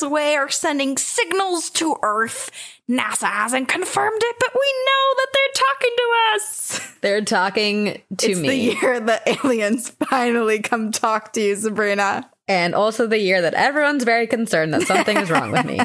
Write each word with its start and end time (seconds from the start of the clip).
from 0.00 0.10
four 0.10 0.18
light 0.18 0.28
years 0.28 0.34
away 0.34 0.36
are 0.36 0.48
sending 0.48 0.96
signals 0.96 1.70
to 1.70 1.96
Earth. 2.02 2.50
NASA 2.88 3.26
hasn't 3.26 3.68
confirmed 3.68 4.22
it, 4.24 4.36
but 4.40 4.50
we 4.54 4.74
know 4.86 5.14
that 5.16 5.28
they're 5.34 5.64
talking 5.66 5.92
to 5.96 6.12
us. 6.34 6.80
They're 7.00 7.24
talking 7.24 8.02
to 8.18 8.30
it's 8.30 8.40
me. 8.40 8.48
the 8.48 8.56
year 8.56 9.00
the 9.00 9.22
aliens 9.44 9.90
finally 10.08 10.60
come 10.60 10.92
talk 10.92 11.32
to 11.34 11.40
you, 11.40 11.56
Sabrina. 11.56 12.30
And 12.48 12.74
also 12.74 13.06
the 13.06 13.18
year 13.18 13.42
that 13.42 13.54
everyone's 13.54 14.04
very 14.04 14.26
concerned 14.26 14.74
that 14.74 14.82
something 14.82 15.16
is 15.16 15.30
wrong 15.30 15.52
with 15.52 15.66
me. 15.66 15.80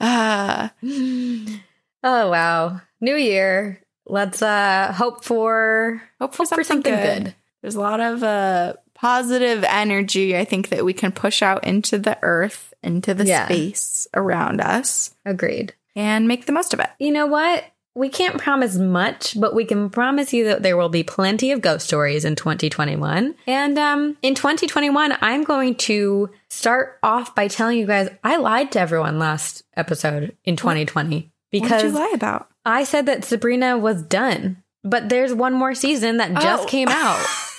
Ah, 0.00 0.72
Oh 2.04 2.30
wow. 2.30 2.80
New 3.00 3.16
year. 3.16 3.80
Let's 4.06 4.42
uh 4.42 4.92
hope 4.92 5.24
for 5.24 6.02
hope 6.20 6.34
for 6.34 6.44
hope 6.44 6.54
for 6.54 6.64
something, 6.64 6.64
something 6.64 6.94
good. 6.94 7.24
good. 7.24 7.34
There's 7.62 7.76
a 7.76 7.80
lot 7.80 8.00
of 8.00 8.22
uh, 8.22 8.74
positive 9.02 9.64
energy, 9.68 10.36
I 10.36 10.44
think, 10.44 10.68
that 10.68 10.84
we 10.84 10.92
can 10.92 11.10
push 11.12 11.42
out 11.42 11.64
into 11.64 11.98
the 11.98 12.16
earth, 12.22 12.72
into 12.84 13.12
the 13.14 13.26
Yeah. 13.26 13.46
space 13.46 14.06
around 14.14 14.60
us, 14.60 15.14
Agreed. 15.26 15.74
and 15.96 16.28
make 16.28 16.46
the 16.46 16.52
most 16.52 16.72
of 16.72 16.78
it. 16.80 16.88
You 17.00 17.10
know 17.10 17.26
what? 17.26 17.64
We 17.94 18.08
can't 18.08 18.38
promise 18.38 18.76
much, 18.76 19.38
but 19.38 19.54
we 19.54 19.64
can 19.66 19.90
promise 19.90 20.32
you 20.32 20.44
that 20.44 20.62
there 20.62 20.76
will 20.78 20.88
be 20.88 21.02
plenty 21.02 21.50
of 21.52 21.60
ghost 21.60 21.84
stories 21.86 22.24
in 22.24 22.36
2021. 22.36 23.34
And 23.46 23.76
um, 23.78 24.16
in 24.22 24.34
2021, 24.34 25.14
I'm 25.20 25.42
going 25.44 25.74
to 25.90 26.30
start 26.48 26.98
off 27.02 27.34
by 27.34 27.48
telling 27.48 27.76
you 27.78 27.86
guys 27.86 28.08
I 28.24 28.36
lied 28.36 28.72
to 28.72 28.80
everyone 28.80 29.18
last 29.18 29.64
episode 29.76 30.34
in 30.44 30.56
2020 30.56 31.16
What 31.16 31.22
did 31.50 31.62
because 31.62 31.82
you 31.82 31.90
lie 31.90 32.12
about? 32.14 32.48
I 32.64 32.84
said 32.84 33.04
that 33.06 33.24
Sabrina 33.24 33.76
was 33.76 34.00
done. 34.02 34.62
But 34.84 35.08
there's 35.10 35.32
one 35.34 35.52
more 35.52 35.74
season 35.74 36.16
that 36.16 36.32
just 36.40 36.64
Oh. 36.64 36.66
came 36.66 36.88
out. 36.88 37.24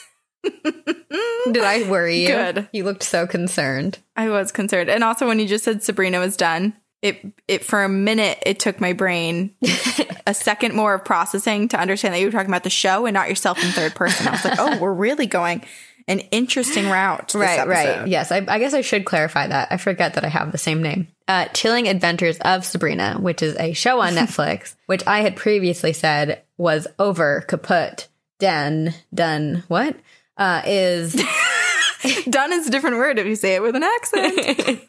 Did 1.52 1.63
I 1.63 1.89
worry 1.89 2.22
you? 2.22 2.27
Good. 2.27 2.69
You 2.72 2.83
looked 2.83 3.03
so 3.03 3.27
concerned. 3.27 3.99
I 4.16 4.30
was 4.30 4.52
concerned, 4.52 4.89
and 4.89 5.03
also 5.03 5.27
when 5.27 5.39
you 5.39 5.47
just 5.47 5.63
said 5.63 5.83
Sabrina 5.83 6.19
was 6.19 6.38
done, 6.38 6.73
it 7.02 7.25
it 7.47 7.63
for 7.63 7.83
a 7.83 7.89
minute 7.89 8.39
it 8.45 8.59
took 8.59 8.80
my 8.80 8.94
brain 8.94 9.53
a 10.27 10.33
second 10.33 10.73
more 10.73 10.94
of 10.94 11.05
processing 11.05 11.67
to 11.69 11.80
understand 11.80 12.13
that 12.13 12.19
you 12.19 12.27
were 12.27 12.31
talking 12.31 12.50
about 12.50 12.63
the 12.63 12.69
show 12.69 13.05
and 13.05 13.13
not 13.13 13.30
yourself 13.30 13.63
in 13.63 13.69
third 13.72 13.94
person. 13.94 14.27
I 14.27 14.31
was 14.31 14.45
like, 14.45 14.59
oh, 14.59 14.80
we're 14.80 14.94
really 14.94 15.25
going 15.25 15.63
an 16.08 16.19
interesting 16.31 16.89
route. 16.89 17.33
right, 17.33 17.67
right. 17.67 18.07
Yes, 18.07 18.31
I, 18.31 18.38
I 18.47 18.59
guess 18.59 18.73
I 18.73 18.81
should 18.81 19.05
clarify 19.05 19.47
that. 19.47 19.69
I 19.72 19.78
forget 19.78 20.16
that 20.16 20.25
I 20.25 20.30
have 20.30 20.52
the 20.52 20.57
same 20.57 20.81
name. 20.81 21.07
Uh, 21.28 21.45
Chilling 21.47 21.88
Adventures 21.88 22.38
of 22.39 22.66
Sabrina, 22.66 23.17
which 23.19 23.41
is 23.41 23.55
a 23.57 23.73
show 23.73 24.02
on 24.02 24.13
Netflix, 24.13 24.75
which 24.88 25.05
I 25.07 25.22
had 25.22 25.35
previously 25.35 25.94
said 25.94 26.44
was 26.57 26.88
over, 27.00 27.41
kaput, 27.47 28.07
done, 28.39 28.94
done, 29.13 29.63
what? 29.67 29.95
Uh, 30.37 30.61
is 30.65 31.13
Done 32.29 32.51
is 32.53 32.67
a 32.67 32.71
different 32.71 32.97
word 32.97 33.19
if 33.19 33.25
you 33.25 33.35
say 33.35 33.55
it 33.55 33.61
with 33.61 33.75
an 33.75 33.83
accent. 33.83 34.81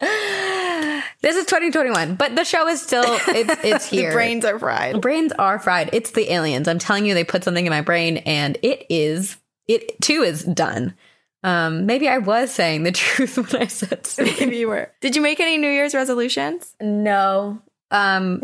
this 1.22 1.36
is 1.36 1.46
2021, 1.46 2.14
but 2.16 2.34
the 2.36 2.44
show 2.44 2.66
is 2.68 2.82
still 2.82 3.04
it's 3.06 3.64
it's 3.64 3.86
here. 3.90 4.10
the 4.10 4.14
brains 4.14 4.44
are 4.44 4.58
fried. 4.58 5.00
brains 5.00 5.32
are 5.38 5.58
fried. 5.58 5.90
It's 5.92 6.10
the 6.10 6.32
aliens. 6.32 6.68
I'm 6.68 6.78
telling 6.78 7.06
you, 7.06 7.14
they 7.14 7.24
put 7.24 7.44
something 7.44 7.64
in 7.64 7.70
my 7.70 7.80
brain, 7.80 8.18
and 8.18 8.58
it 8.62 8.86
is 8.90 9.36
it 9.66 10.00
too 10.00 10.22
is 10.22 10.44
done. 10.44 10.94
Um, 11.42 11.86
maybe 11.86 12.06
I 12.08 12.18
was 12.18 12.52
saying 12.52 12.82
the 12.82 12.92
truth 12.92 13.38
when 13.38 13.62
I 13.62 13.66
said 13.66 14.06
so. 14.06 14.24
Maybe 14.24 14.58
you 14.58 14.68
were. 14.68 14.90
Did 15.00 15.16
you 15.16 15.22
make 15.22 15.40
any 15.40 15.56
New 15.58 15.70
Year's 15.70 15.94
resolutions? 15.94 16.74
no. 16.80 17.60
Um, 17.92 18.40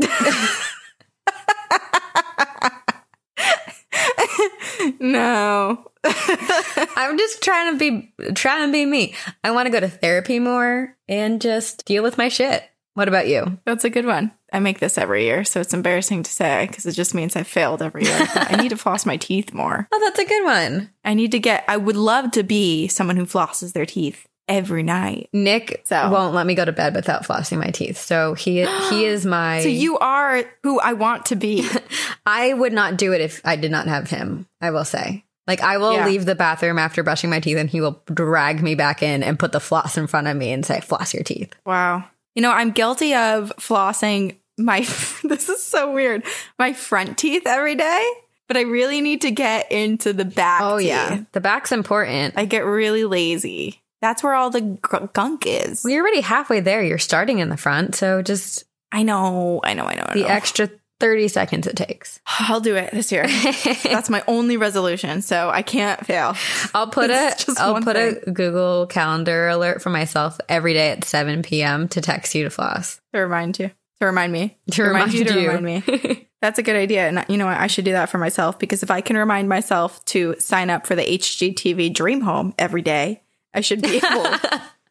No. 5.00 5.90
I'm 6.04 7.18
just 7.18 7.42
trying 7.42 7.72
to 7.72 7.78
be 7.78 8.12
trying 8.34 8.68
to 8.68 8.72
be 8.72 8.84
me. 8.86 9.14
I 9.44 9.50
want 9.50 9.66
to 9.66 9.72
go 9.72 9.80
to 9.80 9.88
therapy 9.88 10.38
more 10.38 10.96
and 11.08 11.40
just 11.40 11.84
deal 11.84 12.02
with 12.02 12.18
my 12.18 12.28
shit. 12.28 12.62
What 12.94 13.08
about 13.08 13.28
you? 13.28 13.58
That's 13.64 13.84
a 13.84 13.90
good 13.90 14.06
one. 14.06 14.32
I 14.52 14.58
make 14.60 14.78
this 14.78 14.96
every 14.96 15.24
year, 15.24 15.44
so 15.44 15.60
it's 15.60 15.74
embarrassing 15.74 16.22
to 16.22 16.30
say 16.32 16.66
because 16.66 16.86
it 16.86 16.92
just 16.92 17.14
means 17.14 17.36
I 17.36 17.42
failed 17.42 17.82
every 17.82 18.04
year. 18.04 18.16
I 18.34 18.56
need 18.62 18.70
to 18.70 18.76
floss 18.76 19.04
my 19.04 19.16
teeth 19.18 19.52
more. 19.52 19.86
Oh, 19.92 20.00
that's 20.04 20.18
a 20.20 20.24
good 20.24 20.44
one. 20.44 20.90
I 21.04 21.12
need 21.14 21.32
to 21.32 21.38
get, 21.38 21.64
I 21.68 21.76
would 21.76 21.96
love 21.96 22.30
to 22.32 22.42
be 22.42 22.88
someone 22.88 23.16
who 23.16 23.26
flosses 23.26 23.72
their 23.74 23.84
teeth 23.84 24.26
every 24.48 24.84
night. 24.84 25.28
Nick 25.32 25.82
So- 25.84 26.08
won't 26.08 26.32
let 26.32 26.46
me 26.46 26.54
go 26.54 26.64
to 26.64 26.72
bed 26.72 26.94
without 26.94 27.24
flossing 27.26 27.58
my 27.58 27.70
teeth. 27.70 27.98
So 27.98 28.32
he 28.34 28.64
he 28.88 29.04
is 29.04 29.26
my. 29.26 29.60
So 29.60 29.68
you 29.68 29.98
are 29.98 30.44
who 30.62 30.78
I 30.80 30.92
want 30.94 31.26
to 31.26 31.36
be. 31.36 31.68
I 32.26 32.52
would 32.52 32.72
not 32.72 32.96
do 32.98 33.12
it 33.12 33.20
if 33.20 33.40
I 33.44 33.56
did 33.56 33.70
not 33.70 33.86
have 33.86 34.10
him. 34.10 34.46
I 34.60 34.70
will 34.72 34.84
say. 34.84 35.24
Like 35.46 35.60
I 35.62 35.78
will 35.78 35.94
Yeah. 35.94 36.06
leave 36.06 36.26
the 36.26 36.34
bathroom 36.34 36.78
after 36.78 37.02
brushing 37.04 37.30
my 37.30 37.38
teeth, 37.40 37.56
and 37.56 37.70
he 37.70 37.80
will 37.80 38.02
drag 38.12 38.62
me 38.62 38.74
back 38.74 39.02
in 39.02 39.22
and 39.22 39.38
put 39.38 39.52
the 39.52 39.60
floss 39.60 39.96
in 39.96 40.08
front 40.08 40.26
of 40.26 40.36
me 40.36 40.50
and 40.52 40.66
say, 40.66 40.80
"Floss 40.80 41.14
your 41.14 41.22
teeth." 41.22 41.54
wow. 41.64 42.04
You 42.34 42.42
know, 42.42 42.50
I'm 42.52 42.72
guilty 42.72 43.14
of 43.14 43.50
flossing 43.58 44.36
my, 44.58 44.80
this 45.24 45.48
is 45.48 45.62
so 45.62 45.92
weird, 45.92 46.22
my 46.58 46.72
front 46.74 47.16
teeth 47.16 47.46
every 47.46 47.74
day, 47.76 48.06
but 48.48 48.56
I 48.58 48.62
really 48.62 49.00
need 49.00 49.22
to 49.22 49.30
get 49.30 49.70
into 49.72 50.12
the 50.12 50.24
back. 50.26 50.60
Oh 50.62 50.78
teeth. 50.78 50.88
yeah, 50.88 51.20
the 51.32 51.40
back's 51.40 51.72
important. 51.72 52.34
I 52.36 52.44
get 52.44 52.64
really 52.66 53.04
lazy. 53.04 53.80
That's 54.02 54.22
where 54.22 54.34
all 54.34 54.50
the 54.50 54.60
gr- 54.60 55.06
gunk 55.14 55.44
is. 55.46 55.82
Well, 55.82 55.92
you're 55.94 56.02
already 56.02 56.20
halfway 56.20 56.60
there. 56.60 56.82
You're 56.82 56.98
starting 56.98 57.38
in 57.38 57.48
the 57.48 57.56
front, 57.56 57.94
so 57.94 58.20
just 58.20 58.64
I 58.92 59.02
know, 59.02 59.60
I 59.64 59.72
know, 59.74 59.84
I 59.86 59.94
know. 59.94 60.04
I 60.06 60.12
the 60.14 60.20
know. 60.22 60.26
extra 60.26 60.68
thirty 61.00 61.28
seconds 61.28 61.66
it 61.66 61.76
takes. 61.76 62.20
I'll 62.26 62.60
do 62.60 62.76
it 62.76 62.90
this 62.92 63.10
year. 63.12 63.26
That's 63.82 64.10
my 64.10 64.22
only 64.26 64.56
resolution, 64.56 65.22
so 65.22 65.50
I 65.50 65.62
can't 65.62 66.04
fail. 66.06 66.34
I'll 66.74 66.88
put 66.88 67.10
a 67.10 67.28
It's 67.28 67.58
I'll 67.58 67.80
put 67.82 67.96
a 67.96 68.20
Google 68.32 68.86
Calendar 68.86 69.48
alert 69.48 69.82
for 69.82 69.90
myself 69.90 70.38
every 70.48 70.72
day 70.74 70.90
at 70.90 71.04
seven 71.04 71.42
p.m. 71.42 71.88
to 71.88 72.00
text 72.00 72.34
you 72.34 72.44
to 72.44 72.50
floss. 72.50 73.00
To 73.12 73.20
remind 73.20 73.58
you, 73.58 73.70
to 74.00 74.06
remind 74.06 74.32
me, 74.32 74.56
To 74.72 74.82
remind 74.82 75.12
you, 75.14 75.24
to 75.24 75.40
you. 75.40 75.50
remind 75.50 75.86
me. 75.86 76.28
That's 76.42 76.58
a 76.58 76.62
good 76.62 76.76
idea, 76.76 77.08
and 77.08 77.24
you 77.28 77.38
know 77.38 77.46
what? 77.46 77.56
I 77.58 77.66
should 77.66 77.86
do 77.86 77.92
that 77.92 78.10
for 78.10 78.18
myself 78.18 78.58
because 78.58 78.82
if 78.82 78.90
I 78.90 79.00
can 79.00 79.16
remind 79.16 79.48
myself 79.48 80.04
to 80.06 80.36
sign 80.38 80.68
up 80.70 80.86
for 80.86 80.94
the 80.94 81.02
HGTV 81.02 81.92
Dream 81.94 82.20
Home 82.20 82.54
every 82.58 82.82
day, 82.82 83.22
I 83.54 83.62
should 83.62 83.80
be 83.80 83.96
able 83.96 84.36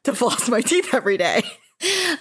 to 0.05 0.13
floss 0.15 0.49
my 0.49 0.61
teeth 0.61 0.93
every 0.93 1.17
day. 1.17 1.43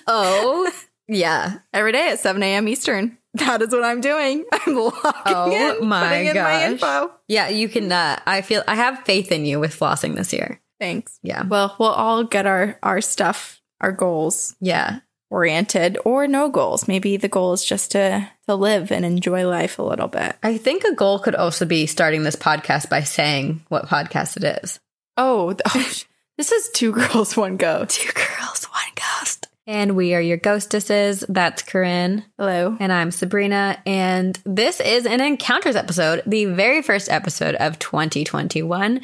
oh 0.06 0.70
yeah, 1.08 1.58
Every 1.72 1.92
day 1.92 2.08
at 2.10 2.20
7 2.20 2.42
a.m. 2.42 2.68
Eastern. 2.68 3.16
That 3.34 3.62
is 3.62 3.70
what 3.70 3.84
I'm 3.84 4.00
doing. 4.00 4.44
I'm 4.52 4.74
logging 4.74 5.02
Oh 5.26 5.78
in, 5.80 5.86
my 5.88 6.08
putting 6.08 6.26
in 6.26 6.36
my 6.36 6.66
info. 6.66 7.10
yeah. 7.28 7.48
You 7.48 7.68
can. 7.68 7.90
Uh, 7.90 8.18
I 8.26 8.42
feel 8.42 8.62
I 8.68 8.76
have 8.76 9.04
faith 9.04 9.32
in 9.32 9.44
you 9.44 9.58
with 9.60 9.78
flossing 9.78 10.14
this 10.14 10.32
year. 10.32 10.60
Thanks. 10.80 11.18
Yeah, 11.22 11.44
Well, 11.46 11.74
we'll 11.78 11.88
all 11.90 12.24
get 12.24 12.46
our 12.46 12.78
our 12.82 13.00
stuff, 13.00 13.60
our 13.80 13.92
goals 13.92 14.54
yeah. 14.60 15.00
oriented 15.30 15.98
or 16.04 16.26
no 16.28 16.48
goals. 16.48 16.86
Maybe 16.88 17.16
the 17.16 17.28
goal 17.28 17.52
is 17.52 17.64
just 17.64 17.92
to 17.92 18.28
to 18.46 18.54
live 18.54 18.92
and 18.92 19.04
enjoy 19.04 19.48
life 19.48 19.78
a 19.78 19.82
little 19.82 20.08
bit. 20.08 20.36
I 20.42 20.58
think 20.58 20.84
a 20.84 20.94
goal 20.94 21.18
could 21.18 21.34
also 21.34 21.64
be 21.64 21.86
starting 21.86 22.22
this 22.22 22.36
podcast 22.36 22.88
by 22.90 23.02
saying 23.02 23.64
what 23.68 23.86
podcast 23.88 24.36
it 24.36 24.62
is. 24.64 24.78
Oh, 25.16 25.54
oh 25.64 25.92
this 26.36 26.52
is 26.52 26.70
two 26.74 26.92
girls, 26.92 27.36
one 27.36 27.56
ghost. 27.56 28.00
Two 28.00 28.12
girls, 28.12 28.64
one 28.64 28.92
ghost. 28.96 29.43
And 29.66 29.96
we 29.96 30.14
are 30.14 30.20
your 30.20 30.36
ghostesses. 30.36 31.24
That's 31.28 31.62
Corinne. 31.62 32.24
Hello. 32.38 32.76
And 32.78 32.92
I'm 32.92 33.10
Sabrina. 33.10 33.80
And 33.86 34.38
this 34.44 34.78
is 34.80 35.06
an 35.06 35.22
Encounters 35.22 35.74
episode, 35.74 36.22
the 36.26 36.44
very 36.44 36.82
first 36.82 37.10
episode 37.10 37.54
of 37.54 37.78
2021. 37.78 39.00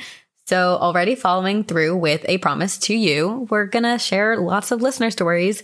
So, 0.46 0.76
already 0.81 1.14
following 1.14 1.64
through 1.64 1.96
with 1.96 2.26
a 2.29 2.38
promise 2.38 2.76
to 2.79 2.94
you, 2.94 3.46
we're 3.50 3.67
going 3.67 3.85
to 3.85 3.99
share 3.99 4.37
lots 4.37 4.70
of 4.70 4.82
listener 4.82 5.11
stories 5.11 5.62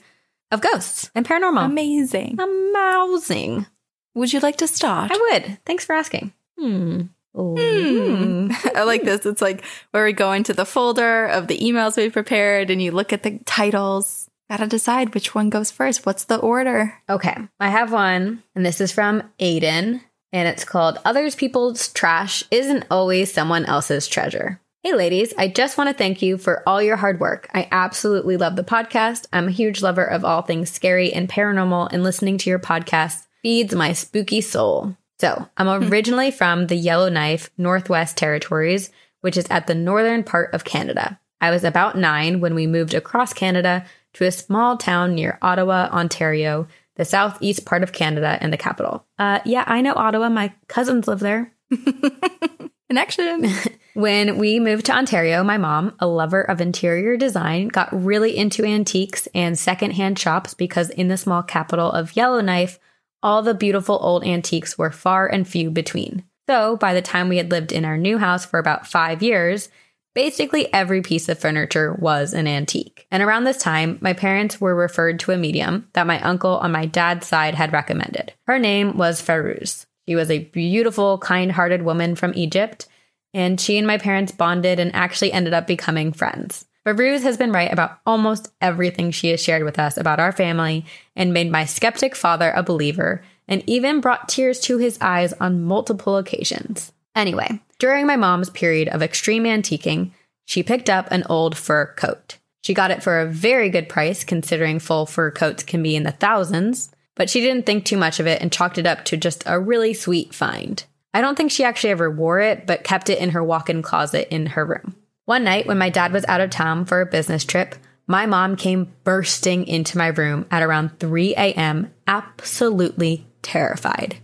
of 0.51 0.61
ghosts 0.63 1.11
and 1.15 1.27
paranormal. 1.27 1.65
Amazing. 1.67 2.39
Amazing. 2.41 3.67
Would 4.15 4.33
you 4.33 4.41
like 4.41 4.57
to 4.59 4.69
start? 4.69 5.11
I 5.13 5.19
would. 5.33 5.59
Thanks 5.67 5.85
for 5.85 5.95
asking. 5.95 6.33
Hmm. 6.59 7.03
Hmm. 7.35 8.51
I 8.75 8.85
like 8.85 9.03
this. 9.03 9.27
It's 9.27 9.43
like 9.43 9.63
where 9.91 10.05
we 10.05 10.15
go 10.15 10.33
into 10.33 10.55
the 10.55 10.65
folder 10.65 11.27
of 11.27 11.49
the 11.49 11.59
emails 11.59 11.99
we 11.99 12.09
prepared 12.09 12.71
and 12.71 12.81
you 12.81 12.93
look 12.93 13.13
at 13.13 13.25
the 13.25 13.41
titles. 13.45 14.26
Gotta 14.49 14.69
decide 14.69 15.13
which 15.13 15.35
one 15.35 15.51
goes 15.51 15.73
first. 15.73 16.07
What's 16.07 16.25
the 16.25 16.39
order? 16.39 16.95
Okay. 17.09 17.37
I 17.59 17.69
have 17.69 17.91
one, 17.91 18.45
and 18.55 18.65
this 18.65 18.81
is 18.81 18.93
from 18.93 19.25
Aiden, 19.41 20.03
and 20.33 20.49
it's 20.49 20.65
called 20.65 21.01
Others 21.05 21.35
People's 21.35 21.93
Trash 21.93 22.45
Isn't 22.53 22.85
Always 22.89 23.33
Someone 23.33 23.65
Else's 23.65 24.07
Treasure. 24.07 24.61
Hey, 24.85 24.95
ladies, 24.95 25.35
I 25.37 25.49
just 25.49 25.77
want 25.77 25.91
to 25.91 25.95
thank 25.95 26.23
you 26.23 26.39
for 26.39 26.63
all 26.65 26.81
your 26.81 26.95
hard 26.95 27.19
work. 27.19 27.49
I 27.55 27.67
absolutely 27.73 28.37
love 28.37 28.55
the 28.55 28.63
podcast. 28.63 29.27
I'm 29.33 29.49
a 29.49 29.51
huge 29.51 29.83
lover 29.83 30.05
of 30.05 30.25
all 30.25 30.43
things 30.43 30.71
scary 30.71 31.13
and 31.13 31.29
paranormal, 31.29 31.89
and 31.93 32.05
listening 32.05 32.39
to 32.39 32.51
your 32.51 32.61
podcast 32.61 33.27
feeds 33.43 33.75
my 33.75 33.95
spooky 33.95 34.41
soul. 34.41 34.97
So, 35.19 35.49
I'm 35.57 35.83
hmm. 35.83 35.93
originally 35.93 36.31
from 36.31 36.69
the 36.69 36.77
Yellowknife 36.77 37.51
Northwest 37.59 38.17
Territories, 38.17 38.93
which 39.23 39.37
is 39.37 39.49
at 39.51 39.67
the 39.67 39.75
northern 39.75 40.23
part 40.23 40.55
of 40.55 40.63
Canada. 40.63 41.19
I 41.41 41.51
was 41.51 41.65
about 41.65 41.99
nine 41.99 42.41
when 42.41 42.55
we 42.55 42.67
moved 42.69 42.95
across 42.95 43.33
Canada 43.33 43.85
to 44.17 44.25
a 44.25 44.33
small 44.33 44.77
town 44.77 45.15
near 45.15 45.39
Ottawa, 45.43 45.89
Ontario, 45.93 46.67
the 46.97 47.05
southeast 47.05 47.67
part 47.67 47.83
of 47.83 47.93
Canada 47.93 48.39
and 48.41 48.53
the 48.53 48.57
capital. 48.57 49.05
Uh, 49.19 49.41
yeah, 49.45 49.65
I 49.67 49.83
know 49.83 49.93
Ottawa. 49.95 50.31
My 50.31 50.55
cousins 50.69 51.07
live 51.07 51.21
there. 51.21 51.53
Connection. 52.89 53.51
When 53.97 54.37
we 54.37 54.61
moved 54.61 54.85
to 54.87 54.93
Ontario, 54.93 55.43
my 55.43 55.57
mom, 55.57 55.95
a 55.99 56.07
lover 56.07 56.43
of 56.43 56.61
interior 56.61 57.17
design, 57.17 57.69
got 57.69 57.89
really 58.05 58.37
into 58.37 58.63
antiques 58.63 59.27
and 59.35 59.59
secondhand 59.59 60.19
shops 60.19 60.53
because 60.53 60.91
in 60.91 61.09
the 61.09 61.17
small 61.17 61.43
capital 61.43 61.91
of 61.91 62.15
Yellowknife, 62.15 62.79
all 63.23 63.41
the 63.41 63.55
beautiful 63.55 63.99
old 64.03 64.23
antiques 64.23 64.77
were 64.77 64.91
far 64.91 65.27
and 65.27 65.49
few 65.49 65.71
between. 65.71 66.25
So 66.47 66.77
by 66.77 66.93
the 66.93 67.01
time 67.01 67.31
we 67.31 67.39
had 67.39 67.51
lived 67.51 67.73
in 67.73 67.87
our 67.87 67.97
new 67.97 68.19
house 68.19 68.45
for 68.45 68.59
about 68.59 68.87
five 68.87 69.23
years, 69.23 69.71
basically 70.17 70.73
every 70.73 71.03
piece 71.03 71.29
of 71.29 71.39
furniture 71.39 71.93
was 71.93 72.33
an 72.33 72.49
antique. 72.49 73.07
And 73.11 73.23
around 73.23 73.45
this 73.45 73.59
time, 73.59 73.99
my 74.01 74.15
parents 74.15 74.59
were 74.59 74.75
referred 74.75 75.21
to 75.21 75.33
a 75.33 75.37
medium 75.37 75.89
that 75.93 76.07
my 76.07 76.19
uncle 76.23 76.57
on 76.57 76.73
my 76.73 76.87
dad's 76.87 77.27
side 77.27 77.55
had 77.55 77.75
recommended. 77.75 78.33
Her 78.47 78.59
name 78.59 78.97
was 78.97 79.21
Fairuz. 79.21 79.85
She 80.09 80.17
was 80.17 80.31
a 80.31 80.39
beautiful, 80.39 81.19
kind 81.19 81.53
hearted 81.53 81.83
woman 81.83 82.17
from 82.17 82.33
Egypt, 82.35 82.89
and 83.35 83.61
she 83.61 83.77
and 83.77 83.87
my 83.87 83.99
parents 83.99 84.33
bonded 84.33 84.81
and 84.81 84.95
actually 84.95 85.33
ended 85.33 85.53
up 85.53 85.67
becoming 85.67 86.15
friends. 86.15 86.65
Fairuz 86.87 87.23
has 87.23 87.37
been 87.37 87.53
right 87.53 87.71
about 87.71 87.99
almost 88.07 88.51
everything 88.63 89.11
she 89.11 89.29
has 89.29 89.43
shared 89.43 89.65
with 89.65 89.79
us 89.79 89.99
about 89.99 90.19
our 90.19 90.33
family 90.33 90.87
and 91.15 91.35
made 91.35 91.51
my 91.51 91.67
skeptic 91.67 92.17
father 92.17 92.53
a 92.57 92.63
believer 92.63 93.23
and 93.49 93.63
even 93.67 94.01
brought 94.01 94.31
tears 94.31 94.61
to 94.61 94.79
his 94.79 94.97
eyes 95.03 95.35
on 95.35 95.63
multiple 95.63 96.17
occasions. 96.17 96.93
Anyway, 97.15 97.61
during 97.79 98.07
my 98.07 98.17
mom's 98.17 98.51
period 98.51 98.89
of 98.89 99.03
extreme 99.03 99.45
antiquing, 99.45 100.13
she 100.45 100.63
picked 100.63 100.89
up 100.89 101.09
an 101.11 101.25
old 101.29 101.57
fur 101.57 101.87
coat. 101.95 102.39
She 102.63 102.75
got 102.75 102.91
it 102.91 103.03
for 103.03 103.21
a 103.21 103.27
very 103.27 103.69
good 103.71 103.89
price 103.89 104.25
considering 104.25 104.79
full 104.79 105.07
fur 105.07 105.31
coats 105.31 105.63
can 105.63 105.83
be 105.83 105.95
in 105.95 106.03
the 106.03 106.13
thousands, 106.13 106.91
but 107.15 107.31
she 107.31 107.41
didn't 107.41 107.67
think 107.67 107.85
too 107.85 107.97
much 107.97 108.19
of 108.21 108.27
it 108.27 108.43
and 108.43 108.53
chalked 108.53 108.79
it 108.79 108.87
up 108.87 109.05
to 109.07 109.17
just 109.17 109.45
a 109.47 109.61
really 109.61 109.95
sweet 109.95 110.35
find. 110.35 110.85
I 111.15 111.21
don't 111.21 111.37
think 111.37 111.51
she 111.51 111.65
actually 111.65 111.91
ever 111.91 112.11
wore 112.11 112.41
it, 112.41 112.67
but 112.67 112.85
kept 112.85 113.09
it 113.09 113.19
in 113.19 113.31
her 113.31 113.43
walk 113.43 113.71
in 113.71 113.83
closet 113.83 114.29
in 114.31 114.47
her 114.47 114.65
room. 114.65 114.97
One 115.25 115.45
night, 115.45 115.67
when 115.67 115.79
my 115.79 115.91
dad 115.91 116.13
was 116.13 116.25
out 116.27 116.41
of 116.41 116.51
town 116.51 116.85
for 116.85 117.01
a 117.01 117.07
business 117.07 117.45
trip, 117.45 117.75
my 118.07 118.27
mom 118.27 118.55
came 118.55 118.93
bursting 119.03 119.67
into 119.67 119.99
my 119.99 120.09
room 120.09 120.47
at 120.51 120.63
around 120.63 120.99
3 121.01 121.35
a.m., 121.35 121.93
absolutely 122.07 123.27
terrified. 123.43 124.19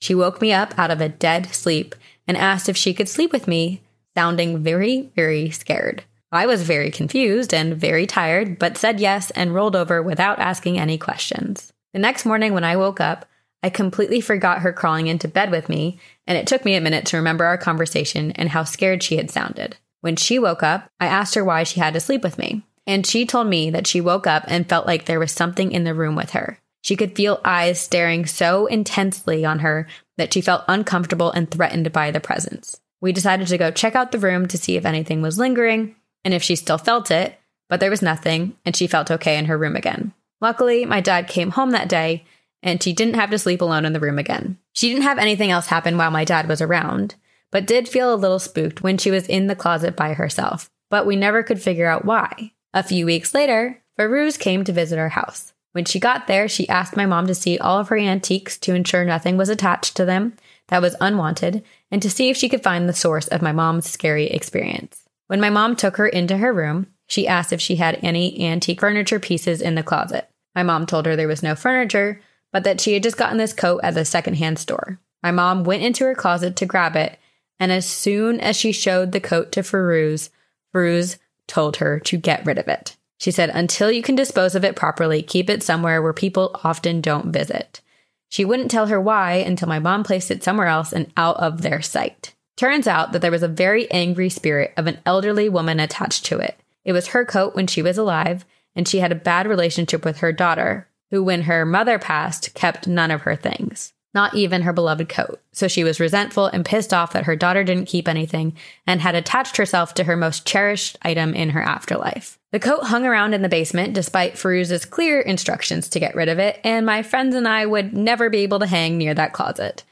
She 0.00 0.14
woke 0.14 0.40
me 0.40 0.52
up 0.52 0.78
out 0.78 0.90
of 0.90 1.00
a 1.00 1.08
dead 1.08 1.46
sleep 1.54 1.94
and 2.26 2.36
asked 2.36 2.68
if 2.68 2.76
she 2.76 2.94
could 2.94 3.08
sleep 3.08 3.32
with 3.32 3.48
me, 3.48 3.82
sounding 4.14 4.62
very, 4.62 5.10
very 5.16 5.50
scared. 5.50 6.04
I 6.32 6.46
was 6.46 6.62
very 6.62 6.90
confused 6.90 7.54
and 7.54 7.76
very 7.76 8.06
tired, 8.06 8.58
but 8.58 8.76
said 8.76 8.98
yes 8.98 9.30
and 9.32 9.54
rolled 9.54 9.76
over 9.76 10.02
without 10.02 10.40
asking 10.40 10.78
any 10.78 10.98
questions. 10.98 11.72
The 11.92 12.00
next 12.00 12.24
morning, 12.24 12.54
when 12.54 12.64
I 12.64 12.76
woke 12.76 13.00
up, 13.00 13.26
I 13.62 13.70
completely 13.70 14.20
forgot 14.20 14.60
her 14.60 14.72
crawling 14.72 15.06
into 15.06 15.28
bed 15.28 15.50
with 15.50 15.68
me, 15.68 15.98
and 16.26 16.36
it 16.36 16.46
took 16.46 16.64
me 16.64 16.74
a 16.74 16.80
minute 16.80 17.06
to 17.06 17.16
remember 17.16 17.44
our 17.44 17.56
conversation 17.56 18.32
and 18.32 18.48
how 18.48 18.64
scared 18.64 19.02
she 19.02 19.16
had 19.16 19.30
sounded. 19.30 19.76
When 20.00 20.16
she 20.16 20.38
woke 20.38 20.62
up, 20.62 20.90
I 21.00 21.06
asked 21.06 21.34
her 21.34 21.44
why 21.44 21.62
she 21.62 21.80
had 21.80 21.94
to 21.94 22.00
sleep 22.00 22.22
with 22.22 22.36
me. 22.36 22.62
And 22.86 23.06
she 23.06 23.24
told 23.24 23.46
me 23.46 23.70
that 23.70 23.86
she 23.86 24.00
woke 24.00 24.26
up 24.26 24.44
and 24.48 24.68
felt 24.68 24.86
like 24.86 25.06
there 25.06 25.20
was 25.20 25.32
something 25.32 25.72
in 25.72 25.84
the 25.84 25.94
room 25.94 26.16
with 26.16 26.30
her. 26.32 26.58
She 26.82 26.96
could 26.96 27.16
feel 27.16 27.40
eyes 27.42 27.80
staring 27.80 28.26
so 28.26 28.66
intensely 28.66 29.46
on 29.46 29.60
her 29.60 29.86
that 30.16 30.32
she 30.32 30.40
felt 30.40 30.64
uncomfortable 30.68 31.30
and 31.30 31.50
threatened 31.50 31.92
by 31.92 32.10
the 32.10 32.20
presence. 32.20 32.80
We 33.00 33.12
decided 33.12 33.48
to 33.48 33.58
go 33.58 33.70
check 33.70 33.94
out 33.94 34.12
the 34.12 34.18
room 34.18 34.48
to 34.48 34.58
see 34.58 34.76
if 34.76 34.86
anything 34.86 35.22
was 35.22 35.38
lingering 35.38 35.96
and 36.24 36.32
if 36.32 36.42
she 36.42 36.56
still 36.56 36.78
felt 36.78 37.10
it, 37.10 37.38
but 37.68 37.80
there 37.80 37.90
was 37.90 38.02
nothing 38.02 38.56
and 38.64 38.74
she 38.74 38.86
felt 38.86 39.10
okay 39.10 39.36
in 39.36 39.46
her 39.46 39.58
room 39.58 39.76
again. 39.76 40.12
Luckily, 40.40 40.84
my 40.84 41.00
dad 41.00 41.28
came 41.28 41.50
home 41.50 41.70
that 41.70 41.88
day 41.88 42.24
and 42.62 42.82
she 42.82 42.92
didn't 42.92 43.14
have 43.14 43.30
to 43.30 43.38
sleep 43.38 43.60
alone 43.60 43.84
in 43.84 43.92
the 43.92 44.00
room 44.00 44.18
again. 44.18 44.58
She 44.72 44.88
didn't 44.88 45.04
have 45.04 45.18
anything 45.18 45.50
else 45.50 45.66
happen 45.66 45.96
while 45.96 46.10
my 46.10 46.24
dad 46.24 46.48
was 46.48 46.60
around, 46.60 47.14
but 47.50 47.66
did 47.66 47.88
feel 47.88 48.12
a 48.12 48.16
little 48.16 48.38
spooked 48.38 48.82
when 48.82 48.98
she 48.98 49.10
was 49.10 49.26
in 49.26 49.46
the 49.46 49.54
closet 49.54 49.96
by 49.96 50.14
herself. 50.14 50.68
But 50.90 51.06
we 51.06 51.16
never 51.16 51.42
could 51.42 51.62
figure 51.62 51.86
out 51.86 52.04
why. 52.04 52.52
A 52.72 52.82
few 52.82 53.06
weeks 53.06 53.32
later, 53.32 53.82
Fairuz 53.98 54.38
came 54.38 54.64
to 54.64 54.72
visit 54.72 54.98
our 54.98 55.08
house. 55.08 55.53
When 55.74 55.84
she 55.84 55.98
got 55.98 56.28
there, 56.28 56.48
she 56.48 56.68
asked 56.68 56.96
my 56.96 57.04
mom 57.04 57.26
to 57.26 57.34
see 57.34 57.58
all 57.58 57.80
of 57.80 57.88
her 57.88 57.98
antiques 57.98 58.56
to 58.58 58.74
ensure 58.74 59.04
nothing 59.04 59.36
was 59.36 59.48
attached 59.48 59.96
to 59.96 60.04
them 60.04 60.34
that 60.68 60.80
was 60.80 60.94
unwanted 61.00 61.64
and 61.90 62.00
to 62.00 62.08
see 62.08 62.30
if 62.30 62.36
she 62.36 62.48
could 62.48 62.62
find 62.62 62.88
the 62.88 62.92
source 62.92 63.26
of 63.26 63.42
my 63.42 63.50
mom's 63.50 63.90
scary 63.90 64.28
experience. 64.28 65.02
When 65.26 65.40
my 65.40 65.50
mom 65.50 65.74
took 65.74 65.96
her 65.96 66.06
into 66.06 66.36
her 66.36 66.52
room, 66.52 66.86
she 67.08 67.26
asked 67.26 67.52
if 67.52 67.60
she 67.60 67.76
had 67.76 67.98
any 68.02 68.46
antique 68.46 68.80
furniture 68.80 69.18
pieces 69.18 69.60
in 69.60 69.74
the 69.74 69.82
closet. 69.82 70.30
My 70.54 70.62
mom 70.62 70.86
told 70.86 71.06
her 71.06 71.16
there 71.16 71.28
was 71.28 71.42
no 71.42 71.54
furniture, 71.56 72.20
but 72.52 72.62
that 72.62 72.80
she 72.80 72.94
had 72.94 73.02
just 73.02 73.18
gotten 73.18 73.36
this 73.36 73.52
coat 73.52 73.80
at 73.82 73.94
the 73.94 74.04
secondhand 74.04 74.60
store. 74.60 75.00
My 75.22 75.32
mom 75.32 75.64
went 75.64 75.82
into 75.82 76.04
her 76.04 76.14
closet 76.14 76.56
to 76.56 76.66
grab 76.66 76.96
it 76.96 77.18
and 77.60 77.72
as 77.72 77.86
soon 77.86 78.40
as 78.40 78.56
she 78.56 78.72
showed 78.72 79.12
the 79.12 79.20
coat 79.20 79.52
to 79.52 79.60
Fairuz, 79.60 80.30
Fairuz 80.72 81.18
told 81.46 81.76
her 81.76 82.00
to 82.00 82.16
get 82.16 82.44
rid 82.44 82.58
of 82.58 82.68
it. 82.68 82.96
She 83.24 83.30
said, 83.30 83.48
until 83.54 83.90
you 83.90 84.02
can 84.02 84.16
dispose 84.16 84.54
of 84.54 84.66
it 84.66 84.76
properly, 84.76 85.22
keep 85.22 85.48
it 85.48 85.62
somewhere 85.62 86.02
where 86.02 86.12
people 86.12 86.60
often 86.62 87.00
don't 87.00 87.32
visit. 87.32 87.80
She 88.28 88.44
wouldn't 88.44 88.70
tell 88.70 88.88
her 88.88 89.00
why 89.00 89.36
until 89.36 89.66
my 89.66 89.78
mom 89.78 90.04
placed 90.04 90.30
it 90.30 90.44
somewhere 90.44 90.66
else 90.66 90.92
and 90.92 91.10
out 91.16 91.38
of 91.38 91.62
their 91.62 91.80
sight. 91.80 92.34
Turns 92.54 92.86
out 92.86 93.12
that 93.12 93.22
there 93.22 93.30
was 93.30 93.42
a 93.42 93.48
very 93.48 93.90
angry 93.90 94.28
spirit 94.28 94.74
of 94.76 94.86
an 94.86 94.98
elderly 95.06 95.48
woman 95.48 95.80
attached 95.80 96.26
to 96.26 96.38
it. 96.38 96.60
It 96.84 96.92
was 96.92 97.06
her 97.06 97.24
coat 97.24 97.54
when 97.54 97.66
she 97.66 97.80
was 97.80 97.96
alive, 97.96 98.44
and 98.76 98.86
she 98.86 98.98
had 98.98 99.10
a 99.10 99.14
bad 99.14 99.46
relationship 99.46 100.04
with 100.04 100.18
her 100.18 100.30
daughter, 100.30 100.86
who, 101.10 101.24
when 101.24 101.44
her 101.44 101.64
mother 101.64 101.98
passed, 101.98 102.52
kept 102.52 102.86
none 102.86 103.10
of 103.10 103.22
her 103.22 103.36
things 103.36 103.93
not 104.14 104.34
even 104.34 104.62
her 104.62 104.72
beloved 104.72 105.08
coat. 105.08 105.40
So 105.52 105.66
she 105.68 105.84
was 105.84 106.00
resentful 106.00 106.46
and 106.46 106.64
pissed 106.64 106.94
off 106.94 107.12
that 107.12 107.24
her 107.24 107.36
daughter 107.36 107.64
didn't 107.64 107.86
keep 107.86 108.06
anything 108.06 108.54
and 108.86 109.00
had 109.00 109.14
attached 109.14 109.56
herself 109.56 109.92
to 109.94 110.04
her 110.04 110.16
most 110.16 110.46
cherished 110.46 110.96
item 111.02 111.34
in 111.34 111.50
her 111.50 111.62
afterlife. 111.62 112.38
The 112.52 112.60
coat 112.60 112.84
hung 112.84 113.04
around 113.04 113.34
in 113.34 113.42
the 113.42 113.48
basement 113.48 113.94
despite 113.94 114.38
Fairuz's 114.38 114.84
clear 114.84 115.20
instructions 115.20 115.88
to 115.88 116.00
get 116.00 116.14
rid 116.14 116.28
of 116.28 116.38
it, 116.38 116.60
and 116.62 116.86
my 116.86 117.02
friends 117.02 117.34
and 117.34 117.48
I 117.48 117.66
would 117.66 117.92
never 117.92 118.30
be 118.30 118.38
able 118.38 118.60
to 118.60 118.66
hang 118.66 118.96
near 118.96 119.14
that 119.14 119.32
closet. 119.32 119.82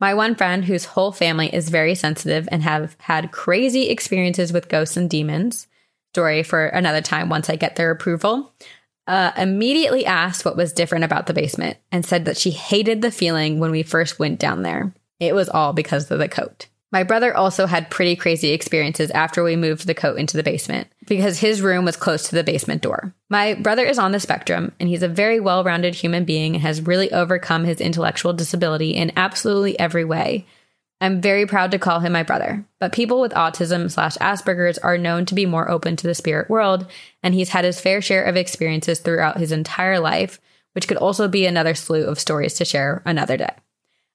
My 0.00 0.14
one 0.14 0.34
friend, 0.34 0.64
whose 0.64 0.86
whole 0.86 1.12
family 1.12 1.54
is 1.54 1.68
very 1.68 1.94
sensitive 1.94 2.48
and 2.50 2.62
have 2.62 2.96
had 3.00 3.32
crazy 3.32 3.88
experiences 3.88 4.52
with 4.52 4.68
ghosts 4.68 4.96
and 4.96 5.08
demons, 5.08 5.66
story 6.12 6.42
for 6.42 6.66
another 6.66 7.02
time 7.02 7.28
once 7.28 7.50
I 7.50 7.56
get 7.56 7.76
their 7.76 7.90
approval, 7.90 8.52
uh, 9.06 9.32
immediately 9.36 10.04
asked 10.04 10.44
what 10.44 10.56
was 10.56 10.72
different 10.72 11.04
about 11.04 11.26
the 11.26 11.34
basement 11.34 11.76
and 11.92 12.04
said 12.04 12.24
that 12.24 12.36
she 12.36 12.50
hated 12.50 13.02
the 13.02 13.10
feeling 13.10 13.58
when 13.60 13.70
we 13.70 13.82
first 13.82 14.18
went 14.18 14.38
down 14.38 14.62
there. 14.62 14.92
It 15.20 15.34
was 15.34 15.48
all 15.48 15.72
because 15.72 16.10
of 16.10 16.18
the 16.18 16.28
coat. 16.28 16.66
My 16.92 17.02
brother 17.02 17.36
also 17.36 17.66
had 17.66 17.90
pretty 17.90 18.16
crazy 18.16 18.50
experiences 18.50 19.10
after 19.10 19.42
we 19.42 19.56
moved 19.56 19.86
the 19.86 19.94
coat 19.94 20.18
into 20.18 20.36
the 20.36 20.42
basement 20.42 20.88
because 21.06 21.40
his 21.40 21.60
room 21.60 21.84
was 21.84 21.96
close 21.96 22.28
to 22.28 22.34
the 22.34 22.44
basement 22.44 22.80
door. 22.80 23.12
My 23.28 23.54
brother 23.54 23.84
is 23.84 23.98
on 23.98 24.12
the 24.12 24.20
spectrum 24.20 24.72
and 24.78 24.88
he's 24.88 25.02
a 25.02 25.08
very 25.08 25.40
well 25.40 25.64
rounded 25.64 25.94
human 25.94 26.24
being 26.24 26.54
and 26.54 26.62
has 26.62 26.80
really 26.80 27.12
overcome 27.12 27.64
his 27.64 27.80
intellectual 27.80 28.32
disability 28.32 28.92
in 28.92 29.12
absolutely 29.16 29.78
every 29.78 30.04
way. 30.04 30.46
I'm 31.00 31.20
very 31.20 31.46
proud 31.46 31.72
to 31.72 31.78
call 31.78 32.00
him 32.00 32.12
my 32.12 32.22
brother, 32.22 32.64
but 32.80 32.92
people 32.92 33.20
with 33.20 33.32
autism 33.32 33.90
slash 33.90 34.16
Asperger's 34.16 34.78
are 34.78 34.96
known 34.96 35.26
to 35.26 35.34
be 35.34 35.44
more 35.44 35.70
open 35.70 35.94
to 35.96 36.06
the 36.06 36.14
spirit 36.14 36.48
world, 36.48 36.86
and 37.22 37.34
he's 37.34 37.50
had 37.50 37.64
his 37.64 37.80
fair 37.80 38.00
share 38.00 38.24
of 38.24 38.36
experiences 38.36 39.00
throughout 39.00 39.36
his 39.36 39.52
entire 39.52 40.00
life, 40.00 40.40
which 40.72 40.88
could 40.88 40.96
also 40.96 41.28
be 41.28 41.44
another 41.44 41.74
slew 41.74 42.04
of 42.04 42.18
stories 42.18 42.54
to 42.54 42.64
share 42.64 43.02
another 43.04 43.36
day. 43.36 43.52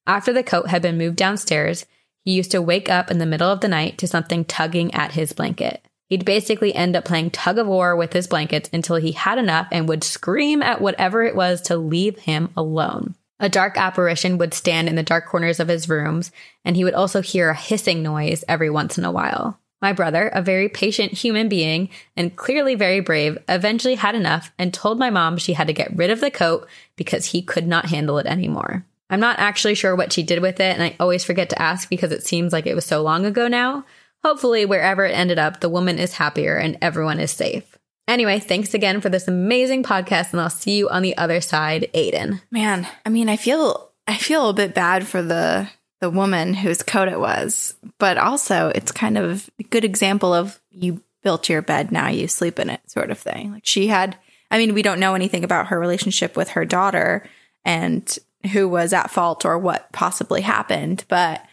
After 0.07 0.33
the 0.33 0.43
coat 0.43 0.67
had 0.67 0.81
been 0.81 0.97
moved 0.97 1.17
downstairs, 1.17 1.85
he 2.25 2.31
used 2.31 2.51
to 2.51 2.61
wake 2.61 2.89
up 2.89 3.11
in 3.11 3.19
the 3.19 3.25
middle 3.27 3.51
of 3.51 3.61
the 3.61 3.67
night 3.67 3.99
to 3.99 4.07
something 4.07 4.45
tugging 4.45 4.93
at 4.93 5.11
his 5.11 5.33
blanket. 5.33 5.85
He'd 6.07 6.25
basically 6.25 6.73
end 6.75 6.95
up 6.95 7.05
playing 7.05 7.29
tug 7.29 7.57
of 7.57 7.67
war 7.67 7.95
with 7.95 8.13
his 8.13 8.27
blankets 8.27 8.69
until 8.73 8.97
he 8.97 9.13
had 9.13 9.37
enough 9.37 9.67
and 9.71 9.87
would 9.87 10.03
scream 10.03 10.61
at 10.61 10.81
whatever 10.81 11.23
it 11.23 11.35
was 11.35 11.61
to 11.61 11.77
leave 11.77 12.19
him 12.19 12.49
alone. 12.57 13.15
A 13.41 13.49
dark 13.49 13.75
apparition 13.75 14.37
would 14.37 14.53
stand 14.53 14.87
in 14.87 14.95
the 14.95 15.01
dark 15.01 15.25
corners 15.25 15.59
of 15.59 15.67
his 15.67 15.89
rooms, 15.89 16.31
and 16.63 16.75
he 16.75 16.83
would 16.83 16.93
also 16.93 17.21
hear 17.23 17.49
a 17.49 17.55
hissing 17.55 18.03
noise 18.03 18.43
every 18.47 18.69
once 18.69 18.99
in 18.99 19.03
a 19.03 19.11
while. 19.11 19.59
My 19.81 19.93
brother, 19.93 20.27
a 20.27 20.43
very 20.43 20.69
patient 20.69 21.11
human 21.13 21.49
being 21.49 21.89
and 22.15 22.35
clearly 22.35 22.75
very 22.75 22.99
brave, 22.99 23.39
eventually 23.49 23.95
had 23.95 24.13
enough 24.13 24.51
and 24.59 24.71
told 24.71 24.99
my 24.99 25.09
mom 25.09 25.37
she 25.37 25.53
had 25.53 25.65
to 25.65 25.73
get 25.73 25.97
rid 25.97 26.11
of 26.11 26.21
the 26.21 26.29
coat 26.29 26.67
because 26.95 27.25
he 27.25 27.41
could 27.41 27.65
not 27.65 27.87
handle 27.87 28.19
it 28.19 28.27
anymore. 28.27 28.85
I'm 29.09 29.19
not 29.19 29.39
actually 29.39 29.73
sure 29.73 29.95
what 29.95 30.13
she 30.13 30.21
did 30.21 30.39
with 30.39 30.59
it, 30.59 30.75
and 30.75 30.83
I 30.83 30.95
always 30.99 31.23
forget 31.23 31.49
to 31.49 31.61
ask 31.61 31.89
because 31.89 32.11
it 32.11 32.23
seems 32.23 32.53
like 32.53 32.67
it 32.67 32.75
was 32.75 32.85
so 32.85 33.01
long 33.01 33.25
ago 33.25 33.47
now. 33.47 33.85
Hopefully, 34.23 34.65
wherever 34.65 35.03
it 35.03 35.17
ended 35.17 35.39
up, 35.39 35.61
the 35.61 35.69
woman 35.69 35.97
is 35.97 36.13
happier 36.13 36.57
and 36.57 36.77
everyone 36.79 37.19
is 37.19 37.31
safe. 37.31 37.75
Anyway, 38.07 38.39
thanks 38.39 38.73
again 38.73 38.99
for 38.99 39.09
this 39.09 39.27
amazing 39.27 39.83
podcast, 39.83 40.31
and 40.31 40.41
I'll 40.41 40.49
see 40.49 40.77
you 40.77 40.89
on 40.89 41.01
the 41.01 41.15
other 41.17 41.39
side, 41.39 41.89
Aiden. 41.93 42.41
Man, 42.51 42.87
I 43.05 43.09
mean, 43.09 43.29
I 43.29 43.37
feel 43.37 43.89
I 44.07 44.17
feel 44.17 44.49
a 44.49 44.53
bit 44.53 44.73
bad 44.73 45.07
for 45.07 45.21
the 45.21 45.69
the 45.99 46.09
woman 46.09 46.53
whose 46.55 46.81
coat 46.81 47.07
it 47.07 47.19
was, 47.19 47.75
but 47.99 48.17
also 48.17 48.69
it's 48.73 48.91
kind 48.91 49.17
of 49.17 49.49
a 49.59 49.63
good 49.63 49.85
example 49.85 50.33
of 50.33 50.59
you 50.71 51.01
built 51.23 51.47
your 51.47 51.61
bed, 51.61 51.91
now 51.91 52.07
you 52.09 52.27
sleep 52.27 52.57
in 52.57 52.71
it, 52.71 52.81
sort 52.89 53.11
of 53.11 53.19
thing. 53.19 53.51
Like 53.51 53.65
she 53.67 53.85
had, 53.87 54.17
I 54.49 54.57
mean, 54.57 54.73
we 54.73 54.81
don't 54.81 54.99
know 54.99 55.13
anything 55.13 55.43
about 55.43 55.67
her 55.67 55.79
relationship 55.79 56.35
with 56.35 56.49
her 56.49 56.65
daughter 56.65 57.29
and 57.63 58.17
who 58.51 58.67
was 58.67 58.91
at 58.93 59.11
fault 59.11 59.45
or 59.45 59.59
what 59.59 59.91
possibly 59.91 60.41
happened, 60.41 61.05
but 61.07 61.45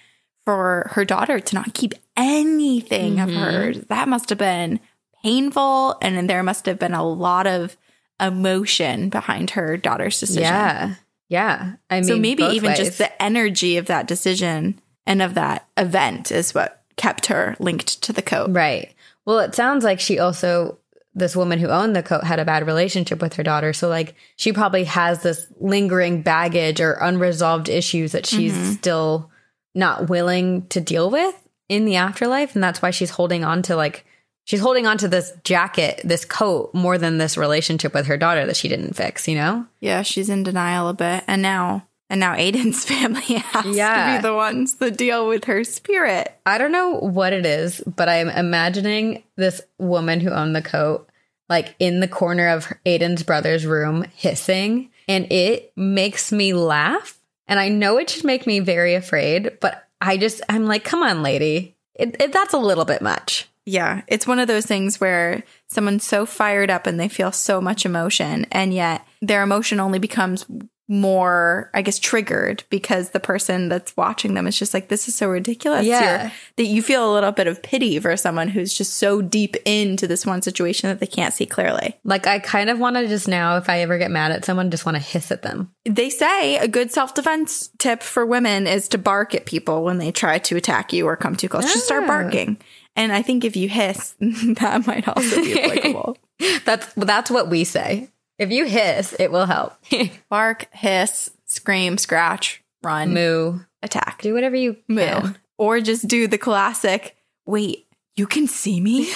for 0.47 0.89
her 0.93 1.05
daughter 1.05 1.39
to 1.39 1.55
not 1.55 1.75
keep 1.75 1.93
anything 2.17 3.17
Mhm. 3.17 3.25
of 3.25 3.35
hers. 3.35 3.79
That 3.91 4.09
must 4.09 4.31
have 4.31 4.39
been 4.39 4.81
painful. 5.23 5.97
And 6.03 6.29
there 6.29 6.43
must 6.43 6.67
have 6.67 6.79
been 6.79 6.95
a 6.95 7.07
lot 7.07 7.47
of 7.47 7.77
emotion 8.21 9.09
behind 9.09 9.51
her 9.51 9.77
daughter's 9.77 10.21
decision. 10.21 10.43
Yeah. 10.43 10.95
Yeah. 11.29 11.75
I 11.91 11.97
mean, 11.97 12.05
so 12.05 12.17
maybe 12.19 12.43
even 12.43 12.71
ways. 12.71 12.79
just 12.79 12.99
the 12.99 13.23
energy 13.23 13.77
of 13.77 13.87
that 13.87 14.07
decision 14.09 14.81
and 15.07 15.23
of 15.23 15.35
that 15.35 15.69
event 15.77 16.33
is 16.33 16.55
what 16.55 16.83
kept 16.97 17.27
her 17.27 17.55
linked 17.59 18.03
to 18.03 18.13
the 18.13 18.23
coat. 18.23 18.51
Right. 18.51 18.95
Well, 19.25 19.39
it 19.41 19.55
sounds 19.55 19.85
like 19.85 20.01
she 20.01 20.19
also, 20.19 20.79
this 21.15 21.37
woman 21.37 21.59
who 21.59 21.69
owned 21.69 21.95
the 21.95 22.03
coat 22.03 22.25
had 22.25 22.39
a 22.41 22.45
bad 22.45 22.67
relationship 22.67 23.21
with 23.21 23.35
her 23.35 23.43
daughter. 23.43 23.73
So, 23.73 23.89
like, 23.89 24.15
she 24.37 24.53
probably 24.53 24.85
has 24.85 25.23
this 25.23 25.47
lingering 25.61 26.23
baggage 26.23 26.81
or 26.81 26.93
unresolved 26.95 27.69
issues 27.69 28.13
that 28.13 28.27
she's 28.27 28.55
Mhm. 28.55 28.75
still 28.79 29.31
not 29.75 30.09
willing 30.09 30.67
to 30.69 30.81
deal 30.81 31.11
with 31.11 31.35
in 31.69 31.85
the 31.85 31.97
afterlife. 31.97 32.55
And 32.55 32.65
that's 32.65 32.81
why 32.81 32.91
she's 32.91 33.11
holding 33.11 33.45
on 33.45 33.63
to, 33.63 33.77
like, 33.77 34.07
she's 34.49 34.61
holding 34.61 34.87
on 34.87 34.97
to 34.97 35.09
this 35.09 35.31
jacket, 35.45 36.01
this 36.05 36.25
coat, 36.25 36.73
more 36.73 36.97
than 36.97 37.19
this 37.19 37.37
relationship 37.37 37.93
with 37.93 38.07
her 38.07 38.17
daughter 38.17 38.47
that 38.47 38.57
she 38.57 38.67
didn't 38.67 38.95
fix, 38.97 39.29
you 39.29 39.35
know? 39.35 39.67
Yeah, 39.81 40.01
she's 40.01 40.31
in 40.31 40.43
denial 40.43 40.89
a 40.89 40.95
bit. 40.95 41.23
And 41.27 41.43
now 41.43 41.87
and 42.09 42.19
now 42.21 42.35
Aiden's 42.35 42.85
family 42.87 43.21
has 43.21 43.77
Yeah. 43.77 44.17
to 44.17 44.19
be 44.19 44.23
the 44.27 44.35
ones 44.35 44.77
that 44.77 44.97
deal 44.97 45.29
with 45.29 45.45
her 45.45 45.63
spirit. 45.65 46.35
I 46.47 46.57
don't 46.57 46.73
know 46.73 46.95
what 46.95 47.35
it 47.35 47.45
is, 47.45 47.83
but 47.87 48.09
I'm 48.09 48.31
imagining 48.31 49.23
this 49.37 49.61
woman 49.77 50.21
who 50.21 50.31
owned 50.31 50.57
the 50.57 50.63
coat 50.63 51.09
like 51.51 51.75
in 51.79 52.01
the 52.01 52.09
corner 52.09 52.49
of 52.49 52.67
Aiden's 52.87 53.23
brother's 53.23 53.65
room 53.67 54.05
hissing, 54.17 54.91
and 55.07 55.31
it 55.33 55.73
makes 55.77 56.33
me 56.33 56.53
laugh. 56.55 57.19
And 57.47 57.59
I 57.61 57.69
know 57.71 57.97
it 57.99 58.09
should 58.11 58.25
make 58.25 58.47
me 58.47 58.61
very 58.61 58.95
afraid, 58.95 59.59
but 59.61 59.87
I 60.01 60.17
just, 60.19 60.43
I'm 60.51 60.67
like, 60.67 60.85
come 60.85 61.03
on, 61.03 61.23
lady. 61.23 61.75
It, 61.95 62.17
it, 62.21 62.33
that's 62.33 62.53
a 62.55 62.59
little 62.59 62.85
bit 62.85 63.01
much. 63.03 63.48
Yeah, 63.69 64.01
it's 64.07 64.27
one 64.27 64.39
of 64.39 64.49
those 64.49 64.65
things 64.65 64.99
where 65.01 65.43
someone's 65.69 66.05
so 66.05 66.25
fired 66.25 66.71
up 66.71 66.87
and 66.87 66.99
they 66.99 67.09
feel 67.09 67.33
so 67.33 67.61
much 67.61 67.85
emotion, 67.85 68.47
and 68.51 68.73
yet 68.73 69.07
their 69.21 69.43
emotion 69.43 69.79
only 69.79 69.99
becomes 69.99 70.47
more, 70.91 71.71
I 71.75 71.83
guess, 71.83 71.99
triggered 71.99 72.65
because 72.71 73.11
the 73.11 73.21
person 73.21 73.69
that's 73.69 73.95
watching 73.95 74.33
them 74.33 74.47
is 74.47 74.59
just 74.59 74.73
like, 74.73 74.89
this 74.89 75.07
is 75.07 75.15
so 75.15 75.29
ridiculous. 75.29 75.85
Yeah. 75.87 76.23
You're- 76.23 76.33
that 76.57 76.65
you 76.65 76.81
feel 76.83 77.11
a 77.11 77.13
little 77.13 77.31
bit 77.31 77.47
of 77.47 77.63
pity 77.63 77.99
for 78.01 78.17
someone 78.17 78.49
who's 78.49 78.73
just 78.73 78.95
so 78.95 79.21
deep 79.21 79.55
into 79.67 80.07
this 80.07 80.25
one 80.25 80.41
situation 80.41 80.89
that 80.89 80.99
they 80.99 81.07
can't 81.07 81.35
see 81.35 81.45
clearly. 81.45 81.99
Like, 82.05 82.27
I 82.27 82.39
kind 82.39 82.71
of 82.71 82.79
want 82.79 82.97
to 82.97 83.07
just 83.07 83.29
now, 83.29 83.59
if 83.59 83.69
I 83.69 83.81
ever 83.81 83.99
get 83.99 84.11
mad 84.11 84.33
at 84.33 84.47
someone, 84.47 84.71
just 84.71 84.87
want 84.87 84.97
to 84.97 85.03
hiss 85.03 85.31
at 85.31 85.43
them. 85.43 85.71
They 85.85 86.09
say 86.09 86.57
a 86.57 86.67
good 86.67 86.91
self 86.91 87.15
defense 87.15 87.69
tip 87.79 88.03
for 88.03 88.25
women 88.25 88.67
is 88.67 88.89
to 88.89 88.99
bark 88.99 89.35
at 89.35 89.45
people 89.45 89.85
when 89.85 89.99
they 89.99 90.11
try 90.11 90.39
to 90.39 90.57
attack 90.57 90.95
you 90.95 91.05
or 91.07 91.17
come 91.17 91.37
too 91.37 91.51
close. 91.51 91.65
Just 91.65 91.85
start 91.85 92.07
barking. 92.07 92.59
And 92.99 93.13
I 93.13 93.23
think 93.23 93.45
if 93.45 93.57
you 93.57 93.69
hiss, 93.69 94.15
that 94.21 94.87
might 94.87 95.07
also 95.09 95.37
be 95.37 95.59
applicable. 95.63 96.19
That's, 96.65 96.93
that's 96.95 97.31
what 97.31 97.49
we 97.49 97.65
say. 97.65 98.11
If 98.39 98.51
you 98.53 98.65
hiss, 98.65 99.15
it 99.19 99.33
will 99.33 99.47
help. 99.47 99.73
Bark, 100.29 100.69
hiss, 100.73 101.31
scream, 101.47 101.99
scratch, 101.99 102.63
run, 102.83 103.13
Moo. 103.15 103.61
attack, 103.83 104.21
Do 104.23 104.35
whatever 104.35 104.55
you 104.55 104.77
moo. 104.87 105.01
can. 105.01 105.39
Or 105.57 105.81
just 105.81 106.07
do 106.07 106.29
the 106.29 106.39
classic, 106.39 107.17
wait, 107.47 107.87
you 108.17 108.27
can 108.29 108.47
see 108.47 108.81
me? 108.81 109.11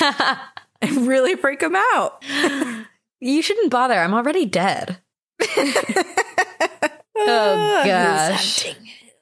and 0.80 1.06
really 1.06 1.36
freak 1.36 1.60
them 1.60 1.76
out. 1.76 2.24
You 3.20 3.40
shouldn't 3.42 3.70
bother. 3.70 3.94
I'm 3.94 4.14
already 4.14 4.46
dead. 4.46 4.98
Oh, 7.16 7.82
gosh. 7.84 8.74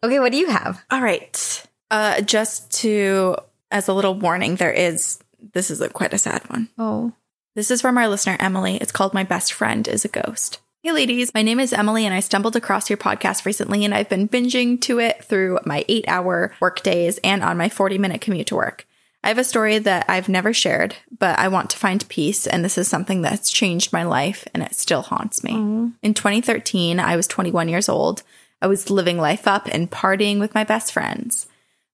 Okay, 0.02 0.20
what 0.20 0.32
do 0.32 0.38
you 0.38 0.48
have? 0.48 0.82
All 0.90 1.02
right. 1.02 1.66
Uh, 1.90 2.20
just 2.22 2.70
to, 2.80 3.36
as 3.70 3.88
a 3.88 3.94
little 3.94 4.14
warning, 4.14 4.56
there 4.56 4.72
is, 4.72 5.18
this 5.52 5.70
is 5.70 5.80
a, 5.80 5.88
quite 5.88 6.12
a 6.12 6.18
sad 6.18 6.42
one. 6.50 6.68
Oh. 6.78 7.12
This 7.54 7.70
is 7.70 7.80
from 7.80 7.98
our 7.98 8.08
listener, 8.08 8.36
Emily. 8.38 8.76
It's 8.76 8.92
called 8.92 9.14
My 9.14 9.24
Best 9.24 9.52
Friend 9.52 9.86
is 9.88 10.04
a 10.04 10.08
Ghost. 10.08 10.60
Hey, 10.82 10.92
ladies. 10.92 11.34
My 11.34 11.42
name 11.42 11.60
is 11.60 11.72
Emily, 11.72 12.06
and 12.06 12.14
I 12.14 12.20
stumbled 12.20 12.56
across 12.56 12.88
your 12.88 12.96
podcast 12.96 13.44
recently, 13.44 13.84
and 13.84 13.92
I've 13.92 14.08
been 14.08 14.28
binging 14.28 14.80
to 14.82 14.98
it 14.98 15.22
through 15.24 15.58
my 15.66 15.84
eight 15.88 16.06
hour 16.08 16.54
work 16.60 16.82
days 16.82 17.18
and 17.22 17.42
on 17.42 17.58
my 17.58 17.68
40 17.68 17.98
minute 17.98 18.20
commute 18.20 18.46
to 18.48 18.56
work. 18.56 18.86
I 19.22 19.28
have 19.28 19.36
a 19.36 19.44
story 19.44 19.78
that 19.78 20.06
I've 20.08 20.30
never 20.30 20.54
shared, 20.54 20.96
but 21.18 21.38
I 21.38 21.48
want 21.48 21.68
to 21.70 21.76
find 21.76 22.08
peace, 22.08 22.46
and 22.46 22.64
this 22.64 22.78
is 22.78 22.88
something 22.88 23.20
that's 23.20 23.50
changed 23.50 23.92
my 23.92 24.04
life, 24.04 24.48
and 24.54 24.62
it 24.62 24.74
still 24.74 25.02
haunts 25.02 25.44
me. 25.44 25.52
Oh. 25.54 25.92
In 26.00 26.14
2013, 26.14 26.98
I 26.98 27.16
was 27.16 27.26
21 27.26 27.68
years 27.68 27.90
old. 27.90 28.22
I 28.62 28.66
was 28.66 28.88
living 28.88 29.18
life 29.18 29.46
up 29.46 29.68
and 29.70 29.90
partying 29.90 30.38
with 30.38 30.54
my 30.54 30.64
best 30.64 30.92
friends. 30.92 31.46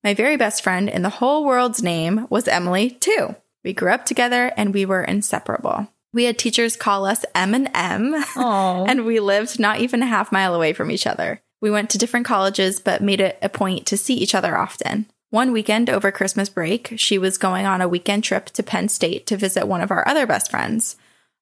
My 0.07 0.15
very 0.15 0.37
best 0.37 0.63
friend 0.63 0.89
in 0.89 1.03
the 1.03 1.09
whole 1.09 1.45
world's 1.45 1.83
name 1.83 2.29
was 2.31 2.47
Emily, 2.47 2.91
too. 2.91 3.35
We 3.65 3.73
grew 3.73 3.91
up 3.91 4.07
together 4.07 4.53
and 4.57 4.73
we 4.73 4.87
were 4.87 5.03
inseparable. 5.03 5.89
We 6.13 6.27
had 6.27 6.39
teachers 6.39 6.77
call 6.77 7.07
us 7.07 7.25
M 7.35 7.55
and 7.55 7.69
M, 7.75 8.15
and 8.37 9.05
we 9.05 9.19
lived 9.19 9.59
not 9.59 9.81
even 9.81 10.03
a 10.03 10.07
half 10.07 10.31
mile 10.31 10.55
away 10.55 10.75
from 10.75 10.93
each 10.93 11.09
other. 11.09 11.43
We 11.61 11.73
went 11.73 11.91
to 11.91 11.99
different 11.99 12.25
colleges, 12.25 12.79
but 12.79 13.03
made 13.03 13.21
it 13.21 13.37
a 13.43 13.49
point 13.49 13.85
to 13.87 13.97
see 13.97 14.15
each 14.15 14.33
other 14.33 14.57
often. 14.57 15.07
One 15.31 15.51
weekend 15.51 15.91
over 15.91 16.13
Christmas 16.13 16.49
break, 16.49 16.93
she 16.95 17.19
was 17.19 17.37
going 17.37 17.67
on 17.67 17.81
a 17.81 17.89
weekend 17.89 18.23
trip 18.23 18.47
to 18.51 18.63
Penn 18.63 18.89
State 18.89 19.27
to 19.27 19.37
visit 19.37 19.67
one 19.67 19.81
of 19.81 19.91
our 19.91 20.07
other 20.07 20.25
best 20.25 20.53
friends. 20.53 20.95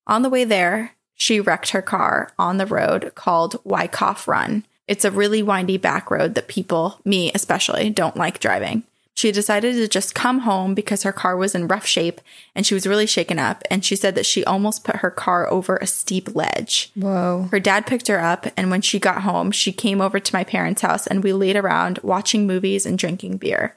On 0.07 0.23
the 0.23 0.31
way 0.31 0.45
there, 0.45 0.93
she 1.13 1.39
wrecked 1.39 1.73
her 1.73 1.83
car 1.83 2.31
on 2.39 2.57
the 2.57 2.65
road 2.65 3.13
called 3.15 3.63
Wykoff 3.63 4.27
Run. 4.27 4.65
It's 4.87 5.05
a 5.05 5.11
really 5.11 5.43
windy 5.43 5.79
back 5.79 6.11
road 6.11 6.35
that 6.35 6.49
people, 6.49 7.01
me 7.05 7.31
especially, 7.35 7.91
don't 7.91 8.17
like 8.17 8.41
driving. 8.41 8.85
She 9.17 9.31
decided 9.31 9.75
to 9.77 9.87
just 9.87 10.15
come 10.15 10.41
home 10.41 10.75
because 10.75 11.05
her 11.05 11.13
car 11.13 11.37
was 11.37 11.55
in 11.55 11.69
rough 11.69 11.87
shape 11.87 12.21
and 12.55 12.67
she 12.67 12.75
was 12.75 12.87
really 12.87 13.07
shaken 13.07 13.39
up. 13.39 13.63
And 13.71 13.85
she 13.85 13.95
said 13.95 14.17
that 14.17 14.27
she 14.27 14.45
almost 14.45 14.83
put 14.83 14.97
her 14.97 15.11
car 15.11 15.51
over 15.51 15.77
a 15.77 15.87
steep 15.87 16.35
ledge. 16.35 16.91
Whoa. 16.97 17.49
Her 17.53 17.61
dad 17.61 17.87
picked 17.87 18.09
her 18.09 18.21
up, 18.21 18.47
and 18.57 18.71
when 18.71 18.83
she 18.83 18.99
got 18.99 19.23
home, 19.23 19.53
she 19.53 19.73
came 19.73 20.01
over 20.01 20.19
to 20.19 20.35
my 20.35 20.43
parents' 20.43 20.83
house 20.83 21.07
and 21.07 21.23
we 21.23 21.33
laid 21.33 21.57
around 21.57 22.01
watching 22.03 22.47
movies 22.47 22.85
and 22.85 22.99
drinking 22.99 23.37
beer. 23.37 23.77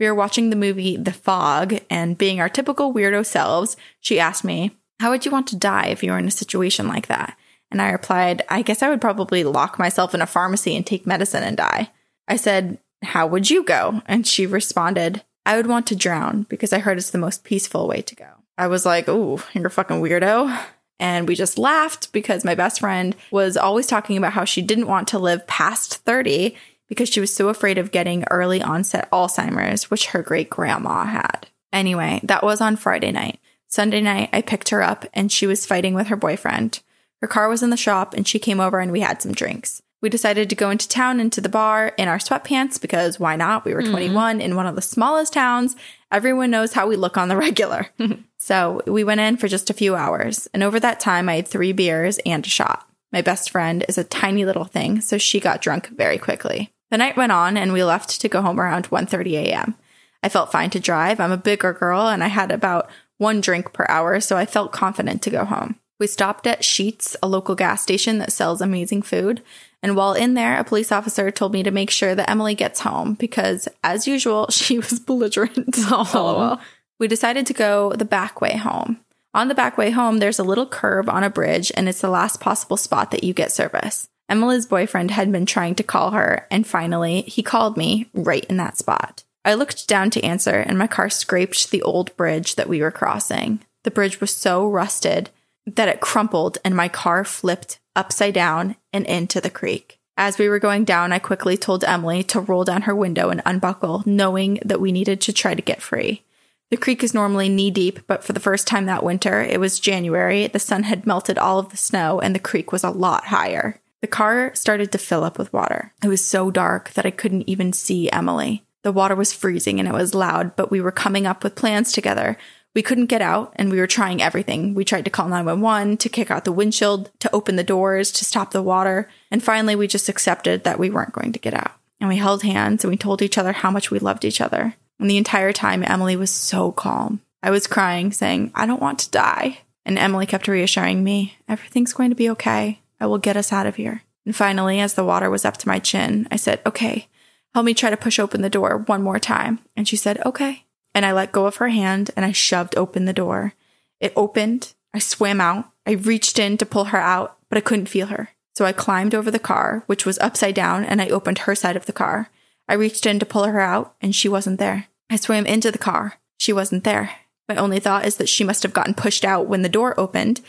We 0.00 0.06
were 0.06 0.14
watching 0.14 0.50
the 0.50 0.56
movie 0.56 0.96
The 0.96 1.12
Fog, 1.12 1.80
and 1.90 2.16
being 2.16 2.40
our 2.40 2.48
typical 2.48 2.94
weirdo 2.94 3.26
selves, 3.26 3.76
she 4.00 4.20
asked 4.20 4.44
me, 4.44 4.70
How 5.00 5.10
would 5.10 5.26
you 5.26 5.32
want 5.32 5.48
to 5.48 5.56
die 5.56 5.88
if 5.88 6.02
you 6.02 6.12
were 6.12 6.18
in 6.18 6.28
a 6.28 6.30
situation 6.30 6.86
like 6.86 7.08
that? 7.08 7.36
And 7.70 7.82
I 7.82 7.90
replied, 7.90 8.42
I 8.48 8.62
guess 8.62 8.82
I 8.82 8.88
would 8.88 9.00
probably 9.00 9.44
lock 9.44 9.78
myself 9.78 10.14
in 10.14 10.22
a 10.22 10.26
pharmacy 10.26 10.76
and 10.76 10.86
take 10.86 11.06
medicine 11.06 11.42
and 11.42 11.56
die. 11.56 11.90
I 12.26 12.36
said, 12.36 12.78
How 13.02 13.26
would 13.26 13.50
you 13.50 13.64
go? 13.64 14.02
And 14.06 14.26
she 14.26 14.46
responded, 14.46 15.22
I 15.44 15.56
would 15.56 15.66
want 15.66 15.86
to 15.88 15.96
drown 15.96 16.44
because 16.44 16.72
I 16.72 16.78
heard 16.78 16.98
it's 16.98 17.10
the 17.10 17.18
most 17.18 17.44
peaceful 17.44 17.88
way 17.88 18.02
to 18.02 18.14
go. 18.14 18.28
I 18.56 18.66
was 18.68 18.86
like, 18.86 19.08
Ooh, 19.08 19.40
you're 19.52 19.66
a 19.66 19.70
fucking 19.70 20.00
weirdo. 20.00 20.58
And 21.00 21.28
we 21.28 21.34
just 21.34 21.58
laughed 21.58 22.12
because 22.12 22.44
my 22.44 22.54
best 22.54 22.80
friend 22.80 23.14
was 23.30 23.56
always 23.56 23.86
talking 23.86 24.16
about 24.16 24.32
how 24.32 24.44
she 24.44 24.62
didn't 24.62 24.88
want 24.88 25.08
to 25.08 25.18
live 25.18 25.46
past 25.46 25.98
30 25.98 26.56
because 26.88 27.08
she 27.08 27.20
was 27.20 27.32
so 27.32 27.48
afraid 27.48 27.78
of 27.78 27.92
getting 27.92 28.24
early 28.30 28.62
onset 28.62 29.08
Alzheimer's, 29.12 29.90
which 29.90 30.08
her 30.08 30.22
great 30.22 30.50
grandma 30.50 31.04
had. 31.04 31.46
Anyway, 31.72 32.20
that 32.24 32.42
was 32.42 32.60
on 32.60 32.76
Friday 32.76 33.12
night. 33.12 33.38
Sunday 33.68 34.00
night, 34.00 34.30
I 34.32 34.40
picked 34.40 34.70
her 34.70 34.82
up 34.82 35.04
and 35.12 35.30
she 35.30 35.46
was 35.46 35.66
fighting 35.66 35.94
with 35.94 36.08
her 36.08 36.16
boyfriend. 36.16 36.80
Her 37.20 37.28
car 37.28 37.48
was 37.48 37.62
in 37.62 37.70
the 37.70 37.76
shop 37.76 38.14
and 38.14 38.26
she 38.26 38.38
came 38.38 38.60
over 38.60 38.78
and 38.78 38.92
we 38.92 39.00
had 39.00 39.20
some 39.22 39.32
drinks. 39.32 39.82
We 40.00 40.08
decided 40.08 40.48
to 40.48 40.56
go 40.56 40.70
into 40.70 40.88
town 40.88 41.18
into 41.18 41.40
the 41.40 41.48
bar 41.48 41.88
in 41.98 42.06
our 42.06 42.18
sweatpants 42.18 42.80
because 42.80 43.18
why 43.18 43.34
not? 43.34 43.64
We 43.64 43.74
were 43.74 43.82
mm-hmm. 43.82 43.90
21 43.90 44.40
in 44.40 44.54
one 44.54 44.66
of 44.66 44.76
the 44.76 44.82
smallest 44.82 45.32
towns. 45.32 45.74
Everyone 46.12 46.50
knows 46.50 46.72
how 46.72 46.86
we 46.86 46.94
look 46.94 47.16
on 47.16 47.28
the 47.28 47.36
regular. 47.48 47.88
so 48.38 48.80
we 48.86 49.02
went 49.02 49.20
in 49.20 49.36
for 49.36 49.48
just 49.48 49.70
a 49.70 49.74
few 49.74 49.96
hours. 49.96 50.48
And 50.54 50.62
over 50.62 50.78
that 50.78 51.00
time, 51.00 51.28
I 51.28 51.36
had 51.36 51.48
three 51.48 51.72
beers 51.72 52.18
and 52.24 52.46
a 52.46 52.48
shot. 52.48 52.88
My 53.12 53.22
best 53.22 53.50
friend 53.50 53.84
is 53.88 53.98
a 53.98 54.04
tiny 54.04 54.44
little 54.44 54.66
thing, 54.66 55.00
so 55.00 55.18
she 55.18 55.40
got 55.40 55.62
drunk 55.62 55.88
very 55.88 56.18
quickly. 56.18 56.70
The 56.90 56.98
night 56.98 57.16
went 57.16 57.32
on 57.32 57.56
and 57.56 57.72
we 57.72 57.82
left 57.82 58.20
to 58.20 58.28
go 58.28 58.42
home 58.42 58.60
around 58.60 58.90
1:30 58.90 59.32
a.m. 59.32 59.74
I 60.22 60.28
felt 60.28 60.52
fine 60.52 60.70
to 60.70 60.80
drive. 60.80 61.18
I'm 61.18 61.32
a 61.32 61.36
bigger 61.36 61.72
girl 61.72 62.08
and 62.08 62.22
I 62.22 62.28
had 62.28 62.50
about 62.50 62.90
one 63.16 63.40
drink 63.40 63.72
per 63.72 63.86
hour, 63.88 64.20
so 64.20 64.36
I 64.36 64.46
felt 64.46 64.72
confident 64.72 65.22
to 65.22 65.30
go 65.30 65.44
home. 65.44 65.76
We 65.98 66.06
stopped 66.06 66.46
at 66.46 66.62
Sheetz, 66.62 67.16
a 67.22 67.28
local 67.28 67.54
gas 67.54 67.82
station 67.82 68.18
that 68.18 68.32
sells 68.32 68.60
amazing 68.60 69.02
food. 69.02 69.42
And 69.82 69.96
while 69.96 70.14
in 70.14 70.34
there, 70.34 70.58
a 70.58 70.64
police 70.64 70.92
officer 70.92 71.30
told 71.30 71.52
me 71.52 71.62
to 71.62 71.70
make 71.70 71.90
sure 71.90 72.14
that 72.14 72.30
Emily 72.30 72.54
gets 72.54 72.80
home 72.80 73.14
because, 73.14 73.68
as 73.82 74.06
usual, 74.06 74.46
she 74.50 74.78
was 74.78 75.00
belligerent. 75.00 75.76
LOL. 75.90 76.60
We 76.98 77.08
decided 77.08 77.46
to 77.46 77.54
go 77.54 77.92
the 77.92 78.04
back 78.04 78.40
way 78.40 78.56
home. 78.56 79.00
On 79.34 79.48
the 79.48 79.54
back 79.54 79.76
way 79.76 79.90
home, 79.90 80.18
there's 80.18 80.38
a 80.38 80.44
little 80.44 80.66
curve 80.66 81.08
on 81.08 81.22
a 81.22 81.30
bridge, 81.30 81.70
and 81.76 81.88
it's 81.88 82.00
the 82.00 82.10
last 82.10 82.40
possible 82.40 82.76
spot 82.76 83.10
that 83.10 83.22
you 83.22 83.34
get 83.34 83.52
service. 83.52 84.08
Emily's 84.28 84.66
boyfriend 84.66 85.10
had 85.10 85.30
been 85.30 85.46
trying 85.46 85.74
to 85.76 85.82
call 85.82 86.10
her, 86.12 86.46
and 86.50 86.66
finally, 86.66 87.22
he 87.22 87.42
called 87.42 87.76
me 87.76 88.08
right 88.14 88.44
in 88.46 88.56
that 88.56 88.78
spot. 88.78 89.24
I 89.44 89.54
looked 89.54 89.86
down 89.86 90.10
to 90.10 90.24
answer, 90.24 90.56
and 90.56 90.78
my 90.78 90.86
car 90.86 91.08
scraped 91.08 91.70
the 91.70 91.82
old 91.82 92.16
bridge 92.16 92.56
that 92.56 92.68
we 92.68 92.82
were 92.82 92.90
crossing. 92.90 93.60
The 93.84 93.90
bridge 93.90 94.20
was 94.20 94.34
so 94.34 94.68
rusted 94.68 95.30
that 95.76 95.88
it 95.88 96.00
crumpled, 96.00 96.58
and 96.64 96.74
my 96.74 96.88
car 96.88 97.24
flipped 97.24 97.78
upside 97.94 98.34
down 98.34 98.76
and 98.92 99.06
into 99.06 99.40
the 99.40 99.50
creek. 99.50 99.98
As 100.16 100.38
we 100.38 100.48
were 100.48 100.58
going 100.58 100.84
down, 100.84 101.12
I 101.12 101.18
quickly 101.20 101.56
told 101.56 101.84
Emily 101.84 102.22
to 102.24 102.40
roll 102.40 102.64
down 102.64 102.82
her 102.82 102.94
window 102.94 103.30
and 103.30 103.42
unbuckle, 103.46 104.02
knowing 104.04 104.58
that 104.64 104.80
we 104.80 104.90
needed 104.90 105.20
to 105.22 105.32
try 105.32 105.54
to 105.54 105.62
get 105.62 105.82
free. 105.82 106.22
The 106.70 106.76
creek 106.76 107.02
is 107.02 107.14
normally 107.14 107.48
knee 107.48 107.70
deep, 107.70 108.00
but 108.06 108.24
for 108.24 108.32
the 108.32 108.40
first 108.40 108.66
time 108.66 108.86
that 108.86 109.04
winter, 109.04 109.40
it 109.40 109.60
was 109.60 109.80
January, 109.80 110.46
the 110.48 110.58
sun 110.58 110.82
had 110.82 111.06
melted 111.06 111.38
all 111.38 111.58
of 111.58 111.70
the 111.70 111.76
snow, 111.76 112.20
and 112.20 112.34
the 112.34 112.40
creek 112.40 112.72
was 112.72 112.84
a 112.84 112.90
lot 112.90 113.26
higher. 113.26 113.80
The 114.00 114.06
car 114.06 114.54
started 114.54 114.92
to 114.92 114.98
fill 114.98 115.24
up 115.24 115.38
with 115.38 115.52
water. 115.52 115.92
It 116.04 116.08
was 116.08 116.24
so 116.24 116.50
dark 116.50 116.90
that 116.90 117.06
I 117.06 117.10
couldn't 117.10 117.48
even 117.48 117.72
see 117.72 118.10
Emily. 118.10 118.64
The 118.82 118.92
water 118.92 119.16
was 119.16 119.32
freezing 119.32 119.80
and 119.80 119.88
it 119.88 119.94
was 119.94 120.14
loud, 120.14 120.54
but 120.56 120.70
we 120.70 120.80
were 120.80 120.92
coming 120.92 121.26
up 121.26 121.42
with 121.42 121.56
plans 121.56 121.90
together. 121.92 122.38
We 122.74 122.82
couldn't 122.82 123.06
get 123.06 123.22
out 123.22 123.52
and 123.56 123.70
we 123.70 123.80
were 123.80 123.86
trying 123.86 124.22
everything. 124.22 124.74
We 124.74 124.84
tried 124.84 125.04
to 125.04 125.10
call 125.10 125.28
911, 125.28 125.96
to 125.98 126.08
kick 126.08 126.30
out 126.30 126.44
the 126.44 126.52
windshield, 126.52 127.10
to 127.20 127.34
open 127.34 127.56
the 127.56 127.64
doors, 127.64 128.12
to 128.12 128.24
stop 128.24 128.50
the 128.50 128.62
water. 128.62 129.08
And 129.30 129.42
finally, 129.42 129.74
we 129.74 129.86
just 129.86 130.08
accepted 130.08 130.64
that 130.64 130.78
we 130.78 130.90
weren't 130.90 131.12
going 131.12 131.32
to 131.32 131.38
get 131.38 131.54
out. 131.54 131.72
And 132.00 132.08
we 132.08 132.16
held 132.16 132.42
hands 132.42 132.84
and 132.84 132.90
we 132.90 132.96
told 132.96 133.22
each 133.22 133.38
other 133.38 133.52
how 133.52 133.70
much 133.70 133.90
we 133.90 133.98
loved 133.98 134.24
each 134.24 134.40
other. 134.40 134.74
And 135.00 135.10
the 135.10 135.16
entire 135.16 135.52
time, 135.52 135.82
Emily 135.82 136.16
was 136.16 136.30
so 136.30 136.70
calm. 136.72 137.20
I 137.42 137.50
was 137.50 137.66
crying, 137.66 138.12
saying, 138.12 138.52
I 138.54 138.66
don't 138.66 138.82
want 138.82 139.00
to 139.00 139.10
die. 139.10 139.60
And 139.84 139.98
Emily 139.98 140.26
kept 140.26 140.48
reassuring 140.48 141.02
me, 141.02 141.36
everything's 141.48 141.94
going 141.94 142.10
to 142.10 142.16
be 142.16 142.30
okay. 142.30 142.80
I 143.00 143.06
will 143.06 143.18
get 143.18 143.36
us 143.36 143.52
out 143.52 143.66
of 143.66 143.76
here. 143.76 144.02
And 144.26 144.36
finally, 144.36 144.80
as 144.80 144.94
the 144.94 145.04
water 145.04 145.30
was 145.30 145.44
up 145.44 145.56
to 145.58 145.68
my 145.68 145.78
chin, 145.78 146.28
I 146.30 146.36
said, 146.36 146.60
okay, 146.66 147.08
help 147.54 147.64
me 147.64 147.72
try 147.72 147.88
to 147.88 147.96
push 147.96 148.18
open 148.18 148.42
the 148.42 148.50
door 148.50 148.78
one 148.86 149.02
more 149.02 149.18
time. 149.18 149.60
And 149.74 149.88
she 149.88 149.96
said, 149.96 150.20
okay 150.26 150.64
and 150.94 151.06
I 151.06 151.12
let 151.12 151.32
go 151.32 151.46
of 151.46 151.56
her 151.56 151.68
hand 151.68 152.10
and 152.16 152.24
I 152.24 152.32
shoved 152.32 152.76
open 152.76 153.04
the 153.04 153.12
door. 153.12 153.54
It 154.00 154.12
opened. 154.16 154.74
I 154.94 154.98
swam 154.98 155.40
out. 155.40 155.70
I 155.86 155.92
reached 155.92 156.38
in 156.38 156.56
to 156.58 156.66
pull 156.66 156.86
her 156.86 156.98
out, 156.98 157.38
but 157.48 157.58
I 157.58 157.62
couldn't 157.62 157.86
feel 157.86 158.08
her. 158.08 158.30
So 158.56 158.64
I 158.64 158.72
climbed 158.72 159.14
over 159.14 159.30
the 159.30 159.38
car, 159.38 159.84
which 159.86 160.04
was 160.04 160.18
upside 160.18 160.54
down, 160.54 160.84
and 160.84 161.00
I 161.00 161.08
opened 161.08 161.38
her 161.38 161.54
side 161.54 161.76
of 161.76 161.86
the 161.86 161.92
car. 161.92 162.28
I 162.68 162.74
reached 162.74 163.06
in 163.06 163.18
to 163.20 163.26
pull 163.26 163.44
her 163.44 163.60
out, 163.60 163.94
and 164.00 164.14
she 164.14 164.28
wasn't 164.28 164.58
there. 164.58 164.88
I 165.08 165.16
swam 165.16 165.46
into 165.46 165.70
the 165.70 165.78
car. 165.78 166.14
She 166.38 166.52
wasn't 166.52 166.84
there. 166.84 167.12
My 167.48 167.56
only 167.56 167.80
thought 167.80 168.04
is 168.04 168.16
that 168.16 168.28
she 168.28 168.44
must 168.44 168.62
have 168.62 168.74
gotten 168.74 168.94
pushed 168.94 169.24
out 169.24 169.46
when 169.46 169.62
the 169.62 169.68
door 169.68 169.98
opened, 169.98 170.40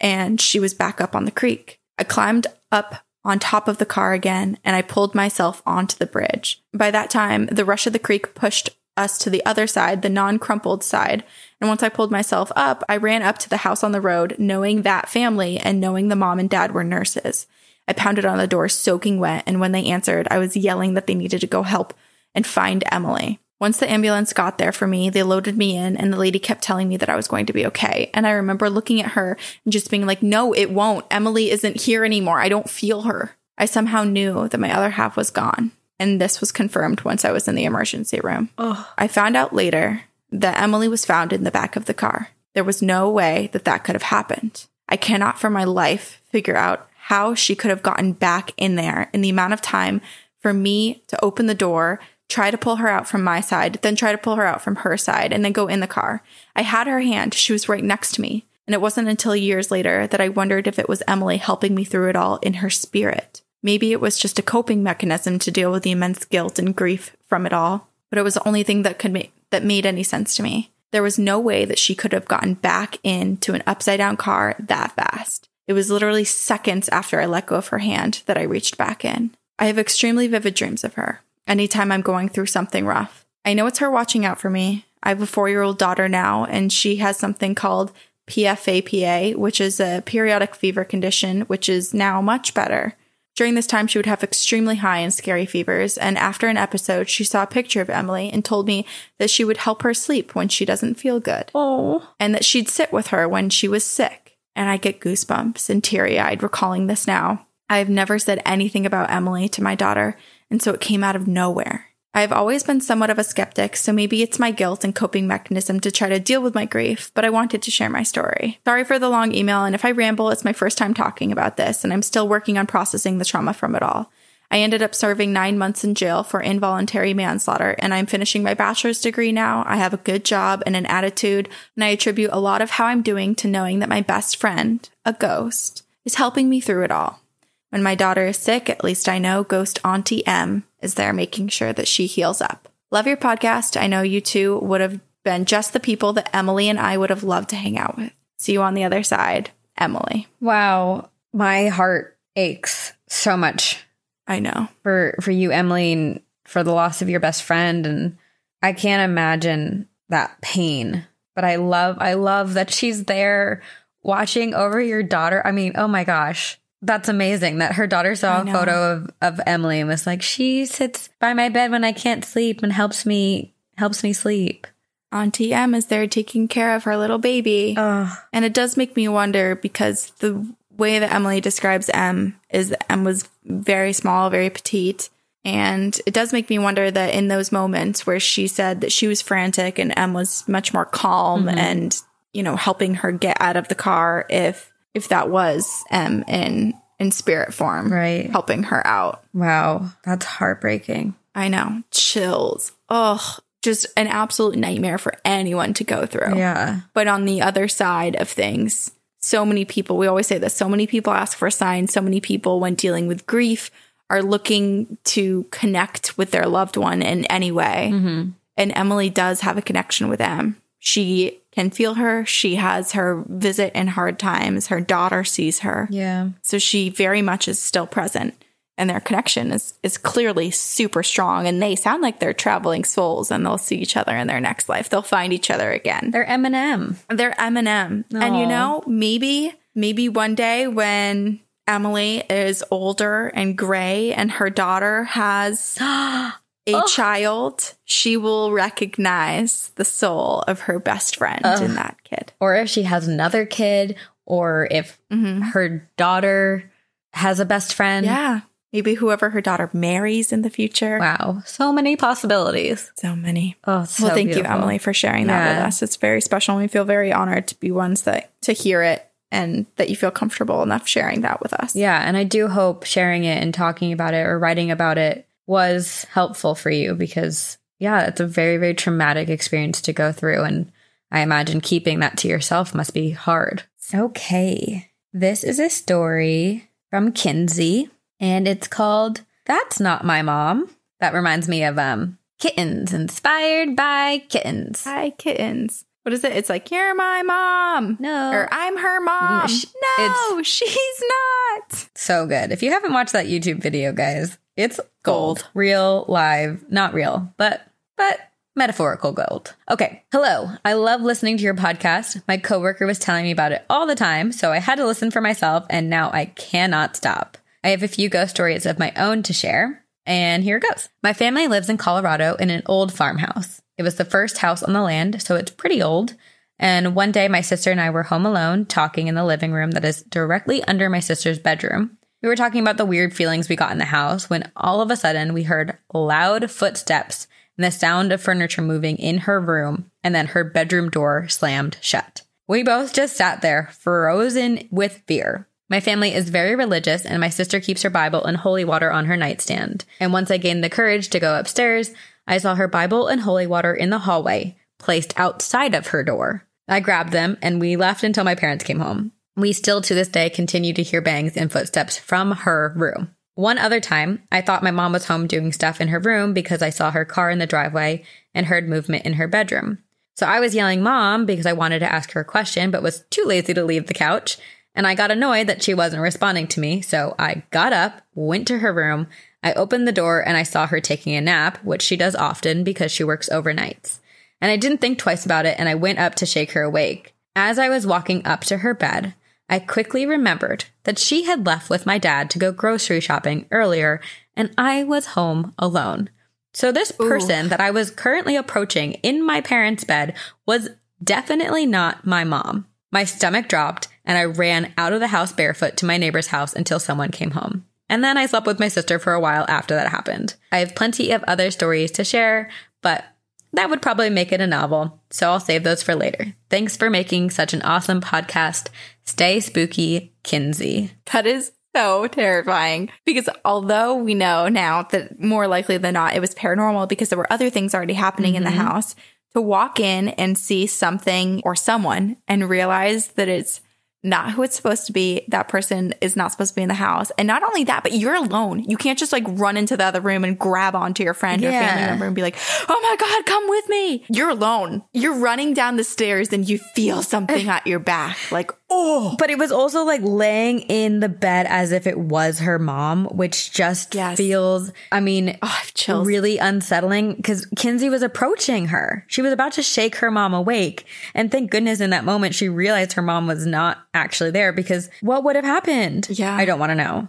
and 0.00 0.40
she 0.40 0.58
was 0.58 0.74
back 0.74 1.00
up 1.00 1.14
on 1.14 1.26
the 1.26 1.30
creek. 1.30 1.78
I 1.98 2.04
climbed 2.04 2.46
up 2.72 3.04
on 3.24 3.38
top 3.38 3.68
of 3.68 3.78
the 3.78 3.86
car 3.86 4.14
again, 4.14 4.58
and 4.64 4.74
I 4.74 4.82
pulled 4.82 5.14
myself 5.14 5.62
onto 5.66 5.96
the 5.96 6.06
bridge. 6.06 6.62
By 6.72 6.90
that 6.90 7.10
time, 7.10 7.46
the 7.46 7.64
rush 7.64 7.86
of 7.86 7.92
the 7.92 7.98
creek 7.98 8.34
pushed 8.34 8.70
us 9.00 9.18
to 9.18 9.30
the 9.30 9.44
other 9.44 9.66
side, 9.66 10.02
the 10.02 10.08
non 10.08 10.38
crumpled 10.38 10.84
side. 10.84 11.24
And 11.60 11.68
once 11.68 11.82
I 11.82 11.88
pulled 11.88 12.10
myself 12.10 12.52
up, 12.54 12.84
I 12.88 12.96
ran 12.96 13.22
up 13.22 13.38
to 13.38 13.48
the 13.48 13.58
house 13.58 13.82
on 13.82 13.92
the 13.92 14.00
road, 14.00 14.36
knowing 14.38 14.82
that 14.82 15.08
family 15.08 15.58
and 15.58 15.80
knowing 15.80 16.08
the 16.08 16.16
mom 16.16 16.38
and 16.38 16.48
dad 16.48 16.72
were 16.72 16.84
nurses. 16.84 17.46
I 17.88 17.92
pounded 17.92 18.24
on 18.24 18.38
the 18.38 18.46
door 18.46 18.68
soaking 18.68 19.18
wet, 19.18 19.44
and 19.46 19.58
when 19.58 19.72
they 19.72 19.86
answered, 19.86 20.28
I 20.30 20.38
was 20.38 20.56
yelling 20.56 20.94
that 20.94 21.06
they 21.06 21.14
needed 21.14 21.40
to 21.40 21.46
go 21.46 21.62
help 21.62 21.94
and 22.34 22.46
find 22.46 22.84
Emily. 22.92 23.40
Once 23.58 23.78
the 23.78 23.90
ambulance 23.90 24.32
got 24.32 24.56
there 24.56 24.72
for 24.72 24.86
me, 24.86 25.10
they 25.10 25.22
loaded 25.22 25.56
me 25.58 25.76
in, 25.76 25.96
and 25.96 26.12
the 26.12 26.18
lady 26.18 26.38
kept 26.38 26.62
telling 26.62 26.88
me 26.88 26.96
that 26.96 27.10
I 27.10 27.16
was 27.16 27.28
going 27.28 27.46
to 27.46 27.52
be 27.52 27.66
okay. 27.66 28.10
And 28.14 28.26
I 28.26 28.30
remember 28.30 28.70
looking 28.70 29.00
at 29.00 29.12
her 29.12 29.36
and 29.64 29.72
just 29.72 29.90
being 29.90 30.06
like, 30.06 30.22
no, 30.22 30.54
it 30.54 30.70
won't. 30.70 31.04
Emily 31.10 31.50
isn't 31.50 31.82
here 31.82 32.04
anymore. 32.04 32.40
I 32.40 32.48
don't 32.48 32.70
feel 32.70 33.02
her. 33.02 33.36
I 33.58 33.66
somehow 33.66 34.04
knew 34.04 34.48
that 34.48 34.60
my 34.60 34.74
other 34.74 34.90
half 34.90 35.16
was 35.16 35.30
gone 35.30 35.72
and 36.00 36.20
this 36.20 36.40
was 36.40 36.50
confirmed 36.50 37.02
once 37.02 37.24
I 37.24 37.30
was 37.30 37.46
in 37.46 37.54
the 37.54 37.66
emergency 37.66 38.18
room. 38.20 38.48
Oh. 38.58 38.90
I 38.96 39.06
found 39.06 39.36
out 39.36 39.54
later 39.54 40.02
that 40.32 40.60
Emily 40.60 40.88
was 40.88 41.04
found 41.04 41.32
in 41.32 41.44
the 41.44 41.50
back 41.50 41.76
of 41.76 41.84
the 41.84 41.94
car. 41.94 42.30
There 42.54 42.64
was 42.64 42.82
no 42.82 43.10
way 43.10 43.50
that 43.52 43.66
that 43.66 43.84
could 43.84 43.94
have 43.94 44.04
happened. 44.04 44.66
I 44.88 44.96
cannot 44.96 45.38
for 45.38 45.50
my 45.50 45.64
life 45.64 46.20
figure 46.30 46.56
out 46.56 46.88
how 46.96 47.34
she 47.34 47.54
could 47.54 47.70
have 47.70 47.82
gotten 47.82 48.12
back 48.12 48.52
in 48.56 48.76
there 48.76 49.10
in 49.12 49.20
the 49.20 49.28
amount 49.28 49.52
of 49.52 49.60
time 49.60 50.00
for 50.38 50.54
me 50.54 51.02
to 51.08 51.22
open 51.22 51.46
the 51.46 51.54
door, 51.54 52.00
try 52.28 52.50
to 52.50 52.58
pull 52.58 52.76
her 52.76 52.88
out 52.88 53.06
from 53.06 53.22
my 53.22 53.40
side, 53.40 53.78
then 53.82 53.94
try 53.94 54.10
to 54.10 54.18
pull 54.18 54.36
her 54.36 54.46
out 54.46 54.62
from 54.62 54.76
her 54.76 54.96
side, 54.96 55.32
and 55.32 55.44
then 55.44 55.52
go 55.52 55.66
in 55.66 55.80
the 55.80 55.86
car. 55.86 56.22
I 56.56 56.62
had 56.62 56.86
her 56.86 57.00
hand, 57.00 57.34
she 57.34 57.52
was 57.52 57.68
right 57.68 57.84
next 57.84 58.14
to 58.14 58.22
me. 58.22 58.46
And 58.66 58.74
it 58.74 58.80
wasn't 58.80 59.08
until 59.08 59.36
years 59.36 59.70
later 59.70 60.06
that 60.06 60.20
I 60.20 60.28
wondered 60.28 60.66
if 60.66 60.78
it 60.78 60.88
was 60.88 61.02
Emily 61.06 61.36
helping 61.36 61.74
me 61.74 61.84
through 61.84 62.08
it 62.08 62.16
all 62.16 62.36
in 62.36 62.54
her 62.54 62.70
spirit. 62.70 63.42
Maybe 63.62 63.92
it 63.92 64.00
was 64.00 64.18
just 64.18 64.38
a 64.38 64.42
coping 64.42 64.82
mechanism 64.82 65.38
to 65.40 65.50
deal 65.50 65.70
with 65.70 65.82
the 65.82 65.90
immense 65.90 66.24
guilt 66.24 66.58
and 66.58 66.74
grief 66.74 67.16
from 67.26 67.46
it 67.46 67.52
all, 67.52 67.88
but 68.08 68.18
it 68.18 68.22
was 68.22 68.34
the 68.34 68.46
only 68.46 68.62
thing 68.62 68.82
that 68.82 68.98
could 68.98 69.12
make 69.12 69.32
that 69.50 69.64
made 69.64 69.84
any 69.84 70.02
sense 70.02 70.34
to 70.36 70.42
me. 70.42 70.70
There 70.92 71.02
was 71.02 71.18
no 71.18 71.38
way 71.38 71.64
that 71.64 71.78
she 71.78 71.94
could 71.94 72.12
have 72.12 72.26
gotten 72.26 72.54
back 72.54 72.98
into 73.02 73.54
an 73.54 73.62
upside 73.66 73.98
down 73.98 74.16
car 74.16 74.56
that 74.58 74.92
fast. 74.92 75.48
It 75.66 75.72
was 75.72 75.90
literally 75.90 76.24
seconds 76.24 76.88
after 76.88 77.20
I 77.20 77.26
let 77.26 77.46
go 77.46 77.56
of 77.56 77.68
her 77.68 77.78
hand 77.78 78.22
that 78.26 78.38
I 78.38 78.42
reached 78.42 78.76
back 78.76 79.04
in. 79.04 79.30
I 79.58 79.66
have 79.66 79.78
extremely 79.78 80.26
vivid 80.26 80.54
dreams 80.54 80.84
of 80.84 80.94
her 80.94 81.20
anytime 81.46 81.92
I'm 81.92 82.00
going 82.00 82.28
through 82.28 82.46
something 82.46 82.86
rough. 82.86 83.24
I 83.44 83.54
know 83.54 83.66
it's 83.66 83.78
her 83.78 83.90
watching 83.90 84.24
out 84.24 84.40
for 84.40 84.50
me. 84.50 84.86
I 85.02 85.10
have 85.10 85.22
a 85.22 85.26
four 85.26 85.48
year 85.48 85.62
old 85.62 85.78
daughter 85.78 86.08
now, 86.08 86.44
and 86.44 86.72
she 86.72 86.96
has 86.96 87.16
something 87.16 87.54
called 87.54 87.92
PFAPA, 88.26 89.36
which 89.36 89.60
is 89.60 89.80
a 89.80 90.02
periodic 90.04 90.54
fever 90.54 90.84
condition, 90.84 91.42
which 91.42 91.68
is 91.68 91.94
now 91.94 92.20
much 92.20 92.54
better. 92.54 92.94
During 93.36 93.54
this 93.54 93.66
time, 93.66 93.86
she 93.86 93.98
would 93.98 94.06
have 94.06 94.22
extremely 94.22 94.76
high 94.76 94.98
and 94.98 95.14
scary 95.14 95.46
fevers, 95.46 95.96
and 95.96 96.18
after 96.18 96.48
an 96.48 96.56
episode, 96.56 97.08
she 97.08 97.24
saw 97.24 97.42
a 97.42 97.46
picture 97.46 97.80
of 97.80 97.88
Emily 97.88 98.30
and 98.30 98.44
told 98.44 98.66
me 98.66 98.86
that 99.18 99.30
she 99.30 99.44
would 99.44 99.58
help 99.58 99.82
her 99.82 99.94
sleep 99.94 100.34
when 100.34 100.48
she 100.48 100.64
doesn't 100.64 100.96
feel 100.96 101.20
good. 101.20 101.50
Oh. 101.54 102.10
And 102.18 102.34
that 102.34 102.44
she'd 102.44 102.68
sit 102.68 102.92
with 102.92 103.08
her 103.08 103.28
when 103.28 103.48
she 103.48 103.68
was 103.68 103.84
sick. 103.84 104.36
And 104.54 104.68
I 104.68 104.76
get 104.76 105.00
goosebumps 105.00 105.70
and 105.70 105.82
teary 105.82 106.18
eyed 106.18 106.42
recalling 106.42 106.86
this 106.86 107.06
now. 107.06 107.46
I've 107.68 107.88
never 107.88 108.18
said 108.18 108.42
anything 108.44 108.84
about 108.84 109.10
Emily 109.10 109.48
to 109.50 109.62
my 109.62 109.74
daughter, 109.74 110.18
and 110.50 110.60
so 110.60 110.72
it 110.72 110.80
came 110.80 111.04
out 111.04 111.16
of 111.16 111.28
nowhere. 111.28 111.86
I've 112.12 112.32
always 112.32 112.64
been 112.64 112.80
somewhat 112.80 113.10
of 113.10 113.20
a 113.20 113.24
skeptic, 113.24 113.76
so 113.76 113.92
maybe 113.92 114.20
it's 114.20 114.40
my 114.40 114.50
guilt 114.50 114.82
and 114.82 114.94
coping 114.94 115.28
mechanism 115.28 115.78
to 115.80 115.92
try 115.92 116.08
to 116.08 116.18
deal 116.18 116.42
with 116.42 116.56
my 116.56 116.64
grief, 116.64 117.12
but 117.14 117.24
I 117.24 117.30
wanted 117.30 117.62
to 117.62 117.70
share 117.70 117.88
my 117.88 118.02
story. 118.02 118.58
Sorry 118.64 118.82
for 118.82 118.98
the 118.98 119.08
long 119.08 119.32
email, 119.32 119.64
and 119.64 119.76
if 119.76 119.84
I 119.84 119.92
ramble, 119.92 120.30
it's 120.30 120.44
my 120.44 120.52
first 120.52 120.76
time 120.76 120.92
talking 120.92 121.30
about 121.30 121.56
this, 121.56 121.84
and 121.84 121.92
I'm 121.92 122.02
still 122.02 122.26
working 122.26 122.58
on 122.58 122.66
processing 122.66 123.18
the 123.18 123.24
trauma 123.24 123.54
from 123.54 123.76
it 123.76 123.82
all. 123.82 124.10
I 124.50 124.58
ended 124.58 124.82
up 124.82 124.96
serving 124.96 125.32
nine 125.32 125.56
months 125.56 125.84
in 125.84 125.94
jail 125.94 126.24
for 126.24 126.40
involuntary 126.40 127.14
manslaughter, 127.14 127.76
and 127.78 127.94
I'm 127.94 128.06
finishing 128.06 128.42
my 128.42 128.54
bachelor's 128.54 129.00
degree 129.00 129.30
now. 129.30 129.62
I 129.64 129.76
have 129.76 129.94
a 129.94 129.98
good 129.98 130.24
job 130.24 130.64
and 130.66 130.74
an 130.74 130.86
attitude, 130.86 131.48
and 131.76 131.84
I 131.84 131.88
attribute 131.90 132.32
a 132.32 132.40
lot 132.40 132.60
of 132.60 132.70
how 132.70 132.86
I'm 132.86 133.02
doing 133.02 133.36
to 133.36 133.46
knowing 133.46 133.78
that 133.78 133.88
my 133.88 134.00
best 134.00 134.36
friend, 134.36 134.88
a 135.04 135.12
ghost, 135.12 135.84
is 136.04 136.16
helping 136.16 136.48
me 136.48 136.60
through 136.60 136.82
it 136.82 136.90
all. 136.90 137.20
When 137.68 137.84
my 137.84 137.94
daughter 137.94 138.26
is 138.26 138.36
sick, 138.36 138.68
at 138.68 138.82
least 138.82 139.08
I 139.08 139.18
know 139.18 139.44
Ghost 139.44 139.78
Auntie 139.84 140.26
M 140.26 140.64
is 140.82 140.94
there 140.94 141.12
making 141.12 141.48
sure 141.48 141.72
that 141.72 141.88
she 141.88 142.06
heals 142.06 142.40
up. 142.40 142.68
Love 142.90 143.06
your 143.06 143.16
podcast. 143.16 143.80
I 143.80 143.86
know 143.86 144.02
you 144.02 144.20
two 144.20 144.58
would 144.58 144.80
have 144.80 145.00
been 145.24 145.44
just 145.44 145.72
the 145.72 145.80
people 145.80 146.12
that 146.14 146.34
Emily 146.34 146.68
and 146.68 146.80
I 146.80 146.96
would 146.96 147.10
have 147.10 147.22
loved 147.22 147.50
to 147.50 147.56
hang 147.56 147.78
out 147.78 147.96
with. 147.96 148.12
See 148.38 148.52
you 148.52 148.62
on 148.62 148.74
the 148.74 148.84
other 148.84 149.02
side, 149.02 149.50
Emily. 149.76 150.26
Wow. 150.40 151.10
My 151.32 151.68
heart 151.68 152.16
aches 152.36 152.92
so 153.08 153.36
much 153.36 153.84
I 154.26 154.38
know. 154.38 154.68
for 154.82 155.16
for 155.20 155.30
you, 155.30 155.50
Emily, 155.50 155.92
and 155.92 156.20
for 156.44 156.62
the 156.62 156.72
loss 156.72 157.02
of 157.02 157.08
your 157.08 157.20
best 157.20 157.42
friend. 157.42 157.86
And 157.86 158.18
I 158.62 158.72
can't 158.72 159.08
imagine 159.08 159.88
that 160.08 160.40
pain. 160.40 161.06
But 161.34 161.44
I 161.44 161.56
love 161.56 161.96
I 161.98 162.14
love 162.14 162.54
that 162.54 162.70
she's 162.70 163.04
there 163.04 163.62
watching 164.02 164.54
over 164.54 164.80
your 164.80 165.02
daughter. 165.02 165.42
I 165.44 165.52
mean, 165.52 165.72
oh 165.76 165.88
my 165.88 166.04
gosh. 166.04 166.58
That's 166.82 167.08
amazing 167.08 167.58
that 167.58 167.74
her 167.74 167.86
daughter 167.86 168.14
saw 168.14 168.42
a 168.42 168.46
photo 168.46 168.92
of, 168.92 169.10
of 169.20 169.40
Emily 169.46 169.80
and 169.80 169.88
was 169.88 170.06
like, 170.06 170.22
she 170.22 170.64
sits 170.64 171.10
by 171.18 171.34
my 171.34 171.50
bed 171.50 171.70
when 171.70 171.84
I 171.84 171.92
can't 171.92 172.24
sleep 172.24 172.62
and 172.62 172.72
helps 172.72 173.04
me 173.04 173.52
helps 173.76 174.02
me 174.02 174.12
sleep. 174.12 174.66
Auntie 175.12 175.52
M 175.52 175.74
is 175.74 175.86
there 175.86 176.06
taking 176.06 176.48
care 176.48 176.74
of 176.74 176.84
her 176.84 176.96
little 176.96 177.18
baby. 177.18 177.74
Oh, 177.76 178.16
And 178.32 178.44
it 178.44 178.54
does 178.54 178.76
make 178.76 178.96
me 178.96 179.08
wonder 179.08 179.56
because 179.56 180.10
the 180.20 180.46
way 180.76 180.98
that 180.98 181.12
Emily 181.12 181.40
describes 181.40 181.90
M 181.92 182.38
is 182.50 182.70
that 182.70 182.90
M 182.90 183.04
was 183.04 183.28
very 183.44 183.92
small, 183.92 184.30
very 184.30 184.50
petite. 184.50 185.10
And 185.44 185.98
it 186.06 186.14
does 186.14 186.32
make 186.32 186.48
me 186.50 186.58
wonder 186.58 186.90
that 186.90 187.14
in 187.14 187.28
those 187.28 187.50
moments 187.50 188.06
where 188.06 188.20
she 188.20 188.46
said 188.46 188.82
that 188.82 188.92
she 188.92 189.08
was 189.08 189.22
frantic 189.22 189.78
and 189.78 189.92
M 189.96 190.12
was 190.12 190.46
much 190.46 190.72
more 190.72 190.84
calm 190.84 191.46
mm-hmm. 191.46 191.58
and, 191.58 191.96
you 192.32 192.42
know, 192.42 192.56
helping 192.56 192.96
her 192.96 193.10
get 193.10 193.38
out 193.40 193.56
of 193.56 193.68
the 193.68 193.74
car 193.74 194.26
if 194.28 194.70
if 194.94 195.08
that 195.08 195.30
was 195.30 195.84
M 195.90 196.24
in 196.28 196.74
in 197.00 197.10
spirit 197.10 197.52
form, 197.52 197.90
right. 197.90 198.30
helping 198.30 198.64
her 198.64 198.86
out. 198.86 199.24
Wow. 199.32 199.90
That's 200.04 200.26
heartbreaking. 200.26 201.16
I 201.34 201.48
know. 201.48 201.82
Chills. 201.90 202.72
Oh, 202.90 203.38
just 203.62 203.86
an 203.96 204.06
absolute 204.06 204.56
nightmare 204.56 204.98
for 204.98 205.14
anyone 205.24 205.72
to 205.74 205.84
go 205.84 206.04
through. 206.04 206.36
Yeah. 206.36 206.80
But 206.92 207.08
on 207.08 207.24
the 207.24 207.40
other 207.40 207.68
side 207.68 208.16
of 208.16 208.28
things, 208.28 208.92
so 209.18 209.46
many 209.46 209.64
people, 209.64 209.96
we 209.96 210.06
always 210.06 210.26
say 210.26 210.38
this, 210.38 210.54
so 210.54 210.68
many 210.68 210.86
people 210.86 211.12
ask 211.12 211.36
for 211.36 211.50
signs. 211.50 211.92
So 211.92 212.00
many 212.02 212.20
people, 212.20 212.60
when 212.60 212.74
dealing 212.74 213.06
with 213.06 213.26
grief, 213.26 213.70
are 214.10 214.22
looking 214.22 214.98
to 215.04 215.44
connect 215.50 216.18
with 216.18 216.32
their 216.32 216.46
loved 216.46 216.76
one 216.76 217.00
in 217.00 217.24
any 217.26 217.50
way. 217.52 217.90
Mm-hmm. 217.92 218.30
And 218.56 218.72
Emily 218.76 219.08
does 219.08 219.40
have 219.40 219.56
a 219.56 219.62
connection 219.62 220.08
with 220.08 220.18
them. 220.18 220.60
She 220.80 221.39
can 221.52 221.70
feel 221.70 221.94
her. 221.94 222.24
She 222.26 222.56
has 222.56 222.92
her 222.92 223.24
visit 223.26 223.72
in 223.74 223.88
hard 223.88 224.18
times. 224.18 224.68
Her 224.68 224.80
daughter 224.80 225.24
sees 225.24 225.60
her. 225.60 225.88
Yeah. 225.90 226.30
So 226.42 226.58
she 226.58 226.90
very 226.90 227.22
much 227.22 227.48
is 227.48 227.58
still 227.58 227.86
present. 227.86 228.34
and 228.78 228.88
their 228.88 229.00
connection 229.00 229.52
is 229.52 229.74
is 229.82 229.98
clearly 229.98 230.50
super 230.50 231.02
strong 231.02 231.46
and 231.46 231.60
they 231.60 231.76
sound 231.76 232.00
like 232.02 232.18
they're 232.18 232.32
traveling 232.32 232.82
souls 232.82 233.30
and 233.30 233.44
they'll 233.44 233.58
see 233.58 233.76
each 233.76 233.94
other 233.94 234.16
in 234.16 234.26
their 234.26 234.40
next 234.40 234.70
life. 234.70 234.88
They'll 234.88 235.02
find 235.02 235.34
each 235.34 235.50
other 235.50 235.70
again. 235.70 236.12
They're 236.12 236.24
Eminem. 236.24 236.96
They're 237.10 237.32
Eminem. 237.32 238.04
And 238.14 238.38
you 238.38 238.46
know, 238.46 238.82
maybe 238.86 239.52
maybe 239.74 240.08
one 240.08 240.34
day 240.34 240.66
when 240.66 241.40
Emily 241.66 242.22
is 242.30 242.64
older 242.70 243.26
and 243.34 243.56
gray 243.58 244.14
and 244.14 244.30
her 244.32 244.48
daughter 244.48 245.04
has 245.04 245.76
a 246.74 246.82
oh. 246.82 246.86
child, 246.86 247.74
she 247.84 248.16
will 248.16 248.52
recognize 248.52 249.70
the 249.76 249.84
soul 249.84 250.40
of 250.48 250.60
her 250.60 250.78
best 250.78 251.16
friend 251.16 251.44
in 251.44 251.74
that 251.74 251.96
kid. 252.04 252.32
or 252.40 252.54
if 252.54 252.68
she 252.68 252.82
has 252.82 253.06
another 253.08 253.44
kid, 253.46 253.96
or 254.26 254.68
if 254.70 254.98
mm-hmm. 255.10 255.42
her 255.42 255.88
daughter 255.96 256.70
has 257.12 257.40
a 257.40 257.44
best 257.44 257.74
friend. 257.74 258.06
Yeah. 258.06 258.40
Maybe 258.72 258.94
whoever 258.94 259.30
her 259.30 259.40
daughter 259.40 259.68
marries 259.72 260.30
in 260.30 260.42
the 260.42 260.50
future. 260.50 261.00
Wow. 261.00 261.42
So 261.44 261.72
many 261.72 261.96
possibilities. 261.96 262.92
So 262.94 263.16
many. 263.16 263.56
Oh, 263.64 263.82
so 263.82 264.04
well, 264.04 264.14
thank 264.14 264.36
you. 264.36 264.44
Emily, 264.44 264.78
for 264.78 264.94
sharing 264.94 265.26
that 265.26 265.56
with 265.56 265.66
us. 265.66 265.82
It's 265.82 265.96
very 265.96 266.20
special. 266.20 266.54
And 266.54 266.62
we 266.62 266.68
feel 266.68 266.84
very 266.84 267.12
honored 267.12 267.48
to 267.48 267.58
be 267.58 267.72
ones 267.72 268.02
that 268.02 268.30
to 268.42 268.52
hear 268.52 268.82
it 268.82 269.10
and 269.32 269.66
that 269.74 269.90
you 269.90 269.96
feel 269.96 270.12
comfortable 270.12 270.62
enough 270.62 270.86
sharing 270.86 271.22
that 271.22 271.42
with 271.42 271.52
us. 271.52 271.74
Yeah. 271.74 272.00
And 272.00 272.16
I 272.16 272.22
do 272.22 272.46
hope 272.46 272.84
sharing 272.84 273.24
it 273.24 273.42
and 273.42 273.52
talking 273.52 273.92
about 273.92 274.14
it 274.14 274.24
or 274.24 274.38
writing 274.38 274.70
about 274.70 274.98
it 274.98 275.26
was 275.50 276.06
helpful 276.12 276.54
for 276.54 276.70
you 276.70 276.94
because, 276.94 277.58
yeah, 277.80 278.06
it's 278.06 278.20
a 278.20 278.26
very, 278.26 278.56
very 278.56 278.72
traumatic 278.72 279.28
experience 279.28 279.80
to 279.82 279.92
go 279.92 280.12
through. 280.12 280.44
And 280.44 280.70
I 281.10 281.22
imagine 281.22 281.60
keeping 281.60 281.98
that 281.98 282.16
to 282.18 282.28
yourself 282.28 282.72
must 282.72 282.94
be 282.94 283.10
hard. 283.10 283.64
Okay. 283.92 284.92
This 285.12 285.42
is 285.42 285.58
a 285.58 285.68
story 285.68 286.70
from 286.88 287.10
Kinsey 287.10 287.90
and 288.20 288.46
it's 288.46 288.68
called 288.68 289.22
That's 289.44 289.80
Not 289.80 290.04
My 290.04 290.22
Mom. 290.22 290.70
That 291.00 291.14
reminds 291.14 291.48
me 291.48 291.64
of 291.64 291.80
um 291.80 292.18
kittens 292.38 292.92
inspired 292.92 293.74
by 293.74 294.22
kittens. 294.28 294.84
Hi, 294.84 295.10
kittens. 295.10 295.84
What 296.04 296.12
is 296.12 296.22
it? 296.22 296.32
It's 296.36 296.48
like, 296.48 296.70
you're 296.70 296.94
my 296.94 297.22
mom. 297.22 297.96
No. 297.98 298.30
Or 298.32 298.48
I'm 298.52 298.76
her 298.78 299.00
mom. 299.00 299.48
sh- 299.48 299.66
no, 299.98 300.42
she's 300.44 301.02
not. 301.02 301.88
So 301.96 302.26
good. 302.26 302.52
If 302.52 302.62
you 302.62 302.70
haven't 302.70 302.92
watched 302.92 303.12
that 303.14 303.26
YouTube 303.26 303.60
video, 303.60 303.92
guys, 303.92 304.38
it's 304.62 304.80
gold. 305.02 305.38
Gold. 305.38 305.50
Real, 305.54 306.04
live, 306.08 306.64
not 306.70 306.94
real, 306.94 307.32
but 307.36 307.66
but 307.96 308.20
metaphorical 308.56 309.12
gold. 309.12 309.54
Okay. 309.70 310.02
Hello. 310.12 310.50
I 310.64 310.74
love 310.74 311.02
listening 311.02 311.36
to 311.36 311.42
your 311.42 311.54
podcast. 311.54 312.22
My 312.26 312.36
coworker 312.36 312.86
was 312.86 312.98
telling 312.98 313.24
me 313.24 313.30
about 313.30 313.52
it 313.52 313.64
all 313.70 313.86
the 313.86 313.94
time, 313.94 314.32
so 314.32 314.52
I 314.52 314.58
had 314.58 314.76
to 314.76 314.86
listen 314.86 315.10
for 315.10 315.20
myself 315.20 315.66
and 315.70 315.88
now 315.88 316.10
I 316.12 316.26
cannot 316.26 316.96
stop. 316.96 317.38
I 317.62 317.68
have 317.68 317.82
a 317.82 317.88
few 317.88 318.08
ghost 318.08 318.30
stories 318.30 318.66
of 318.66 318.78
my 318.78 318.92
own 318.96 319.22
to 319.24 319.32
share, 319.32 319.84
and 320.06 320.42
here 320.42 320.56
it 320.56 320.64
goes. 320.68 320.88
My 321.02 321.12
family 321.12 321.46
lives 321.46 321.68
in 321.68 321.76
Colorado 321.76 322.34
in 322.36 322.50
an 322.50 322.62
old 322.66 322.92
farmhouse. 322.92 323.60
It 323.76 323.82
was 323.82 323.96
the 323.96 324.04
first 324.04 324.38
house 324.38 324.62
on 324.62 324.72
the 324.72 324.82
land, 324.82 325.22
so 325.22 325.36
it's 325.36 325.50
pretty 325.50 325.82
old. 325.82 326.14
And 326.58 326.94
one 326.94 327.12
day, 327.12 327.28
my 327.28 327.40
sister 327.40 327.70
and 327.70 327.80
I 327.80 327.88
were 327.88 328.02
home 328.02 328.26
alone 328.26 328.66
talking 328.66 329.08
in 329.08 329.14
the 329.14 329.24
living 329.24 329.52
room 329.52 329.70
that 329.72 329.84
is 329.84 330.02
directly 330.02 330.62
under 330.64 330.90
my 330.90 331.00
sister's 331.00 331.38
bedroom. 331.38 331.96
We 332.22 332.28
were 332.28 332.36
talking 332.36 332.60
about 332.60 332.76
the 332.76 332.84
weird 332.84 333.14
feelings 333.14 333.48
we 333.48 333.56
got 333.56 333.72
in 333.72 333.78
the 333.78 333.86
house 333.86 334.28
when 334.28 334.50
all 334.54 334.82
of 334.82 334.90
a 334.90 334.96
sudden 334.96 335.32
we 335.32 335.44
heard 335.44 335.78
loud 335.94 336.50
footsteps 336.50 337.26
and 337.56 337.64
the 337.64 337.70
sound 337.70 338.12
of 338.12 338.20
furniture 338.20 338.62
moving 338.62 338.96
in 338.96 339.18
her 339.18 339.40
room, 339.40 339.90
and 340.04 340.14
then 340.14 340.28
her 340.28 340.44
bedroom 340.44 340.90
door 340.90 341.28
slammed 341.28 341.78
shut. 341.80 342.22
We 342.46 342.62
both 342.62 342.92
just 342.92 343.16
sat 343.16 343.42
there, 343.42 343.70
frozen 343.72 344.68
with 344.70 345.02
fear. 345.06 345.46
My 345.68 345.80
family 345.80 346.12
is 346.12 346.30
very 346.30 346.56
religious, 346.56 347.06
and 347.06 347.20
my 347.20 347.28
sister 347.28 347.60
keeps 347.60 347.82
her 347.82 347.90
Bible 347.90 348.24
and 348.24 348.36
holy 348.36 348.64
water 348.64 348.90
on 348.90 349.06
her 349.06 349.16
nightstand. 349.16 349.84
And 349.98 350.12
once 350.12 350.30
I 350.30 350.36
gained 350.36 350.64
the 350.64 350.70
courage 350.70 351.08
to 351.10 351.20
go 351.20 351.38
upstairs, 351.38 351.92
I 352.26 352.38
saw 352.38 352.54
her 352.54 352.68
Bible 352.68 353.08
and 353.08 353.20
holy 353.20 353.46
water 353.46 353.74
in 353.74 353.90
the 353.90 354.00
hallway, 354.00 354.56
placed 354.78 355.18
outside 355.18 355.74
of 355.74 355.88
her 355.88 356.02
door. 356.02 356.44
I 356.66 356.80
grabbed 356.80 357.12
them 357.12 357.36
and 357.42 357.60
we 357.60 357.76
left 357.76 358.04
until 358.04 358.24
my 358.24 358.34
parents 358.34 358.64
came 358.64 358.80
home. 358.80 359.12
We 359.40 359.54
still 359.54 359.80
to 359.80 359.94
this 359.94 360.08
day 360.08 360.28
continue 360.28 360.74
to 360.74 360.82
hear 360.82 361.00
bangs 361.00 361.34
and 361.34 361.50
footsteps 361.50 361.96
from 361.96 362.32
her 362.32 362.74
room. 362.76 363.14
One 363.36 363.56
other 363.56 363.80
time, 363.80 364.22
I 364.30 364.42
thought 364.42 364.62
my 364.62 364.70
mom 364.70 364.92
was 364.92 365.06
home 365.06 365.26
doing 365.26 365.50
stuff 365.50 365.80
in 365.80 365.88
her 365.88 365.98
room 365.98 366.34
because 366.34 366.60
I 366.60 366.68
saw 366.68 366.90
her 366.90 367.06
car 367.06 367.30
in 367.30 367.38
the 367.38 367.46
driveway 367.46 368.04
and 368.34 368.44
heard 368.44 368.68
movement 368.68 369.06
in 369.06 369.14
her 369.14 369.26
bedroom. 369.26 369.78
So 370.14 370.26
I 370.26 370.40
was 370.40 370.54
yelling 370.54 370.82
mom 370.82 371.24
because 371.24 371.46
I 371.46 371.54
wanted 371.54 371.78
to 371.78 371.90
ask 371.90 372.12
her 372.12 372.20
a 372.20 372.24
question 372.24 372.70
but 372.70 372.82
was 372.82 373.04
too 373.08 373.24
lazy 373.24 373.54
to 373.54 373.64
leave 373.64 373.86
the 373.86 373.94
couch. 373.94 374.36
And 374.74 374.86
I 374.86 374.94
got 374.94 375.10
annoyed 375.10 375.46
that 375.46 375.62
she 375.62 375.72
wasn't 375.72 376.02
responding 376.02 376.46
to 376.48 376.60
me. 376.60 376.82
So 376.82 377.14
I 377.18 377.42
got 377.50 377.72
up, 377.72 378.02
went 378.14 378.46
to 378.48 378.58
her 378.58 378.74
room. 378.74 379.06
I 379.42 379.54
opened 379.54 379.88
the 379.88 379.92
door 379.92 380.20
and 380.20 380.36
I 380.36 380.42
saw 380.42 380.66
her 380.66 380.80
taking 380.80 381.16
a 381.16 381.20
nap, 381.22 381.64
which 381.64 381.80
she 381.80 381.96
does 381.96 382.14
often 382.14 382.62
because 382.62 382.92
she 382.92 383.04
works 383.04 383.30
overnights. 383.30 384.00
And 384.42 384.50
I 384.50 384.58
didn't 384.58 384.82
think 384.82 384.98
twice 384.98 385.24
about 385.24 385.46
it 385.46 385.58
and 385.58 385.66
I 385.66 385.76
went 385.76 385.98
up 385.98 386.14
to 386.16 386.26
shake 386.26 386.52
her 386.52 386.62
awake. 386.62 387.14
As 387.34 387.58
I 387.58 387.70
was 387.70 387.86
walking 387.86 388.26
up 388.26 388.42
to 388.42 388.58
her 388.58 388.74
bed, 388.74 389.14
I 389.50 389.58
quickly 389.58 390.06
remembered 390.06 390.66
that 390.84 390.98
she 390.98 391.24
had 391.24 391.44
left 391.44 391.68
with 391.68 391.84
my 391.84 391.98
dad 391.98 392.30
to 392.30 392.38
go 392.38 392.52
grocery 392.52 393.00
shopping 393.00 393.46
earlier 393.50 394.00
and 394.36 394.54
I 394.56 394.84
was 394.84 395.06
home 395.06 395.52
alone. 395.58 396.08
So 396.54 396.70
this 396.70 396.92
person 396.92 397.48
that 397.48 397.60
I 397.60 397.72
was 397.72 397.90
currently 397.90 398.36
approaching 398.36 398.92
in 398.94 399.26
my 399.26 399.40
parents' 399.40 399.84
bed 399.84 400.14
was 400.46 400.70
definitely 401.02 401.66
not 401.66 402.06
my 402.06 402.22
mom. 402.22 402.66
My 402.92 403.04
stomach 403.04 403.48
dropped 403.48 403.88
and 404.04 404.16
I 404.16 404.24
ran 404.24 404.72
out 404.78 404.92
of 404.92 405.00
the 405.00 405.08
house 405.08 405.32
barefoot 405.32 405.76
to 405.78 405.86
my 405.86 405.96
neighbor's 405.96 406.28
house 406.28 406.54
until 406.54 406.78
someone 406.78 407.10
came 407.10 407.32
home. 407.32 407.66
And 407.88 408.04
then 408.04 408.16
I 408.16 408.26
slept 408.26 408.46
with 408.46 408.60
my 408.60 408.68
sister 408.68 409.00
for 409.00 409.14
a 409.14 409.20
while 409.20 409.44
after 409.48 409.74
that 409.74 409.88
happened. 409.88 410.36
I 410.52 410.58
have 410.58 410.76
plenty 410.76 411.10
of 411.10 411.24
other 411.24 411.50
stories 411.50 411.90
to 411.92 412.04
share, 412.04 412.48
but 412.82 413.04
that 413.52 413.70
would 413.70 413.82
probably 413.82 414.10
make 414.10 414.32
it 414.32 414.40
a 414.40 414.46
novel, 414.46 415.00
so 415.10 415.30
I'll 415.30 415.40
save 415.40 415.64
those 415.64 415.82
for 415.82 415.94
later. 415.94 416.34
Thanks 416.48 416.76
for 416.76 416.90
making 416.90 417.30
such 417.30 417.52
an 417.52 417.62
awesome 417.62 418.00
podcast. 418.00 418.68
Stay 419.04 419.40
spooky, 419.40 420.12
Kinsey. 420.22 420.92
That 421.12 421.26
is 421.26 421.52
so 421.74 422.06
terrifying 422.06 422.90
because 423.04 423.28
although 423.44 423.94
we 423.94 424.14
know 424.14 424.48
now 424.48 424.82
that 424.84 425.20
more 425.20 425.46
likely 425.46 425.76
than 425.78 425.94
not 425.94 426.14
it 426.14 426.20
was 426.20 426.34
paranormal 426.34 426.88
because 426.88 427.08
there 427.08 427.18
were 427.18 427.32
other 427.32 427.50
things 427.50 427.74
already 427.74 427.94
happening 427.94 428.34
in 428.34 428.44
the 428.44 428.50
mm-hmm. 428.50 428.58
house, 428.58 428.94
to 429.34 429.40
walk 429.40 429.78
in 429.78 430.08
and 430.08 430.36
see 430.36 430.66
something 430.66 431.40
or 431.44 431.54
someone 431.54 432.16
and 432.26 432.48
realize 432.48 433.08
that 433.08 433.28
it's 433.28 433.60
not 434.02 434.32
who 434.32 434.42
it's 434.42 434.56
supposed 434.56 434.86
to 434.86 434.92
be. 434.92 435.24
That 435.28 435.48
person 435.48 435.94
is 436.00 436.16
not 436.16 436.32
supposed 436.32 436.52
to 436.52 436.56
be 436.56 436.62
in 436.62 436.68
the 436.68 436.74
house. 436.74 437.10
And 437.18 437.26
not 437.26 437.42
only 437.42 437.64
that, 437.64 437.82
but 437.82 437.92
you're 437.92 438.14
alone. 438.14 438.64
You 438.64 438.76
can't 438.76 438.98
just 438.98 439.12
like 439.12 439.24
run 439.26 439.56
into 439.56 439.76
the 439.76 439.84
other 439.84 440.00
room 440.00 440.24
and 440.24 440.38
grab 440.38 440.74
onto 440.74 441.02
your 441.02 441.14
friend 441.14 441.44
or 441.44 441.50
family 441.50 441.82
member 441.86 442.06
and 442.06 442.14
be 442.14 442.22
like, 442.22 442.36
oh 442.68 442.80
my 442.82 442.96
God, 442.98 443.26
come 443.26 443.48
with 443.48 443.68
me. 443.68 444.04
You're 444.08 444.30
alone. 444.30 444.82
You're 444.92 445.18
running 445.18 445.52
down 445.54 445.76
the 445.76 445.84
stairs 445.84 446.32
and 446.32 446.48
you 446.48 446.58
feel 446.58 447.02
something 447.02 447.48
at 447.50 447.66
your 447.66 447.78
back. 447.78 448.16
Like, 448.32 448.52
oh. 448.70 449.12
oh. 449.12 449.16
But 449.18 449.30
it 449.30 449.38
was 449.38 449.52
also 449.52 449.84
like 449.84 450.00
laying 450.02 450.60
in 450.60 451.00
the 451.00 451.08
bed 451.08 451.46
as 451.48 451.72
if 451.72 451.86
it 451.86 451.98
was 451.98 452.38
her 452.40 452.58
mom, 452.58 453.04
which 453.06 453.52
just 453.52 453.94
Yes. 453.94 454.16
feels, 454.16 454.72
I 454.92 455.00
mean, 455.00 455.36
Oh, 455.42 455.60
chills. 455.74 456.06
really 456.06 456.38
unsettling 456.38 457.14
because 457.14 457.46
Kinsey 457.56 457.88
was 457.90 458.02
approaching 458.02 458.66
her. 458.68 459.04
She 459.08 459.20
was 459.22 459.32
about 459.32 459.52
to 459.52 459.62
shake 459.62 459.96
her 459.96 460.10
mom 460.10 460.32
awake. 460.34 460.86
And 461.14 461.30
thank 461.30 461.50
goodness 461.50 461.80
in 461.80 461.90
that 461.90 462.04
moment 462.04 462.34
she 462.34 462.48
realized 462.48 462.92
her 462.94 463.02
mom 463.02 463.26
was 463.26 463.44
not 463.46 463.78
actually 463.94 464.30
there 464.30 464.52
because 464.52 464.88
what 465.00 465.24
would 465.24 465.36
have 465.36 465.44
happened? 465.44 466.08
Yeah. 466.10 466.34
I 466.34 466.44
don't 466.44 466.58
want 466.58 466.70
to 466.70 466.76
know. 466.76 467.08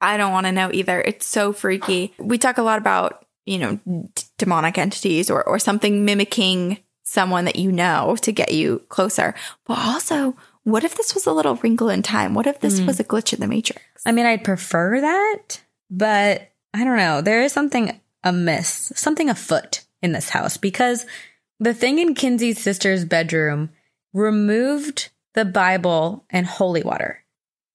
I 0.00 0.16
don't 0.16 0.32
want 0.32 0.46
to 0.46 0.52
know 0.52 0.70
either. 0.72 1.00
It's 1.00 1.26
so 1.26 1.52
freaky. 1.52 2.14
We 2.18 2.38
talk 2.38 2.58
a 2.58 2.62
lot 2.62 2.78
about, 2.78 3.26
you 3.44 3.58
know, 3.58 3.80
d- 3.86 4.22
demonic 4.38 4.78
entities 4.78 5.30
or, 5.30 5.42
or 5.46 5.58
something 5.58 6.04
mimicking 6.04 6.78
someone 7.02 7.44
that 7.44 7.56
you 7.56 7.72
know 7.72 8.16
to 8.22 8.32
get 8.32 8.52
you 8.52 8.82
closer. 8.88 9.34
But 9.66 9.78
also, 9.78 10.36
what 10.64 10.84
if 10.84 10.96
this 10.96 11.14
was 11.14 11.26
a 11.26 11.32
little 11.32 11.56
wrinkle 11.56 11.90
in 11.90 12.02
time? 12.02 12.34
What 12.34 12.46
if 12.46 12.60
this 12.60 12.78
hmm. 12.78 12.86
was 12.86 13.00
a 13.00 13.04
glitch 13.04 13.32
in 13.32 13.40
the 13.40 13.48
matrix? 13.48 13.82
I 14.06 14.12
mean, 14.12 14.26
I'd 14.26 14.44
prefer 14.44 15.00
that, 15.00 15.60
but 15.90 16.50
I 16.72 16.84
don't 16.84 16.96
know. 16.96 17.20
There 17.20 17.42
is 17.42 17.52
something 17.52 18.00
amiss, 18.24 18.92
something 18.94 19.28
afoot 19.28 19.82
in 20.02 20.12
this 20.12 20.30
house 20.30 20.56
because 20.56 21.04
the 21.58 21.74
thing 21.74 21.98
in 21.98 22.14
Kinsey's 22.14 22.60
sister's 22.60 23.04
bedroom 23.04 23.70
removed 24.12 25.10
the 25.34 25.44
Bible 25.44 26.24
and 26.30 26.46
holy 26.46 26.82
water. 26.82 27.24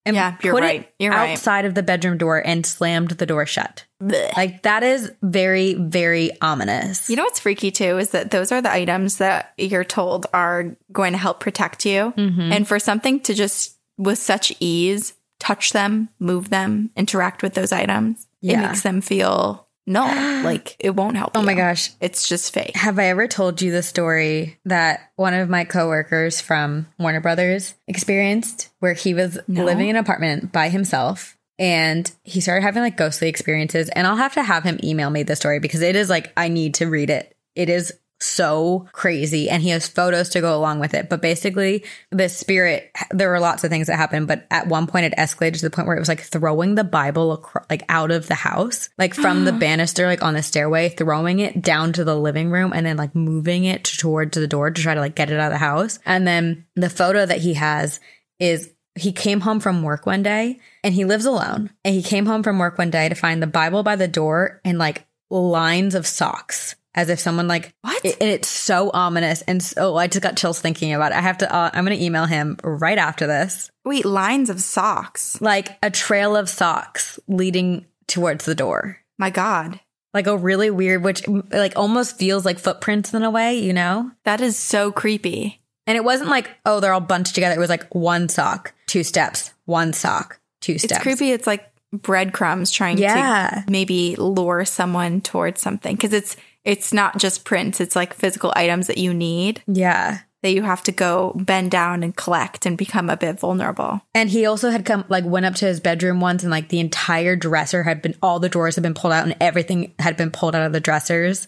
And 0.06 0.16
Yeah, 0.16 0.38
you're 0.44 0.54
put 0.54 0.64
it 0.64 0.68
right. 0.68 0.94
You're 1.00 1.12
right. 1.12 1.32
outside 1.32 1.66
of 1.66 1.74
the 1.74 1.82
bedroom 1.82 2.18
door 2.18 2.46
and 2.46 2.66
slammed 2.66 3.12
the 3.12 3.26
door 3.26 3.46
shut. 3.46 3.86
Blech. 4.02 4.38
Like 4.38 4.62
that 4.62 4.84
is 4.84 5.12
very, 5.24 5.74
very 5.74 6.32
ominous. 6.42 7.10
You 7.10 7.16
know 7.16 7.24
what's 7.24 7.40
freaky 7.40 7.72
too 7.72 7.98
is 7.98 8.12
that 8.12 8.30
those 8.30 8.52
are 8.52 8.62
the 8.62 8.72
items 8.72 9.18
that 9.18 9.54
you're 9.58 9.84
told 9.84 10.28
are 10.32 10.78
going 10.92 11.14
to 11.14 11.18
help 11.18 11.40
protect 11.40 11.86
you. 11.86 12.14
Mm-hmm. 12.16 12.52
And 12.52 12.68
for 12.68 12.78
something 12.78 13.20
to 13.22 13.34
just 13.34 13.78
with 13.98 14.20
such 14.20 14.54
ease 14.60 15.14
touch 15.40 15.74
them, 15.74 16.10
move 16.20 16.50
them, 16.50 16.92
interact 16.96 17.42
with 17.42 17.56
those 17.56 17.72
items, 17.72 18.28
it 18.42 18.58
makes 18.58 18.82
them 18.82 19.02
feel 19.02 19.65
no, 19.88 20.02
like 20.44 20.76
it 20.80 20.96
won't 20.96 21.18
help. 21.18 21.32
oh 21.36 21.42
my 21.44 21.54
gosh. 21.54 21.92
It's 22.02 22.28
just 22.28 22.54
fake. 22.54 22.76
Have 22.76 23.00
I 23.00 23.06
ever 23.06 23.28
told 23.28 23.62
you 23.62 23.72
the 23.72 23.84
story 23.84 24.60
that 24.66 25.12
one 25.16 25.34
of 25.34 25.50
my 25.50 25.64
coworkers 25.66 26.42
from 26.42 26.88
Warner 26.98 27.22
Brothers 27.22 27.76
experienced 27.88 28.70
where 28.80 28.94
he 28.94 29.14
was 29.14 29.38
No. 29.48 29.64
living 29.64 29.90
in 29.90 29.96
an 29.96 30.02
apartment 30.04 30.52
by 30.52 30.70
himself 30.70 31.38
and 31.58 32.12
he 32.24 32.42
started 32.42 32.62
having 32.64 32.84
like 32.84 32.98
ghostly 32.98 33.30
experiences. 33.30 33.90
And 33.90 34.06
I'll 34.08 34.18
have 34.18 34.34
to 34.34 34.44
have 34.44 34.64
him 34.64 34.80
email 34.84 35.10
me 35.10 35.24
the 35.24 35.36
story 35.36 35.60
because 35.60 35.82
it 35.82 35.96
is 35.96 36.10
like, 36.10 36.34
I 36.36 36.50
need 36.50 36.76
to 36.76 36.88
read 36.88 37.10
it. 37.10 37.36
It 37.56 37.70
is 37.70 37.94
so 38.20 38.88
crazy. 38.92 39.50
And 39.50 39.62
he 39.62 39.70
has 39.70 39.88
photos 39.88 40.30
to 40.30 40.42
go 40.42 40.56
along 40.56 40.80
with 40.80 40.94
it. 40.94 41.10
But 41.10 41.22
basically 41.22 41.84
the 42.12 42.30
spirit 42.30 42.92
there 43.12 43.30
were 43.30 43.40
lots 43.40 43.64
of 43.64 43.70
things 43.70 43.88
that 43.88 43.98
happened 43.98 44.28
but 44.28 44.46
at 44.52 44.68
one 44.68 44.88
point 44.88 45.06
it 45.06 45.14
escalated 45.18 45.60
to 45.60 45.62
the 45.62 45.70
point 45.70 45.88
where 45.88 45.96
it 45.96 46.00
was 46.00 46.08
like 46.08 46.22
throwing 46.22 46.76
the 46.76 46.84
bible 46.84 47.34
across, 47.34 47.66
like 47.70 47.84
out 47.90 48.12
of 48.12 48.28
the 48.28 48.36
house 48.36 48.90
like 48.98 49.14
from 49.14 49.46
the 49.46 49.52
banister 49.54 50.06
like 50.06 50.24
on 50.24 50.34
the 50.34 50.44
stairway 50.44 50.90
throwing 50.90 51.40
it 51.40 51.62
down 51.62 51.94
to 51.94 52.04
the 52.04 52.18
living 52.18 52.50
room 52.50 52.72
and 52.74 52.86
then 52.86 52.98
like 52.98 53.16
moving 53.16 53.66
it 53.66 53.84
towards 53.84 54.38
the 54.38 54.48
door 54.48 54.72
to 54.72 54.82
try 54.82 54.94
to 54.94 55.00
like 55.00 55.16
get 55.16 55.32
it 55.32 55.40
out 55.40 55.52
of 55.52 55.54
the 55.54 55.58
house. 55.58 56.00
And 56.06 56.28
then 56.28 56.66
the 56.76 56.90
photo 56.90 57.26
that 57.26 57.40
he 57.40 57.54
has 57.56 58.00
is 58.40 58.72
he 58.96 59.12
came 59.12 59.42
home 59.42 59.60
from 59.60 59.84
work 59.84 60.06
one 60.06 60.24
day 60.24 60.60
and 60.84 60.94
he 60.94 61.06
lives 61.06 61.26
alone. 61.26 61.72
And 61.84 61.96
he 61.96 62.04
came 62.04 62.26
home 62.26 62.44
from 62.44 62.60
work 62.60 62.78
one 62.78 62.92
day 62.92 63.10
to 63.10 63.16
find 63.16 63.42
the 63.42 63.48
bible 63.48 63.84
by 63.84 63.96
the 63.96 64.08
door 64.08 64.62
and 64.64 64.78
like 64.78 65.06
lines 65.30 65.96
of 65.96 66.08
socks 66.08 66.76
as 66.96 67.10
if 67.10 67.20
someone 67.20 67.48
like 67.48 67.74
What? 67.82 68.04
it- 68.04 68.18
and 68.20 68.30
it's 68.30 68.48
so 68.48 68.90
ominous 68.94 69.42
and 69.44 69.62
so 69.62 69.96
i 69.98 70.08
just 70.08 70.24
got 70.24 70.38
chills 70.38 70.60
thinking 70.60 70.94
about 70.94 71.12
it 71.12 71.18
i 71.18 71.22
have 71.22 71.38
to 71.40 71.54
uh, 71.54 71.70
i'm 71.74 71.84
gonna 71.86 71.96
email 71.96 72.26
him 72.26 72.58
right 72.64 72.98
after 72.98 73.28
this 73.28 73.70
Wait, 73.84 74.06
lines 74.06 74.50
of 74.50 74.60
socks. 74.62 75.40
like 75.42 75.78
a 75.84 75.92
trail 75.92 76.36
of 76.36 76.50
socks 76.50 77.20
leading 77.28 77.86
towards 78.08 78.46
the 78.46 78.56
door 78.56 78.98
My 79.20 79.30
God. 79.30 79.80
like 80.14 80.26
a 80.28 80.38
really 80.38 80.70
weird 80.72 81.04
which 81.04 81.28
like 81.28 81.74
almost 81.76 82.18
feels 82.18 82.46
like 82.46 82.58
footprints 82.60 83.14
in 83.14 83.22
a 83.24 83.30
way 83.32 83.60
you 83.60 83.74
know 83.74 84.10
That 84.24 84.42
is 84.42 84.58
so 84.58 84.92
creepy. 84.92 85.62
and 85.86 85.96
it 85.98 86.04
wasn't 86.04 86.30
like 86.30 86.50
oh 86.66 86.80
they're 86.80 86.94
all 86.94 87.00
bunched 87.02 87.36
together 87.36 87.56
it 87.56 87.60
was 87.60 87.70
like 87.70 87.94
one 87.94 88.30
sock 88.30 88.74
two 88.88 89.04
steps 89.04 89.52
one 89.66 89.94
sock 89.94 90.40
two 90.62 90.78
steps 90.80 90.94
It's 90.94 91.02
creepy. 91.04 91.32
It's 91.32 91.46
like 91.48 91.70
breadcrumbs 91.94 92.72
trying 92.72 92.98
Yeah. 92.98 93.64
to 93.66 93.72
maybe 93.72 94.16
lure 94.18 94.66
someone 94.66 95.22
towards 95.22 95.62
something 95.62 95.96
because 95.96 96.14
it's 96.14 96.36
it's 96.66 96.92
not 96.92 97.18
just 97.18 97.46
prints. 97.46 97.80
It's 97.80 97.96
like 97.96 98.14
physical 98.14 98.52
items 98.56 98.88
that 98.88 98.98
you 98.98 99.14
need 99.14 99.64
yeah 99.68 100.20
that 100.46 100.54
you 100.54 100.62
have 100.62 100.84
to 100.84 100.92
go 100.92 101.34
bend 101.36 101.72
down 101.72 102.04
and 102.04 102.16
collect 102.16 102.68
and 102.68 102.78
become 102.78 103.10
a 103.10 103.18
bit 103.18 103.40
vulnerable. 103.40 104.00
And 104.14 104.30
he 104.30 104.46
also 104.46 104.70
had 104.70 104.86
come, 104.86 105.04
like, 105.10 105.26
went 105.26 105.48
up 105.48 105.56
to 105.56 105.66
his 105.66 105.80
bedroom 105.80 106.20
once 106.20 106.44
and, 106.44 106.52
like, 106.52 106.70
the 106.70 106.80
entire 106.80 107.36
dresser 107.36 107.82
had 107.82 108.00
been, 108.04 108.14
all 108.22 108.40
the 108.40 108.48
drawers 108.48 108.76
had 108.76 108.84
been 108.84 108.94
pulled 108.94 109.12
out 109.12 109.24
and 109.24 109.36
everything 109.42 109.96
had 109.98 110.16
been 110.18 110.30
pulled 110.30 110.54
out 110.54 110.68
of 110.68 110.72
the 110.72 110.80
dressers. 110.80 111.48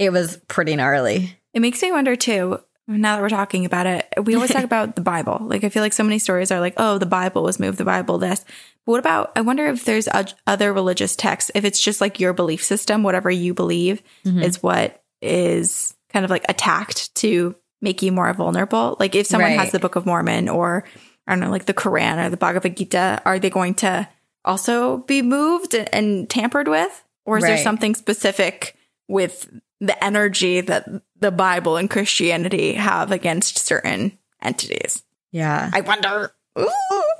It 0.00 0.10
was 0.10 0.38
pretty 0.48 0.74
gnarly. 0.74 1.38
It 1.54 1.60
makes 1.60 1.80
me 1.82 1.92
wonder 1.92 2.16
too. 2.16 2.58
Now 2.88 3.16
that 3.16 3.22
we're 3.22 3.28
talking 3.28 3.64
about 3.64 3.86
it, 3.86 4.06
we 4.24 4.34
always 4.34 4.50
talk 4.50 4.64
about 4.72 4.96
the 4.96 5.02
Bible. 5.02 5.38
Like 5.42 5.64
I 5.64 5.68
feel 5.68 5.82
like 5.82 5.92
so 5.92 6.02
many 6.02 6.18
stories 6.18 6.50
are 6.50 6.60
like, 6.60 6.74
"Oh, 6.76 6.98
the 6.98 7.06
Bible 7.06 7.42
was 7.42 7.60
moved. 7.60 7.78
The 7.78 7.84
Bible 7.84 8.18
this." 8.18 8.44
But 8.84 8.92
what 8.92 9.00
about? 9.00 9.32
I 9.36 9.42
wonder 9.42 9.66
if 9.66 9.84
there's 9.84 10.08
other 10.46 10.72
religious 10.72 11.14
texts. 11.14 11.50
If 11.54 11.64
it's 11.64 11.82
just 11.82 12.00
like 12.00 12.18
your 12.18 12.32
belief 12.32 12.64
system, 12.64 13.02
whatever 13.02 13.30
you 13.30 13.54
believe 13.54 14.02
mm-hmm. 14.24 14.42
is 14.42 14.62
what 14.62 15.02
is 15.20 15.94
kind 16.12 16.24
of 16.24 16.30
like 16.30 16.44
attacked 16.48 17.14
to 17.16 17.54
make 17.80 18.02
you 18.02 18.12
more 18.12 18.32
vulnerable. 18.32 18.96
Like 18.98 19.14
if 19.14 19.26
someone 19.26 19.52
Right. 19.52 19.60
has 19.60 19.72
the 19.72 19.78
Book 19.78 19.96
of 19.96 20.06
Mormon 20.06 20.48
or 20.48 20.84
I 21.26 21.32
don't 21.32 21.40
know, 21.40 21.50
like 21.50 21.66
the 21.66 21.74
Quran 21.74 22.24
or 22.24 22.30
the 22.30 22.36
Bhagavad 22.36 22.76
Gita, 22.76 23.22
are 23.24 23.38
they 23.38 23.50
going 23.50 23.74
to 23.74 24.08
also 24.44 24.98
be 24.98 25.22
moved 25.22 25.74
and, 25.74 25.92
and 25.94 26.30
tampered 26.30 26.68
with, 26.68 27.04
or 27.24 27.38
is 27.38 27.44
there 27.44 27.58
something 27.58 27.94
specific 27.94 28.76
with 29.08 29.48
the 29.82 30.02
energy 30.02 30.60
that 30.60 30.88
the 31.18 31.32
Bible 31.32 31.76
and 31.76 31.90
Christianity 31.90 32.74
have 32.74 33.10
against 33.10 33.58
certain 33.58 34.16
entities. 34.40 35.02
Yeah. 35.32 35.70
I 35.72 35.80
wonder. 35.80 36.32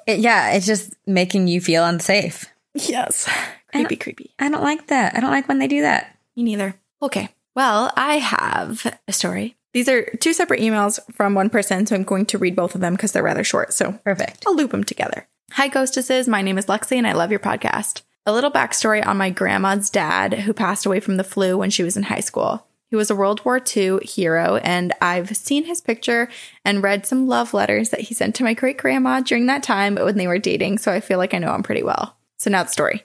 It- 0.06 0.20
yeah. 0.20 0.52
It's 0.52 0.66
just 0.66 0.94
making 1.06 1.48
you 1.48 1.60
feel 1.60 1.84
unsafe. 1.84 2.46
Yes. 2.74 3.28
Creepy, 3.72 3.96
creepy. 3.96 4.30
I 4.38 4.48
don't 4.48 4.62
like 4.62 4.86
that. 4.86 5.16
I 5.16 5.20
don't 5.20 5.30
like 5.30 5.48
when 5.48 5.58
they 5.58 5.66
do 5.68 5.82
that. 5.82 6.16
Me 6.36 6.42
neither. 6.44 6.74
Okay. 7.02 7.28
Well, 7.56 7.92
I 7.96 8.18
have 8.18 8.98
a 9.08 9.12
story. 9.12 9.56
These 9.74 9.88
are 9.88 10.04
two 10.20 10.32
separate 10.32 10.60
emails 10.60 11.00
from 11.12 11.34
one 11.34 11.50
person, 11.50 11.86
so 11.86 11.94
I'm 11.96 12.04
going 12.04 12.26
to 12.26 12.38
read 12.38 12.54
both 12.54 12.74
of 12.74 12.80
them 12.80 12.94
because 12.94 13.12
they're 13.12 13.22
rather 13.22 13.44
short. 13.44 13.72
So 13.72 13.92
Perfect. 14.04 14.44
I'll 14.46 14.54
loop 14.56 14.70
them 14.70 14.84
together. 14.84 15.26
Hi, 15.52 15.68
Ghostesses. 15.68 16.28
My 16.28 16.42
name 16.42 16.58
is 16.58 16.66
Lexi, 16.66 16.96
and 16.96 17.06
I 17.06 17.12
love 17.12 17.30
your 17.30 17.40
podcast. 17.40 18.02
A 18.24 18.32
little 18.32 18.52
backstory 18.52 19.04
on 19.04 19.16
my 19.16 19.30
grandma's 19.30 19.90
dad, 19.90 20.32
who 20.32 20.52
passed 20.52 20.86
away 20.86 21.00
from 21.00 21.16
the 21.16 21.24
flu 21.24 21.58
when 21.58 21.70
she 21.70 21.82
was 21.82 21.96
in 21.96 22.04
high 22.04 22.20
school. 22.20 22.66
He 22.86 22.94
was 22.94 23.10
a 23.10 23.16
World 23.16 23.44
War 23.44 23.60
II 23.76 23.98
hero, 24.04 24.56
and 24.62 24.92
I've 25.00 25.36
seen 25.36 25.64
his 25.64 25.80
picture 25.80 26.28
and 26.64 26.84
read 26.84 27.04
some 27.04 27.26
love 27.26 27.52
letters 27.52 27.88
that 27.88 28.02
he 28.02 28.14
sent 28.14 28.36
to 28.36 28.44
my 28.44 28.54
great 28.54 28.78
grandma 28.78 29.22
during 29.22 29.46
that 29.46 29.64
time 29.64 29.96
when 29.96 30.18
they 30.18 30.28
were 30.28 30.38
dating, 30.38 30.78
so 30.78 30.92
I 30.92 31.00
feel 31.00 31.18
like 31.18 31.34
I 31.34 31.38
know 31.38 31.52
him 31.52 31.64
pretty 31.64 31.82
well. 31.82 32.16
So 32.36 32.48
now 32.48 32.62
the 32.62 32.68
story. 32.68 33.02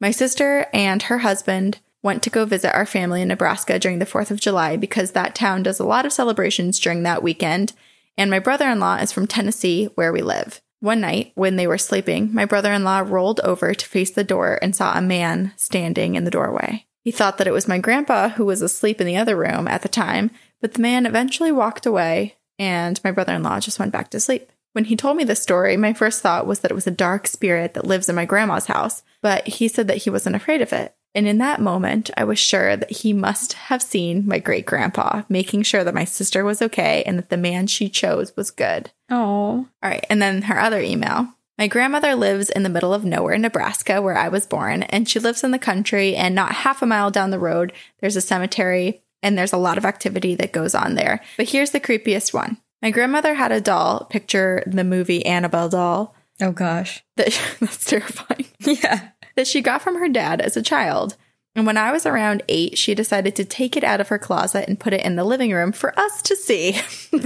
My 0.00 0.10
sister 0.10 0.66
and 0.72 1.02
her 1.04 1.18
husband 1.18 1.78
went 2.02 2.24
to 2.24 2.30
go 2.30 2.44
visit 2.44 2.74
our 2.74 2.86
family 2.86 3.22
in 3.22 3.28
Nebraska 3.28 3.78
during 3.78 4.00
the 4.00 4.06
4th 4.06 4.32
of 4.32 4.40
July 4.40 4.76
because 4.76 5.12
that 5.12 5.36
town 5.36 5.62
does 5.62 5.78
a 5.78 5.86
lot 5.86 6.06
of 6.06 6.12
celebrations 6.12 6.80
during 6.80 7.04
that 7.04 7.22
weekend, 7.22 7.72
and 8.18 8.30
my 8.32 8.40
brother 8.40 8.68
in 8.68 8.80
law 8.80 8.96
is 8.96 9.12
from 9.12 9.28
Tennessee, 9.28 9.90
where 9.94 10.12
we 10.12 10.22
live. 10.22 10.60
One 10.80 11.00
night, 11.00 11.32
when 11.34 11.56
they 11.56 11.66
were 11.66 11.78
sleeping, 11.78 12.34
my 12.34 12.44
brother 12.44 12.72
in 12.72 12.84
law 12.84 12.98
rolled 13.00 13.40
over 13.40 13.74
to 13.74 13.86
face 13.86 14.10
the 14.10 14.24
door 14.24 14.58
and 14.60 14.76
saw 14.76 14.96
a 14.96 15.02
man 15.02 15.52
standing 15.56 16.14
in 16.14 16.24
the 16.24 16.30
doorway. 16.30 16.86
He 17.02 17.10
thought 17.10 17.38
that 17.38 17.46
it 17.46 17.52
was 17.52 17.68
my 17.68 17.78
grandpa 17.78 18.30
who 18.30 18.44
was 18.44 18.62
asleep 18.62 19.00
in 19.00 19.06
the 19.06 19.16
other 19.16 19.36
room 19.36 19.68
at 19.68 19.82
the 19.82 19.88
time, 19.88 20.30
but 20.60 20.74
the 20.74 20.82
man 20.82 21.06
eventually 21.06 21.52
walked 21.52 21.86
away, 21.86 22.36
and 22.58 23.00
my 23.04 23.10
brother 23.10 23.34
in 23.34 23.42
law 23.42 23.60
just 23.60 23.78
went 23.78 23.92
back 23.92 24.10
to 24.10 24.20
sleep. 24.20 24.50
When 24.72 24.84
he 24.84 24.96
told 24.96 25.16
me 25.16 25.24
this 25.24 25.42
story, 25.42 25.76
my 25.76 25.94
first 25.94 26.20
thought 26.20 26.46
was 26.46 26.60
that 26.60 26.70
it 26.70 26.74
was 26.74 26.86
a 26.86 26.90
dark 26.90 27.26
spirit 27.26 27.74
that 27.74 27.86
lives 27.86 28.08
in 28.08 28.14
my 28.14 28.26
grandma's 28.26 28.66
house, 28.66 29.02
but 29.22 29.46
he 29.46 29.68
said 29.68 29.88
that 29.88 29.98
he 29.98 30.10
wasn't 30.10 30.36
afraid 30.36 30.60
of 30.60 30.72
it. 30.72 30.94
And 31.16 31.26
in 31.26 31.38
that 31.38 31.60
moment, 31.60 32.10
I 32.16 32.22
was 32.24 32.38
sure 32.38 32.76
that 32.76 32.90
he 32.92 33.12
must 33.12 33.54
have 33.54 33.82
seen 33.82 34.28
my 34.28 34.38
great 34.38 34.66
grandpa, 34.66 35.22
making 35.28 35.62
sure 35.62 35.82
that 35.82 35.94
my 35.94 36.04
sister 36.04 36.44
was 36.44 36.62
okay 36.62 37.02
and 37.04 37.18
that 37.18 37.30
the 37.30 37.36
man 37.36 37.66
she 37.66 37.88
chose 37.88 38.36
was 38.36 38.50
good. 38.52 38.90
Oh. 39.10 39.66
All 39.82 39.90
right. 39.90 40.04
And 40.08 40.20
then 40.22 40.42
her 40.42 40.60
other 40.60 40.80
email. 40.80 41.28
My 41.58 41.68
grandmother 41.68 42.14
lives 42.14 42.50
in 42.50 42.64
the 42.64 42.68
middle 42.68 42.92
of 42.92 43.04
nowhere, 43.06 43.38
Nebraska, 43.38 44.02
where 44.02 44.16
I 44.16 44.28
was 44.28 44.46
born, 44.46 44.82
and 44.84 45.08
she 45.08 45.18
lives 45.18 45.42
in 45.42 45.52
the 45.52 45.58
country. 45.58 46.14
And 46.14 46.34
not 46.34 46.52
half 46.52 46.82
a 46.82 46.86
mile 46.86 47.10
down 47.10 47.30
the 47.30 47.38
road, 47.38 47.72
there's 48.00 48.16
a 48.16 48.20
cemetery, 48.20 49.00
and 49.22 49.38
there's 49.38 49.54
a 49.54 49.56
lot 49.58 49.78
of 49.78 49.86
activity 49.86 50.34
that 50.34 50.52
goes 50.52 50.74
on 50.74 50.94
there. 50.96 51.22
But 51.38 51.48
here's 51.48 51.70
the 51.70 51.80
creepiest 51.80 52.34
one. 52.34 52.58
My 52.82 52.90
grandmother 52.90 53.32
had 53.32 53.52
a 53.52 53.60
doll, 53.62 54.04
picture 54.04 54.62
the 54.66 54.84
movie 54.84 55.24
Annabelle 55.24 55.70
doll, 55.70 56.14
Oh 56.42 56.52
gosh. 56.52 57.02
that 57.16 57.40
that's 57.60 57.86
terrifying, 57.86 58.44
Yeah. 58.60 59.08
That 59.36 59.46
she 59.46 59.60
got 59.60 59.82
from 59.82 59.96
her 59.98 60.08
dad 60.08 60.40
as 60.40 60.56
a 60.56 60.62
child. 60.62 61.16
And 61.54 61.64
when 61.66 61.78
I 61.78 61.90
was 61.92 62.04
around 62.04 62.42
eight, 62.48 62.76
she 62.76 62.94
decided 62.94 63.34
to 63.36 63.44
take 63.44 63.76
it 63.78 63.84
out 63.84 64.00
of 64.00 64.08
her 64.08 64.18
closet 64.18 64.68
and 64.68 64.78
put 64.78 64.92
it 64.92 65.02
in 65.02 65.16
the 65.16 65.24
living 65.24 65.52
room 65.52 65.72
for 65.72 65.98
us 65.98 66.20
to 66.22 66.36
see. 66.36 66.78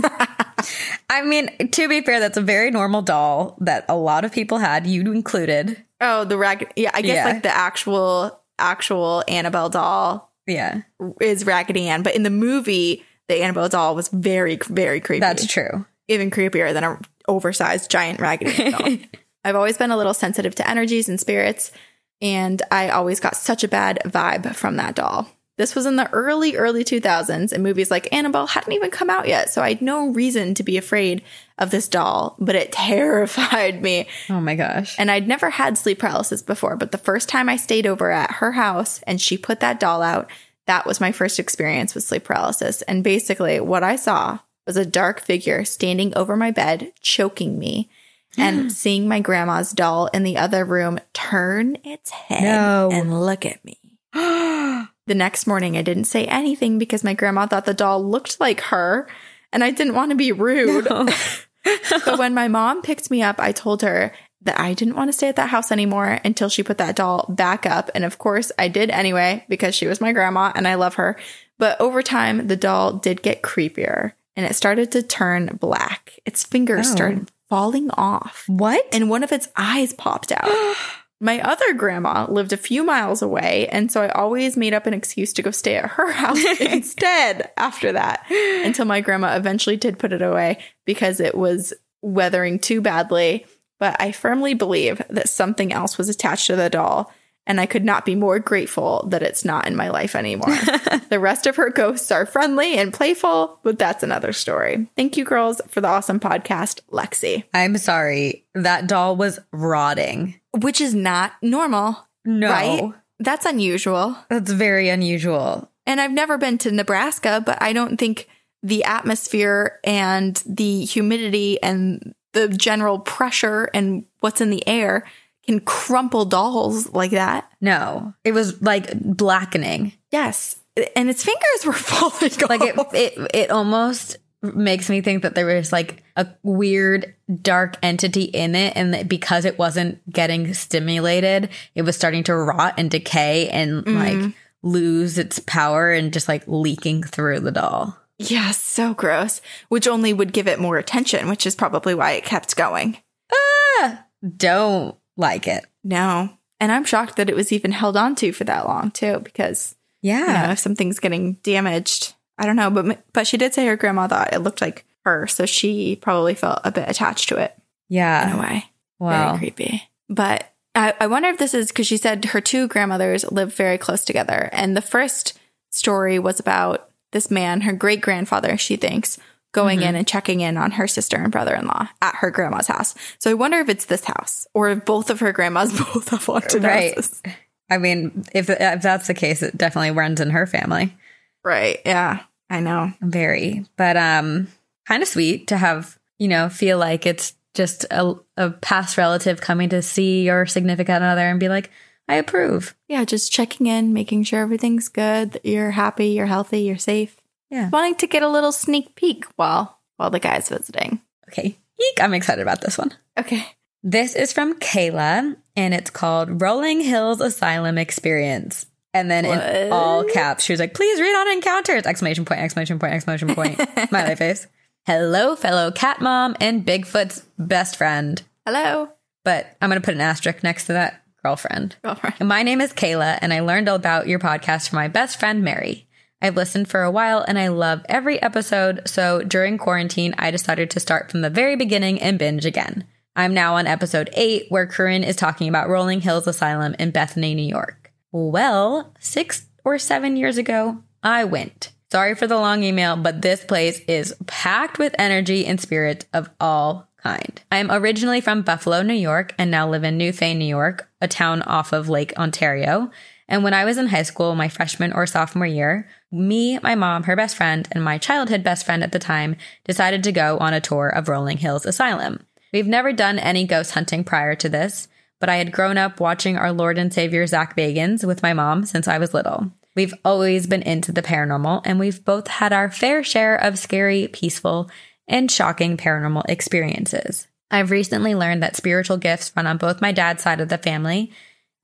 I 1.11 1.23
mean, 1.25 1.51
to 1.71 1.89
be 1.89 2.01
fair, 2.03 2.21
that's 2.21 2.37
a 2.37 2.41
very 2.43 2.71
normal 2.71 3.03
doll 3.03 3.57
that 3.61 3.85
a 3.89 3.97
lot 3.97 4.25
of 4.25 4.33
people 4.33 4.59
had, 4.59 4.87
you 4.87 5.01
included. 5.13 5.83
Oh, 6.01 6.25
the 6.25 6.37
rag. 6.39 6.73
Yeah, 6.77 6.91
I 6.95 7.03
guess 7.03 7.17
Yeah. 7.17 7.25
like 7.25 7.43
the 7.43 7.55
actual 7.55 8.41
actual 8.59 9.25
Annabelle 9.27 9.69
doll 9.71 10.33
Yeah. 10.47 10.83
is 11.21 11.45
Raggedy 11.45 11.89
Ann, 11.89 12.03
but 12.03 12.15
in 12.15 12.23
the 12.23 12.31
movie, 12.31 13.05
the 13.29 13.43
Annabelle 13.43 13.69
doll 13.69 13.95
was 13.95 14.09
very 14.09 14.59
very 14.69 15.01
creepy. 15.01 15.21
That's 15.21 15.47
true. 15.47 15.87
even 16.09 16.31
creepier 16.31 16.73
than 16.73 16.83
a 16.85 16.99
oversized 17.29 17.91
giant 17.91 18.21
Raggedy 18.21 18.65
Ann 18.65 18.71
doll. 18.73 18.97
I've 19.45 19.57
always 19.57 19.79
been 19.79 19.91
a 19.91 19.97
little 19.97 20.13
sensitive 20.15 20.55
to 20.57 20.69
energies 20.69 21.09
and 21.09 21.19
spirits, 21.19 21.73
and 22.21 22.63
I 22.71 22.91
always 22.91 23.21
got 23.21 23.37
such 23.37 23.65
a 23.65 23.69
bad 23.69 24.01
vibe 24.05 24.55
from 24.55 24.77
that 24.77 24.95
doll. 24.95 25.29
This 25.61 25.75
was 25.75 25.85
in 25.85 25.97
the 25.97 26.11
early, 26.11 26.57
early 26.57 26.85
2000s, 26.85 27.53
and 27.53 27.63
movies 27.63 27.91
like 27.91 28.11
Annabelle 28.15 28.47
hadn't 28.47 28.73
even 28.73 28.91
come 28.91 29.11
out 29.11 29.29
yet, 29.29 29.51
so 29.51 29.61
I 29.61 29.69
had 29.69 29.83
no 29.83 30.09
reason 30.09 30.55
to 30.55 30.63
be 30.63 30.79
afraid 30.79 31.23
of 31.59 31.71
this 31.71 31.87
doll, 31.87 32.35
but 32.39 32.55
it 32.55 32.73
terrified 32.73 33.83
me. 33.83 34.09
Oh 34.31 34.41
my 34.41 34.55
gosh. 34.55 34.97
And 34.99 35.11
I'd 35.11 35.29
never 35.29 35.51
had 35.51 35.77
sleep 35.77 35.99
paralysis 35.99 36.41
before, 36.41 36.77
but 36.77 36.93
the 36.93 36.99
first 36.99 37.29
time 37.29 37.51
I 37.51 37.57
stayed 37.57 37.87
over 37.87 38.11
at 38.11 38.37
her 38.37 38.53
house 38.53 39.03
and 39.03 39.21
she 39.21 39.37
put 39.37 39.61
that 39.61 39.79
doll 39.79 40.01
out, 40.01 40.31
that 40.67 40.87
was 40.87 40.99
my 40.99 41.13
first 41.13 41.39
experience 41.39 41.95
with 41.95 42.05
sleep 42.05 42.25
paralysis. 42.25 42.81
And 42.83 43.05
basically, 43.05 43.61
what 43.61 43.83
I 43.83 43.97
saw 43.97 44.39
was 44.67 44.79
a 44.79 44.87
dark 44.87 45.21
figure 45.21 45.65
standing 45.67 46.17
over 46.17 46.39
my 46.39 46.51
bed, 46.51 46.93
choking 47.03 47.59
me, 47.59 47.91
and 48.39 48.73
seeing 48.73 49.09
my 49.09 49.21
grandma's 49.21 49.73
doll 49.73 50.07
in 50.09 50.23
the 50.23 50.37
other 50.37 50.65
room 50.65 50.99
turn 51.13 51.77
its 51.85 52.11
head 52.11 52.43
No. 52.43 52.89
and 52.93 53.21
look 53.25 53.45
at 53.47 53.65
me. 53.65 53.79
The 55.07 55.15
next 55.17 55.49
morning, 55.49 55.77
I 55.77 55.83
didn't 55.83 56.05
say 56.05 56.27
anything 56.27 56.79
because 56.79 57.03
my 57.03 57.15
grandma 57.15 57.47
thought 57.47 57.65
the 57.65 57.75
doll 57.75 58.05
looked 58.05 58.39
like 58.39 58.61
her, 58.61 59.09
and 59.53 59.65
I 59.65 59.71
didn't 59.73 59.95
want 59.95 60.11
to 60.11 60.17
be 60.17 60.31
rude. 60.31 60.87
But 62.05 62.19
when 62.19 62.33
my 62.33 62.47
mom 62.47 62.81
picked 62.83 63.11
me 63.11 63.21
up, 63.23 63.41
I 63.41 63.51
told 63.51 63.83
her 63.83 64.13
that 64.43 64.59
I 64.61 64.73
didn't 64.73 64.95
want 64.95 65.09
to 65.09 65.13
stay 65.13 65.29
at 65.29 65.35
that 65.37 65.51
house 65.51 65.73
anymore 65.73 66.21
until 66.25 66.49
she 66.49 66.63
put 66.63 66.79
that 66.79 66.95
doll 66.97 67.27
back 67.29 67.67
up. 67.67 67.91
And 67.95 68.05
of 68.05 68.19
course, 68.19 68.53
I 68.59 68.69
did 68.69 68.89
anyway 68.91 69.45
because 69.49 69.75
she 69.75 69.87
was 69.89 70.01
my 70.01 70.13
grandma 70.13 70.53
and 70.55 70.67
I 70.69 70.77
love 70.77 70.95
her. 70.95 71.17
But 71.59 71.79
over 71.81 72.03
time, 72.03 72.47
the 72.47 72.57
doll 72.57 72.93
did 72.95 73.21
get 73.23 73.43
creepier 73.43 74.13
and 74.37 74.47
it 74.47 74.55
started 74.55 74.91
to 74.93 75.03
turn 75.03 75.59
black. 75.61 76.19
Its 76.25 76.45
fingers 76.45 76.87
Oh. 76.89 76.93
started 76.95 77.31
falling 77.51 77.91
off 77.91 78.45
what? 78.47 78.87
and 78.93 79.11
one 79.11 79.23
of 79.23 79.33
its 79.33 79.49
eyes 79.57 79.93
popped 79.93 80.33
out. 80.33 80.49
my 81.21 81.41
other 81.43 81.75
grandma 81.75 82.27
lived 82.31 82.53
a 82.53 82.57
few 82.57 82.83
miles 82.83 83.21
away. 83.21 83.69
And 83.71 83.93
so 83.93 84.01
I 84.03 84.09
always 84.09 84.57
made 84.57 84.73
up 84.73 84.87
an 84.87 84.95
excuse 84.95 85.35
to 85.35 85.43
go 85.43 85.51
stay 85.51 85.77
at 85.77 85.91
her 85.91 86.11
house 86.13 86.43
instead 86.61 87.51
after 87.59 87.93
that 87.93 88.25
until 88.31 88.87
my 88.87 89.03
grandma 89.03 89.37
eventually 89.37 89.77
did 89.77 89.99
put 89.99 90.15
it 90.15 90.23
away 90.23 90.59
because 90.87 91.21
it 91.21 91.37
was 91.37 91.75
weathering 92.01 92.59
too 92.59 92.81
badly. 92.81 93.45
But 93.79 94.01
I 94.01 94.13
firmly 94.13 94.55
believe 94.55 95.03
that 95.11 95.29
something 95.29 95.73
else 95.73 95.99
was 95.99 96.09
attached 96.09 96.47
to 96.47 96.57
the 96.57 96.71
doll. 96.71 97.13
And 97.47 97.61
I 97.61 97.67
could 97.67 97.85
not 97.85 98.05
be 98.05 98.15
more 98.15 98.39
grateful 98.39 99.07
that 99.09 99.23
it's 99.23 99.45
not 99.45 99.67
in 99.67 99.75
my 99.75 99.89
life 99.89 100.15
anymore. 100.15 100.55
the 101.09 101.19
rest 101.19 101.47
of 101.47 101.57
her 101.57 101.71
ghosts 101.71 102.13
are 102.13 102.27
friendly 102.27 102.77
and 102.77 102.93
playful, 102.93 103.59
but 103.63 103.79
that's 103.79 104.03
another 104.03 104.33
story. 104.33 104.89
Thank 104.95 105.17
you, 105.17 105.25
girls, 105.25 105.61
for 105.69 105.81
the 105.81 105.89
awesome 105.89 106.21
podcast, 106.21 106.81
Lexi. 106.91 107.45
I'm 107.53 107.77
sorry. 107.79 108.47
That 108.55 108.87
doll 108.87 109.17
was 109.17 109.41
rotting. 109.53 110.41
Which 110.59 110.81
is 110.81 110.95
not 110.95 111.33
normal. 111.43 112.07
No. 112.25 112.51
Right? 112.51 112.93
That's 113.19 113.47
unusual. 113.47 114.17
That's 114.29 114.53
very 114.53 114.89
unusual. 114.89 115.71
And 115.87 116.01
I've 116.01 116.13
never 116.13 116.39
been 116.39 116.59
to 116.59 116.71
Nebraska, 116.71 117.43
but 117.45 117.61
I 117.61 117.73
don't 117.73 117.97
think 117.97 118.29
the 118.63 118.85
atmosphere 118.85 119.81
and 119.83 120.43
the 120.47 120.85
humidity 120.85 121.61
and 121.63 122.15
the 122.33 122.49
general 122.49 122.99
pressure 122.99 123.69
and 123.75 124.05
what's 124.21 124.41
in 124.41 124.51
the 124.51 124.67
air 124.69 125.05
can 125.47 125.61
crumple 125.61 126.25
dolls 126.25 126.93
like 126.93 127.13
that. 127.13 127.51
No. 127.61 128.15
It 128.25 128.33
was 128.33 128.61
like 128.63 128.93
blackening. 129.01 129.93
Yes. 130.11 130.57
And 130.97 131.11
its 131.11 131.25
fingers 131.25 131.67
were 131.67 131.73
falling 131.75 132.33
off. 132.33 132.49
Like 132.51 132.63
it 132.63 132.77
it 132.95 133.31
it 133.35 133.51
almost 133.51 134.19
makes 134.43 134.89
me 134.89 135.01
think 135.03 135.23
that 135.23 135.35
there 135.35 135.47
was 135.47 135.71
like 135.73 136.03
a 136.17 136.27
weird 136.43 137.15
dark 137.43 137.77
entity 137.83 138.23
in 138.23 138.55
it 138.55 138.75
and 138.75 138.95
that 138.95 139.07
because 139.09 139.45
it 139.45 139.59
wasn't 139.59 139.99
getting 140.11 140.55
stimulated, 140.55 141.51
it 141.75 141.83
was 141.83 141.95
starting 141.97 142.23
to 142.25 142.35
rot 142.35 142.75
and 142.79 142.91
decay 142.91 143.49
and 143.51 143.87
like 143.87 144.33
lose 144.63 145.19
its 145.19 145.39
power 145.41 145.91
and 145.91 146.13
just 146.13 146.29
like 146.29 146.43
leaking 146.47 147.03
through 147.03 147.41
the 147.41 147.51
doll. 147.51 147.99
yeah, 148.19 148.51
so 148.51 148.95
gross. 148.95 149.41
Which 149.69 149.87
only 149.89 150.13
would 150.13 150.33
give 150.33 150.49
it 150.49 150.59
more 150.61 150.79
attention, 150.79 151.29
which 151.29 151.47
is 151.47 151.55
probably 151.55 151.95
why 151.95 152.13
it 152.13 152.25
kept 152.25 152.57
going. 152.57 152.97
Ah, 153.33 154.05
don't 154.37 154.97
like 155.17 155.47
it. 155.47 155.67
No. 155.85 156.31
And 156.59 156.71
I'm 156.71 156.85
shocked 156.85 157.17
that 157.17 157.31
it 157.31 157.37
was 157.37 157.53
even 157.53 157.73
held 157.73 157.97
on 157.97 158.15
to 158.17 158.33
for 158.33 158.45
that 158.45 158.67
long 158.67 158.91
too, 158.91 159.21
because 159.21 159.75
you 160.03 160.13
know, 160.15 160.27
Yeah. 160.27 160.53
if 160.53 160.59
something's 160.59 160.99
getting 160.99 161.35
damaged, 161.43 162.15
I 162.39 162.47
don't 162.47 162.57
know. 162.57 162.71
But 162.71 163.05
but 163.13 163.27
she 163.27 163.37
did 163.37 163.55
say 163.55 163.67
her 163.67 163.77
grandma 163.77 164.07
thought 164.09 164.33
it 164.33 164.41
looked 164.41 164.61
like 164.61 164.85
her, 165.05 165.27
so 165.27 165.47
she 165.47 165.97
probably 165.97 166.35
felt 166.35 166.61
a 166.65 166.71
bit 166.71 166.89
attached 166.89 167.29
to 167.31 167.37
it 167.37 167.57
Yeah. 167.89 168.31
in 168.31 168.39
a 168.39 168.41
way. 168.41 168.65
Wow. 168.99 169.29
Very 169.37 169.39
creepy. 169.39 169.89
But 170.09 170.53
I, 170.75 170.95
I 171.01 171.07
wonder 171.07 171.29
if 171.31 171.39
this 171.39 171.55
is 171.55 171.69
because 171.69 171.87
she 171.87 171.97
said 171.97 172.27
her 172.27 172.41
two 172.41 172.69
grandmothers 172.69 173.25
live 173.33 173.55
very 173.55 173.79
close 173.79 174.05
together. 174.05 174.49
And 174.53 174.77
the 174.77 174.83
first 174.83 175.39
story 175.71 176.19
was 176.19 176.39
about 176.39 176.91
this 177.13 177.31
man, 177.31 177.63
her 177.63 177.73
great 177.73 178.01
grandfather, 178.01 178.57
she 178.57 178.77
thinks, 178.77 179.19
going 179.53 179.83
in 179.83 179.95
and 179.97 180.07
checking 180.07 180.41
in 180.41 180.57
on 180.57 180.71
her 180.73 180.87
sister 180.87 181.17
and 181.17 181.33
brother 181.33 181.55
in 181.55 181.67
law 181.67 181.89
at 182.01 182.15
her 182.17 182.31
grandma's 182.31 182.67
house. 182.69 182.95
So 183.19 183.31
I 183.31 183.35
wonder 183.35 183.59
if 183.59 183.69
it's 183.69 183.87
this 183.87 184.05
house 184.05 184.47
or 184.55 184.71
if 184.71 184.85
both 184.85 185.11
of 185.11 185.21
her 185.21 185.33
grandmas 185.33 185.77
both 185.79 186.09
have 186.11 186.25
haunted 186.25 186.63
Right. 186.63 186.95
houses. 186.95 187.23
I 187.69 187.79
mean, 187.79 188.25
if 188.33 188.49
if 188.51 188.83
that's 188.83 189.07
the 189.07 189.15
case, 189.15 189.43
it 189.43 189.57
definitely 189.57 189.93
runs 189.93 190.21
in 190.21 190.31
her 190.31 190.47
family. 190.47 190.97
Right. 191.45 191.79
Yeah. 191.85 192.21
I 192.49 192.61
know. 192.61 192.93
Very. 193.01 193.65
But 193.77 193.97
um 193.97 194.49
kind 194.87 195.03
of 195.03 195.09
sweet 195.09 195.47
to 195.49 195.57
have, 195.57 195.99
you 196.19 196.29
know, 196.29 196.49
feel 196.49 196.79
like 196.79 197.07
it's 197.07 197.35
just 197.55 197.85
a, 197.91 198.15
a 198.37 198.51
past 198.51 198.97
relative 198.97 199.41
coming 199.41 199.69
to 199.71 199.83
see 199.83 200.25
your 200.25 200.47
significant 200.47 201.03
other 201.05 201.23
and 201.23 201.39
be 201.41 201.49
like, 201.49 201.71
I 202.09 202.15
approve. 202.17 202.75
Yeah. 202.89 203.05
Just 203.05 203.31
checking 203.33 203.67
in, 203.67 203.93
making 203.93 204.25
sure 204.25 204.41
everything's 204.41 204.89
good, 204.89 205.33
that 205.33 205.45
you're 205.47 205.71
happy, 205.73 206.09
you're 206.09 206.27
healthy, 206.27 206.63
you're 206.63 206.77
safe. 206.79 207.20
Yeah. 207.51 207.69
Wanting 207.71 207.97
to 207.97 208.07
get 208.07 208.23
a 208.23 208.29
little 208.29 208.53
sneak 208.53 208.95
peek 208.95 209.25
while 209.37 209.79
while 209.97 210.11
the 210.11 210.21
guy's 210.21 210.49
visiting. 210.49 211.01
Okay. 211.29 211.57
Eek, 211.81 212.01
I'm 212.01 212.15
excited 212.15 212.43
about 212.43 212.61
this 212.61 212.79
one. 212.79 212.93
Okay. 213.19 213.45
This 213.83 214.15
is 214.15 214.33
from 214.33 214.59
Kayla 214.61 215.37
and 215.57 215.75
it's 215.75 215.91
called 215.91 216.41
Rolling 216.41 216.81
Hills 216.81 217.21
Asylum 217.21 217.79
Experience. 217.79 218.67
And 218.93 219.11
then 219.11 219.25
in 219.25 219.73
all 219.73 220.05
caps, 220.05 220.45
she 220.45 220.53
was 220.53 220.59
like, 220.61 220.75
please 220.75 221.01
read 221.01 221.15
on 221.15 221.33
encounters! 221.33 221.85
Exclamation 221.87 222.25
point, 222.25 222.41
exclamation 222.41 222.79
point, 222.81 222.93
exclamation 222.95 223.35
point. 223.35 223.61
Smiley 223.89 224.17
face. 224.17 224.49
Hello, 224.85 225.37
fellow 225.37 225.71
cat 225.71 226.01
mom 226.01 226.35
and 226.41 226.67
Bigfoot's 226.67 227.25
best 227.39 227.77
friend. 227.77 228.21
Hello, 228.45 228.89
But 229.25 229.57
I'm 229.63 229.71
going 229.71 229.81
to 229.81 229.85
put 229.85 229.95
an 229.95 230.01
asterisk 230.01 230.43
next 230.43 230.67
to 230.67 230.73
that 230.73 231.03
girlfriend. 231.23 231.77
girlfriend. 231.85 232.17
My 232.27 232.43
name 232.43 232.61
is 232.61 232.73
Kayla, 232.73 233.19
and 233.23 233.33
I 233.33 233.41
learned 233.41 233.69
about 233.69 234.09
your 234.09 234.19
podcast 234.19 234.71
from 234.71 234.77
my 234.79 234.89
best 234.89 235.21
friend, 235.21 235.45
Mary. 235.45 235.87
I've 236.23 236.37
listened 236.37 236.69
for 236.69 236.83
a 236.83 236.91
while 236.91 237.25
and 237.27 237.39
I 237.39 237.49
love 237.49 237.83
every 237.89 238.21
episode, 238.21 238.83
so 238.87 239.23
during 239.23 239.59
quarantine, 239.59 240.15
I 240.19 240.31
decided 240.31 240.71
to 240.71 240.81
start 240.81 241.11
from 241.11 241.23
the 241.23 241.31
very 241.31 241.57
beginning 241.57 242.01
and 242.01 242.19
binge 242.19 242.45
again. 242.45 242.87
I'm 243.17 243.35
now 243.35 243.57
on 243.57 243.67
episode 243.67 244.11
8, 244.13 244.47
where 244.51 244.67
Corinne 244.67 245.05
is 245.05 245.17
talking 245.17 245.49
about 245.49 245.69
Rolling 245.69 246.01
Hills 246.01 246.27
Asylum 246.27 246.77
in 246.79 246.91
Bethany, 246.91 247.35
New 247.35 247.43
York. 247.47 247.93
Well, 248.13 248.95
six 249.01 249.47
or 249.65 249.79
seven 249.79 250.17
years 250.17 250.39
ago, 250.39 250.83
I 251.03 251.25
went. 251.25 251.73
Sorry 251.91 252.15
for 252.15 252.27
the 252.27 252.37
long 252.37 252.63
email, 252.63 252.97
but 252.97 253.23
this 253.23 253.45
place 253.45 253.81
is 253.89 254.15
packed 254.27 254.79
with 254.79 254.95
energy 254.99 255.45
and 255.45 255.61
spirit 255.61 256.07
of 256.13 256.31
all 256.39 256.89
kind. 257.03 257.43
I'm 257.51 257.71
originally 257.71 258.21
from 258.21 258.43
Buffalo, 258.43 258.83
New 258.83 258.95
York, 258.95 259.35
and 259.39 259.51
now 259.51 259.69
live 259.69 259.85
in 259.85 259.99
Newfane, 259.99 260.37
New 260.37 260.45
York, 260.45 260.89
a 261.01 261.09
town 261.09 261.43
off 261.43 261.73
of 261.73 261.89
Lake 261.89 262.13
Ontario. 262.17 262.91
And 263.31 263.45
when 263.45 263.55
I 263.55 263.65
was 263.65 263.79
in 263.79 263.87
high 263.87 264.03
school, 264.03 264.35
my 264.35 264.49
freshman 264.49 264.93
or 264.93 265.07
sophomore 265.07 265.47
year, 265.47 265.89
me, 266.11 266.59
my 266.59 266.75
mom, 266.75 267.05
her 267.05 267.15
best 267.15 267.37
friend, 267.37 267.67
and 267.71 267.83
my 267.83 267.97
childhood 267.97 268.43
best 268.43 268.67
friend 268.67 268.83
at 268.83 268.91
the 268.91 268.99
time 268.99 269.37
decided 269.65 270.03
to 270.03 270.13
go 270.13 270.37
on 270.39 270.53
a 270.53 270.61
tour 270.61 270.89
of 270.89 271.09
Rolling 271.09 271.39
Hills 271.39 271.65
Asylum. 271.65 272.27
We've 272.53 272.67
never 272.67 272.93
done 272.93 273.21
any 273.21 273.47
ghost 273.47 273.71
hunting 273.71 274.03
prior 274.03 274.35
to 274.35 274.49
this, 274.49 274.89
but 275.21 275.29
I 275.29 275.37
had 275.37 275.53
grown 275.53 275.79
up 275.79 276.01
watching 276.01 276.37
our 276.37 276.51
Lord 276.51 276.77
and 276.77 276.93
Savior 276.93 277.25
Zak 277.29 277.57
Bagans 277.57 278.05
with 278.05 278.21
my 278.23 278.33
mom 278.33 278.65
since 278.65 278.89
I 278.89 278.99
was 278.99 279.15
little. 279.15 279.53
We've 279.77 279.95
always 280.05 280.49
been 280.49 280.63
into 280.63 280.91
the 280.91 281.03
paranormal, 281.03 281.63
and 281.65 281.79
we've 281.79 282.05
both 282.05 282.27
had 282.27 282.53
our 282.53 282.69
fair 282.69 283.05
share 283.05 283.37
of 283.37 283.61
scary, 283.61 284.09
peaceful, 284.09 284.69
and 285.07 285.31
shocking 285.31 285.77
paranormal 285.77 286.25
experiences. 286.29 287.29
I've 287.53 287.71
recently 287.71 288.17
learned 288.17 288.43
that 288.43 288.57
spiritual 288.57 288.97
gifts 288.97 289.33
run 289.37 289.47
on 289.47 289.57
both 289.57 289.81
my 289.81 289.93
dad's 289.93 290.23
side 290.23 290.41
of 290.41 290.49
the 290.49 290.59
family, 290.59 291.13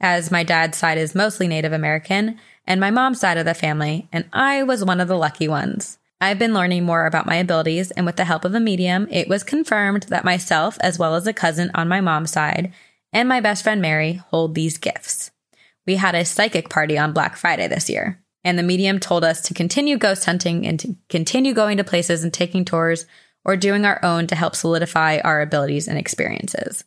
as 0.01 0.31
my 0.31 0.43
dad's 0.43 0.77
side 0.77 0.99
is 0.99 1.15
mostly 1.15 1.49
Native 1.49 1.73
American, 1.73 2.39
and 2.67 2.81
my 2.81 2.91
mom's 2.91 3.21
side 3.21 3.39
of 3.39 3.45
the 3.45 3.55
family, 3.55 4.09
and 4.13 4.27
I 4.33 4.63
was 4.63 4.85
one 4.85 5.01
of 5.01 5.09
the 5.09 5.17
lucky 5.17 5.49
ones. 5.49 5.99
I've 6.21 6.39
been 6.39 6.55
learning 6.55 6.85
more 6.85 7.07
about 7.07 7.27
my 7.27 7.37
abilities, 7.37 7.91
and 7.91 8.07
with 8.07 8.17
the 8.17 8.25
help 8.25 8.45
of 8.45 8.55
a 8.55 8.61
medium, 8.61 9.07
it 9.11 9.29
was 9.29 9.43
confirmed 9.43 10.05
that 10.05 10.25
myself, 10.25 10.79
as 10.81 10.99
well 10.99 11.15
as 11.15 11.27
a 11.27 11.33
cousin 11.33 11.71
on 11.75 11.89
my 11.89 12.01
mom's 12.01 12.31
side, 12.31 12.73
and 13.13 13.29
my 13.29 13.41
best 13.41 13.63
friend 13.63 13.81
Mary 13.83 14.15
hold 14.31 14.55
these 14.55 14.79
gifts. 14.79 15.31
We 15.87 15.97
had 15.97 16.15
a 16.15 16.25
psychic 16.25 16.69
party 16.69 16.99
on 16.99 17.13
Black 17.13 17.37
Friday 17.37 17.69
this 17.69 17.89
year, 17.89 18.23
and 18.43 18.59
the 18.59 18.63
medium 18.63 18.99
told 18.99 19.25
us 19.25 19.41
to 19.43 19.55
continue 19.55 19.99
ghost 19.99 20.25
hunting 20.25 20.67
and 20.67 20.81
to 20.81 20.97
continue 21.09 21.53
going 21.53 21.77
to 21.77 21.85
places 21.85 22.25
and 22.25 22.33
taking 22.33 22.65
tours 22.65 23.07
or 23.45 23.57
doing 23.57 23.85
our 23.85 24.05
own 24.05 24.27
to 24.27 24.35
help 24.35 24.57
solidify 24.57 25.19
our 25.19 25.41
abilities 25.41 25.87
and 25.87 25.99
experiences. 25.99 26.85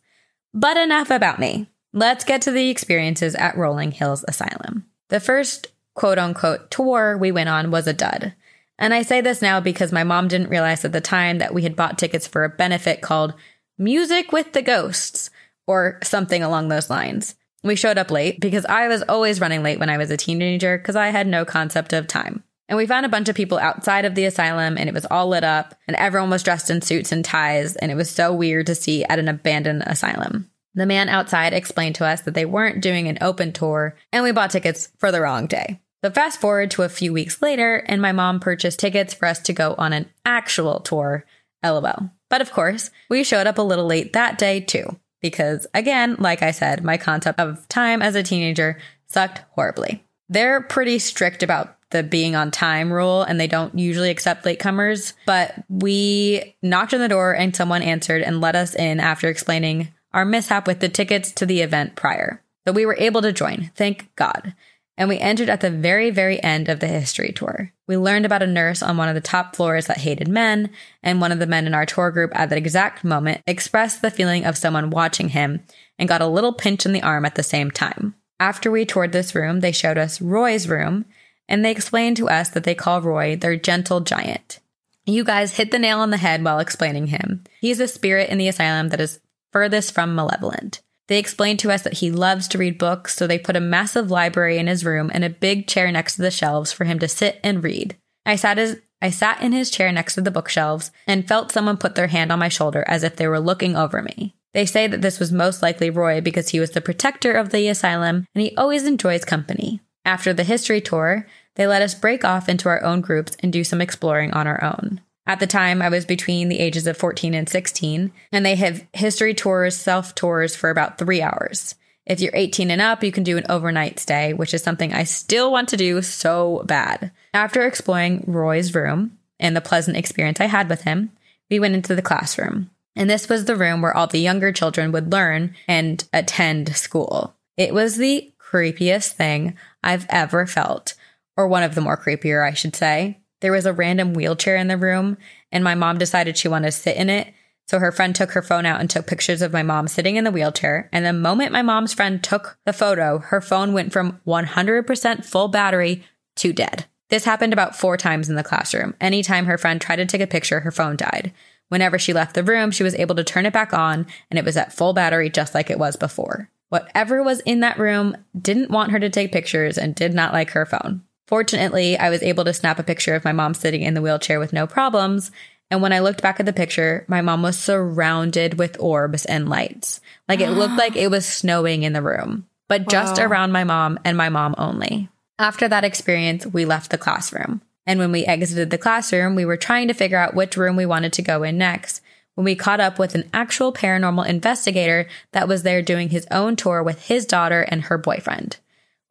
But 0.52 0.76
enough 0.76 1.10
about 1.10 1.38
me. 1.38 1.68
Let's 1.92 2.24
get 2.24 2.42
to 2.42 2.52
the 2.52 2.70
experiences 2.70 3.34
at 3.34 3.56
Rolling 3.56 3.90
Hills 3.90 4.24
Asylum. 4.28 4.86
The 5.08 5.18
first 5.18 5.68
quote 5.94 6.18
unquote 6.18 6.70
tour 6.70 7.18
we 7.18 7.32
went 7.32 7.48
on 7.48 7.70
was 7.70 7.88
a 7.88 7.92
dud. 7.92 8.34
And 8.78 8.94
I 8.94 9.02
say 9.02 9.20
this 9.20 9.42
now 9.42 9.60
because 9.60 9.92
my 9.92 10.04
mom 10.04 10.28
didn't 10.28 10.50
realize 10.50 10.84
at 10.84 10.92
the 10.92 11.00
time 11.00 11.38
that 11.38 11.52
we 11.52 11.62
had 11.62 11.76
bought 11.76 11.98
tickets 11.98 12.26
for 12.26 12.44
a 12.44 12.48
benefit 12.48 13.02
called 13.02 13.34
Music 13.76 14.30
with 14.30 14.52
the 14.52 14.62
Ghosts 14.62 15.30
or 15.66 15.98
something 16.02 16.42
along 16.42 16.68
those 16.68 16.90
lines. 16.90 17.34
We 17.62 17.76
showed 17.76 17.98
up 17.98 18.10
late 18.10 18.40
because 18.40 18.64
I 18.66 18.88
was 18.88 19.02
always 19.02 19.40
running 19.40 19.62
late 19.62 19.78
when 19.78 19.90
I 19.90 19.98
was 19.98 20.10
a 20.10 20.16
teenager 20.16 20.78
because 20.78 20.96
I 20.96 21.08
had 21.08 21.26
no 21.26 21.44
concept 21.44 21.92
of 21.92 22.06
time. 22.06 22.44
And 22.68 22.76
we 22.76 22.86
found 22.86 23.04
a 23.04 23.10
bunch 23.10 23.28
of 23.28 23.34
people 23.34 23.58
outside 23.58 24.04
of 24.04 24.14
the 24.14 24.24
asylum 24.24 24.78
and 24.78 24.88
it 24.88 24.94
was 24.94 25.06
all 25.10 25.28
lit 25.28 25.42
up 25.42 25.74
and 25.88 25.96
everyone 25.96 26.30
was 26.30 26.44
dressed 26.44 26.70
in 26.70 26.82
suits 26.82 27.10
and 27.10 27.24
ties 27.24 27.74
and 27.76 27.90
it 27.90 27.96
was 27.96 28.08
so 28.08 28.32
weird 28.32 28.66
to 28.66 28.76
see 28.76 29.04
at 29.04 29.18
an 29.18 29.28
abandoned 29.28 29.82
asylum. 29.86 30.49
The 30.74 30.86
man 30.86 31.08
outside 31.08 31.52
explained 31.52 31.96
to 31.96 32.06
us 32.06 32.22
that 32.22 32.34
they 32.34 32.44
weren't 32.44 32.82
doing 32.82 33.08
an 33.08 33.18
open 33.20 33.52
tour 33.52 33.96
and 34.12 34.22
we 34.22 34.32
bought 34.32 34.50
tickets 34.50 34.88
for 34.98 35.10
the 35.10 35.20
wrong 35.20 35.46
day. 35.46 35.80
But 36.02 36.14
fast 36.14 36.40
forward 36.40 36.70
to 36.72 36.82
a 36.82 36.88
few 36.88 37.12
weeks 37.12 37.42
later 37.42 37.84
and 37.86 38.00
my 38.00 38.12
mom 38.12 38.40
purchased 38.40 38.78
tickets 38.78 39.12
for 39.12 39.26
us 39.26 39.40
to 39.40 39.52
go 39.52 39.74
on 39.76 39.92
an 39.92 40.08
actual 40.24 40.80
tour. 40.80 41.24
LOL. 41.62 42.10
But 42.30 42.40
of 42.40 42.52
course, 42.52 42.90
we 43.10 43.24
showed 43.24 43.46
up 43.46 43.58
a 43.58 43.62
little 43.62 43.86
late 43.86 44.12
that 44.14 44.38
day 44.38 44.60
too. 44.60 44.98
Because 45.20 45.66
again, 45.74 46.16
like 46.18 46.42
I 46.42 46.52
said, 46.52 46.82
my 46.82 46.96
concept 46.96 47.38
of 47.38 47.68
time 47.68 48.00
as 48.00 48.14
a 48.14 48.22
teenager 48.22 48.78
sucked 49.08 49.42
horribly. 49.50 50.02
They're 50.30 50.62
pretty 50.62 50.98
strict 50.98 51.42
about 51.42 51.76
the 51.90 52.02
being 52.02 52.36
on 52.36 52.50
time 52.50 52.92
rule 52.92 53.22
and 53.22 53.38
they 53.38 53.48
don't 53.48 53.76
usually 53.76 54.10
accept 54.10 54.44
latecomers, 54.44 55.12
but 55.26 55.54
we 55.68 56.56
knocked 56.62 56.94
on 56.94 57.00
the 57.00 57.08
door 57.08 57.34
and 57.34 57.54
someone 57.54 57.82
answered 57.82 58.22
and 58.22 58.40
let 58.40 58.54
us 58.54 58.74
in 58.74 59.00
after 59.00 59.28
explaining 59.28 59.88
our 60.12 60.24
mishap 60.24 60.66
with 60.66 60.80
the 60.80 60.88
tickets 60.88 61.32
to 61.32 61.46
the 61.46 61.60
event 61.60 61.96
prior. 61.96 62.42
So 62.66 62.72
we 62.72 62.86
were 62.86 62.96
able 62.98 63.22
to 63.22 63.32
join, 63.32 63.70
thank 63.74 64.14
God. 64.16 64.54
And 64.96 65.08
we 65.08 65.18
entered 65.18 65.48
at 65.48 65.62
the 65.62 65.70
very, 65.70 66.10
very 66.10 66.42
end 66.42 66.68
of 66.68 66.80
the 66.80 66.86
history 66.86 67.32
tour. 67.32 67.72
We 67.86 67.96
learned 67.96 68.26
about 68.26 68.42
a 68.42 68.46
nurse 68.46 68.82
on 68.82 68.98
one 68.98 69.08
of 69.08 69.14
the 69.14 69.22
top 69.22 69.56
floors 69.56 69.86
that 69.86 69.98
hated 69.98 70.28
men, 70.28 70.70
and 71.02 71.20
one 71.20 71.32
of 71.32 71.38
the 71.38 71.46
men 71.46 71.66
in 71.66 71.72
our 71.72 71.86
tour 71.86 72.10
group 72.10 72.32
at 72.34 72.50
that 72.50 72.58
exact 72.58 73.02
moment 73.02 73.40
expressed 73.46 74.02
the 74.02 74.10
feeling 74.10 74.44
of 74.44 74.58
someone 74.58 74.90
watching 74.90 75.30
him 75.30 75.62
and 75.98 76.08
got 76.08 76.20
a 76.20 76.26
little 76.26 76.52
pinch 76.52 76.84
in 76.84 76.92
the 76.92 77.02
arm 77.02 77.24
at 77.24 77.34
the 77.34 77.42
same 77.42 77.70
time. 77.70 78.14
After 78.38 78.70
we 78.70 78.84
toured 78.84 79.12
this 79.12 79.34
room, 79.34 79.60
they 79.60 79.72
showed 79.72 79.96
us 79.96 80.20
Roy's 80.20 80.68
room, 80.68 81.06
and 81.48 81.64
they 81.64 81.70
explained 81.70 82.18
to 82.18 82.28
us 82.28 82.50
that 82.50 82.64
they 82.64 82.74
call 82.74 83.00
Roy 83.00 83.36
their 83.36 83.56
gentle 83.56 84.00
giant. 84.00 84.60
You 85.06 85.24
guys 85.24 85.56
hit 85.56 85.70
the 85.70 85.78
nail 85.78 86.00
on 86.00 86.10
the 86.10 86.18
head 86.18 86.44
while 86.44 86.58
explaining 86.58 87.06
him. 87.06 87.44
He's 87.60 87.80
a 87.80 87.88
spirit 87.88 88.28
in 88.28 88.38
the 88.38 88.48
asylum 88.48 88.90
that 88.90 89.00
is 89.00 89.18
furthest 89.52 89.92
from 89.92 90.14
malevolent. 90.14 90.80
They 91.08 91.18
explained 91.18 91.58
to 91.60 91.72
us 91.72 91.82
that 91.82 91.94
he 91.94 92.12
loves 92.12 92.46
to 92.48 92.58
read 92.58 92.78
books, 92.78 93.16
so 93.16 93.26
they 93.26 93.38
put 93.38 93.56
a 93.56 93.60
massive 93.60 94.10
library 94.10 94.58
in 94.58 94.68
his 94.68 94.84
room 94.84 95.10
and 95.12 95.24
a 95.24 95.30
big 95.30 95.66
chair 95.66 95.90
next 95.90 96.16
to 96.16 96.22
the 96.22 96.30
shelves 96.30 96.72
for 96.72 96.84
him 96.84 97.00
to 97.00 97.08
sit 97.08 97.40
and 97.42 97.64
read. 97.64 97.96
I 98.24 98.36
sat 98.36 98.58
as 98.58 98.76
I 99.02 99.10
sat 99.10 99.42
in 99.42 99.52
his 99.52 99.70
chair 99.70 99.90
next 99.90 100.14
to 100.14 100.20
the 100.20 100.30
bookshelves 100.30 100.92
and 101.06 101.26
felt 101.26 101.52
someone 101.52 101.78
put 101.78 101.94
their 101.94 102.08
hand 102.08 102.30
on 102.30 102.38
my 102.38 102.48
shoulder 102.48 102.84
as 102.86 103.02
if 103.02 103.16
they 103.16 103.26
were 103.26 103.40
looking 103.40 103.76
over 103.76 104.02
me. 104.02 104.36
They 104.52 104.66
say 104.66 104.86
that 104.86 105.00
this 105.00 105.18
was 105.18 105.32
most 105.32 105.62
likely 105.62 105.90
Roy 105.90 106.20
because 106.20 106.50
he 106.50 106.60
was 106.60 106.72
the 106.72 106.80
protector 106.80 107.32
of 107.32 107.50
the 107.50 107.68
asylum 107.68 108.26
and 108.34 108.42
he 108.42 108.54
always 108.56 108.86
enjoys 108.86 109.24
company. 109.24 109.80
After 110.04 110.32
the 110.32 110.44
history 110.44 110.80
tour, 110.80 111.26
they 111.56 111.66
let 111.66 111.82
us 111.82 111.94
break 111.94 112.24
off 112.24 112.48
into 112.48 112.68
our 112.68 112.82
own 112.82 113.00
groups 113.00 113.36
and 113.40 113.52
do 113.52 113.64
some 113.64 113.80
exploring 113.80 114.32
on 114.32 114.46
our 114.46 114.62
own. 114.62 115.00
At 115.30 115.38
the 115.38 115.46
time, 115.46 115.80
I 115.80 115.90
was 115.90 116.04
between 116.04 116.48
the 116.48 116.58
ages 116.58 116.88
of 116.88 116.96
14 116.96 117.34
and 117.34 117.48
16, 117.48 118.10
and 118.32 118.44
they 118.44 118.56
have 118.56 118.84
history 118.92 119.32
tours, 119.32 119.76
self 119.76 120.12
tours 120.16 120.56
for 120.56 120.70
about 120.70 120.98
three 120.98 121.22
hours. 121.22 121.76
If 122.04 122.20
you're 122.20 122.34
18 122.34 122.68
and 122.68 122.80
up, 122.80 123.04
you 123.04 123.12
can 123.12 123.22
do 123.22 123.36
an 123.36 123.46
overnight 123.48 124.00
stay, 124.00 124.32
which 124.32 124.52
is 124.52 124.64
something 124.64 124.92
I 124.92 125.04
still 125.04 125.52
want 125.52 125.68
to 125.68 125.76
do 125.76 126.02
so 126.02 126.64
bad. 126.66 127.12
After 127.32 127.64
exploring 127.64 128.24
Roy's 128.26 128.74
room 128.74 129.18
and 129.38 129.54
the 129.54 129.60
pleasant 129.60 129.96
experience 129.96 130.40
I 130.40 130.46
had 130.46 130.68
with 130.68 130.82
him, 130.82 131.12
we 131.48 131.60
went 131.60 131.76
into 131.76 131.94
the 131.94 132.02
classroom. 132.02 132.68
And 132.96 133.08
this 133.08 133.28
was 133.28 133.44
the 133.44 133.54
room 133.54 133.82
where 133.82 133.96
all 133.96 134.08
the 134.08 134.18
younger 134.18 134.50
children 134.50 134.90
would 134.90 135.12
learn 135.12 135.54
and 135.68 136.02
attend 136.12 136.74
school. 136.74 137.36
It 137.56 137.72
was 137.72 137.98
the 137.98 138.32
creepiest 138.40 139.12
thing 139.12 139.56
I've 139.80 140.06
ever 140.08 140.48
felt, 140.48 140.94
or 141.36 141.46
one 141.46 141.62
of 141.62 141.76
the 141.76 141.82
more 141.82 141.96
creepier, 141.96 142.44
I 142.44 142.54
should 142.54 142.74
say. 142.74 143.19
There 143.40 143.52
was 143.52 143.66
a 143.66 143.72
random 143.72 144.14
wheelchair 144.14 144.56
in 144.56 144.68
the 144.68 144.76
room, 144.76 145.16
and 145.50 145.64
my 145.64 145.74
mom 145.74 145.98
decided 145.98 146.36
she 146.36 146.48
wanted 146.48 146.66
to 146.66 146.72
sit 146.72 146.96
in 146.96 147.10
it. 147.10 147.32
So 147.68 147.78
her 147.78 147.92
friend 147.92 148.14
took 148.14 148.32
her 148.32 148.42
phone 148.42 148.66
out 148.66 148.80
and 148.80 148.90
took 148.90 149.06
pictures 149.06 149.42
of 149.42 149.52
my 149.52 149.62
mom 149.62 149.86
sitting 149.86 150.16
in 150.16 150.24
the 150.24 150.32
wheelchair. 150.32 150.88
And 150.92 151.06
the 151.06 151.12
moment 151.12 151.52
my 151.52 151.62
mom's 151.62 151.94
friend 151.94 152.22
took 152.22 152.58
the 152.66 152.72
photo, 152.72 153.18
her 153.18 153.40
phone 153.40 153.72
went 153.72 153.92
from 153.92 154.20
100% 154.26 155.24
full 155.24 155.48
battery 155.48 156.04
to 156.36 156.52
dead. 156.52 156.86
This 157.10 157.24
happened 157.24 157.52
about 157.52 157.76
four 157.76 157.96
times 157.96 158.28
in 158.28 158.36
the 158.36 158.42
classroom. 158.42 158.94
Anytime 159.00 159.46
her 159.46 159.58
friend 159.58 159.80
tried 159.80 159.96
to 159.96 160.06
take 160.06 160.20
a 160.20 160.26
picture, 160.26 160.60
her 160.60 160.72
phone 160.72 160.96
died. 160.96 161.32
Whenever 161.68 161.98
she 161.98 162.12
left 162.12 162.34
the 162.34 162.44
room, 162.44 162.72
she 162.72 162.82
was 162.82 162.94
able 162.96 163.14
to 163.14 163.24
turn 163.24 163.46
it 163.46 163.52
back 163.52 163.72
on 163.72 164.06
and 164.30 164.38
it 164.38 164.44
was 164.44 164.56
at 164.56 164.72
full 164.72 164.92
battery 164.92 165.30
just 165.30 165.54
like 165.54 165.70
it 165.70 165.78
was 165.78 165.96
before. 165.96 166.50
Whatever 166.68 167.22
was 167.22 167.40
in 167.40 167.60
that 167.60 167.78
room 167.78 168.16
didn't 168.40 168.70
want 168.70 168.92
her 168.92 168.98
to 168.98 169.10
take 169.10 169.32
pictures 169.32 169.78
and 169.78 169.94
did 169.94 170.14
not 170.14 170.32
like 170.32 170.50
her 170.50 170.66
phone. 170.66 171.02
Fortunately, 171.30 171.96
I 171.96 172.10
was 172.10 172.24
able 172.24 172.44
to 172.44 172.52
snap 172.52 172.80
a 172.80 172.82
picture 172.82 173.14
of 173.14 173.24
my 173.24 173.30
mom 173.30 173.54
sitting 173.54 173.82
in 173.82 173.94
the 173.94 174.02
wheelchair 174.02 174.40
with 174.40 174.52
no 174.52 174.66
problems. 174.66 175.30
And 175.70 175.80
when 175.80 175.92
I 175.92 176.00
looked 176.00 176.22
back 176.22 176.40
at 176.40 176.46
the 176.46 176.52
picture, 176.52 177.04
my 177.06 177.20
mom 177.22 177.42
was 177.42 177.56
surrounded 177.56 178.58
with 178.58 178.76
orbs 178.80 179.26
and 179.26 179.48
lights. 179.48 180.00
Like 180.28 180.40
it 180.40 180.50
looked 180.50 180.76
like 180.76 180.96
it 180.96 181.08
was 181.08 181.24
snowing 181.24 181.84
in 181.84 181.92
the 181.92 182.02
room, 182.02 182.46
but 182.66 182.88
just 182.88 183.18
Wow. 183.18 183.26
around 183.26 183.52
my 183.52 183.62
mom 183.62 184.00
and 184.04 184.16
my 184.16 184.28
mom 184.28 184.56
only. 184.58 185.08
After 185.38 185.68
that 185.68 185.84
experience, 185.84 186.46
we 186.46 186.64
left 186.64 186.90
the 186.90 186.98
classroom. 186.98 187.62
And 187.86 188.00
when 188.00 188.10
we 188.10 188.26
exited 188.26 188.70
the 188.70 188.76
classroom, 188.76 189.36
we 189.36 189.44
were 189.44 189.56
trying 189.56 189.86
to 189.86 189.94
figure 189.94 190.18
out 190.18 190.34
which 190.34 190.56
room 190.56 190.74
we 190.74 190.84
wanted 190.84 191.12
to 191.12 191.22
go 191.22 191.44
in 191.44 191.56
next 191.56 192.02
when 192.34 192.44
we 192.44 192.56
caught 192.56 192.80
up 192.80 192.98
with 192.98 193.14
an 193.14 193.30
actual 193.32 193.72
paranormal 193.72 194.26
investigator 194.26 195.06
that 195.30 195.46
was 195.46 195.62
there 195.62 195.80
doing 195.80 196.08
his 196.08 196.26
own 196.32 196.56
tour 196.56 196.82
with 196.82 197.06
his 197.06 197.24
daughter 197.24 197.62
and 197.68 197.84
her 197.84 197.98
boyfriend. 197.98 198.56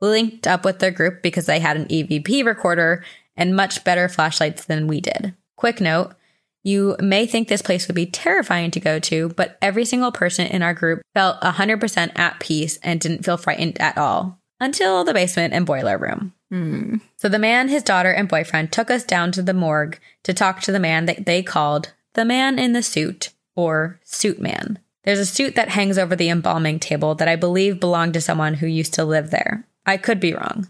Linked 0.02 0.48
up 0.48 0.64
with 0.64 0.80
their 0.80 0.92
group 0.92 1.22
because 1.22 1.46
they 1.46 1.60
had 1.60 1.78
an 1.78 1.86
EVP 1.88 2.46
recorder 2.46 3.04
and 3.36 3.56
much 3.56 3.84
better 3.84 4.08
flashlights 4.08 4.66
than 4.66 4.88
we 4.88 5.02
did. 5.02 5.34
Quick 5.56 5.82
note 5.82 6.14
you 6.64 6.98
may 7.00 7.26
think 7.26 7.48
this 7.48 7.62
place 7.62 7.88
would 7.88 7.96
be 7.96 8.06
terrifying 8.06 8.72
to 8.72 8.80
go 8.80 9.00
to, 9.00 9.30
but 9.30 9.58
every 9.62 9.86
single 9.86 10.12
person 10.12 10.48
in 10.48 10.62
our 10.62 10.74
group 10.74 11.02
felt 11.14 11.40
100% 11.42 12.20
at 12.20 12.40
peace 12.40 12.78
and 12.84 13.00
didn't 13.00 13.24
feel 13.24 13.38
frightened 13.38 13.80
at 13.80 13.98
all 13.98 14.40
until 14.60 15.04
the 15.04 15.14
basement 15.14 15.54
and 15.54 15.66
boiler 15.66 15.98
room. 15.98 16.34
Hmm. 16.50 16.98
So 17.16 17.30
the 17.30 17.40
man, 17.40 17.70
his 17.70 17.84
daughter, 17.84 18.12
and 18.12 18.28
boyfriend 18.28 18.72
took 18.72 18.92
us 18.92 19.04
down 19.04 19.32
to 19.34 19.42
the 19.42 19.54
morgue 19.54 20.00
to 20.24 20.34
talk 20.34 20.62
to 20.62 20.72
the 20.72 20.80
man 20.80 21.06
that 21.06 21.26
they 21.26 21.42
called 21.42 21.94
the 22.14 22.26
man 22.26 22.60
in 22.60 22.74
the 22.74 22.84
suit 22.84 23.30
or 23.56 24.00
suit 24.04 24.42
man. 24.42 24.80
There's 25.04 25.20
a 25.20 25.26
suit 25.26 25.56
that 25.56 25.70
hangs 25.70 25.98
over 25.98 26.16
the 26.16 26.30
embalming 26.30 26.80
table 26.80 27.16
that 27.16 27.28
I 27.28 27.36
believe 27.36 27.80
belonged 27.80 28.16
to 28.16 28.22
someone 28.22 28.56
who 28.56 28.68
used 28.68 28.94
to 28.96 29.06
live 29.06 29.32
there. 29.32 29.66
I 29.90 29.98
could 29.98 30.20
be 30.20 30.36
wrong. 30.36 30.70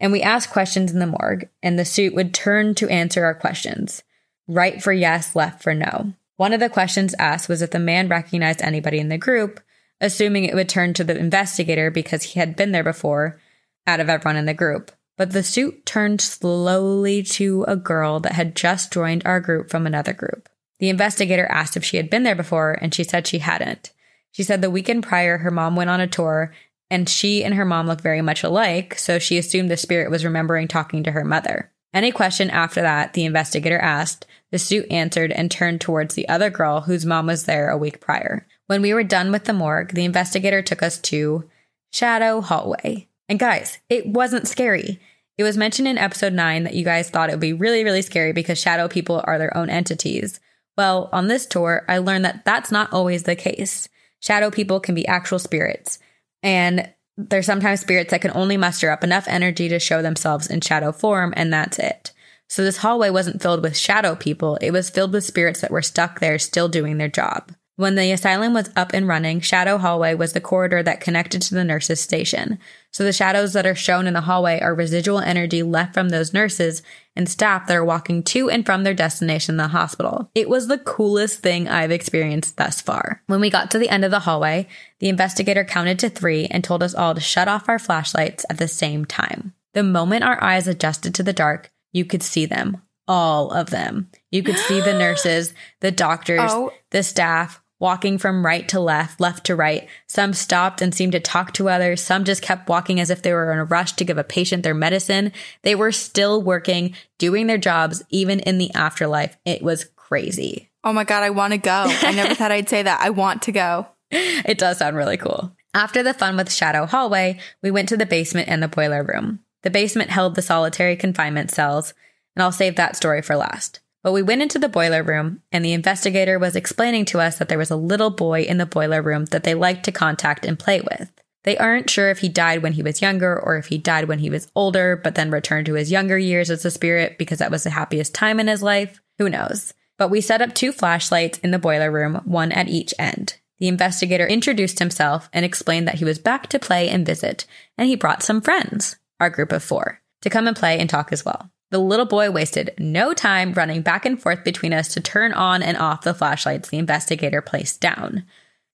And 0.00 0.10
we 0.10 0.22
asked 0.22 0.50
questions 0.50 0.92
in 0.92 0.98
the 0.98 1.06
morgue, 1.06 1.48
and 1.62 1.78
the 1.78 1.84
suit 1.84 2.14
would 2.14 2.34
turn 2.34 2.74
to 2.74 2.88
answer 2.88 3.24
our 3.24 3.34
questions 3.34 4.02
right 4.48 4.82
for 4.82 4.92
yes, 4.92 5.36
left 5.36 5.62
for 5.62 5.72
no. 5.72 6.12
One 6.36 6.52
of 6.52 6.60
the 6.60 6.68
questions 6.68 7.14
asked 7.18 7.48
was 7.48 7.62
if 7.62 7.70
the 7.70 7.78
man 7.78 8.08
recognized 8.08 8.62
anybody 8.62 8.98
in 8.98 9.08
the 9.08 9.18
group, 9.18 9.60
assuming 10.00 10.44
it 10.44 10.54
would 10.54 10.68
turn 10.68 10.94
to 10.94 11.04
the 11.04 11.16
investigator 11.16 11.90
because 11.90 12.22
he 12.22 12.40
had 12.40 12.56
been 12.56 12.72
there 12.72 12.84
before 12.84 13.40
out 13.86 14.00
of 14.00 14.08
everyone 14.08 14.36
in 14.36 14.46
the 14.46 14.54
group. 14.54 14.92
But 15.16 15.32
the 15.32 15.42
suit 15.42 15.86
turned 15.86 16.20
slowly 16.20 17.22
to 17.22 17.64
a 17.66 17.76
girl 17.76 18.20
that 18.20 18.32
had 18.32 18.54
just 18.54 18.92
joined 18.92 19.22
our 19.24 19.40
group 19.40 19.70
from 19.70 19.86
another 19.86 20.12
group. 20.12 20.48
The 20.78 20.90
investigator 20.90 21.46
asked 21.46 21.76
if 21.76 21.84
she 21.84 21.96
had 21.96 22.10
been 22.10 22.24
there 22.24 22.34
before, 22.34 22.72
and 22.72 22.92
she 22.92 23.04
said 23.04 23.26
she 23.26 23.38
hadn't. 23.38 23.92
She 24.32 24.42
said 24.42 24.60
the 24.60 24.70
weekend 24.70 25.02
prior, 25.02 25.38
her 25.38 25.50
mom 25.50 25.76
went 25.76 25.88
on 25.88 26.00
a 26.00 26.06
tour, 26.06 26.52
and 26.90 27.08
she 27.08 27.44
and 27.44 27.54
her 27.54 27.64
mom 27.64 27.86
look 27.86 28.00
very 28.00 28.22
much 28.22 28.42
alike, 28.42 28.98
so 28.98 29.18
she 29.18 29.38
assumed 29.38 29.70
the 29.70 29.76
spirit 29.76 30.10
was 30.10 30.24
remembering 30.24 30.68
talking 30.68 31.02
to 31.04 31.12
her 31.12 31.24
mother. 31.24 31.72
Any 31.92 32.12
question 32.12 32.50
after 32.50 32.82
that, 32.82 33.14
the 33.14 33.24
investigator 33.24 33.78
asked, 33.78 34.26
the 34.52 34.58
suit 34.58 34.86
answered 34.90 35.32
and 35.32 35.50
turned 35.50 35.80
towards 35.80 36.14
the 36.14 36.28
other 36.28 36.50
girl 36.50 36.82
whose 36.82 37.06
mom 37.06 37.26
was 37.26 37.44
there 37.44 37.70
a 37.70 37.78
week 37.78 38.00
prior. 38.00 38.46
When 38.66 38.82
we 38.82 38.92
were 38.92 39.04
done 39.04 39.32
with 39.32 39.44
the 39.44 39.52
morgue, 39.52 39.94
the 39.94 40.04
investigator 40.04 40.62
took 40.62 40.82
us 40.82 40.98
to 41.02 41.48
Shadow 41.92 42.40
Hallway. 42.40 43.08
And 43.28 43.38
guys, 43.38 43.78
it 43.88 44.06
wasn't 44.06 44.46
scary. 44.46 45.00
It 45.38 45.42
was 45.42 45.56
mentioned 45.56 45.88
in 45.88 45.98
episode 45.98 46.32
9 46.32 46.64
that 46.64 46.74
you 46.74 46.84
guys 46.84 47.10
thought 47.10 47.28
it 47.28 47.32
would 47.32 47.40
be 47.40 47.52
really, 47.52 47.84
really 47.84 48.02
scary 48.02 48.32
because 48.32 48.58
shadow 48.58 48.88
people 48.88 49.22
are 49.24 49.38
their 49.38 49.56
own 49.56 49.70
entities. 49.70 50.40
Well, 50.76 51.08
on 51.12 51.28
this 51.28 51.46
tour, 51.46 51.84
I 51.88 51.98
learned 51.98 52.24
that 52.24 52.44
that's 52.44 52.70
not 52.70 52.92
always 52.92 53.22
the 53.24 53.36
case. 53.36 53.88
Shadow 54.20 54.50
people 54.50 54.80
can 54.80 54.94
be 54.94 55.06
actual 55.06 55.38
spirits. 55.38 55.98
And 56.46 56.88
there's 57.16 57.44
sometimes 57.44 57.80
spirits 57.80 58.12
that 58.12 58.20
can 58.20 58.30
only 58.32 58.56
muster 58.56 58.88
up 58.88 59.02
enough 59.02 59.26
energy 59.26 59.68
to 59.68 59.80
show 59.80 60.00
themselves 60.00 60.46
in 60.46 60.60
shadow 60.60 60.92
form, 60.92 61.34
and 61.36 61.52
that's 61.52 61.80
it. 61.80 62.12
So 62.48 62.62
this 62.62 62.76
hallway 62.76 63.10
wasn't 63.10 63.42
filled 63.42 63.64
with 63.64 63.76
shadow 63.76 64.14
people, 64.14 64.56
it 64.62 64.70
was 64.70 64.88
filled 64.88 65.12
with 65.12 65.24
spirits 65.24 65.60
that 65.60 65.72
were 65.72 65.82
stuck 65.82 66.20
there 66.20 66.38
still 66.38 66.68
doing 66.68 66.98
their 66.98 67.08
job. 67.08 67.50
When 67.74 67.96
the 67.96 68.12
asylum 68.12 68.54
was 68.54 68.70
up 68.76 68.92
and 68.94 69.08
running, 69.08 69.40
Shadow 69.40 69.76
Hallway 69.76 70.14
was 70.14 70.32
the 70.32 70.40
corridor 70.40 70.82
that 70.84 71.00
connected 71.00 71.42
to 71.42 71.54
the 71.54 71.64
nurses' 71.64 72.00
station. 72.00 72.58
So 72.96 73.04
the 73.04 73.12
shadows 73.12 73.52
that 73.52 73.66
are 73.66 73.74
shown 73.74 74.06
in 74.06 74.14
the 74.14 74.22
hallway 74.22 74.58
are 74.58 74.74
residual 74.74 75.18
energy 75.18 75.62
left 75.62 75.92
from 75.92 76.08
those 76.08 76.32
nurses 76.32 76.82
and 77.14 77.28
staff 77.28 77.66
that 77.66 77.76
are 77.76 77.84
walking 77.84 78.22
to 78.22 78.48
and 78.48 78.64
from 78.64 78.84
their 78.84 78.94
destination, 78.94 79.52
in 79.52 79.56
the 79.58 79.68
hospital. 79.68 80.30
It 80.34 80.48
was 80.48 80.66
the 80.66 80.78
coolest 80.78 81.40
thing 81.40 81.68
I've 81.68 81.90
experienced 81.90 82.56
thus 82.56 82.80
far. 82.80 83.22
When 83.26 83.42
we 83.42 83.50
got 83.50 83.70
to 83.72 83.78
the 83.78 83.90
end 83.90 84.06
of 84.06 84.10
the 84.10 84.20
hallway, 84.20 84.66
the 84.98 85.10
investigator 85.10 85.62
counted 85.62 85.98
to 85.98 86.08
three 86.08 86.46
and 86.46 86.64
told 86.64 86.82
us 86.82 86.94
all 86.94 87.14
to 87.14 87.20
shut 87.20 87.48
off 87.48 87.68
our 87.68 87.78
flashlights 87.78 88.46
at 88.48 88.56
the 88.56 88.66
same 88.66 89.04
time. 89.04 89.52
The 89.74 89.82
moment 89.82 90.24
our 90.24 90.42
eyes 90.42 90.66
adjusted 90.66 91.14
to 91.16 91.22
the 91.22 91.34
dark, 91.34 91.70
you 91.92 92.06
could 92.06 92.22
see 92.22 92.46
them. 92.46 92.80
All 93.06 93.50
of 93.50 93.68
them. 93.68 94.08
You 94.30 94.42
could 94.42 94.56
see 94.56 94.80
the 94.80 94.94
nurses, 94.98 95.52
the 95.80 95.90
doctors, 95.90 96.50
Oh. 96.50 96.72
the 96.92 97.02
staff, 97.02 97.60
walking 97.78 98.18
from 98.18 98.44
right 98.44 98.68
to 98.68 98.80
left, 98.80 99.20
left 99.20 99.46
to 99.46 99.56
right. 99.56 99.88
Some 100.06 100.32
stopped 100.32 100.80
and 100.80 100.94
seemed 100.94 101.12
to 101.12 101.20
talk 101.20 101.52
to 101.54 101.68
others. 101.68 102.02
Some 102.02 102.24
just 102.24 102.42
kept 102.42 102.68
walking 102.68 103.00
as 103.00 103.10
if 103.10 103.22
they 103.22 103.32
were 103.32 103.52
in 103.52 103.58
a 103.58 103.64
rush 103.64 103.92
to 103.94 104.04
give 104.04 104.18
a 104.18 104.24
patient 104.24 104.62
their 104.62 104.74
medicine. 104.74 105.32
They 105.62 105.74
were 105.74 105.92
still 105.92 106.42
working, 106.42 106.94
doing 107.18 107.46
their 107.46 107.58
jobs, 107.58 108.02
even 108.10 108.40
in 108.40 108.58
the 108.58 108.72
afterlife. 108.74 109.36
It 109.44 109.62
was 109.62 109.86
crazy. 109.96 110.70
Oh 110.84 110.92
my 110.92 111.04
God, 111.04 111.22
I 111.22 111.30
want 111.30 111.52
to 111.52 111.58
go. 111.58 111.84
I 111.86 112.12
never 112.12 112.34
thought 112.36 112.52
I'd 112.52 112.68
say 112.68 112.82
that. 112.82 113.00
I 113.00 113.10
want 113.10 113.42
to 113.42 113.52
go. 113.52 113.86
It 114.10 114.58
does 114.58 114.78
sound 114.78 114.96
really 114.96 115.16
cool. 115.16 115.52
After 115.74 116.02
the 116.02 116.14
fun 116.14 116.36
with 116.36 116.52
Shadow 116.52 116.86
Hallway, 116.86 117.38
we 117.62 117.70
went 117.70 117.88
to 117.90 117.96
the 117.96 118.06
basement 118.06 118.48
and 118.48 118.62
the 118.62 118.68
boiler 118.68 119.02
room. 119.02 119.40
The 119.62 119.70
basement 119.70 120.10
held 120.10 120.34
the 120.34 120.42
solitary 120.42 120.96
confinement 120.96 121.50
cells, 121.50 121.92
and 122.34 122.42
I'll 122.42 122.52
save 122.52 122.76
that 122.76 122.96
story 122.96 123.20
for 123.20 123.36
last. 123.36 123.80
But 124.06 124.12
we 124.12 124.22
went 124.22 124.40
into 124.40 124.60
the 124.60 124.68
boiler 124.68 125.02
room, 125.02 125.42
and 125.50 125.64
the 125.64 125.72
investigator 125.72 126.38
was 126.38 126.54
explaining 126.54 127.06
to 127.06 127.18
us 127.18 127.38
that 127.38 127.48
there 127.48 127.58
was 127.58 127.72
a 127.72 127.76
little 127.76 128.10
boy 128.10 128.42
in 128.42 128.56
the 128.56 128.64
boiler 128.64 129.02
room 129.02 129.24
that 129.32 129.42
they 129.42 129.52
liked 129.52 129.84
to 129.86 129.90
contact 129.90 130.46
and 130.46 130.56
play 130.56 130.80
with. 130.80 131.10
They 131.42 131.58
aren't 131.58 131.90
sure 131.90 132.08
if 132.08 132.20
he 132.20 132.28
died 132.28 132.62
when 132.62 132.74
he 132.74 132.84
was 132.84 133.02
younger 133.02 133.36
or 133.36 133.56
if 133.56 133.66
he 133.66 133.78
died 133.78 134.04
when 134.04 134.20
he 134.20 134.30
was 134.30 134.48
older, 134.54 134.94
but 134.94 135.16
then 135.16 135.32
returned 135.32 135.66
to 135.66 135.74
his 135.74 135.90
younger 135.90 136.16
years 136.16 136.50
as 136.50 136.64
a 136.64 136.70
spirit 136.70 137.18
because 137.18 137.40
that 137.40 137.50
was 137.50 137.64
the 137.64 137.70
happiest 137.70 138.14
time 138.14 138.38
in 138.38 138.46
his 138.46 138.62
life. 138.62 139.00
Who 139.18 139.28
knows? 139.28 139.74
But 139.98 140.10
we 140.10 140.20
set 140.20 140.40
up 140.40 140.54
two 140.54 140.70
flashlights 140.70 141.38
in 141.38 141.50
the 141.50 141.58
boiler 141.58 141.90
room, 141.90 142.20
one 142.24 142.52
at 142.52 142.68
each 142.68 142.94
end. 143.00 143.40
The 143.58 143.66
investigator 143.66 144.28
introduced 144.28 144.78
himself 144.78 145.28
and 145.32 145.44
explained 145.44 145.88
that 145.88 145.96
he 145.96 146.04
was 146.04 146.20
back 146.20 146.46
to 146.50 146.60
play 146.60 146.88
and 146.88 147.04
visit, 147.04 147.44
and 147.76 147.88
he 147.88 147.96
brought 147.96 148.22
some 148.22 148.40
friends, 148.40 148.98
our 149.18 149.30
group 149.30 149.50
of 149.50 149.64
four, 149.64 150.00
to 150.22 150.30
come 150.30 150.46
and 150.46 150.56
play 150.56 150.78
and 150.78 150.88
talk 150.88 151.10
as 151.10 151.24
well. 151.24 151.50
The 151.70 151.78
little 151.78 152.06
boy 152.06 152.30
wasted 152.30 152.74
no 152.78 153.12
time 153.12 153.52
running 153.52 153.82
back 153.82 154.06
and 154.06 154.20
forth 154.20 154.44
between 154.44 154.72
us 154.72 154.88
to 154.94 155.00
turn 155.00 155.32
on 155.32 155.62
and 155.62 155.76
off 155.76 156.02
the 156.02 156.14
flashlights 156.14 156.68
the 156.68 156.78
investigator 156.78 157.42
placed 157.42 157.80
down. 157.80 158.24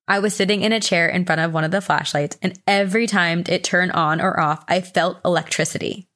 I 0.06 0.18
was 0.18 0.34
sitting 0.34 0.62
in 0.62 0.72
a 0.72 0.80
chair 0.80 1.08
in 1.08 1.24
front 1.24 1.40
of 1.40 1.54
one 1.54 1.64
of 1.64 1.70
the 1.70 1.80
flashlights, 1.80 2.36
and 2.42 2.58
every 2.66 3.06
time 3.06 3.44
it 3.48 3.64
turned 3.64 3.92
on 3.92 4.20
or 4.20 4.38
off, 4.38 4.64
I 4.68 4.80
felt 4.80 5.20
electricity. 5.24 6.06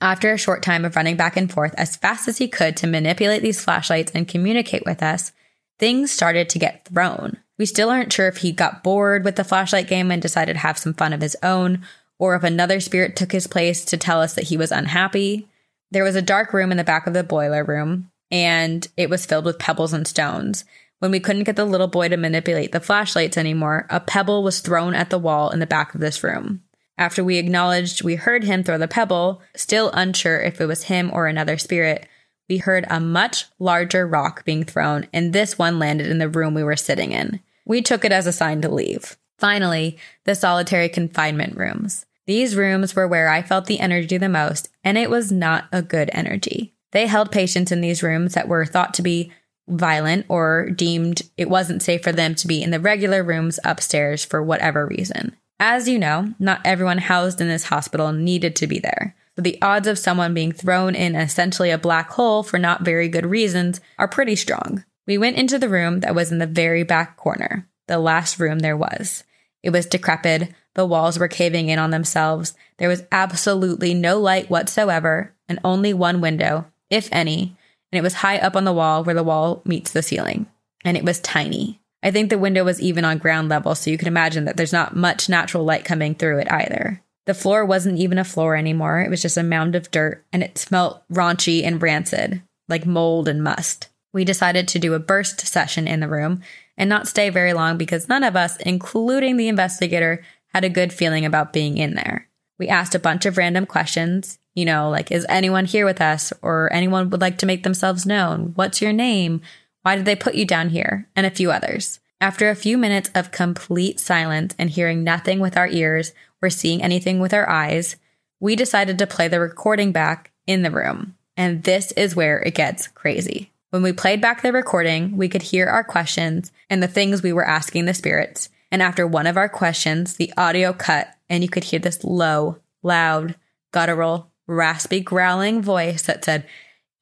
After 0.00 0.32
a 0.32 0.38
short 0.38 0.62
time 0.62 0.84
of 0.84 0.94
running 0.94 1.16
back 1.16 1.36
and 1.36 1.52
forth 1.52 1.74
as 1.76 1.96
fast 1.96 2.28
as 2.28 2.38
he 2.38 2.48
could 2.48 2.76
to 2.78 2.86
manipulate 2.86 3.42
these 3.42 3.62
flashlights 3.62 4.12
and 4.14 4.28
communicate 4.28 4.84
with 4.86 5.02
us, 5.02 5.32
things 5.78 6.10
started 6.10 6.48
to 6.50 6.58
get 6.58 6.86
thrown. 6.86 7.38
We 7.58 7.66
still 7.66 7.90
aren't 7.90 8.12
sure 8.12 8.28
if 8.28 8.38
he 8.38 8.52
got 8.52 8.82
bored 8.82 9.24
with 9.24 9.36
the 9.36 9.44
flashlight 9.44 9.88
game 9.88 10.10
and 10.10 10.22
decided 10.22 10.54
to 10.54 10.60
have 10.60 10.78
some 10.78 10.94
fun 10.94 11.12
of 11.12 11.20
his 11.20 11.36
own, 11.42 11.84
or 12.18 12.34
if 12.34 12.44
another 12.44 12.80
spirit 12.80 13.16
took 13.16 13.32
his 13.32 13.46
place 13.46 13.84
to 13.86 13.96
tell 13.96 14.22
us 14.22 14.34
that 14.34 14.44
he 14.44 14.56
was 14.56 14.72
unhappy. 14.72 15.49
There 15.90 16.04
was 16.04 16.14
a 16.14 16.22
dark 16.22 16.52
room 16.52 16.70
in 16.70 16.78
the 16.78 16.84
back 16.84 17.06
of 17.06 17.14
the 17.14 17.24
boiler 17.24 17.64
room, 17.64 18.10
and 18.30 18.86
it 18.96 19.10
was 19.10 19.26
filled 19.26 19.44
with 19.44 19.58
pebbles 19.58 19.92
and 19.92 20.06
stones. 20.06 20.64
When 21.00 21.10
we 21.10 21.20
couldn't 21.20 21.44
get 21.44 21.56
the 21.56 21.64
little 21.64 21.88
boy 21.88 22.08
to 22.08 22.16
manipulate 22.16 22.72
the 22.72 22.80
flashlights 22.80 23.36
anymore, 23.36 23.86
a 23.90 24.00
pebble 24.00 24.42
was 24.42 24.60
thrown 24.60 24.94
at 24.94 25.10
the 25.10 25.18
wall 25.18 25.50
in 25.50 25.58
the 25.58 25.66
back 25.66 25.94
of 25.94 26.00
this 26.00 26.22
room. 26.22 26.62
After 26.96 27.24
we 27.24 27.38
acknowledged 27.38 28.04
we 28.04 28.16
heard 28.16 28.44
him 28.44 28.62
throw 28.62 28.76
the 28.76 28.86
pebble, 28.86 29.40
still 29.56 29.90
unsure 29.92 30.40
if 30.40 30.60
it 30.60 30.66
was 30.66 30.84
him 30.84 31.10
or 31.12 31.26
another 31.26 31.56
spirit, 31.56 32.06
we 32.48 32.58
heard 32.58 32.84
a 32.90 33.00
much 33.00 33.46
larger 33.58 34.06
rock 34.06 34.44
being 34.44 34.64
thrown, 34.64 35.06
and 35.12 35.32
this 35.32 35.58
one 35.58 35.78
landed 35.78 36.08
in 36.08 36.18
the 36.18 36.28
room 36.28 36.52
we 36.52 36.62
were 36.62 36.76
sitting 36.76 37.12
in. 37.12 37.40
We 37.64 37.80
took 37.80 38.04
it 38.04 38.12
as 38.12 38.26
a 38.26 38.32
sign 38.32 38.60
to 38.62 38.68
leave. 38.68 39.16
Finally, 39.38 39.96
the 40.24 40.34
solitary 40.34 40.88
confinement 40.90 41.56
rooms. 41.56 42.04
These 42.30 42.54
rooms 42.54 42.94
were 42.94 43.08
where 43.08 43.28
I 43.28 43.42
felt 43.42 43.64
the 43.64 43.80
energy 43.80 44.16
the 44.16 44.28
most, 44.28 44.68
and 44.84 44.96
it 44.96 45.10
was 45.10 45.32
not 45.32 45.64
a 45.72 45.82
good 45.82 46.10
energy. 46.12 46.76
They 46.92 47.08
held 47.08 47.32
patients 47.32 47.72
in 47.72 47.80
these 47.80 48.04
rooms 48.04 48.34
that 48.34 48.46
were 48.46 48.64
thought 48.64 48.94
to 48.94 49.02
be 49.02 49.32
violent 49.66 50.26
or 50.28 50.70
deemed 50.70 51.22
it 51.36 51.50
wasn't 51.50 51.82
safe 51.82 52.04
for 52.04 52.12
them 52.12 52.36
to 52.36 52.46
be 52.46 52.62
in 52.62 52.70
the 52.70 52.78
regular 52.78 53.24
rooms 53.24 53.58
upstairs 53.64 54.24
for 54.24 54.44
whatever 54.44 54.86
reason. 54.86 55.34
As 55.58 55.88
you 55.88 55.98
know, 55.98 56.32
not 56.38 56.60
everyone 56.64 56.98
housed 56.98 57.40
in 57.40 57.48
this 57.48 57.64
hospital 57.64 58.12
needed 58.12 58.54
to 58.54 58.68
be 58.68 58.78
there. 58.78 59.16
So 59.34 59.42
the 59.42 59.60
odds 59.60 59.88
of 59.88 59.98
someone 59.98 60.32
being 60.32 60.52
thrown 60.52 60.94
in 60.94 61.16
essentially 61.16 61.72
a 61.72 61.78
black 61.78 62.10
hole 62.10 62.44
for 62.44 62.60
not 62.60 62.84
very 62.84 63.08
good 63.08 63.26
reasons 63.26 63.80
are 63.98 64.06
pretty 64.06 64.36
strong. 64.36 64.84
We 65.04 65.18
went 65.18 65.36
into 65.36 65.58
the 65.58 65.68
room 65.68 65.98
that 65.98 66.14
was 66.14 66.30
in 66.30 66.38
the 66.38 66.46
very 66.46 66.84
back 66.84 67.16
corner, 67.16 67.68
the 67.88 67.98
last 67.98 68.38
room 68.38 68.60
there 68.60 68.76
was. 68.76 69.24
It 69.64 69.70
was 69.70 69.86
decrepit, 69.86 70.54
the 70.74 70.86
walls 70.86 71.18
were 71.18 71.28
caving 71.28 71.68
in 71.68 71.78
on 71.78 71.90
themselves, 71.90 72.54
there 72.78 72.88
was 72.88 73.02
absolutely 73.12 73.94
no 73.94 74.18
light 74.18 74.50
whatsoever, 74.50 75.34
and 75.48 75.58
only 75.64 75.92
one 75.92 76.20
window, 76.20 76.66
if 76.88 77.08
any, 77.12 77.56
and 77.92 77.98
it 77.98 78.02
was 78.02 78.14
high 78.14 78.38
up 78.38 78.56
on 78.56 78.64
the 78.64 78.72
wall 78.72 79.02
where 79.02 79.14
the 79.14 79.24
wall 79.24 79.62
meets 79.64 79.90
the 79.90 80.02
ceiling. 80.02 80.46
And 80.84 80.96
it 80.96 81.04
was 81.04 81.20
tiny. 81.20 81.80
I 82.02 82.10
think 82.10 82.30
the 82.30 82.38
window 82.38 82.64
was 82.64 82.80
even 82.80 83.04
on 83.04 83.18
ground 83.18 83.48
level, 83.48 83.74
so 83.74 83.90
you 83.90 83.98
can 83.98 84.08
imagine 84.08 84.44
that 84.46 84.56
there's 84.56 84.72
not 84.72 84.96
much 84.96 85.28
natural 85.28 85.64
light 85.64 85.84
coming 85.84 86.14
through 86.14 86.38
it 86.38 86.50
either. 86.50 87.02
The 87.26 87.34
floor 87.34 87.64
wasn't 87.64 87.98
even 87.98 88.18
a 88.18 88.24
floor 88.24 88.56
anymore, 88.56 89.00
it 89.00 89.10
was 89.10 89.20
just 89.20 89.36
a 89.36 89.42
mound 89.42 89.74
of 89.74 89.90
dirt, 89.90 90.24
and 90.32 90.42
it 90.42 90.56
smelt 90.56 91.02
raunchy 91.12 91.64
and 91.64 91.82
rancid, 91.82 92.42
like 92.68 92.86
mold 92.86 93.28
and 93.28 93.42
must. 93.42 93.88
We 94.12 94.24
decided 94.24 94.66
to 94.68 94.78
do 94.78 94.94
a 94.94 94.98
burst 94.98 95.46
session 95.46 95.86
in 95.86 96.00
the 96.00 96.08
room 96.08 96.42
and 96.76 96.88
not 96.88 97.06
stay 97.06 97.28
very 97.28 97.52
long 97.52 97.76
because 97.76 98.08
none 98.08 98.24
of 98.24 98.34
us, 98.34 98.56
including 98.58 99.36
the 99.36 99.48
investigator, 99.48 100.24
had 100.52 100.64
a 100.64 100.68
good 100.68 100.92
feeling 100.92 101.24
about 101.24 101.52
being 101.52 101.78
in 101.78 101.94
there. 101.94 102.28
We 102.58 102.68
asked 102.68 102.94
a 102.94 103.00
bunch 103.00 103.26
of 103.26 103.36
random 103.36 103.66
questions, 103.66 104.38
you 104.54 104.64
know, 104.64 104.90
like, 104.90 105.10
is 105.10 105.24
anyone 105.28 105.64
here 105.64 105.86
with 105.86 106.00
us? 106.00 106.32
Or 106.42 106.72
anyone 106.72 107.10
would 107.10 107.20
like 107.20 107.38
to 107.38 107.46
make 107.46 107.62
themselves 107.62 108.04
known? 108.04 108.52
What's 108.54 108.82
your 108.82 108.92
name? 108.92 109.40
Why 109.82 109.96
did 109.96 110.04
they 110.04 110.16
put 110.16 110.34
you 110.34 110.44
down 110.44 110.70
here? 110.70 111.08
And 111.16 111.24
a 111.24 111.30
few 111.30 111.50
others. 111.50 112.00
After 112.20 112.50
a 112.50 112.54
few 112.54 112.76
minutes 112.76 113.10
of 113.14 113.30
complete 113.30 113.98
silence 113.98 114.54
and 114.58 114.68
hearing 114.68 115.02
nothing 115.02 115.40
with 115.40 115.56
our 115.56 115.68
ears 115.68 116.12
or 116.42 116.50
seeing 116.50 116.82
anything 116.82 117.20
with 117.20 117.32
our 117.32 117.48
eyes, 117.48 117.96
we 118.40 118.56
decided 118.56 118.98
to 118.98 119.06
play 119.06 119.28
the 119.28 119.40
recording 119.40 119.92
back 119.92 120.30
in 120.46 120.62
the 120.62 120.70
room. 120.70 121.16
And 121.36 121.62
this 121.62 121.92
is 121.92 122.14
where 122.14 122.40
it 122.40 122.54
gets 122.54 122.88
crazy. 122.88 123.52
When 123.70 123.82
we 123.82 123.92
played 123.92 124.20
back 124.20 124.42
the 124.42 124.52
recording, 124.52 125.16
we 125.16 125.28
could 125.28 125.42
hear 125.42 125.66
our 125.66 125.84
questions 125.84 126.52
and 126.68 126.82
the 126.82 126.88
things 126.88 127.22
we 127.22 127.32
were 127.32 127.46
asking 127.46 127.86
the 127.86 127.94
spirits. 127.94 128.50
And 128.70 128.82
after 128.82 129.06
one 129.06 129.26
of 129.26 129.36
our 129.36 129.48
questions, 129.48 130.16
the 130.16 130.32
audio 130.36 130.72
cut 130.72 131.08
and 131.28 131.42
you 131.42 131.48
could 131.48 131.64
hear 131.64 131.80
this 131.80 132.04
low, 132.04 132.58
loud, 132.82 133.36
guttural, 133.72 134.30
raspy, 134.46 135.00
growling 135.00 135.62
voice 135.62 136.02
that 136.02 136.24
said, 136.24 136.46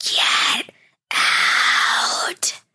Get 0.01 0.71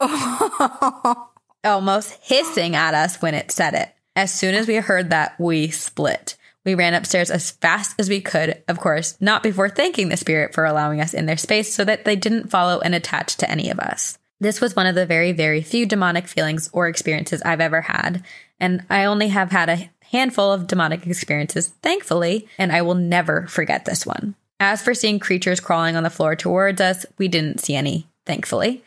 out! 0.01 1.27
Almost 1.63 2.19
hissing 2.21 2.75
at 2.75 2.93
us 2.93 3.21
when 3.21 3.33
it 3.33 3.51
said 3.51 3.73
it. 3.73 3.89
As 4.15 4.33
soon 4.33 4.53
as 4.53 4.67
we 4.67 4.75
heard 4.75 5.09
that, 5.09 5.39
we 5.39 5.69
split. 5.69 6.35
We 6.65 6.75
ran 6.75 6.93
upstairs 6.93 7.31
as 7.31 7.51
fast 7.51 7.95
as 7.99 8.09
we 8.09 8.21
could, 8.21 8.63
of 8.67 8.79
course, 8.79 9.17
not 9.19 9.43
before 9.43 9.69
thanking 9.69 10.09
the 10.09 10.17
spirit 10.17 10.53
for 10.53 10.65
allowing 10.65 11.01
us 11.01 11.13
in 11.13 11.25
their 11.25 11.37
space 11.37 11.73
so 11.73 11.83
that 11.85 12.05
they 12.05 12.15
didn't 12.15 12.49
follow 12.49 12.79
and 12.79 12.95
attach 12.95 13.35
to 13.37 13.49
any 13.49 13.69
of 13.69 13.79
us. 13.79 14.17
This 14.39 14.61
was 14.61 14.75
one 14.75 14.85
of 14.85 14.95
the 14.95 15.05
very, 15.05 15.31
very 15.31 15.61
few 15.61 15.85
demonic 15.85 16.27
feelings 16.27 16.69
or 16.73 16.87
experiences 16.87 17.41
I've 17.43 17.61
ever 17.61 17.81
had, 17.81 18.23
and 18.63 18.85
I 18.89 19.03
only 19.03 19.27
have 19.27 19.51
had 19.51 19.67
a 19.67 19.89
handful 20.13 20.53
of 20.53 20.67
demonic 20.67 21.05
experiences, 21.05 21.67
thankfully, 21.81 22.47
and 22.57 22.71
I 22.71 22.81
will 22.81 22.95
never 22.95 23.45
forget 23.47 23.83
this 23.83 24.05
one. 24.05 24.35
As 24.57 24.81
for 24.81 24.93
seeing 24.93 25.19
creatures 25.19 25.59
crawling 25.59 25.97
on 25.97 26.03
the 26.03 26.09
floor 26.09 26.33
towards 26.37 26.79
us, 26.79 27.05
we 27.17 27.27
didn't 27.27 27.59
see 27.59 27.75
any, 27.75 28.07
thankfully. 28.25 28.81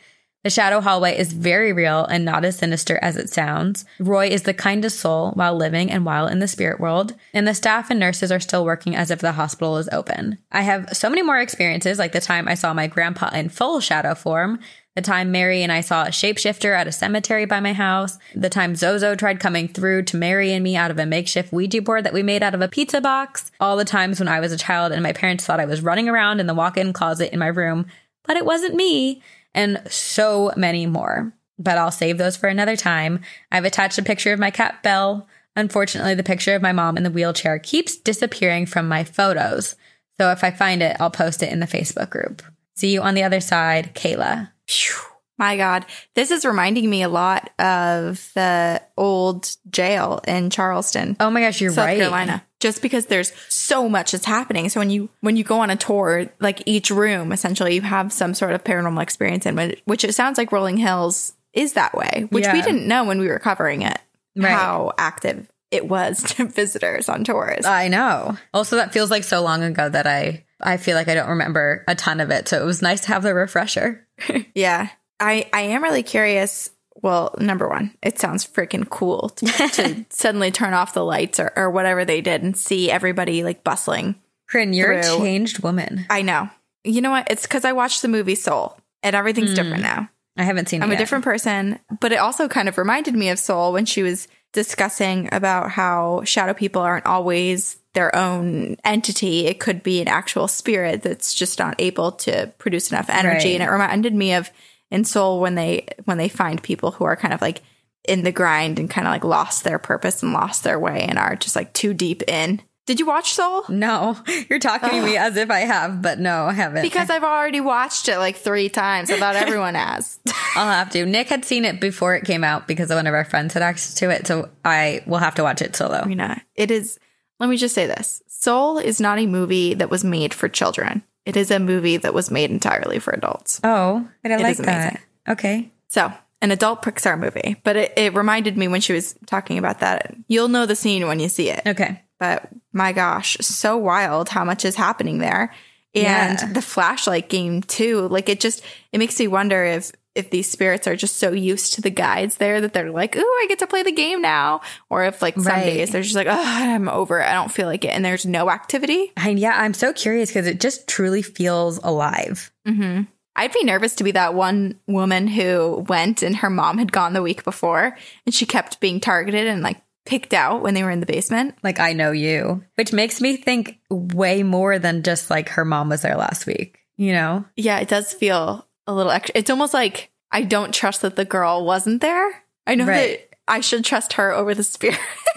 The 0.44 0.50
shadow 0.50 0.80
hallway 0.80 1.18
is 1.18 1.34
very 1.34 1.74
real 1.74 2.06
and 2.06 2.24
not 2.24 2.44
as 2.46 2.56
sinister 2.56 2.98
as 3.02 3.18
it 3.18 3.28
sounds. 3.28 3.84
Roy 3.98 4.28
is 4.28 4.44
the 4.44 4.54
kindest 4.54 4.98
soul 4.98 5.32
while 5.32 5.54
living 5.54 5.90
and 5.90 6.06
while 6.06 6.26
in 6.26 6.38
the 6.38 6.48
spirit 6.48 6.80
world, 6.80 7.14
and 7.34 7.46
the 7.46 7.52
staff 7.52 7.90
and 7.90 8.00
nurses 8.00 8.32
are 8.32 8.40
still 8.40 8.64
working 8.64 8.96
as 8.96 9.10
if 9.10 9.18
the 9.18 9.32
hospital 9.32 9.76
is 9.76 9.90
open. 9.92 10.38
I 10.50 10.62
have 10.62 10.96
so 10.96 11.10
many 11.10 11.20
more 11.20 11.38
experiences, 11.38 11.98
like 11.98 12.12
the 12.12 12.20
time 12.20 12.48
I 12.48 12.54
saw 12.54 12.72
my 12.72 12.86
grandpa 12.86 13.28
in 13.34 13.50
full 13.50 13.80
shadow 13.80 14.14
form, 14.14 14.58
the 14.96 15.02
time 15.02 15.30
Mary 15.30 15.62
and 15.62 15.70
I 15.70 15.82
saw 15.82 16.04
a 16.04 16.08
shapeshifter 16.08 16.74
at 16.74 16.88
a 16.88 16.92
cemetery 16.92 17.44
by 17.44 17.60
my 17.60 17.74
house, 17.74 18.18
the 18.34 18.48
time 18.48 18.74
Zozo 18.74 19.14
tried 19.14 19.38
coming 19.38 19.68
through 19.68 20.04
to 20.04 20.16
Mary 20.16 20.52
and 20.52 20.64
me 20.64 20.74
out 20.74 20.90
of 20.90 20.98
a 20.98 21.04
makeshift 21.04 21.52
Ouija 21.52 21.82
board 21.82 22.02
that 22.04 22.14
we 22.14 22.22
made 22.22 22.42
out 22.42 22.54
of 22.54 22.62
a 22.62 22.68
pizza 22.68 23.02
box, 23.02 23.52
all 23.60 23.76
the 23.76 23.84
times 23.84 24.18
when 24.18 24.26
I 24.26 24.40
was 24.40 24.52
a 24.52 24.56
child 24.56 24.92
and 24.92 25.02
my 25.02 25.12
parents 25.12 25.44
thought 25.44 25.60
I 25.60 25.66
was 25.66 25.82
running 25.82 26.08
around 26.08 26.40
in 26.40 26.46
the 26.46 26.54
walk 26.54 26.78
in 26.78 26.94
closet 26.94 27.30
in 27.30 27.38
my 27.38 27.48
room, 27.48 27.86
but 28.24 28.38
it 28.38 28.46
wasn't 28.46 28.74
me, 28.74 29.22
and 29.54 29.82
so 29.86 30.50
many 30.56 30.86
more. 30.86 31.34
But 31.58 31.76
I'll 31.76 31.90
save 31.90 32.16
those 32.16 32.38
for 32.38 32.48
another 32.48 32.74
time. 32.74 33.20
I've 33.52 33.66
attached 33.66 33.98
a 33.98 34.02
picture 34.02 34.32
of 34.32 34.40
my 34.40 34.50
cat 34.50 34.82
Belle. 34.82 35.28
Unfortunately, 35.54 36.14
the 36.14 36.22
picture 36.22 36.54
of 36.54 36.62
my 36.62 36.72
mom 36.72 36.96
in 36.96 37.02
the 37.02 37.10
wheelchair 37.10 37.58
keeps 37.58 37.98
disappearing 37.98 38.64
from 38.64 38.88
my 38.88 39.04
photos. 39.04 39.76
So 40.18 40.30
if 40.30 40.42
I 40.42 40.50
find 40.50 40.82
it, 40.82 40.96
I'll 40.98 41.10
post 41.10 41.42
it 41.42 41.52
in 41.52 41.60
the 41.60 41.66
Facebook 41.66 42.08
group. 42.08 42.42
See 42.74 42.92
you 42.92 43.02
on 43.02 43.14
the 43.14 43.22
other 43.22 43.40
side, 43.40 43.94
Kayla. 43.94 44.50
Phew. 44.66 44.96
My 45.38 45.58
God, 45.58 45.84
this 46.14 46.30
is 46.30 46.46
reminding 46.46 46.88
me 46.88 47.02
a 47.02 47.10
lot 47.10 47.50
of 47.58 48.30
the 48.34 48.80
old 48.96 49.54
jail 49.70 50.20
in 50.26 50.48
Charleston. 50.48 51.14
Oh 51.20 51.28
my 51.28 51.42
gosh, 51.42 51.60
you're 51.60 51.72
South 51.72 51.84
right. 51.84 51.98
Carolina. 51.98 52.42
Just 52.58 52.80
because 52.80 53.06
there's 53.06 53.34
so 53.50 53.86
much 53.86 54.12
that's 54.12 54.24
happening. 54.24 54.70
So 54.70 54.80
when 54.80 54.88
you 54.88 55.10
when 55.20 55.36
you 55.36 55.44
go 55.44 55.60
on 55.60 55.68
a 55.68 55.76
tour, 55.76 56.30
like 56.40 56.62
each 56.64 56.90
room, 56.90 57.32
essentially 57.32 57.74
you 57.74 57.82
have 57.82 58.14
some 58.14 58.32
sort 58.32 58.52
of 58.52 58.64
paranormal 58.64 59.02
experience 59.02 59.44
in, 59.44 59.76
which 59.84 60.04
it 60.04 60.14
sounds 60.14 60.38
like 60.38 60.52
Rolling 60.52 60.78
Hills 60.78 61.34
is 61.52 61.74
that 61.74 61.94
way, 61.94 62.28
which 62.30 62.46
we 62.50 62.62
didn't 62.62 62.88
know 62.88 63.04
when 63.04 63.20
we 63.20 63.28
were 63.28 63.38
covering 63.38 63.82
it. 63.82 63.98
Right. 64.36 64.50
How 64.50 64.92
active 64.96 65.50
it 65.70 65.86
was 65.86 66.22
to 66.34 66.46
visitors 66.46 67.10
on 67.10 67.24
tours. 67.24 67.66
I 67.66 67.88
know. 67.88 68.38
Also, 68.54 68.76
that 68.76 68.94
feels 68.94 69.10
like 69.10 69.24
so 69.24 69.42
long 69.42 69.62
ago 69.62 69.86
that 69.86 70.06
I 70.06 70.45
I 70.60 70.76
feel 70.76 70.96
like 70.96 71.08
I 71.08 71.14
don't 71.14 71.30
remember 71.30 71.84
a 71.86 71.94
ton 71.94 72.20
of 72.20 72.30
it. 72.30 72.48
So 72.48 72.60
it 72.60 72.64
was 72.64 72.82
nice 72.82 73.02
to 73.02 73.08
have 73.08 73.22
the 73.22 73.34
refresher. 73.34 74.06
Yeah. 74.54 74.88
I, 75.20 75.48
I 75.52 75.62
am 75.62 75.82
really 75.82 76.02
curious. 76.02 76.70
Well, 77.02 77.34
number 77.38 77.68
one, 77.68 77.94
it 78.02 78.18
sounds 78.18 78.46
freaking 78.46 78.88
cool 78.88 79.30
to, 79.30 79.46
to 79.46 80.06
suddenly 80.10 80.50
turn 80.50 80.74
off 80.74 80.94
the 80.94 81.04
lights 81.04 81.38
or, 81.40 81.52
or 81.56 81.70
whatever 81.70 82.04
they 82.04 82.20
did 82.20 82.42
and 82.42 82.56
see 82.56 82.90
everybody 82.90 83.44
like 83.44 83.64
bustling. 83.64 84.14
Corinne, 84.48 84.72
you're 84.72 85.02
Through. 85.02 85.14
a 85.14 85.18
changed 85.18 85.62
woman. 85.62 86.06
I 86.10 86.22
know. 86.22 86.50
You 86.84 87.00
know 87.00 87.10
what? 87.10 87.30
It's 87.30 87.42
because 87.42 87.64
I 87.64 87.72
watched 87.72 88.02
the 88.02 88.08
movie 88.08 88.34
Soul 88.34 88.78
and 89.02 89.16
everything's 89.16 89.50
hmm. 89.50 89.56
different 89.56 89.82
now. 89.82 90.08
I 90.36 90.44
haven't 90.44 90.68
seen 90.68 90.82
I'm 90.82 90.92
a 90.92 90.96
different 90.96 91.24
person, 91.24 91.78
but 92.00 92.12
it 92.12 92.16
also 92.16 92.46
kind 92.48 92.68
of 92.68 92.76
reminded 92.76 93.14
me 93.14 93.30
of 93.30 93.38
Soul 93.38 93.72
when 93.72 93.86
she 93.86 94.02
was 94.02 94.28
discussing 94.52 95.28
about 95.32 95.70
how 95.70 96.22
shadow 96.24 96.52
people 96.52 96.82
aren't 96.82 97.06
always 97.06 97.78
their 97.96 98.14
own 98.14 98.76
entity. 98.84 99.46
It 99.46 99.58
could 99.58 99.82
be 99.82 100.00
an 100.00 100.06
actual 100.06 100.46
spirit 100.46 101.02
that's 101.02 101.34
just 101.34 101.58
not 101.58 101.74
able 101.80 102.12
to 102.12 102.52
produce 102.58 102.92
enough 102.92 103.10
energy. 103.10 103.48
Right. 103.48 103.54
And 103.54 103.62
it 103.62 103.72
reminded 103.72 104.14
me 104.14 104.34
of 104.34 104.50
in 104.90 105.04
Soul 105.04 105.40
when 105.40 105.56
they 105.56 105.88
when 106.04 106.18
they 106.18 106.28
find 106.28 106.62
people 106.62 106.92
who 106.92 107.04
are 107.04 107.16
kind 107.16 107.34
of 107.34 107.40
like 107.40 107.62
in 108.06 108.22
the 108.22 108.30
grind 108.30 108.78
and 108.78 108.88
kind 108.88 109.06
of 109.06 109.12
like 109.12 109.24
lost 109.24 109.64
their 109.64 109.78
purpose 109.78 110.22
and 110.22 110.32
lost 110.32 110.62
their 110.62 110.78
way 110.78 111.06
and 111.08 111.18
are 111.18 111.34
just 111.34 111.56
like 111.56 111.72
too 111.72 111.94
deep 111.94 112.22
in. 112.28 112.60
Did 112.86 113.00
you 113.00 113.06
watch 113.06 113.32
Soul? 113.32 113.64
No, 113.68 114.16
you're 114.50 114.60
talking 114.60 114.90
to 114.90 115.02
me 115.02 115.16
as 115.16 115.36
if 115.36 115.50
I 115.50 115.60
have, 115.60 116.02
but 116.02 116.20
no, 116.20 116.44
I 116.44 116.52
haven't. 116.52 116.82
Because 116.82 117.10
I've 117.10 117.24
already 117.24 117.60
watched 117.60 118.08
it 118.08 118.18
like 118.18 118.36
three 118.36 118.68
times. 118.68 119.10
I 119.10 119.18
thought 119.18 119.34
everyone 119.36 119.74
has. 119.74 120.20
I'll 120.54 120.70
have 120.70 120.90
to. 120.90 121.04
Nick 121.04 121.28
had 121.28 121.44
seen 121.44 121.64
it 121.64 121.80
before 121.80 122.14
it 122.14 122.24
came 122.24 122.44
out 122.44 122.68
because 122.68 122.90
one 122.90 123.08
of 123.08 123.14
our 123.14 123.24
friends 123.24 123.54
had 123.54 123.62
access 123.62 123.94
to 123.94 124.10
it, 124.10 124.26
so 124.26 124.50
I 124.64 125.02
will 125.06 125.18
have 125.18 125.34
to 125.36 125.42
watch 125.42 125.62
it 125.62 125.74
solo. 125.74 126.04
Rena, 126.04 126.40
it 126.54 126.70
is, 126.70 127.00
let 127.38 127.48
me 127.48 127.56
just 127.56 127.74
say 127.74 127.86
this 127.86 128.22
Soul 128.28 128.78
is 128.78 129.00
not 129.00 129.18
a 129.18 129.26
movie 129.26 129.74
that 129.74 129.90
was 129.90 130.04
made 130.04 130.32
for 130.34 130.48
children. 130.48 131.02
It 131.24 131.36
is 131.36 131.50
a 131.50 131.58
movie 131.58 131.96
that 131.96 132.14
was 132.14 132.30
made 132.30 132.50
entirely 132.50 132.98
for 133.00 133.12
adults. 133.12 133.60
Oh, 133.64 134.08
I 134.24 134.28
It 134.28 134.40
like 134.40 134.56
that. 134.58 135.00
Okay. 135.28 135.70
So, 135.88 136.12
an 136.40 136.50
adult 136.52 136.82
Pixar 136.82 137.18
movie, 137.18 137.56
but 137.64 137.76
it, 137.76 137.92
it 137.96 138.14
reminded 138.14 138.56
me 138.56 138.68
when 138.68 138.80
she 138.80 138.92
was 138.92 139.14
talking 139.26 139.58
about 139.58 139.80
that. 139.80 140.14
You'll 140.28 140.48
know 140.48 140.66
the 140.66 140.76
scene 140.76 141.06
when 141.08 141.18
you 141.18 141.28
see 141.28 141.50
it. 141.50 141.62
Okay. 141.66 142.02
But 142.20 142.48
my 142.72 142.92
gosh, 142.92 143.36
so 143.40 143.76
wild 143.76 144.28
how 144.28 144.44
much 144.44 144.64
is 144.64 144.76
happening 144.76 145.18
there. 145.18 145.52
And 145.94 146.38
Yeah. 146.40 146.52
the 146.52 146.62
flashlight 146.62 147.28
game 147.28 147.62
too. 147.62 148.06
Like 148.08 148.28
it 148.28 148.38
just 148.38 148.62
it 148.92 148.98
makes 148.98 149.18
me 149.18 149.26
wonder 149.28 149.64
if 149.64 149.90
if 150.16 150.30
these 150.30 150.50
spirits 150.50 150.86
are 150.86 150.96
just 150.96 151.16
so 151.16 151.32
used 151.32 151.74
to 151.74 151.80
the 151.80 151.90
guides 151.90 152.36
there 152.36 152.60
that 152.60 152.72
they're 152.72 152.90
like, 152.90 153.16
"Ooh, 153.16 153.20
I 153.20 153.46
get 153.48 153.58
to 153.60 153.66
play 153.66 153.82
the 153.82 153.92
game 153.92 154.20
now," 154.22 154.60
or 154.90 155.04
if 155.04 155.20
like 155.22 155.34
some 155.34 155.44
Right. 155.44 155.64
days 155.66 155.90
they're 155.90 156.02
just 156.02 156.14
like, 156.16 156.26
"Oh, 156.28 156.34
I'm 156.44 156.88
over 156.88 157.20
it. 157.20 157.26
I 157.26 157.34
don't 157.34 157.50
feel 157.52 157.66
like 157.66 157.84
it," 157.84 157.88
and 157.88 158.04
there's 158.04 158.26
no 158.26 158.50
activity. 158.50 159.12
And 159.16 159.38
yeah, 159.38 159.54
I'm 159.60 159.74
so 159.74 159.92
curious 159.92 160.30
because 160.30 160.46
it 160.46 160.60
just 160.60 160.88
truly 160.88 161.22
feels 161.22 161.78
alive. 161.82 162.50
hmm 162.66 163.02
I'd 163.38 163.52
be 163.52 163.64
nervous 163.64 163.94
to 163.96 164.04
be 164.04 164.12
that 164.12 164.32
one 164.32 164.80
woman 164.86 165.26
who 165.28 165.84
went 165.90 166.22
and 166.22 166.36
her 166.36 166.48
mom 166.48 166.78
had 166.78 166.90
gone 166.90 167.12
the 167.12 167.20
week 167.20 167.44
before, 167.44 167.94
and 168.24 168.34
she 168.34 168.46
kept 168.46 168.80
being 168.80 168.98
targeted 168.98 169.46
and 169.46 169.60
like 169.62 169.76
picked 170.06 170.32
out 170.32 170.62
when 170.62 170.72
they 170.72 170.82
were 170.82 170.90
in 170.90 171.00
the 171.00 171.06
basement. 171.06 171.54
Like 171.62 171.78
I 171.78 171.92
know 171.92 172.12
you, 172.12 172.64
which 172.76 172.94
makes 172.94 173.20
me 173.20 173.36
think 173.36 173.78
way 173.90 174.42
more 174.42 174.78
than 174.78 175.02
just 175.02 175.28
like 175.28 175.50
her 175.50 175.66
mom 175.66 175.90
was 175.90 176.00
there 176.00 176.16
last 176.16 176.46
week. 176.46 176.78
You 176.96 177.12
know? 177.12 177.44
Yeah, 177.56 177.78
it 177.80 177.88
does 177.88 178.14
feel 178.14 178.65
a 178.86 178.94
little 178.94 179.12
extra. 179.12 179.38
It's 179.38 179.50
almost 179.50 179.74
like 179.74 180.10
I 180.32 180.42
don't 180.42 180.74
trust 180.74 181.02
that 181.02 181.16
the 181.16 181.24
girl 181.24 181.64
wasn't 181.64 182.00
there. 182.00 182.42
I 182.66 182.74
know 182.74 182.84
Right. 182.86 183.18
that 183.30 183.36
I 183.48 183.60
should 183.60 183.84
trust 183.84 184.14
her 184.14 184.32
over 184.32 184.54
the 184.54 184.64
spirit. 184.64 184.98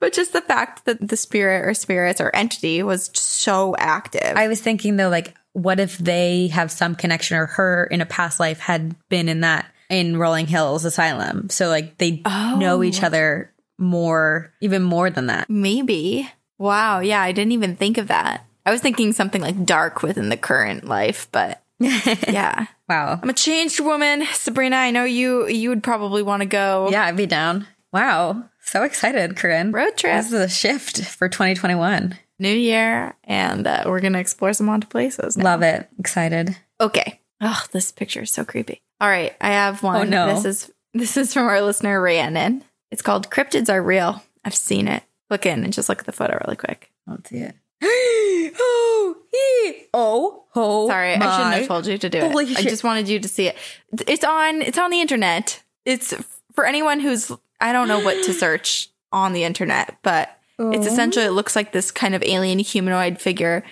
but 0.00 0.12
just 0.12 0.32
the 0.32 0.40
fact 0.40 0.84
that 0.84 1.06
the 1.08 1.16
spirit 1.16 1.66
or 1.68 1.74
spirits 1.74 2.20
or 2.20 2.34
entity 2.34 2.82
was 2.82 3.10
so 3.14 3.74
active. 3.78 4.36
I 4.36 4.48
was 4.48 4.60
thinking 4.60 4.96
though, 4.96 5.08
like, 5.08 5.34
what 5.52 5.80
if 5.80 5.98
they 5.98 6.48
have 6.48 6.70
some 6.70 6.94
connection 6.94 7.36
or 7.36 7.46
her 7.46 7.84
in 7.90 8.00
a 8.00 8.06
past 8.06 8.38
life 8.40 8.58
had 8.60 8.94
been 9.08 9.28
in 9.28 9.40
that 9.40 9.66
in 9.90 10.16
Rolling 10.16 10.46
Hills 10.46 10.84
Asylum? 10.84 11.48
So 11.50 11.68
like 11.68 11.98
they 11.98 12.22
know 12.24 12.78
oh. 12.78 12.82
each 12.82 13.02
Oh. 13.02 13.06
other 13.06 13.52
more, 13.78 14.52
even 14.60 14.82
more 14.82 15.10
than 15.10 15.26
that. 15.26 15.48
Maybe. 15.48 16.28
Wow. 16.58 17.00
Yeah, 17.00 17.20
I 17.20 17.32
didn't 17.32 17.52
even 17.52 17.76
think 17.76 17.98
of 17.98 18.08
that. 18.08 18.44
I 18.66 18.70
was 18.72 18.80
thinking 18.80 19.12
something 19.12 19.40
like 19.40 19.64
dark 19.64 20.02
within 20.02 20.28
the 20.28 20.36
current 20.36 20.84
life, 20.84 21.28
but 21.32 21.62
yeah. 22.28 22.66
Wow. 22.88 23.20
I'm 23.22 23.28
a 23.28 23.34
changed 23.34 23.80
woman. 23.80 24.24
Sabrina, 24.32 24.76
I 24.76 24.90
know 24.90 25.04
you 25.04 25.46
you 25.46 25.68
would 25.68 25.82
probably 25.82 26.22
want 26.22 26.42
to 26.42 26.46
go 26.46 26.88
Yeah, 26.90 27.04
I'd 27.04 27.16
be 27.16 27.26
down. 27.26 27.66
Wow. 27.92 28.44
So 28.60 28.82
excited, 28.82 29.36
Corinne. 29.36 29.72
road 29.72 29.96
trip. 29.96 30.16
This 30.16 30.26
is 30.26 30.40
a 30.40 30.48
shift 30.48 31.04
for 31.04 31.28
2021. 31.28 32.18
New 32.40 32.48
year 32.48 33.14
and 33.24 33.66
uh, 33.66 33.84
we're 33.86 34.00
going 34.00 34.12
to 34.12 34.18
explore 34.18 34.52
some 34.52 34.68
haunted 34.68 34.90
places. 34.90 35.36
now. 35.36 35.44
Love 35.44 35.62
it. 35.62 35.88
Excited. 35.98 36.56
Okay. 36.80 37.20
Oh, 37.40 37.64
this 37.72 37.92
picture 37.92 38.22
is 38.22 38.30
so 38.30 38.44
creepy. 38.44 38.82
All 39.00 39.08
right, 39.08 39.34
I 39.40 39.50
have 39.50 39.82
one. 39.82 39.96
Oh, 39.96 40.02
no. 40.04 40.34
This 40.34 40.44
is 40.44 40.72
this 40.94 41.16
is 41.16 41.32
from 41.32 41.46
our 41.46 41.60
listener 41.62 42.00
Rhiannon. 42.00 42.64
It's 42.90 43.02
called 43.02 43.30
Cryptids 43.30 43.68
Are 43.68 43.82
Real. 43.82 44.22
I've 44.44 44.54
seen 44.54 44.88
it. 44.88 45.02
Look 45.30 45.46
in 45.46 45.62
and 45.62 45.72
just 45.72 45.88
look 45.88 46.00
at 46.00 46.06
the 46.06 46.12
photo 46.12 46.38
really 46.44 46.56
quick. 46.56 46.90
I 47.06 47.10
don't 47.12 47.26
see 47.26 47.38
it. 47.38 47.54
oh, 48.58 49.16
he, 49.30 49.86
oh, 49.94 50.44
oh. 50.54 50.88
Sorry, 50.88 51.14
I 51.14 51.36
shouldn't 51.36 51.54
have 51.56 51.66
told 51.68 51.86
you 51.86 51.98
to 51.98 52.08
do 52.08 52.18
it. 52.18 52.30
Holy 52.32 52.56
I 52.56 52.62
just 52.62 52.84
wanted 52.84 53.08
you 53.08 53.18
to 53.20 53.28
see 53.28 53.48
it. 53.48 53.56
It's 54.06 54.24
on 54.24 54.62
it's 54.62 54.78
on 54.78 54.90
the 54.90 55.00
internet. 55.00 55.62
It's 55.84 56.14
for 56.54 56.64
anyone 56.66 57.00
who's 57.00 57.30
I 57.60 57.72
don't 57.72 57.88
know 57.88 58.00
what 58.00 58.24
to 58.24 58.32
search 58.44 58.88
on 59.12 59.32
the 59.32 59.44
internet, 59.44 59.96
but 60.02 60.30
it's 60.58 60.86
Oh. 60.86 60.90
essentially 60.92 61.24
it 61.24 61.30
looks 61.30 61.54
like 61.54 61.72
this 61.72 61.90
kind 61.90 62.14
of 62.14 62.22
alien 62.24 62.58
humanoid 62.58 63.20
figure 63.20 63.62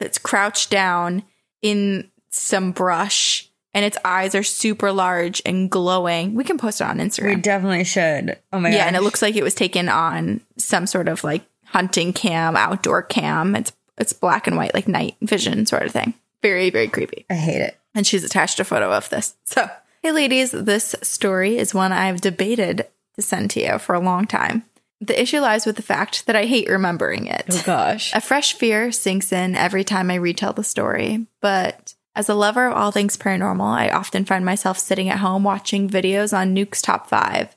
that's 0.00 0.18
crouched 0.18 0.70
down 0.70 1.22
in 1.62 2.10
some 2.30 2.72
brush 2.72 3.48
and 3.74 3.84
its 3.84 3.96
eyes 4.04 4.34
are 4.34 4.42
super 4.42 4.92
large 4.92 5.40
and 5.46 5.70
glowing. 5.70 6.34
We 6.34 6.44
can 6.44 6.58
post 6.58 6.80
it 6.80 6.84
on 6.86 6.98
Instagram. 6.98 7.36
We 7.36 7.40
definitely 7.40 7.84
should. 7.84 8.38
Oh 8.52 8.58
my 8.60 8.70
god. 8.70 8.76
yeah, 8.76 8.84
and 8.86 8.96
it 8.96 9.02
looks 9.02 9.22
like 9.22 9.36
it 9.36 9.42
was 9.44 9.54
taken 9.54 9.88
on 9.88 10.40
some 10.58 10.86
sort 10.86 11.08
of 11.08 11.22
like 11.24 11.42
hunting 11.66 12.12
cam, 12.12 12.56
outdoor 12.56 13.02
cam. 13.02 13.54
It's 13.56 13.72
it's 13.96 14.12
black 14.12 14.46
and 14.46 14.56
white 14.56 14.74
like 14.74 14.88
night 14.88 15.16
vision 15.22 15.64
sort 15.66 15.84
of 15.84 15.92
thing. 15.92 16.12
Very 16.42 16.70
very 16.70 16.88
creepy 16.88 17.24
I 17.30 17.34
hate 17.34 17.60
it. 17.60 17.78
and 17.94 18.06
she's 18.06 18.24
attached 18.24 18.60
a 18.60 18.64
photo 18.64 18.90
of 18.92 19.08
this. 19.10 19.34
So, 19.44 19.70
hey, 20.02 20.12
ladies, 20.12 20.50
this 20.50 20.94
story 21.02 21.56
is 21.58 21.74
one 21.74 21.92
I've 21.92 22.20
debated 22.20 22.86
to 23.16 23.22
send 23.22 23.50
to 23.52 23.60
you 23.60 23.78
for 23.78 23.94
a 23.94 24.00
long 24.00 24.26
time. 24.26 24.64
The 25.00 25.20
issue 25.20 25.40
lies 25.40 25.66
with 25.66 25.76
the 25.76 25.82
fact 25.82 26.26
that 26.26 26.36
I 26.36 26.44
hate 26.46 26.68
remembering 26.68 27.26
it. 27.26 27.44
Oh 27.50 27.62
gosh. 27.66 28.14
A 28.14 28.20
fresh 28.20 28.54
fear 28.54 28.92
sinks 28.92 29.32
in 29.32 29.56
every 29.56 29.84
time 29.84 30.10
I 30.10 30.14
retell 30.14 30.52
the 30.52 30.62
story, 30.64 31.26
but 31.40 31.94
as 32.14 32.28
a 32.28 32.34
lover 32.34 32.66
of 32.68 32.76
all 32.76 32.92
things 32.92 33.16
paranormal, 33.16 33.64
I 33.66 33.90
often 33.90 34.24
find 34.24 34.44
myself 34.44 34.78
sitting 34.78 35.08
at 35.08 35.18
home 35.18 35.44
watching 35.44 35.88
videos 35.88 36.36
on 36.36 36.54
Nuke's 36.54 36.82
Top 36.82 37.08
5. 37.08 37.56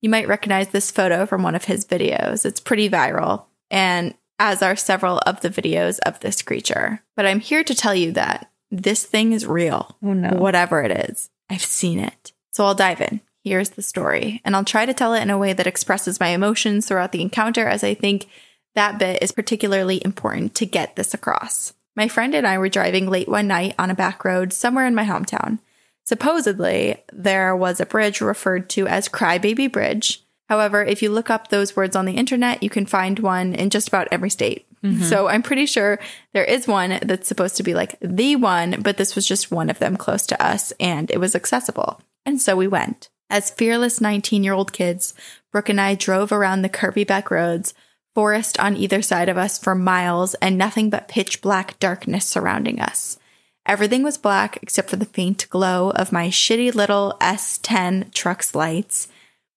You 0.00 0.08
might 0.10 0.28
recognize 0.28 0.68
this 0.68 0.90
photo 0.90 1.26
from 1.26 1.42
one 1.42 1.54
of 1.54 1.64
his 1.64 1.84
videos. 1.84 2.44
It's 2.46 2.60
pretty 2.60 2.88
viral, 2.88 3.44
and 3.70 4.14
as 4.38 4.62
are 4.62 4.76
several 4.76 5.18
of 5.18 5.40
the 5.40 5.50
videos 5.50 5.98
of 6.06 6.20
this 6.20 6.42
creature. 6.42 7.02
But 7.14 7.26
I'm 7.26 7.40
here 7.40 7.64
to 7.64 7.74
tell 7.74 7.94
you 7.94 8.12
that 8.12 8.50
this 8.70 9.04
thing 9.04 9.32
is 9.32 9.46
real. 9.46 9.96
Oh, 10.02 10.12
no. 10.12 10.36
Whatever 10.36 10.82
it 10.82 11.10
is, 11.10 11.30
I've 11.48 11.64
seen 11.64 11.98
it. 11.98 12.32
So 12.52 12.64
I'll 12.64 12.74
dive 12.74 13.00
in. 13.00 13.20
Here's 13.44 13.70
the 13.70 13.82
story, 13.82 14.40
and 14.44 14.56
I'll 14.56 14.64
try 14.64 14.86
to 14.86 14.94
tell 14.94 15.14
it 15.14 15.22
in 15.22 15.30
a 15.30 15.38
way 15.38 15.52
that 15.52 15.68
expresses 15.68 16.18
my 16.18 16.28
emotions 16.28 16.88
throughout 16.88 17.12
the 17.12 17.22
encounter, 17.22 17.68
as 17.68 17.84
I 17.84 17.94
think 17.94 18.26
that 18.74 18.98
bit 18.98 19.22
is 19.22 19.30
particularly 19.30 20.02
important 20.04 20.56
to 20.56 20.66
get 20.66 20.96
this 20.96 21.14
across. 21.14 21.72
My 21.94 22.08
friend 22.08 22.34
and 22.34 22.46
I 22.46 22.58
were 22.58 22.68
driving 22.68 23.08
late 23.08 23.28
one 23.28 23.46
night 23.46 23.76
on 23.78 23.90
a 23.90 23.94
back 23.94 24.24
road 24.24 24.52
somewhere 24.52 24.84
in 24.84 24.96
my 24.96 25.04
hometown. 25.04 25.60
Supposedly, 26.04 27.02
there 27.12 27.54
was 27.54 27.80
a 27.80 27.86
bridge 27.86 28.20
referred 28.20 28.68
to 28.70 28.88
as 28.88 29.08
Crybaby 29.08 29.70
Bridge. 29.70 30.25
However, 30.48 30.84
if 30.84 31.02
you 31.02 31.10
look 31.10 31.30
up 31.30 31.48
those 31.48 31.74
words 31.74 31.96
on 31.96 32.04
the 32.04 32.16
internet, 32.16 32.62
you 32.62 32.70
can 32.70 32.86
find 32.86 33.18
one 33.18 33.54
in 33.54 33.70
just 33.70 33.88
about 33.88 34.08
every 34.10 34.30
state. 34.30 34.66
Mm-hmm. 34.82 35.02
So 35.02 35.28
I'm 35.28 35.42
pretty 35.42 35.66
sure 35.66 35.98
there 36.32 36.44
is 36.44 36.68
one 36.68 37.00
that's 37.02 37.26
supposed 37.26 37.56
to 37.56 37.62
be 37.62 37.74
like 37.74 37.96
the 38.00 38.36
one, 38.36 38.80
but 38.80 38.96
this 38.96 39.16
was 39.16 39.26
just 39.26 39.50
one 39.50 39.70
of 39.70 39.78
them 39.78 39.96
close 39.96 40.26
to 40.26 40.42
us 40.42 40.72
and 40.78 41.10
it 41.10 41.18
was 41.18 41.34
accessible. 41.34 42.00
And 42.24 42.40
so 42.40 42.56
we 42.56 42.68
went. 42.68 43.08
As 43.28 43.50
fearless 43.50 44.00
19 44.00 44.44
year 44.44 44.52
old 44.52 44.72
kids, 44.72 45.14
Brooke 45.50 45.68
and 45.68 45.80
I 45.80 45.94
drove 45.94 46.30
around 46.30 46.62
the 46.62 46.68
curvy 46.68 47.06
back 47.06 47.30
roads, 47.30 47.74
forest 48.14 48.58
on 48.60 48.76
either 48.76 49.02
side 49.02 49.28
of 49.28 49.36
us 49.36 49.58
for 49.58 49.74
miles, 49.74 50.34
and 50.34 50.56
nothing 50.56 50.90
but 50.90 51.08
pitch 51.08 51.42
black 51.42 51.78
darkness 51.80 52.24
surrounding 52.24 52.80
us. 52.80 53.18
Everything 53.66 54.04
was 54.04 54.16
black 54.16 54.58
except 54.62 54.88
for 54.88 54.96
the 54.96 55.04
faint 55.04 55.48
glow 55.50 55.90
of 55.90 56.12
my 56.12 56.28
shitty 56.28 56.72
little 56.72 57.16
S10 57.20 58.14
truck's 58.14 58.54
lights. 58.54 59.08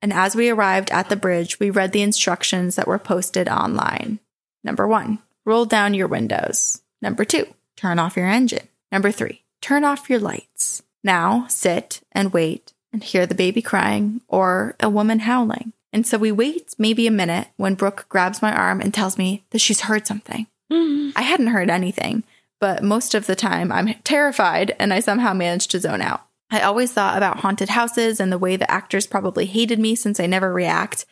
And 0.01 0.13
as 0.13 0.35
we 0.35 0.49
arrived 0.49 0.91
at 0.91 1.09
the 1.09 1.15
bridge, 1.15 1.59
we 1.59 1.69
read 1.69 1.91
the 1.91 2.01
instructions 2.01 2.75
that 2.75 2.87
were 2.87 2.99
posted 2.99 3.49
online. 3.49 4.19
Number 4.63 4.87
one, 4.87 5.19
roll 5.45 5.65
down 5.65 5.93
your 5.93 6.07
windows. 6.07 6.81
Number 7.01 7.25
two, 7.25 7.47
turn 7.75 7.99
off 7.99 8.17
your 8.17 8.27
engine. 8.27 8.67
Number 8.91 9.11
three, 9.11 9.43
turn 9.61 9.83
off 9.83 10.09
your 10.09 10.19
lights. 10.19 10.83
Now 11.03 11.47
sit 11.47 12.01
and 12.11 12.33
wait 12.33 12.73
and 12.91 13.03
hear 13.03 13.25
the 13.25 13.35
baby 13.35 13.61
crying 13.61 14.21
or 14.27 14.75
a 14.79 14.89
woman 14.89 15.19
howling. 15.19 15.73
And 15.91 16.05
so 16.05 16.17
we 16.17 16.31
wait 16.31 16.75
maybe 16.77 17.07
a 17.07 17.11
minute 17.11 17.47
when 17.57 17.75
Brooke 17.75 18.05
grabs 18.09 18.41
my 18.41 18.53
arm 18.53 18.81
and 18.81 18.93
tells 18.93 19.17
me 19.17 19.43
that 19.51 19.59
she's 19.59 19.81
heard 19.81 20.05
something. 20.05 20.47
Mm-hmm. 20.71 21.17
I 21.17 21.23
hadn't 21.23 21.47
heard 21.47 21.69
anything, 21.69 22.23
but 22.59 22.83
most 22.83 23.15
of 23.15 23.25
the 23.25 23.35
time 23.35 23.71
I'm 23.71 23.93
terrified 24.03 24.75
and 24.79 24.93
I 24.93 24.99
somehow 24.99 25.33
manage 25.33 25.67
to 25.69 25.79
zone 25.79 26.01
out. 26.01 26.21
I 26.51 26.61
always 26.61 26.91
thought 26.91 27.17
about 27.17 27.39
haunted 27.39 27.69
houses 27.69 28.19
and 28.19 28.31
the 28.31 28.37
way 28.37 28.55
the 28.55 28.69
actors 28.69 29.07
probably 29.07 29.45
hated 29.45 29.79
me 29.79 29.95
since 29.95 30.19
I 30.19 30.25
never 30.25 30.51
react. 30.51 31.05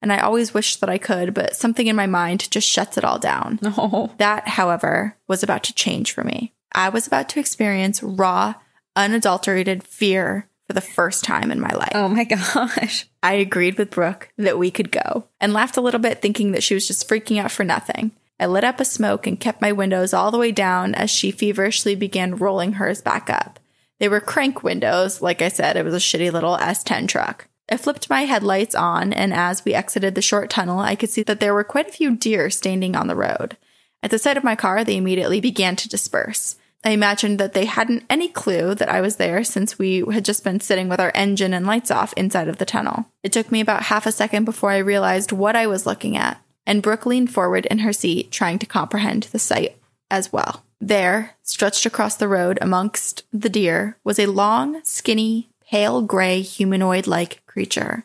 And 0.00 0.12
I 0.12 0.18
always 0.18 0.52
wished 0.52 0.80
that 0.80 0.90
I 0.90 0.98
could, 0.98 1.32
but 1.32 1.56
something 1.56 1.86
in 1.86 1.96
my 1.96 2.06
mind 2.06 2.50
just 2.50 2.68
shuts 2.68 2.98
it 2.98 3.04
all 3.04 3.18
down. 3.18 3.58
No. 3.62 4.12
That, 4.18 4.48
however, 4.48 5.16
was 5.28 5.42
about 5.42 5.62
to 5.64 5.74
change 5.74 6.12
for 6.12 6.24
me. 6.24 6.52
I 6.72 6.88
was 6.88 7.06
about 7.06 7.28
to 7.30 7.40
experience 7.40 8.02
raw, 8.02 8.54
unadulterated 8.96 9.84
fear 9.84 10.48
for 10.48 10.52
for 10.72 10.80
the 10.80 10.80
first 10.80 11.22
time 11.24 11.50
in 11.50 11.60
my 11.60 11.70
life. 11.74 11.92
Oh 11.94 12.08
my 12.08 12.24
gosh. 12.54 13.06
I 13.22 13.34
agreed 13.34 13.76
with 13.76 13.90
Brooke 13.90 14.30
that 14.38 14.58
we 14.58 14.70
could 14.70 14.90
go 14.90 15.28
and 15.38 15.52
laughed 15.52 15.76
a 15.76 15.82
little 15.82 16.00
bit, 16.00 16.22
thinking 16.22 16.52
that 16.52 16.62
she 16.62 16.74
was 16.74 16.86
just 16.86 17.08
freaking 17.08 17.38
out 17.38 17.52
for 17.52 17.64
nothing. 17.64 18.12
I 18.40 18.46
lit 18.46 18.64
up 18.64 18.80
a 18.80 18.84
smoke 18.84 19.26
and 19.26 19.38
kept 19.38 19.60
my 19.60 19.72
windows 19.72 20.14
all 20.14 20.30
the 20.30 20.38
way 20.38 20.50
down 20.50 20.94
as 20.94 21.10
she 21.10 21.30
feverishly 21.30 21.94
began 21.94 22.36
rolling 22.36 22.74
hers 22.74 23.02
back 23.02 23.28
up. 23.28 23.60
They 24.02 24.08
were 24.08 24.18
crank 24.18 24.64
windows. 24.64 25.22
Like 25.22 25.42
I 25.42 25.48
said, 25.48 25.76
it 25.76 25.84
was 25.84 25.94
a 25.94 25.98
shitty 25.98 26.32
little 26.32 26.56
S10 26.56 27.06
truck. 27.06 27.46
I 27.70 27.76
flipped 27.76 28.10
my 28.10 28.22
headlights 28.22 28.74
on, 28.74 29.12
and 29.12 29.32
as 29.32 29.64
we 29.64 29.74
exited 29.74 30.16
the 30.16 30.20
short 30.20 30.50
tunnel, 30.50 30.80
I 30.80 30.96
could 30.96 31.08
see 31.08 31.22
that 31.22 31.38
there 31.38 31.54
were 31.54 31.62
quite 31.62 31.88
a 31.88 31.92
few 31.92 32.16
deer 32.16 32.50
standing 32.50 32.96
on 32.96 33.06
the 33.06 33.14
road. 33.14 33.56
At 34.02 34.10
the 34.10 34.18
sight 34.18 34.36
of 34.36 34.42
my 34.42 34.56
car, 34.56 34.82
they 34.82 34.96
immediately 34.96 35.40
began 35.40 35.76
to 35.76 35.88
disperse. 35.88 36.56
I 36.84 36.90
imagined 36.90 37.38
that 37.38 37.52
they 37.52 37.64
hadn't 37.64 38.02
any 38.10 38.26
clue 38.26 38.74
that 38.74 38.88
I 38.88 39.00
was 39.00 39.18
there 39.18 39.44
since 39.44 39.78
we 39.78 40.02
had 40.10 40.24
just 40.24 40.42
been 40.42 40.58
sitting 40.58 40.88
with 40.88 40.98
our 40.98 41.12
engine 41.14 41.54
and 41.54 41.64
lights 41.64 41.92
off 41.92 42.12
inside 42.16 42.48
of 42.48 42.58
the 42.58 42.64
tunnel. 42.64 43.06
It 43.22 43.32
took 43.32 43.52
me 43.52 43.60
about 43.60 43.84
half 43.84 44.04
a 44.04 44.10
second 44.10 44.46
before 44.46 44.72
I 44.72 44.78
realized 44.78 45.30
what 45.30 45.54
I 45.54 45.68
was 45.68 45.86
looking 45.86 46.16
at, 46.16 46.42
and 46.66 46.82
Brooke 46.82 47.06
leaned 47.06 47.32
forward 47.32 47.66
in 47.66 47.78
her 47.78 47.92
seat, 47.92 48.32
trying 48.32 48.58
to 48.58 48.66
comprehend 48.66 49.28
the 49.30 49.38
sight 49.38 49.76
as 50.10 50.32
well. 50.32 50.64
There, 50.82 51.36
stretched 51.42 51.86
across 51.86 52.16
the 52.16 52.28
road 52.28 52.58
amongst 52.60 53.22
the 53.32 53.48
deer, 53.48 53.96
was 54.04 54.18
a 54.18 54.26
long, 54.26 54.82
skinny, 54.84 55.48
pale 55.70 56.02
gray 56.02 56.42
humanoid 56.42 57.06
like 57.06 57.46
creature. 57.46 58.04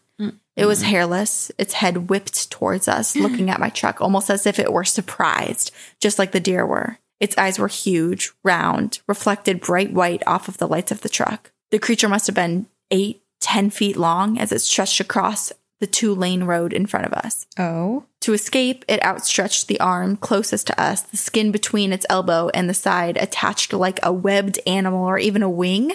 It 0.57 0.65
was 0.65 0.79
mm-hmm. 0.81 0.89
hairless, 0.89 1.51
its 1.59 1.73
head 1.73 2.09
whipped 2.09 2.49
towards 2.49 2.87
us, 2.87 3.15
looking 3.15 3.49
at 3.49 3.59
my 3.59 3.69
truck 3.69 4.01
almost 4.01 4.29
as 4.29 4.45
if 4.45 4.59
it 4.59 4.73
were 4.73 4.83
surprised, 4.83 5.71
just 6.01 6.19
like 6.19 6.31
the 6.31 6.39
deer 6.39 6.65
were. 6.65 6.97
Its 7.19 7.37
eyes 7.37 7.57
were 7.57 7.67
huge, 7.67 8.31
round, 8.43 8.99
reflected 9.07 9.61
bright 9.61 9.93
white 9.93 10.23
off 10.27 10.47
of 10.47 10.57
the 10.57 10.67
lights 10.67 10.91
of 10.91 11.01
the 11.01 11.09
truck. 11.09 11.51
The 11.71 11.79
creature 11.79 12.09
must 12.09 12.27
have 12.27 12.35
been 12.35 12.67
eight, 12.91 13.21
ten 13.39 13.69
feet 13.69 13.97
long 13.97 14.39
as 14.39 14.51
it 14.51 14.59
stretched 14.59 14.99
across 14.99 15.51
the 15.79 15.87
two 15.87 16.13
lane 16.13 16.43
road 16.43 16.73
in 16.73 16.87
front 16.87 17.05
of 17.05 17.13
us. 17.13 17.45
Oh. 17.57 18.05
To 18.27 18.33
escape, 18.33 18.83
it 18.89 19.01
outstretched 19.05 19.69
the 19.69 19.79
arm 19.79 20.17
closest 20.17 20.67
to 20.67 20.77
us, 20.77 21.01
the 21.01 21.15
skin 21.15 21.49
between 21.49 21.93
its 21.93 22.05
elbow 22.09 22.49
and 22.53 22.69
the 22.69 22.73
side 22.73 23.15
attached 23.15 23.71
like 23.71 24.01
a 24.03 24.11
webbed 24.11 24.59
animal 24.67 25.05
or 25.05 25.17
even 25.17 25.41
a 25.41 25.49
wing. 25.49 25.93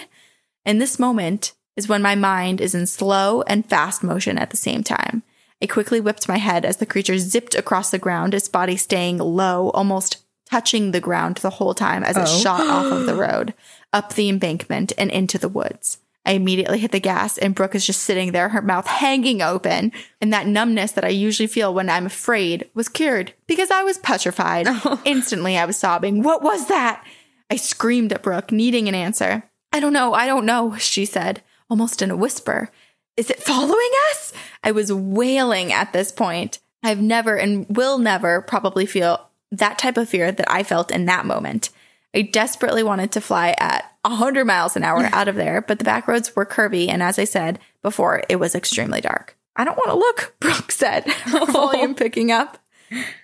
In 0.65 0.79
this 0.79 0.97
moment 0.97 1.53
is 1.77 1.87
when 1.87 2.01
my 2.01 2.15
mind 2.15 2.59
is 2.59 2.73
in 2.73 2.87
slow 2.87 3.43
and 3.43 3.69
fast 3.69 4.03
motion 4.03 4.39
at 4.39 4.49
the 4.49 4.57
same 4.57 4.81
time. 4.81 5.21
I 5.61 5.67
quickly 5.67 5.99
whipped 6.01 6.27
my 6.27 6.37
head 6.37 6.65
as 6.65 6.77
the 6.77 6.87
creature 6.87 7.19
zipped 7.19 7.53
across 7.53 7.91
the 7.91 7.99
ground, 7.99 8.33
its 8.33 8.47
body 8.47 8.77
staying 8.77 9.19
low, 9.19 9.69
almost 9.69 10.17
touching 10.49 10.89
the 10.89 10.99
ground 10.99 11.37
the 11.37 11.51
whole 11.51 11.75
time 11.75 12.03
as 12.03 12.17
it 12.17 12.23
Oh. 12.27 12.39
shot 12.41 12.61
off 12.61 12.91
of 12.91 13.05
the 13.05 13.13
road, 13.29 13.53
up 13.93 14.13
the 14.13 14.27
embankment, 14.27 14.91
and 14.97 15.11
into 15.11 15.37
the 15.37 15.49
woods. 15.49 15.99
I 16.25 16.33
immediately 16.33 16.79
hit 16.79 16.91
the 16.91 16.99
gas, 16.99 17.37
and 17.37 17.53
Brooke 17.53 17.75
is 17.75 17.85
just 17.85 18.03
sitting 18.03 18.31
there, 18.31 18.49
her 18.49 18.61
mouth 18.61 18.87
hanging 18.87 19.41
open. 19.41 19.91
And 20.21 20.31
that 20.31 20.47
numbness 20.47 20.93
that 20.93 21.03
I 21.03 21.09
usually 21.09 21.47
feel 21.47 21.73
when 21.73 21.89
I'm 21.89 22.05
afraid 22.05 22.69
was 22.73 22.87
cured 22.87 23.33
because 23.45 23.71
I 23.71 23.83
was 23.83 23.97
petrified. 23.97 24.67
Oh. 24.85 25.01
Instantly, 25.05 25.57
I 25.57 25.65
was 25.65 25.77
sobbing. 25.77 26.23
What 26.23 26.41
was 26.41 26.67
that? 26.67 27.05
I 27.49 27.55
screamed 27.57 28.11
at 28.11 28.23
Brooke, 28.23 28.51
needing 28.51 28.89
an 28.89 28.95
answer. 28.95 29.43
I 29.71 29.79
don't 29.79 29.93
know. 29.93 30.13
I 30.13 30.25
don't 30.25 30.45
know, 30.45 30.75
she 30.77 31.05
said, 31.05 31.41
almost 31.69 32.01
in 32.01 32.11
a 32.11 32.17
whisper. 32.17 32.69
Is 33.15 33.29
it 33.29 33.43
following 33.43 33.91
us? 34.11 34.33
I 34.63 34.71
was 34.71 34.91
wailing 34.91 35.71
at 35.71 35.93
this 35.93 36.11
point. 36.11 36.59
I've 36.83 37.01
never 37.01 37.35
and 37.37 37.65
will 37.69 37.97
never 37.97 38.41
probably 38.41 38.85
feel 38.85 39.29
that 39.51 39.77
type 39.77 39.97
of 39.97 40.09
fear 40.09 40.31
that 40.31 40.51
I 40.51 40.63
felt 40.63 40.91
in 40.91 41.05
that 41.05 41.25
moment. 41.25 41.69
I 42.15 42.21
desperately 42.21 42.83
wanted 42.83 43.11
to 43.13 43.21
fly 43.21 43.55
at 43.57 43.91
100 44.03 44.45
miles 44.45 44.75
an 44.75 44.83
hour 44.83 45.09
out 45.11 45.27
of 45.27 45.35
there, 45.35 45.61
but 45.61 45.79
the 45.79 45.85
back 45.85 46.07
roads 46.07 46.35
were 46.35 46.45
curvy, 46.45 46.89
and 46.89 47.01
as 47.01 47.17
I 47.17 47.23
said 47.23 47.59
before, 47.81 48.23
it 48.29 48.35
was 48.35 48.55
extremely 48.55 49.01
dark. 49.01 49.37
I 49.55 49.63
don't 49.63 49.77
want 49.77 49.89
to 49.89 49.95
look, 49.95 50.35
Brooke 50.39 50.71
said, 50.71 51.05
volume 51.51 51.95
picking 51.95 52.31
up. 52.31 52.59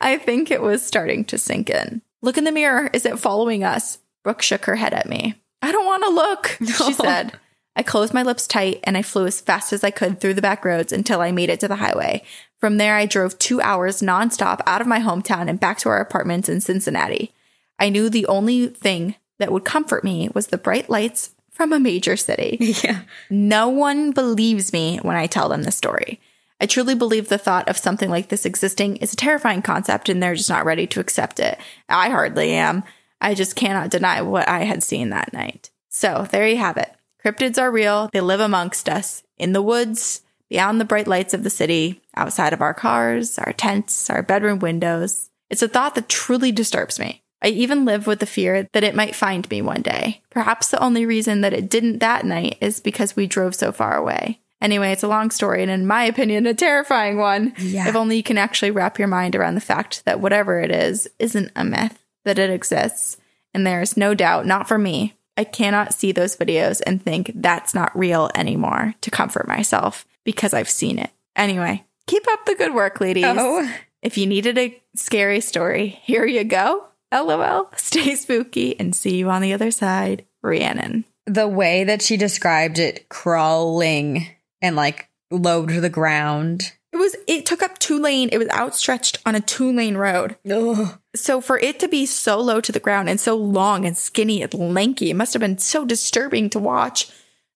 I 0.01 0.17
think 0.17 0.49
it 0.49 0.61
was 0.61 0.85
starting 0.85 1.25
to 1.25 1.37
sink 1.37 1.69
in. 1.69 2.01
Look 2.21 2.37
in 2.37 2.43
the 2.43 2.51
mirror. 2.51 2.89
Is 2.93 3.05
it 3.05 3.19
following 3.19 3.63
us? 3.63 3.99
Brooke 4.23 4.41
shook 4.41 4.65
her 4.65 4.75
head 4.75 4.93
at 4.93 5.07
me. 5.07 5.35
I 5.61 5.71
don't 5.71 5.85
want 5.85 6.03
to 6.03 6.09
look, 6.09 6.57
she 6.87 6.93
said. 6.93 7.33
I 7.75 7.83
closed 7.83 8.13
my 8.13 8.23
lips 8.23 8.47
tight 8.47 8.79
and 8.83 8.97
I 8.97 9.03
flew 9.03 9.25
as 9.25 9.39
fast 9.39 9.71
as 9.71 9.83
I 9.83 9.91
could 9.91 10.19
through 10.19 10.33
the 10.33 10.41
back 10.41 10.65
roads 10.65 10.91
until 10.91 11.21
I 11.21 11.31
made 11.31 11.49
it 11.49 11.59
to 11.61 11.67
the 11.67 11.77
highway. 11.77 12.23
From 12.57 12.77
there, 12.77 12.95
I 12.95 13.05
drove 13.05 13.39
two 13.39 13.61
hours 13.61 14.01
nonstop 14.01 14.59
out 14.65 14.81
of 14.81 14.87
my 14.87 14.99
hometown 14.99 15.49
and 15.49 15.59
back 15.59 15.77
to 15.79 15.89
our 15.89 16.01
apartments 16.01 16.49
in 16.49 16.59
Cincinnati. 16.59 17.33
I 17.79 17.89
knew 17.89 18.09
the 18.09 18.25
only 18.27 18.67
thing 18.67 19.15
that 19.39 19.51
would 19.51 19.65
comfort 19.65 20.03
me 20.03 20.29
was 20.33 20.47
the 20.47 20.57
bright 20.57 20.89
lights 20.89 21.31
from 21.51 21.73
a 21.73 21.79
major 21.79 22.15
city. 22.15 22.57
Yeah. 22.83 23.01
No 23.29 23.69
one 23.69 24.11
believes 24.11 24.71
me 24.71 24.97
when 25.01 25.15
I 25.15 25.27
tell 25.27 25.49
them 25.49 25.63
this 25.63 25.75
story. 25.75 26.19
I 26.61 26.65
truly 26.65 26.95
believe 26.95 27.29
the 27.29 27.37
thought 27.37 27.69
of 27.69 27.77
something 27.77 28.09
like 28.09 28.27
this 28.27 28.45
existing 28.45 28.97
is 28.97 29.13
a 29.13 29.17
terrifying 29.17 29.61
concept 29.61 30.09
and 30.09 30.21
they're 30.21 30.35
just 30.35 30.49
not 30.49 30.65
ready 30.65 30.87
to 30.87 30.99
accept 30.99 31.39
it. 31.39 31.57
I 31.87 32.09
hardly 32.09 32.51
am. 32.51 32.83
I 33.21 33.33
just 33.33 33.55
cannot 33.55 33.89
deny 33.89 34.21
what 34.21 34.47
I 34.47 34.63
had 34.63 34.83
seen 34.83 35.09
that 35.09 35.33
night. 35.33 35.69
So 35.89 36.27
there 36.31 36.47
you 36.47 36.57
have 36.57 36.77
it. 36.77 36.93
Cryptids 37.23 37.57
are 37.61 37.71
real. 37.71 38.09
They 38.13 38.21
live 38.21 38.39
amongst 38.39 38.87
us 38.87 39.23
in 39.37 39.53
the 39.53 39.61
woods, 39.61 40.21
beyond 40.49 40.79
the 40.79 40.85
bright 40.85 41.07
lights 41.07 41.33
of 41.33 41.43
the 41.43 41.49
city, 41.49 42.01
outside 42.15 42.53
of 42.53 42.61
our 42.61 42.73
cars, 42.73 43.37
our 43.37 43.53
tents, 43.53 44.09
our 44.09 44.23
bedroom 44.23 44.59
windows. 44.59 45.29
It's 45.49 45.61
a 45.61 45.67
thought 45.67 45.95
that 45.95 46.09
truly 46.09 46.51
disturbs 46.51 46.99
me. 46.99 47.23
I 47.41 47.47
even 47.49 47.85
live 47.85 48.05
with 48.05 48.19
the 48.19 48.25
fear 48.25 48.67
that 48.73 48.83
it 48.83 48.95
might 48.95 49.15
find 49.15 49.49
me 49.49 49.61
one 49.61 49.81
day. 49.81 50.21
Perhaps 50.29 50.69
the 50.69 50.83
only 50.83 51.05
reason 51.05 51.41
that 51.41 51.53
it 51.53 51.69
didn't 51.69 51.99
that 51.99 52.25
night 52.25 52.57
is 52.61 52.79
because 52.79 53.15
we 53.15 53.27
drove 53.27 53.55
so 53.55 53.71
far 53.71 53.95
away. 53.95 54.39
Anyway, 54.61 54.91
it's 54.91 55.03
a 55.03 55.07
long 55.07 55.31
story 55.31 55.61
and 55.61 55.71
in 55.71 55.87
my 55.87 56.03
opinion, 56.03 56.45
a 56.45 56.53
terrifying 56.53 57.17
one. 57.17 57.53
Yeah. 57.57 57.87
If 57.87 57.95
only 57.95 58.17
you 58.17 58.23
can 58.23 58.37
actually 58.37 58.71
wrap 58.71 58.99
your 58.99 59.07
mind 59.07 59.35
around 59.35 59.55
the 59.55 59.61
fact 59.61 60.03
that 60.05 60.19
whatever 60.19 60.59
it 60.59 60.71
is 60.71 61.07
isn't 61.17 61.51
a 61.55 61.63
myth, 61.63 62.03
that 62.25 62.39
it 62.39 62.49
exists. 62.49 63.17
And 63.53 63.65
there's 63.65 63.95
no 63.95 64.13
doubt, 64.13 64.45
not 64.45 64.67
for 64.67 64.77
me. 64.77 65.15
I 65.37 65.45
cannot 65.45 65.93
see 65.93 66.11
those 66.11 66.35
videos 66.35 66.81
and 66.85 67.01
think 67.01 67.31
that's 67.35 67.73
not 67.73 67.97
real 67.97 68.29
anymore 68.35 68.95
to 68.99 69.09
comfort 69.09 69.47
myself 69.47 70.05
because 70.25 70.53
I've 70.53 70.69
seen 70.69 70.99
it. 70.99 71.11
Anyway, 71.37 71.85
keep 72.05 72.27
up 72.27 72.45
the 72.45 72.55
good 72.55 72.73
work, 72.75 72.99
ladies. 72.99 73.23
Oh. 73.25 73.73
If 74.01 74.17
you 74.17 74.27
needed 74.27 74.57
a 74.57 74.81
scary 74.95 75.39
story, 75.39 75.87
here 76.03 76.25
you 76.25 76.43
go. 76.43 76.88
LOL. 77.11 77.71
Stay 77.77 78.15
spooky 78.15 78.79
and 78.79 78.95
see 78.95 79.17
you 79.17 79.29
on 79.29 79.41
the 79.41 79.53
other 79.53 79.71
side. 79.71 80.25
Rhiannon. 80.41 81.05
The 81.25 81.47
way 81.47 81.83
that 81.83 82.01
she 82.01 82.17
described 82.17 82.79
it 82.79 83.09
crawling 83.09 84.27
and 84.61 84.75
like 84.75 85.09
low 85.31 85.65
to 85.65 85.81
the 85.81 85.89
ground. 85.89 86.73
It 86.91 86.97
was 86.97 87.15
it 87.27 87.45
took 87.45 87.61
up 87.61 87.77
two 87.77 87.99
lane, 87.99 88.29
it 88.31 88.39
was 88.39 88.49
outstretched 88.49 89.19
on 89.25 89.35
a 89.35 89.41
two 89.41 89.71
lane 89.71 89.95
road. 89.95 90.37
Ugh. 90.49 90.97
So 91.15 91.39
for 91.39 91.59
it 91.59 91.79
to 91.79 91.87
be 91.87 92.05
so 92.05 92.39
low 92.39 92.61
to 92.61 92.71
the 92.71 92.79
ground 92.79 93.09
and 93.09 93.19
so 93.19 93.35
long 93.35 93.85
and 93.85 93.97
skinny 93.97 94.41
and 94.41 94.53
lanky, 94.53 95.11
it 95.11 95.15
must 95.15 95.33
have 95.33 95.41
been 95.41 95.59
so 95.59 95.85
disturbing 95.85 96.49
to 96.51 96.59
watch. 96.59 97.11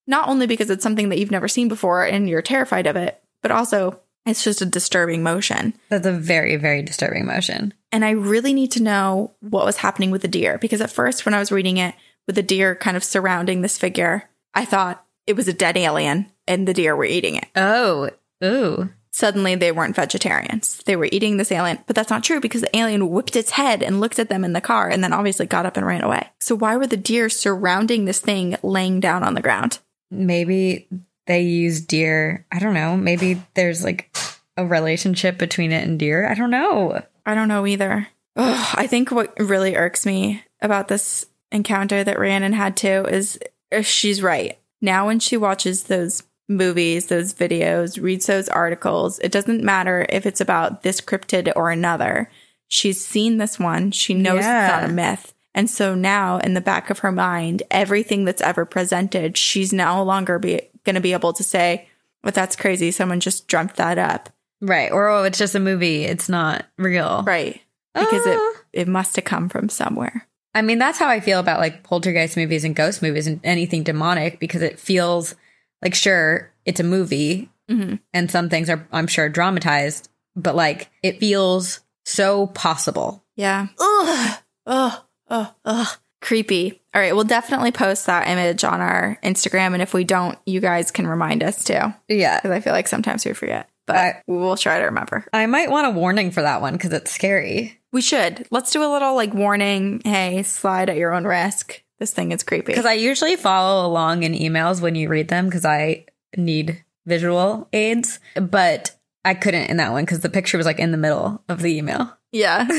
Not 0.06 0.28
only 0.28 0.46
because 0.46 0.70
it's 0.70 0.84
something 0.84 1.10
that 1.10 1.18
you've 1.18 1.32
never 1.32 1.48
seen 1.48 1.68
before 1.68 2.04
and 2.06 2.30
you're 2.30 2.42
terrified 2.42 2.88
of 2.88 2.96
it, 2.96 3.24
but 3.42 3.52
also 3.52 4.00
it's 4.26 4.44
just 4.44 4.62
a 4.62 4.66
disturbing 4.66 5.24
motion. 5.24 5.74
That's 5.90 6.06
a 6.06 6.12
very, 6.12 6.58
very 6.58 6.82
disturbing 6.82 7.26
motion. 7.26 7.74
And 7.94 8.04
I 8.04 8.10
really 8.10 8.54
need 8.54 8.72
to 8.72 8.82
know 8.82 9.36
what 9.40 9.66
was 9.66 9.78
happening 9.78 10.10
with 10.10 10.24
the 10.24 10.28
deer 10.28 10.58
because 10.58 10.82
at 10.82 10.90
first, 10.90 11.26
when 11.26 11.36
I 11.36 11.40
was 11.40 11.52
reading 11.52 11.78
it 11.78 11.94
with 12.26 12.36
the 12.36 12.42
deer 12.42 12.76
kind 12.76 12.98
of 12.98 13.04
surrounding 13.04 13.62
this 13.62 13.78
figure, 13.78 14.28
I 14.56 14.66
thought 14.66 15.06
it 15.28 15.36
was 15.36 15.48
a 15.48 15.54
dead 15.54 15.78
alien 15.78 16.26
and 16.48 16.68
the 16.68 16.74
deer 16.74 16.96
were 16.96 17.06
eating 17.06 17.36
it. 17.36 17.46
Oh. 17.56 18.10
Ooh. 18.44 18.90
Suddenly, 19.12 19.56
they 19.56 19.72
weren't 19.72 19.96
vegetarians. 19.96 20.82
They 20.88 20.96
were 20.96 21.08
eating 21.12 21.38
this 21.38 21.52
alien, 21.52 21.78
but 21.86 21.96
that's 21.96 22.10
not 22.10 22.24
true 22.24 22.42
because 22.42 22.62
the 22.62 22.76
alien 22.76 23.12
whipped 23.12 23.36
its 23.36 23.52
head 23.52 23.84
and 23.84 24.00
looked 24.00 24.18
at 24.18 24.28
them 24.28 24.44
in 24.44 24.54
the 24.54 24.60
car 24.60 24.90
and 24.90 25.04
then 25.04 25.14
obviously 25.14 25.46
got 25.46 25.68
up 25.68 25.78
and 25.78 25.86
ran 25.86 26.04
away. 26.04 26.28
So, 26.40 26.56
why 26.56 26.76
were 26.78 26.88
the 26.88 26.98
deer 26.98 27.30
surrounding 27.30 28.06
this 28.06 28.20
thing 28.20 28.58
laying 28.64 29.02
down 29.02 29.24
on 29.24 29.36
the 29.36 29.42
ground? 29.42 29.78
Maybe 30.10 30.88
they 31.28 31.42
use 31.42 31.80
deer. 31.80 32.48
I 32.52 32.58
don't 32.58 32.74
know. 32.74 32.98
Maybe 32.98 33.40
there's 33.54 33.84
like 33.84 34.18
a 34.58 34.66
relationship 34.66 35.38
between 35.38 35.72
it 35.72 35.88
and 35.88 36.00
deer. 36.00 36.28
I 36.28 36.34
don't 36.34 36.50
know. 36.50 37.04
I 37.26 37.36
don't 37.36 37.48
know 37.48 37.66
either. 37.66 38.08
Ugh, 38.36 38.76
I 38.76 38.88
think 38.88 39.12
what 39.12 39.38
really 39.40 39.76
irks 39.76 40.06
me 40.06 40.44
about 40.62 40.88
this 40.88 41.26
encounter 41.52 42.04
that 42.04 42.20
Rhiannon 42.20 42.54
had 42.54 42.76
too 42.76 43.06
is 43.10 43.40
uh, 43.72 43.82
she's 43.82 44.22
right. 44.22 44.58
Now, 44.82 45.06
when 45.08 45.20
she 45.20 45.38
watches 45.38 45.84
those 45.84 46.24
movies, 46.50 47.08
those 47.08 47.34
videos, 47.34 48.02
reads 48.02 48.26
those 48.26 48.50
articles, 48.50 49.20
it 49.20 49.32
doesn't 49.32 49.64
matter 49.64 50.06
if 50.10 50.26
it's 50.26 50.42
about 50.42 50.84
this 50.84 51.00
cryptid 51.00 51.52
or 51.56 51.72
another. 51.72 52.30
She's 52.68 53.06
seen 53.06 53.38
this 53.38 53.60
one. 53.60 53.92
She 53.92 54.14
knows 54.14 54.40
it's 54.40 54.46
not 54.48 54.84
a 54.84 54.88
myth. 54.90 55.34
And 55.56 55.70
so 55.70 55.94
now, 55.94 56.40
in 56.40 56.56
the 56.56 56.62
back 56.62 56.90
of 56.90 57.00
her 57.00 57.12
mind, 57.12 57.64
everything 57.70 58.26
that's 58.26 58.42
ever 58.42 58.66
presented, 58.66 59.38
she's 59.38 59.72
no 59.72 60.04
longer 60.04 60.40
be, 60.40 60.62
going 60.84 60.96
to 60.96 61.02
be 61.02 61.14
able 61.14 61.34
to 61.34 61.44
say, 61.44 61.88
but 62.24 62.34
that's 62.34 62.56
crazy. 62.56 62.90
Someone 62.90 63.20
just 63.20 63.48
dreamt 63.48 63.76
that 63.76 64.00
up. 64.00 64.30
Right. 64.64 64.92
Or 64.92 65.10
oh, 65.10 65.24
it's 65.24 65.38
just 65.38 65.56
a 65.56 65.60
movie. 65.60 66.06
It's 66.06 66.30
not 66.30 66.66
real. 66.78 67.24
Right. 67.28 67.62
Because 67.94 68.24
Ah. 68.26 68.32
it, 68.74 68.82
it 68.84 68.88
must 68.88 69.16
have 69.18 69.26
come 69.26 69.50
from 69.50 69.70
somewhere. 69.70 70.26
I 70.56 70.62
mean, 70.62 70.80
that's 70.80 70.98
how 71.00 71.08
I 71.08 71.20
feel 71.20 71.40
about 71.40 71.60
like 71.60 71.84
poltergeist 71.84 72.38
movies 72.38 72.64
and 72.64 72.76
ghost 72.76 73.02
movies 73.02 73.28
and 73.28 73.40
anything 73.44 73.84
demonic 73.84 74.40
because 74.40 74.62
it 74.62 74.80
feels 74.80 75.36
Like, 75.82 75.96
sure, 75.96 76.50
it's 76.64 76.80
a 76.80 76.84
movie 76.84 77.50
Mhm. 77.70 78.00
and 78.14 78.32
some 78.32 78.48
things 78.50 78.70
are, 78.70 78.88
I'm 78.94 79.08
sure, 79.08 79.28
dramatized, 79.28 80.08
but 80.34 80.56
like 80.56 80.90
it 81.04 81.20
feels 81.20 81.82
so 82.06 82.48
possible. 82.48 83.22
Yeah. 83.36 83.68
Ugh. 83.78 84.38
Ugh. 84.66 85.02
Ugh. 85.30 85.48
Ugh. 85.66 85.88
Creepy. 86.22 86.82
All 86.96 87.02
right. 87.02 87.14
We'll 87.14 87.26
definitely 87.26 87.74
post 87.74 88.06
that 88.06 88.30
image 88.30 88.64
on 88.64 88.80
our 88.80 89.20
Instagram. 89.24 89.74
And 89.74 89.82
if 89.82 89.94
we 89.94 90.06
don't, 90.06 90.38
you 90.46 90.62
guys 90.62 90.90
can 90.90 91.06
remind 91.06 91.44
us 91.44 91.66
too. 91.66 91.94
Yeah. 92.08 92.38
Because 92.38 92.52
I 92.52 92.62
feel 92.62 92.72
like 92.72 92.88
sometimes 92.88 93.26
we 93.26 93.34
forget, 93.34 93.68
but 93.86 93.96
I- 93.96 94.22
we'll 94.28 94.58
try 94.58 94.80
to 94.80 94.86
remember. 94.86 95.26
I 95.34 95.46
might 95.46 95.70
want 95.72 95.88
a 95.88 95.92
warning 95.92 96.32
for 96.32 96.42
that 96.42 96.62
one 96.62 96.74
because 96.74 96.94
it's 96.94 97.12
scary. 97.12 97.80
We 97.92 98.02
should. 98.02 98.48
Let's 98.52 98.72
do 98.72 98.84
a 98.84 98.92
little 98.92 99.16
like 99.16 99.34
warning. 99.34 100.02
Hey, 100.04 100.44
slide 100.44 100.90
at 100.90 100.98
your 100.98 101.14
own 101.14 101.26
risk. 101.26 101.82
This 102.00 102.12
thing 102.14 102.32
is 102.32 102.44
creepy. 102.44 102.72
Because 102.74 102.86
I 102.86 102.94
usually 102.94 103.36
follow 103.36 103.86
along 103.88 104.24
in 104.24 104.34
emails 104.34 104.82
when 104.82 104.96
you 104.96 105.08
read 105.10 105.28
them 105.28 105.46
because 105.46 105.64
I 105.66 106.06
need 106.36 106.84
visual 107.06 107.68
aids, 107.72 108.20
but 108.36 108.92
I 109.24 109.36
couldn't 109.36 109.70
in 109.70 109.78
that 109.78 109.92
one 109.92 110.04
because 110.04 110.22
the 110.22 110.30
picture 110.30 110.58
was 110.58 110.66
like 110.66 110.80
in 110.80 110.92
the 110.92 110.98
middle 110.98 111.44
of 111.48 111.62
the 111.62 111.78
email. 111.78 112.12
yeah. 112.32 112.66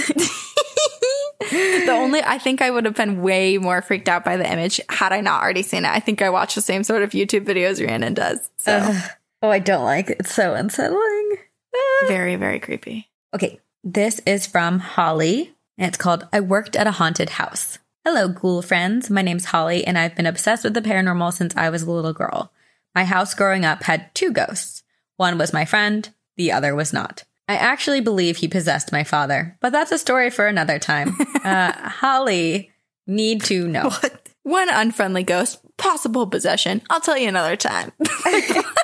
the 1.51 1.91
only, 1.93 2.23
I 2.23 2.39
think 2.39 2.61
I 2.63 2.71
would 2.71 2.85
have 2.85 2.95
been 2.97 3.23
way 3.23 3.59
more 3.59 3.83
freaked 3.83 4.09
out 4.09 4.25
by 4.25 4.37
the 4.37 4.51
image 4.51 4.81
had 4.89 5.13
I 5.13 5.21
not 5.21 5.43
already 5.43 5.63
seen 5.63 5.85
it. 5.85 5.91
I 5.91 6.01
think 6.01 6.23
I 6.23 6.31
watch 6.31 6.55
the 6.55 6.61
same 6.61 6.85
sort 6.85 7.03
of 7.03 7.11
YouTube 7.11 7.45
videos 7.45 7.81
Rhiannon 7.85 8.15
does. 8.15 8.51
So 8.57 8.79
Ugh. 8.83 9.11
Oh, 9.45 9.51
I 9.51 9.59
don't 9.59 9.85
like 9.85 10.09
it. 10.09 10.21
It's 10.21 10.35
so 10.35 10.55
unsettling. 10.55 11.37
very, 12.07 12.37
very 12.37 12.59
creepy. 12.59 13.11
Okay, 13.35 13.61
this 13.83 14.21
is 14.21 14.47
from 14.47 14.79
Holly, 14.79 15.55
and 15.77 15.87
it's 15.87 15.99
called 15.99 16.27
I 16.33 16.41
Worked 16.41 16.77
at 16.77 16.87
a 16.87 16.93
Haunted 16.93 17.31
House. 17.31 17.79
Hello, 18.07 18.29
ghoul 18.29 18.63
friends. 18.63 19.11
My 19.11 19.21
name's 19.21 19.47
Holly, 19.47 19.87
and 19.87 19.99
I've 19.99 20.17
been 20.17 20.25
obsessed 20.25 20.65
with 20.65 20.73
the 20.73 20.81
paranormal 20.81 21.33
since 21.35 21.55
I 21.57 21.69
was 21.69 21.83
a 21.83 21.91
little 21.91 22.15
girl. 22.15 22.53
My 22.95 23.05
house 23.05 23.35
growing 23.35 23.67
up 23.67 23.83
had 23.83 24.15
two 24.15 24.33
ghosts. 24.33 24.83
One 25.19 25.37
was 25.37 25.53
my 25.53 25.67
friend, 25.67 26.09
the 26.37 26.51
other 26.51 26.75
was 26.75 26.93
not. 26.95 27.25
I 27.47 27.57
actually 27.57 28.01
believe 28.01 28.39
he 28.39 28.49
possessed 28.49 28.93
my 28.93 29.05
father, 29.05 29.59
but 29.61 29.73
that's 29.73 29.93
a 29.93 29.99
story 29.99 30.31
for 30.31 30.47
another 30.47 30.79
time. 30.79 31.15
uh, 31.45 31.73
Holly, 31.73 32.71
need 33.07 33.43
to 33.45 33.69
know. 33.69 33.91
What? 33.91 34.29
One 34.43 34.69
unfriendly 34.71 35.23
ghost, 35.23 35.61
possible 35.77 36.27
possession. 36.27 36.81
I'll 36.89 37.01
tell 37.01 37.19
you 37.19 37.29
another 37.29 37.57
time. 37.57 37.93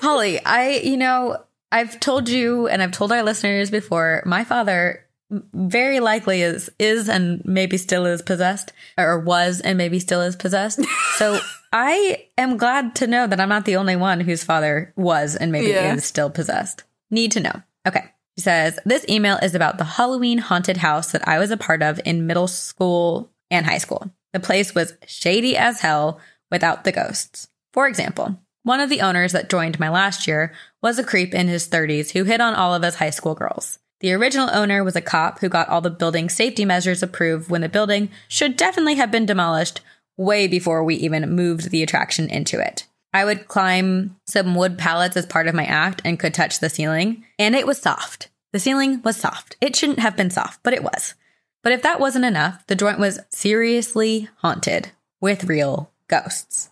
Holly, 0.00 0.44
I, 0.44 0.76
you 0.78 0.96
know, 0.96 1.42
I've 1.72 2.00
told 2.00 2.28
you 2.28 2.66
and 2.68 2.82
I've 2.82 2.92
told 2.92 3.12
our 3.12 3.22
listeners 3.22 3.70
before, 3.70 4.22
my 4.26 4.44
father 4.44 5.04
very 5.52 6.00
likely 6.00 6.40
is 6.40 6.70
is 6.78 7.06
and 7.08 7.42
maybe 7.44 7.76
still 7.76 8.06
is 8.06 8.22
possessed 8.22 8.72
or 8.96 9.18
was 9.18 9.60
and 9.60 9.76
maybe 9.76 9.98
still 9.98 10.22
is 10.22 10.36
possessed. 10.36 10.80
So 11.16 11.38
I 11.72 12.26
am 12.38 12.56
glad 12.56 12.94
to 12.96 13.06
know 13.06 13.26
that 13.26 13.38
I'm 13.38 13.50
not 13.50 13.66
the 13.66 13.76
only 13.76 13.96
one 13.96 14.20
whose 14.20 14.42
father 14.42 14.92
was 14.96 15.36
and 15.36 15.52
maybe 15.52 15.66
Yeah. 15.68 15.94
is 15.94 16.04
still 16.06 16.30
possessed. 16.30 16.84
Need 17.10 17.32
to 17.32 17.40
know. 17.40 17.62
Okay. 17.86 18.04
She 18.38 18.42
says, 18.42 18.78
This 18.86 19.04
email 19.08 19.36
is 19.42 19.54
about 19.54 19.76
the 19.76 19.84
Halloween 19.84 20.38
haunted 20.38 20.78
house 20.78 21.12
that 21.12 21.28
I 21.28 21.38
was 21.38 21.50
a 21.50 21.56
part 21.58 21.82
of 21.82 22.00
in 22.06 22.26
middle 22.26 22.48
school 22.48 23.30
and 23.50 23.66
high 23.66 23.78
school. 23.78 24.10
The 24.32 24.40
place 24.40 24.74
was 24.74 24.94
shady 25.06 25.56
as 25.58 25.80
hell 25.80 26.20
without 26.50 26.84
the 26.84 26.92
ghosts. 26.92 27.48
For 27.74 27.86
example, 27.86 28.38
one 28.68 28.80
of 28.80 28.90
the 28.90 29.00
owners 29.00 29.32
that 29.32 29.48
joined 29.48 29.80
my 29.80 29.88
last 29.88 30.26
year 30.26 30.52
was 30.82 30.98
a 30.98 31.04
creep 31.04 31.32
in 31.32 31.48
his 31.48 31.66
30s 31.66 32.10
who 32.10 32.24
hit 32.24 32.38
on 32.38 32.54
all 32.54 32.74
of 32.74 32.84
us 32.84 32.96
high 32.96 33.08
school 33.08 33.34
girls. 33.34 33.78
The 34.00 34.12
original 34.12 34.50
owner 34.52 34.84
was 34.84 34.94
a 34.94 35.00
cop 35.00 35.40
who 35.40 35.48
got 35.48 35.70
all 35.70 35.80
the 35.80 35.88
building 35.88 36.28
safety 36.28 36.66
measures 36.66 37.02
approved 37.02 37.48
when 37.48 37.62
the 37.62 37.70
building 37.70 38.10
should 38.28 38.58
definitely 38.58 38.96
have 38.96 39.10
been 39.10 39.24
demolished 39.24 39.80
way 40.18 40.46
before 40.46 40.84
we 40.84 40.96
even 40.96 41.34
moved 41.34 41.70
the 41.70 41.82
attraction 41.82 42.28
into 42.28 42.60
it. 42.60 42.86
I 43.14 43.24
would 43.24 43.48
climb 43.48 44.16
some 44.26 44.54
wood 44.54 44.76
pallets 44.76 45.16
as 45.16 45.24
part 45.24 45.48
of 45.48 45.54
my 45.54 45.64
act 45.64 46.02
and 46.04 46.18
could 46.18 46.34
touch 46.34 46.60
the 46.60 46.68
ceiling, 46.68 47.24
and 47.38 47.56
it 47.56 47.66
was 47.66 47.78
soft. 47.78 48.28
The 48.52 48.60
ceiling 48.60 49.00
was 49.02 49.16
soft. 49.16 49.56
It 49.62 49.76
shouldn't 49.76 50.00
have 50.00 50.14
been 50.14 50.30
soft, 50.30 50.62
but 50.62 50.74
it 50.74 50.82
was. 50.82 51.14
But 51.62 51.72
if 51.72 51.80
that 51.82 52.00
wasn't 52.00 52.26
enough, 52.26 52.66
the 52.66 52.76
joint 52.76 52.98
was 52.98 53.18
seriously 53.30 54.28
haunted 54.42 54.90
with 55.22 55.44
real 55.44 55.90
ghosts. 56.06 56.68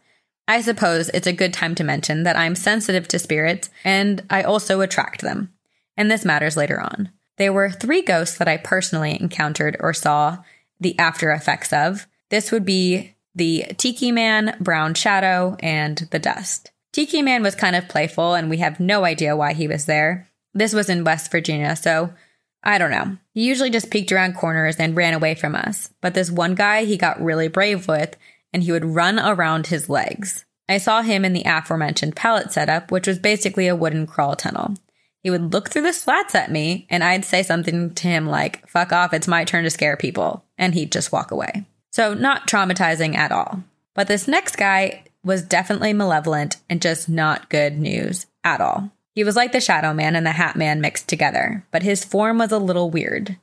I 0.49 0.61
suppose 0.61 1.09
it's 1.11 1.27
a 1.27 1.33
good 1.33 1.53
time 1.53 1.75
to 1.77 1.85
mention 1.85 2.23
that 2.23 2.37
I'm 2.37 2.55
sensitive 2.55 3.09
to 3.09 3.19
spirits 3.19 3.71
and 3.85 4.23
I 4.31 4.43
also 4.43 4.81
attract 4.81 5.23
them. 5.23 5.53
And 5.97 6.11
this 6.11 6.25
matters 6.25 6.57
later 6.57 6.81
on. 6.81 7.11
There 7.37 7.53
were 7.53 7.71
three 7.71 8.03
ghosts 8.03 8.39
that 8.39 8.49
I 8.49 8.57
personally 8.57 9.21
encountered 9.21 9.77
or 9.81 9.93
saw 9.93 10.39
the 10.81 10.99
after 10.99 11.33
effects 11.33 11.73
of. 11.73 12.07
This 12.31 12.53
would 12.53 12.65
be 12.65 13.15
the 13.35 13.67
Tiki 13.77 14.13
Man, 14.13 14.57
Brown 14.61 14.95
Shadow, 14.95 15.57
and 15.61 15.99
the 16.11 16.19
Dust. 16.19 16.71
Tiki 16.93 17.23
Man 17.23 17.43
was 17.43 17.55
kind 17.55 17.77
of 17.77 17.89
playful 17.89 18.35
and 18.35 18.49
we 18.49 18.59
have 18.59 18.81
no 18.81 19.05
idea 19.05 19.37
why 19.37 19.53
he 19.53 19.69
was 19.69 19.85
there. 19.85 20.29
This 20.55 20.73
was 20.73 20.89
in 20.89 21.05
West 21.05 21.31
Virginia, 21.31 21.77
so 21.77 22.15
I 22.63 22.79
don't 22.79 22.91
know. 22.91 23.19
He 23.33 23.45
usually 23.45 23.71
just 23.71 23.91
peeked 23.91 24.11
around 24.11 24.37
corners 24.37 24.77
and 24.77 24.97
ran 24.97 25.13
away 25.13 25.35
from 25.35 25.55
us. 25.55 25.91
But 26.01 26.15
this 26.15 26.31
one 26.31 26.55
guy 26.55 26.85
he 26.85 26.97
got 26.97 27.23
really 27.23 27.49
brave 27.49 27.87
with, 27.87 28.17
and 28.57 28.63
he 28.63 28.73
would 28.73 28.87
run 28.87 29.21
around 29.21 29.67
his 29.67 29.91
legs. 29.91 30.47
I 30.67 30.79
saw 30.79 31.03
him 31.03 31.27
in 31.27 31.35
the 31.35 31.43
aforementioned 31.45 32.17
pallet 32.17 32.51
setup, 32.51 32.91
which 32.91 33.07
was 33.07 33.19
basically 33.19 33.69
a 33.69 33.77
wooden 33.77 34.07
crawl 34.07 34.35
tunnel. 34.35 34.77
He 35.23 35.29
would 35.29 35.53
look 35.53 35.69
through 35.69 35.83
the 35.83 35.93
slats 35.93 36.35
at 36.35 36.51
me, 36.51 36.87
and 36.89 37.05
I'd 37.05 37.27
say 37.27 37.43
something 37.43 37.93
to 37.93 38.09
him 38.09 38.27
like, 38.27 38.67
fuck 38.67 38.95
off, 38.95 39.13
it's 39.13 39.29
my 39.29 39.45
turn 39.45 39.65
to 39.65 39.71
scare 39.71 39.99
people. 39.99 40.43
And 40.57 40.73
he'd 40.73 40.91
just 40.91 41.13
walk 41.13 41.33
away. 41.33 41.67
So, 41.91 42.15
not 42.15 42.49
traumatizing 42.49 43.15
at 43.15 43.31
all. 43.31 43.63
But 43.93 44.09
this 44.09 44.27
next 44.27 44.57
guy 44.57 45.05
was 45.23 45.43
definitely 45.43 45.93
malevolent 45.93 46.57
and 46.71 46.81
just 46.81 47.11
not 47.11 47.51
good 47.51 47.77
news 47.77 48.25
at 48.43 48.63
all. 48.63 48.91
He 49.15 49.23
was 49.23 49.37
like 49.37 49.53
the 49.53 49.61
Shadow 49.61 49.93
Man 49.93 50.17
and 50.17 50.25
the 50.25 50.31
Hat 50.33 50.57
Man 50.57 50.81
mixed 50.81 51.11
together, 51.11 51.67
but 51.71 51.83
his 51.83 52.07
form 52.07 52.39
was 52.39 52.53
a 52.53 52.59
little 52.59 52.89
weird. 52.89 53.37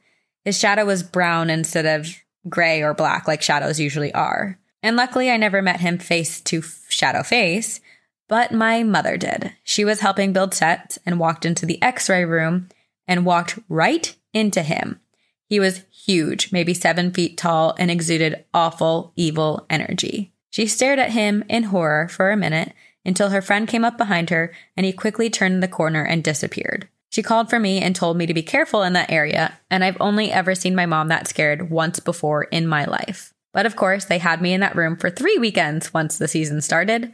His 0.43 0.57
shadow 0.57 0.85
was 0.85 1.03
brown 1.03 1.51
instead 1.51 1.85
of 1.85 2.07
gray 2.49 2.81
or 2.81 2.95
black 2.95 3.27
like 3.27 3.43
shadows 3.43 3.79
usually 3.79 4.11
are. 4.11 4.57
And 4.83 4.95
luckily, 4.97 5.31
I 5.31 5.37
never 5.37 5.61
met 5.61 5.79
him 5.79 5.97
face 5.97 6.41
to 6.41 6.61
shadow 6.89 7.23
face, 7.23 7.79
but 8.27 8.51
my 8.51 8.83
mother 8.83 9.17
did. 9.17 9.53
She 9.63 9.85
was 9.85 10.01
helping 10.01 10.33
build 10.33 10.53
sets 10.53 10.99
and 11.05 11.19
walked 11.19 11.45
into 11.45 11.65
the 11.65 11.81
x 11.81 12.09
ray 12.09 12.25
room 12.25 12.67
and 13.07 13.25
walked 13.25 13.57
right 13.69 14.15
into 14.33 14.61
him. 14.61 14.99
He 15.47 15.59
was 15.59 15.83
huge, 15.91 16.51
maybe 16.51 16.73
seven 16.73 17.11
feet 17.11 17.37
tall, 17.37 17.75
and 17.79 17.89
exuded 17.89 18.43
awful, 18.53 19.13
evil 19.15 19.65
energy. 19.69 20.33
She 20.49 20.67
stared 20.67 20.99
at 20.99 21.11
him 21.11 21.43
in 21.49 21.63
horror 21.63 22.07
for 22.09 22.31
a 22.31 22.37
minute 22.37 22.73
until 23.05 23.29
her 23.29 23.41
friend 23.41 23.67
came 23.67 23.85
up 23.85 23.97
behind 23.97 24.29
her 24.29 24.53
and 24.75 24.85
he 24.85 24.91
quickly 24.91 25.29
turned 25.29 25.61
the 25.61 25.67
corner 25.67 26.03
and 26.03 26.23
disappeared. 26.23 26.87
She 27.09 27.21
called 27.21 27.49
for 27.49 27.59
me 27.59 27.79
and 27.79 27.95
told 27.95 28.17
me 28.17 28.25
to 28.25 28.33
be 28.33 28.41
careful 28.41 28.81
in 28.81 28.93
that 28.93 29.11
area, 29.11 29.59
and 29.69 29.83
I've 29.83 29.97
only 29.99 30.31
ever 30.31 30.55
seen 30.55 30.73
my 30.75 30.87
mom 30.87 31.09
that 31.09 31.27
scared 31.27 31.69
once 31.69 31.99
before 31.99 32.45
in 32.45 32.65
my 32.65 32.85
life. 32.85 33.32
But 33.53 33.65
of 33.65 33.75
course, 33.75 34.05
they 34.05 34.17
had 34.17 34.41
me 34.41 34.53
in 34.53 34.61
that 34.61 34.75
room 34.75 34.97
for 34.97 35.09
three 35.09 35.37
weekends 35.37 35.93
once 35.93 36.17
the 36.17 36.27
season 36.27 36.61
started, 36.61 37.13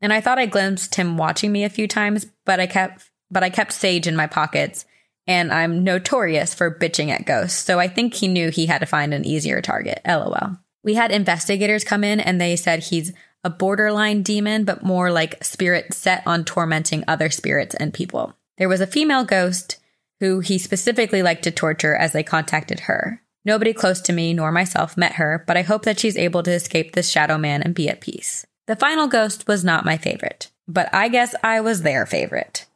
and 0.00 0.12
I 0.12 0.20
thought 0.20 0.38
I 0.38 0.46
glimpsed 0.46 0.94
him 0.94 1.16
watching 1.16 1.52
me 1.52 1.64
a 1.64 1.68
few 1.70 1.86
times, 1.86 2.26
but 2.44 2.60
I 2.60 2.66
kept 2.66 3.10
but 3.32 3.44
I 3.44 3.50
kept 3.50 3.72
sage 3.72 4.08
in 4.08 4.16
my 4.16 4.26
pockets, 4.26 4.84
and 5.26 5.52
I'm 5.52 5.84
notorious 5.84 6.52
for 6.52 6.74
bitching 6.74 7.10
at 7.10 7.26
ghosts, 7.26 7.62
so 7.62 7.78
I 7.78 7.86
think 7.86 8.14
he 8.14 8.26
knew 8.26 8.50
he 8.50 8.66
had 8.66 8.78
to 8.78 8.86
find 8.86 9.14
an 9.14 9.24
easier 9.24 9.60
target. 9.60 10.00
LOL. 10.04 10.58
We 10.82 10.94
had 10.94 11.12
investigators 11.12 11.84
come 11.84 12.02
in 12.02 12.20
and 12.20 12.40
they 12.40 12.56
said 12.56 12.82
he's 12.82 13.12
a 13.44 13.50
borderline 13.50 14.22
demon, 14.22 14.64
but 14.64 14.82
more 14.82 15.10
like 15.10 15.44
spirit 15.44 15.94
set 15.94 16.22
on 16.26 16.44
tormenting 16.44 17.04
other 17.06 17.30
spirits 17.30 17.74
and 17.74 17.94
people. 17.94 18.34
There 18.58 18.68
was 18.68 18.80
a 18.80 18.86
female 18.86 19.24
ghost 19.24 19.78
who 20.20 20.40
he 20.40 20.58
specifically 20.58 21.22
liked 21.22 21.44
to 21.44 21.50
torture 21.50 21.94
as 21.94 22.12
they 22.12 22.22
contacted 22.22 22.80
her. 22.80 23.22
Nobody 23.44 23.72
close 23.72 24.00
to 24.02 24.12
me 24.12 24.34
nor 24.34 24.52
myself 24.52 24.96
met 24.96 25.14
her, 25.14 25.44
but 25.46 25.56
I 25.56 25.62
hope 25.62 25.84
that 25.84 25.98
she's 25.98 26.16
able 26.16 26.42
to 26.42 26.52
escape 26.52 26.92
this 26.92 27.08
shadow 27.08 27.38
man 27.38 27.62
and 27.62 27.74
be 27.74 27.88
at 27.88 28.00
peace. 28.00 28.46
The 28.66 28.76
final 28.76 29.08
ghost 29.08 29.48
was 29.48 29.64
not 29.64 29.84
my 29.84 29.96
favorite, 29.96 30.50
but 30.68 30.92
I 30.94 31.08
guess 31.08 31.34
I 31.42 31.60
was 31.60 31.82
their 31.82 32.06
favorite. 32.06 32.66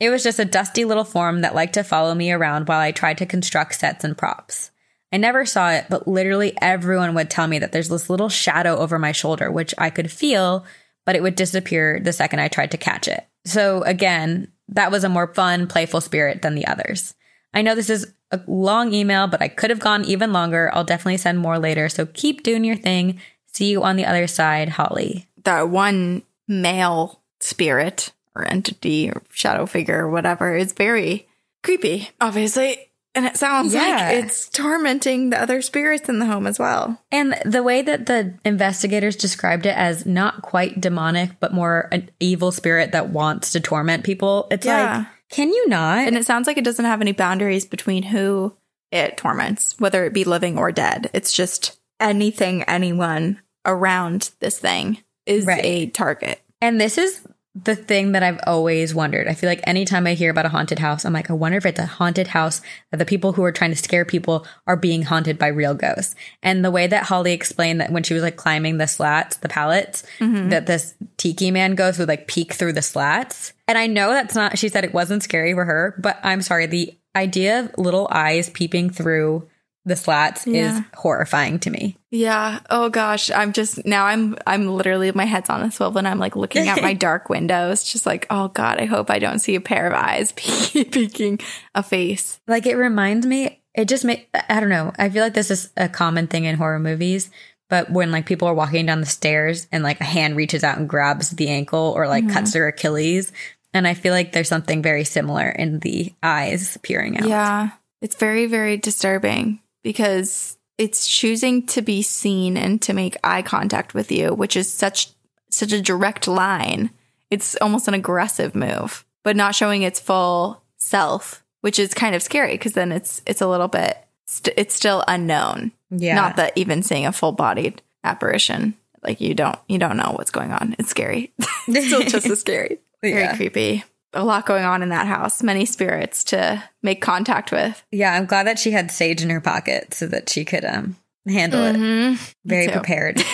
It 0.00 0.10
was 0.10 0.22
just 0.22 0.38
a 0.38 0.44
dusty 0.44 0.84
little 0.84 1.04
form 1.04 1.40
that 1.40 1.54
liked 1.54 1.74
to 1.74 1.82
follow 1.82 2.14
me 2.14 2.30
around 2.30 2.68
while 2.68 2.80
I 2.80 2.92
tried 2.92 3.18
to 3.18 3.26
construct 3.26 3.74
sets 3.74 4.04
and 4.04 4.16
props. 4.16 4.70
I 5.12 5.16
never 5.16 5.46
saw 5.46 5.70
it, 5.70 5.86
but 5.88 6.06
literally 6.06 6.56
everyone 6.60 7.14
would 7.14 7.30
tell 7.30 7.46
me 7.46 7.58
that 7.60 7.72
there's 7.72 7.88
this 7.88 8.10
little 8.10 8.28
shadow 8.28 8.76
over 8.76 8.98
my 8.98 9.12
shoulder, 9.12 9.50
which 9.50 9.74
I 9.78 9.90
could 9.90 10.10
feel, 10.10 10.66
but 11.06 11.16
it 11.16 11.22
would 11.22 11.34
disappear 11.34 11.98
the 11.98 12.12
second 12.12 12.40
I 12.40 12.48
tried 12.48 12.72
to 12.72 12.76
catch 12.76 13.08
it. 13.08 13.26
So 13.44 13.82
again, 13.82 14.52
that 14.68 14.90
was 14.90 15.04
a 15.04 15.08
more 15.08 15.32
fun, 15.32 15.66
playful 15.66 16.02
spirit 16.02 16.42
than 16.42 16.54
the 16.54 16.66
others. 16.66 17.14
I 17.54 17.62
know 17.62 17.74
this 17.74 17.88
is 17.88 18.12
a 18.30 18.40
long 18.46 18.92
email, 18.92 19.26
but 19.26 19.40
I 19.42 19.48
could 19.48 19.70
have 19.70 19.78
gone 19.78 20.04
even 20.04 20.32
longer. 20.32 20.70
I'll 20.74 20.84
definitely 20.84 21.16
send 21.16 21.38
more 21.38 21.58
later. 21.58 21.88
So 21.88 22.06
keep 22.06 22.42
doing 22.42 22.64
your 22.64 22.76
thing. 22.76 23.20
See 23.46 23.70
you 23.70 23.82
on 23.82 23.96
the 23.96 24.04
other 24.04 24.26
side, 24.26 24.68
Holly. 24.70 25.26
That 25.44 25.68
one 25.70 26.22
male 26.46 27.20
spirit 27.40 28.12
or 28.34 28.46
entity 28.46 29.10
or 29.10 29.22
shadow 29.32 29.66
figure 29.66 30.04
or 30.04 30.10
whatever 30.10 30.56
is 30.56 30.72
very 30.72 31.26
creepy, 31.62 32.10
obviously. 32.20 32.78
And 33.14 33.24
it 33.26 33.36
sounds 33.36 33.74
Yeah. 33.74 33.80
like 33.80 34.24
it's 34.24 34.48
tormenting 34.50 35.30
the 35.30 35.40
other 35.40 35.60
spirits 35.62 36.08
in 36.08 36.18
the 36.20 36.26
home 36.26 36.46
as 36.46 36.58
well. 36.58 37.02
And 37.10 37.34
the 37.44 37.62
way 37.62 37.82
that 37.82 38.06
the 38.06 38.34
investigators 38.44 39.16
described 39.16 39.66
it 39.66 39.76
as 39.76 40.06
not 40.06 40.42
quite 40.42 40.80
demonic, 40.80 41.30
but 41.40 41.52
more 41.52 41.88
an 41.90 42.10
evil 42.20 42.52
spirit 42.52 42.92
that 42.92 43.08
wants 43.08 43.50
to 43.52 43.60
torment 43.60 44.04
people, 44.04 44.46
it's 44.50 44.66
Yeah. 44.66 44.98
like, 44.98 45.06
can 45.30 45.50
you 45.50 45.68
not? 45.68 46.06
And 46.06 46.16
it 46.16 46.26
sounds 46.26 46.46
like 46.46 46.56
it 46.56 46.64
doesn't 46.64 46.84
have 46.84 47.00
any 47.00 47.12
boundaries 47.12 47.64
between 47.64 48.04
who 48.04 48.54
it 48.90 49.16
torments, 49.16 49.78
whether 49.78 50.04
it 50.04 50.12
be 50.12 50.24
living 50.24 50.58
or 50.58 50.72
dead. 50.72 51.10
It's 51.12 51.32
just 51.32 51.78
anything, 52.00 52.62
anyone 52.64 53.40
around 53.66 54.30
this 54.40 54.58
thing 54.58 54.98
is 55.26 55.44
Right. 55.44 55.64
a 55.64 55.86
target. 55.86 56.40
And 56.60 56.80
this 56.80 56.96
is 56.96 57.20
the 57.54 57.76
thing 57.76 58.12
that 58.12 58.22
I've 58.22 58.40
always 58.46 58.94
wondered. 58.94 59.26
I 59.26 59.34
feel 59.34 59.48
like 59.48 59.60
anytime 59.64 60.06
I 60.06 60.14
hear 60.14 60.30
about 60.30 60.46
a 60.46 60.50
haunted 60.50 60.78
house, 60.78 61.04
I'm 61.04 61.12
like, 61.12 61.28
I 61.28 61.32
wonder 61.32 61.58
if 61.58 61.66
it's 61.66 61.78
a 61.78 61.86
haunted 61.86 62.28
house 62.28 62.60
that 62.90 62.98
the 62.98 63.04
people 63.04 63.32
who 63.32 63.42
are 63.42 63.52
trying 63.52 63.72
to 63.72 63.76
scare 63.76 64.04
people 64.04 64.46
are 64.66 64.76
being 64.76 65.02
haunted 65.02 65.38
by 65.38 65.48
real 65.48 65.74
ghosts. 65.74 66.14
And 66.42 66.64
the 66.64 66.70
way 66.70 66.86
that 66.86 67.04
Holly 67.04 67.32
explained 67.32 67.80
that 67.80 67.90
when 67.90 68.02
she 68.04 68.14
was 68.14 68.22
like 68.22 68.36
climbing 68.36 68.78
the 68.78 68.86
slats, 68.86 69.36
the 69.38 69.48
pallets, 69.48 70.04
mm-hmm. 70.18 70.50
that 70.50 70.66
this 70.66 70.94
tiki 71.16 71.50
man 71.50 71.74
ghost 71.74 71.98
would 71.98 72.08
like 72.08 72.28
peek 72.28 72.52
through 72.52 72.74
the 72.74 72.82
slats. 72.82 73.52
And 73.68 73.78
I 73.78 73.86
know 73.86 74.08
that's 74.10 74.34
not, 74.34 74.58
she 74.58 74.70
said 74.70 74.84
it 74.84 74.94
wasn't 74.94 75.22
scary 75.22 75.52
for 75.52 75.64
her, 75.64 75.94
but 75.98 76.18
I'm 76.24 76.42
sorry. 76.42 76.66
The 76.66 76.96
idea 77.14 77.60
of 77.60 77.78
little 77.78 78.08
eyes 78.10 78.48
peeping 78.48 78.90
through 78.90 79.46
the 79.84 79.96
slats 79.96 80.46
Yeah. 80.46 80.78
is 80.78 80.82
horrifying 80.94 81.58
to 81.60 81.70
me. 81.70 81.96
Yeah. 82.10 82.60
Oh 82.70 82.88
gosh. 82.88 83.30
I'm 83.30 83.52
just 83.52 83.84
now 83.86 84.04
I'm 84.06 84.36
I'm 84.46 84.68
literally 84.68 85.10
my 85.12 85.24
head's 85.24 85.50
on 85.50 85.62
a 85.62 85.70
swivel 85.70 85.98
and 85.98 86.08
I'm 86.08 86.18
like 86.18 86.36
looking 86.36 86.68
at 86.68 86.82
my 86.82 86.92
dark 87.06 87.28
windows, 87.28 87.84
just 87.84 88.06
like, 88.06 88.26
oh 88.30 88.48
God, 88.48 88.80
I 88.80 88.84
hope 88.84 89.10
I 89.10 89.18
don't 89.18 89.38
see 89.38 89.54
a 89.54 89.60
pair 89.60 89.86
of 89.86 89.94
eyes 89.94 90.32
peeking 90.36 91.40
a 91.74 91.82
face. 91.82 92.40
Like 92.46 92.66
it 92.66 92.76
reminds 92.76 93.26
me, 93.26 93.62
it 93.74 93.88
just 93.88 94.04
make 94.04 94.28
I 94.48 94.60
don't 94.60 94.68
know. 94.68 94.92
I 94.98 95.08
feel 95.08 95.22
like 95.22 95.34
this 95.34 95.50
is 95.50 95.70
a 95.76 95.88
common 95.88 96.26
thing 96.26 96.44
in 96.44 96.56
horror 96.56 96.78
movies, 96.78 97.30
but 97.70 97.90
when 97.90 98.10
like 98.10 98.26
people 98.26 98.48
are 98.48 98.54
walking 98.54 98.86
down 98.86 99.00
the 99.00 99.06
stairs 99.06 99.68
and 99.72 99.82
like 99.82 100.00
a 100.00 100.04
hand 100.04 100.36
reaches 100.36 100.64
out 100.64 100.78
and 100.78 100.88
grabs 100.88 101.30
the 101.30 101.48
ankle 101.48 101.92
or 101.96 102.08
like 102.08 102.28
cuts 102.28 102.50
mm-hmm. 102.50 102.58
their 102.58 102.68
Achilles, 102.68 103.32
and 103.74 103.86
I 103.86 103.94
feel 103.94 104.12
like 104.12 104.32
there's 104.32 104.48
something 104.48 104.82
very 104.82 105.04
similar 105.04 105.48
in 105.48 105.80
the 105.80 106.12
eyes 106.22 106.78
peering 106.82 107.18
out. 107.18 107.28
Yeah. 107.28 107.70
It's 108.00 108.16
very, 108.16 108.46
very 108.46 108.76
disturbing 108.76 109.60
because 109.82 110.56
it's 110.78 111.06
choosing 111.06 111.66
to 111.66 111.82
be 111.82 112.02
seen 112.02 112.56
and 112.56 112.80
to 112.82 112.92
make 112.92 113.16
eye 113.24 113.42
contact 113.42 113.94
with 113.94 114.10
you, 114.12 114.32
which 114.32 114.56
is 114.56 114.72
such 114.72 115.08
such 115.50 115.72
a 115.72 115.82
direct 115.82 116.28
line. 116.28 116.90
It's 117.30 117.56
almost 117.56 117.88
an 117.88 117.94
aggressive 117.94 118.54
move, 118.54 119.04
but 119.24 119.36
not 119.36 119.54
showing 119.54 119.82
its 119.82 120.00
full 120.00 120.62
self, 120.76 121.44
which 121.62 121.78
is 121.78 121.94
kind 121.94 122.14
of 122.14 122.22
scary 122.22 122.52
because 122.52 122.72
then 122.72 122.92
it's 122.92 123.22
it's 123.26 123.40
a 123.40 123.48
little 123.48 123.68
bit 123.68 123.98
st- 124.26 124.54
it's 124.56 124.74
still 124.74 125.04
unknown. 125.08 125.72
Yeah. 125.90 126.14
Not 126.14 126.36
that 126.36 126.52
even 126.56 126.82
seeing 126.82 127.06
a 127.06 127.12
full 127.12 127.32
bodied 127.32 127.82
apparition, 128.04 128.74
like 129.02 129.20
you 129.20 129.34
don't 129.34 129.58
you 129.68 129.78
don't 129.78 129.96
know 129.96 130.14
what's 130.16 130.30
going 130.30 130.52
on. 130.52 130.76
It's 130.78 130.90
scary. 130.90 131.32
it's 131.68 131.86
still 131.86 132.02
just 132.02 132.26
as 132.26 132.40
scary. 132.40 132.78
Very 133.02 133.20
Yeah. 133.22 133.36
creepy. 133.36 133.84
A 134.14 134.24
lot 134.24 134.46
going 134.46 134.64
on 134.64 134.82
in 134.82 134.88
that 134.88 135.06
house. 135.06 135.42
Many 135.42 135.64
spirits 135.66 136.24
to 136.24 136.62
make 136.82 137.02
contact 137.02 137.52
with. 137.52 137.82
Yeah, 137.92 138.14
I'm 138.14 138.24
glad 138.26 138.46
that 138.46 138.58
she 138.58 138.70
had 138.70 138.90
sage 138.90 139.22
in 139.22 139.30
her 139.30 139.40
pocket 139.40 139.92
so 139.94 140.06
that 140.06 140.28
she 140.30 140.44
could 140.44 140.64
um 140.64 140.96
handle 141.26 141.62
it. 141.64 141.76
Mhm. 141.76 142.34
Very 142.44 142.68
prepared. 142.68 143.22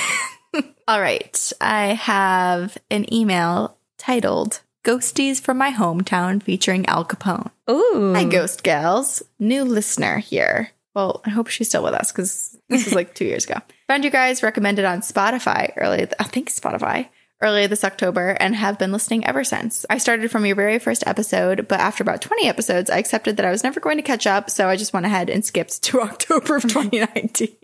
All 0.89 1.01
right. 1.01 1.53
I 1.61 1.95
have 1.95 2.77
an 2.91 3.13
email 3.13 3.77
titled 3.99 4.61
Ghosties 4.85 5.41
from 5.41 5.57
My 5.59 5.73
Hometown 5.73 6.43
featuring 6.43 6.85
Al 6.87 7.05
Capone. 7.05 7.51
Ooh. 7.71 8.13
Hi, 8.15 8.25
Ghost 8.25 8.63
Gals. 8.63 9.23
New 9.39 9.65
listener 9.65 10.19
here. 10.19 10.71
Well, 10.95 11.23
I 11.25 11.31
hope 11.31 11.49
she's 11.49 11.69
still 11.69 11.83
with 11.83 11.95
us 11.95 12.13
because 12.13 12.57
this 12.69 12.85
was 12.85 12.95
like 12.95 13.15
two 13.15 13.25
years 13.25 13.45
ago. 13.47 13.61
Found 13.89 14.05
you 14.05 14.11
guys 14.11 14.43
recommended 14.43 14.85
on 14.85 15.01
Spotify 15.01 15.73
early, 15.77 16.07
I 16.21 16.25
think 16.25 16.51
Spotify, 16.51 17.09
earlier 17.43 17.69
this 17.69 17.85
October 17.85 18.31
and 18.41 18.55
have 18.57 18.79
been 18.79 18.93
listening 18.93 19.27
ever 19.27 19.45
since. 19.45 19.85
I 19.91 19.99
started 19.99 20.31
from 20.31 20.47
your 20.47 20.57
very 20.57 20.79
first 20.79 21.07
episode, 21.07 21.69
but 21.69 21.81
after 21.81 22.03
about 22.03 22.23
20 22.23 22.49
episodes, 22.49 22.91
I 22.91 22.99
accepted 22.99 23.37
that 23.37 23.47
I 23.47 23.51
was 23.51 23.65
never 23.65 23.81
going 23.81 23.97
to 23.97 24.03
catch 24.03 24.27
up, 24.27 24.51
so 24.51 24.69
I 24.69 24.77
just 24.77 24.93
went 24.93 25.07
ahead 25.07 25.31
and 25.31 25.45
skipped 25.45 25.83
to 25.85 26.01
October 26.03 26.57
of 26.57 26.63
2019. 26.63 27.57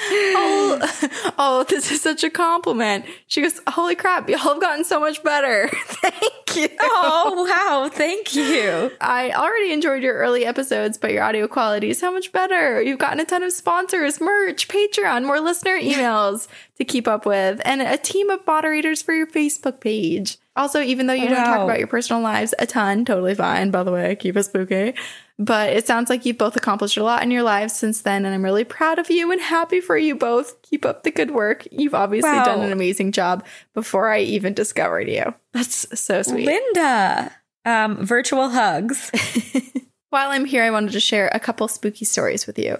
Oh, 0.00 1.32
oh, 1.38 1.64
this 1.68 1.90
is 1.90 2.00
such 2.00 2.24
a 2.24 2.30
compliment. 2.30 3.04
She 3.26 3.42
goes, 3.42 3.60
Holy 3.68 3.94
crap, 3.94 4.28
y'all 4.28 4.38
have 4.38 4.60
gotten 4.60 4.84
so 4.84 5.00
much 5.00 5.22
better. 5.22 5.68
Thank 5.86 6.56
you. 6.56 6.68
oh 6.80 7.48
wow, 7.48 7.88
thank 7.88 8.34
you. 8.34 8.90
I 9.00 9.30
already 9.30 9.72
enjoyed 9.72 10.02
your 10.02 10.14
early 10.14 10.44
episodes, 10.44 10.98
but 10.98 11.10
your 11.10 11.22
audio 11.22 11.48
quality 11.48 11.88
is 11.88 11.98
so 11.98 12.12
much 12.12 12.30
better. 12.30 12.82
You've 12.82 12.98
gotten 12.98 13.20
a 13.20 13.24
ton 13.24 13.42
of 13.42 13.52
sponsors, 13.52 14.20
merch, 14.20 14.68
Patreon, 14.68 15.24
more 15.24 15.40
listener 15.40 15.78
emails 15.78 16.48
to 16.76 16.84
keep 16.84 17.08
up 17.08 17.24
with, 17.24 17.62
and 17.64 17.80
a 17.80 17.96
team 17.96 18.28
of 18.28 18.46
moderators 18.46 19.00
for 19.00 19.14
your 19.14 19.26
Facebook 19.26 19.80
page. 19.80 20.36
Also, 20.54 20.82
even 20.82 21.06
though 21.06 21.14
you 21.14 21.28
don't 21.28 21.36
talk 21.36 21.62
about 21.62 21.78
your 21.78 21.88
personal 21.88 22.20
lives 22.20 22.54
a 22.58 22.66
ton, 22.66 23.06
totally 23.06 23.34
fine, 23.34 23.70
by 23.70 23.82
the 23.82 23.92
way, 23.92 24.14
keep 24.16 24.36
it 24.36 24.42
spooky. 24.42 24.94
But 25.38 25.70
it 25.72 25.86
sounds 25.86 26.10
like 26.10 26.24
you've 26.26 26.38
both 26.38 26.56
accomplished 26.56 26.96
a 26.96 27.02
lot 27.02 27.22
in 27.22 27.30
your 27.30 27.42
lives 27.42 27.74
since 27.74 28.02
then, 28.02 28.24
and 28.24 28.34
I'm 28.34 28.44
really 28.44 28.64
proud 28.64 28.98
of 28.98 29.10
you 29.10 29.32
and 29.32 29.40
happy 29.40 29.80
for 29.80 29.96
you 29.96 30.14
both. 30.14 30.60
Keep 30.62 30.84
up 30.84 31.02
the 31.02 31.10
good 31.10 31.30
work. 31.32 31.66
You've 31.72 31.94
obviously 31.94 32.30
Wow. 32.30 32.44
done 32.44 32.60
an 32.60 32.72
amazing 32.72 33.12
job 33.12 33.44
before 33.74 34.10
I 34.10 34.20
even 34.20 34.54
discovered 34.54 35.08
you. 35.08 35.34
That's 35.52 35.98
so 35.98 36.22
sweet. 36.22 36.46
Linda. 36.46 37.32
Um, 37.64 38.04
virtual 38.04 38.50
hugs. 38.50 39.10
While 40.10 40.30
I'm 40.30 40.44
here, 40.44 40.62
I 40.62 40.70
wanted 40.70 40.92
to 40.92 41.00
share 41.00 41.30
a 41.32 41.40
couple 41.40 41.66
spooky 41.68 42.04
stories 42.04 42.46
with 42.46 42.58
you. 42.58 42.78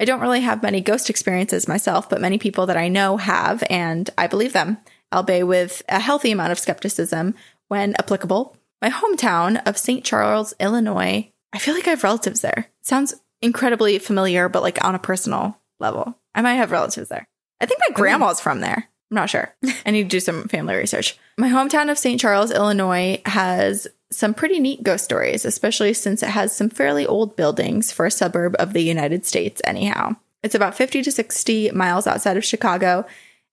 I 0.00 0.04
don't 0.04 0.20
really 0.20 0.40
have 0.40 0.62
many 0.62 0.80
ghost 0.80 1.08
experiences 1.08 1.68
myself, 1.68 2.08
but 2.10 2.20
many 2.20 2.38
people 2.38 2.66
that 2.66 2.76
I 2.76 2.88
know 2.88 3.18
have, 3.18 3.62
and 3.70 4.10
I 4.18 4.26
believe 4.26 4.52
them, 4.52 4.78
albeit 5.14 5.46
with 5.46 5.82
a 5.88 6.00
healthy 6.00 6.32
amount 6.32 6.50
of 6.50 6.58
skepticism 6.58 7.34
when 7.68 7.94
applicable. 8.00 8.56
My 8.80 8.90
hometown 8.90 9.62
of 9.64 9.78
St. 9.78 10.04
Charles, 10.04 10.54
Illinois, 10.58 11.30
I 11.52 11.58
feel 11.58 11.74
like 11.74 11.86
I 11.86 11.90
have 11.90 12.04
relatives 12.04 12.40
there. 12.40 12.66
Sounds 12.80 13.14
incredibly 13.40 13.98
familiar, 13.98 14.48
but 14.48 14.62
like 14.62 14.82
on 14.84 14.94
a 14.94 15.00
personal 15.00 15.58
level. 15.78 16.16
I 16.34 16.42
might 16.42 16.54
have 16.54 16.70
relatives 16.70 17.08
there. 17.08 17.26
I 17.60 17.66
think 17.66 17.80
my 17.88 17.94
grandma's 17.94 18.40
from 18.40 18.60
there. 18.60 18.88
I'm 19.10 19.14
not 19.14 19.30
sure. 19.30 19.54
I 19.86 19.90
need 19.90 20.04
to 20.04 20.08
do 20.08 20.20
some 20.20 20.48
family 20.48 20.74
research. 20.74 21.18
My 21.36 21.48
hometown 21.48 21.90
of 21.90 21.98
St. 21.98 22.20
Charles, 22.20 22.50
Illinois 22.50 23.20
has 23.26 23.86
some 24.10 24.34
pretty 24.34 24.60
neat 24.60 24.82
ghost 24.82 25.04
stories, 25.04 25.44
especially 25.44 25.92
since 25.94 26.22
it 26.22 26.30
has 26.30 26.54
some 26.54 26.70
fairly 26.70 27.06
old 27.06 27.36
buildings 27.36 27.92
for 27.92 28.06
a 28.06 28.10
suburb 28.10 28.56
of 28.58 28.72
the 28.72 28.82
United 28.82 29.26
States, 29.26 29.60
anyhow. 29.64 30.16
It's 30.42 30.54
about 30.54 30.74
50 30.74 31.02
to 31.02 31.12
60 31.12 31.70
miles 31.72 32.06
outside 32.06 32.36
of 32.36 32.44
Chicago, 32.44 33.06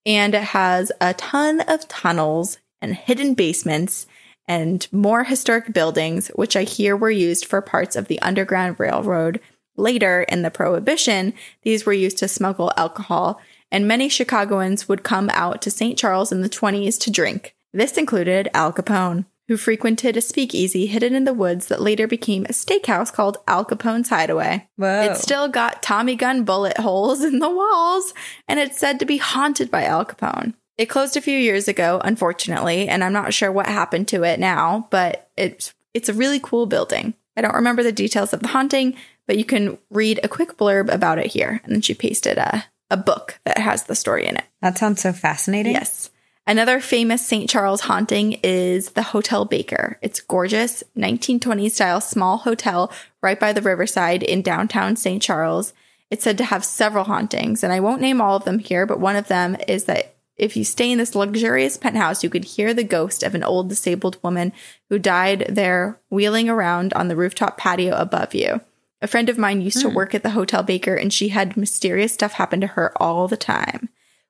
and 0.05 0.33
it 0.33 0.43
has 0.43 0.91
a 1.01 1.13
ton 1.13 1.61
of 1.61 1.87
tunnels 1.87 2.57
and 2.81 2.95
hidden 2.95 3.33
basements 3.33 4.07
and 4.49 4.87
more 4.91 5.23
historic 5.23 5.71
buildings, 5.71 6.29
which 6.29 6.55
I 6.55 6.63
hear 6.63 6.97
were 6.97 7.11
used 7.11 7.45
for 7.45 7.61
parts 7.61 7.95
of 7.95 8.07
the 8.07 8.19
Underground 8.19 8.79
Railroad. 8.79 9.39
Later 9.77 10.23
in 10.23 10.41
the 10.41 10.49
Prohibition, 10.49 11.35
these 11.61 11.85
were 11.85 11.93
used 11.93 12.17
to 12.17 12.27
smuggle 12.27 12.73
alcohol, 12.75 13.39
and 13.71 13.87
many 13.87 14.09
Chicagoans 14.09 14.89
would 14.89 15.03
come 15.03 15.29
out 15.33 15.61
to 15.61 15.71
St. 15.71 15.97
Charles 15.97 16.31
in 16.31 16.41
the 16.41 16.49
20s 16.49 16.99
to 17.01 17.11
drink. 17.11 17.55
This 17.71 17.95
included 17.95 18.49
Al 18.55 18.73
Capone, 18.73 19.25
who 19.47 19.55
frequented 19.55 20.17
a 20.17 20.21
speakeasy 20.21 20.87
hidden 20.87 21.13
in 21.13 21.25
the 21.25 21.33
woods 21.33 21.67
that 21.67 21.81
later 21.81 22.07
became 22.07 22.45
a 22.45 22.49
steakhouse 22.49 23.13
called 23.13 23.37
Al 23.47 23.63
Capone's 23.63 24.09
Hideaway. 24.09 24.67
Whoa. 24.77 25.03
It's 25.03 25.21
still 25.21 25.47
got 25.47 25.83
Tommy 25.83 26.15
gun 26.15 26.43
bullet 26.43 26.77
holes 26.77 27.23
in 27.23 27.37
the 27.37 27.49
walls, 27.49 28.15
and 28.47 28.59
it's 28.59 28.79
said 28.79 28.99
to 28.99 29.05
be 29.05 29.17
haunted 29.17 29.69
by 29.69 29.83
Al 29.83 30.05
Capone. 30.05 30.55
It 30.80 30.88
closed 30.88 31.17
a 31.17 31.21
few 31.21 31.38
years 31.38 31.67
ago, 31.67 31.99
unfortunately, 32.05 32.88
and 32.88 33.03
I'm 33.03 33.11
not 33.11 33.34
sure 33.34 33.51
what 33.51 33.65
happened 33.65 34.07
to 34.07 34.23
it 34.23 34.39
now, 34.39 34.88
but 34.89 35.30
it's 35.36 35.73
it's 35.93 36.07
a 36.07 36.13
really 36.13 36.39
cool 36.41 36.67
building. 36.67 37.15
I 37.36 37.41
don't 37.41 37.55
remember 37.55 37.84
the 37.84 37.91
details 37.91 38.32
of 38.32 38.39
the 38.39 38.47
haunting, 38.47 38.95
but 39.27 39.38
you 39.38 39.43
can 39.43 39.77
read 39.89 40.21
a 40.23 40.30
quick 40.30 40.55
blurb 40.55 40.89
about 40.89 41.19
it 41.19 41.25
here. 41.25 41.59
And 41.65 41.73
then 41.73 41.82
she 41.82 41.93
pasted 41.93 42.38
a, 42.38 42.63
a 42.89 42.95
book 42.95 43.41
that 43.43 43.57
has 43.57 43.84
the 43.84 43.95
story 43.95 44.25
in 44.25 44.38
it. 44.38 44.45
that 44.61 44.77
sounds 44.77 45.01
so 45.01 45.11
fascinating. 45.11 45.73
Yes. 45.73 46.11
Another 46.47 46.80
famous 46.80 47.27
St. 47.27 47.49
Charles 47.49 47.82
haunting 47.82 48.39
is 48.41 48.91
the 48.91 49.03
Hotel 49.03 49.43
Baker. 49.43 49.99
It's 50.01 50.21
gorgeous, 50.21 50.82
1920s 50.97 51.71
style 51.71 51.99
small 51.99 52.38
hotel 52.38 52.89
right 53.21 53.39
by 53.39 53.51
the 53.51 53.61
riverside 53.61 54.23
in 54.23 54.41
downtown 54.41 54.95
St. 54.95 55.21
Charles. 55.21 55.73
It's 56.09 56.23
said 56.23 56.38
to 56.38 56.45
have 56.45 56.63
several 56.63 57.03
hauntings, 57.03 57.65
and 57.65 57.73
I 57.73 57.82
won't 57.82 58.01
name 58.01 58.21
all 58.21 58.38
of 58.38 58.45
them 58.45 58.59
here, 58.59 58.86
but 58.86 59.01
one 59.01 59.17
of 59.17 59.27
them 59.27 59.57
is 59.67 59.84
that 59.84 60.15
if 60.39 60.57
you 60.57 60.63
stay 60.63 60.91
in 60.91 60.97
this 60.97 61.15
luxurious 61.15 61.77
penthouse, 61.77 62.23
you 62.23 62.29
could 62.29 62.45
hear 62.45 62.73
the 62.73 62.83
ghost 62.83 63.23
of 63.23 63.35
an 63.35 63.43
old 63.43 63.69
disabled 63.69 64.17
woman 64.23 64.53
who 64.89 64.97
died 64.97 65.45
there 65.49 65.99
wheeling 66.09 66.49
around 66.49 66.93
on 66.93 67.07
the 67.07 67.15
rooftop 67.15 67.57
patio 67.57 67.95
above 67.95 68.33
you. 68.33 68.61
A 69.01 69.07
friend 69.07 69.29
of 69.29 69.37
mine 69.37 69.61
used 69.61 69.81
to 69.81 69.89
hmm. 69.89 69.95
work 69.95 70.15
at 70.15 70.23
the 70.23 70.31
Hotel 70.31 70.63
Baker, 70.63 70.95
and 70.95 71.13
she 71.13 71.29
had 71.29 71.55
mysterious 71.55 72.13
stuff 72.13 72.33
happen 72.33 72.59
to 72.61 72.67
her 72.67 72.91
all 73.01 73.27
the 73.27 73.37
time. 73.37 73.89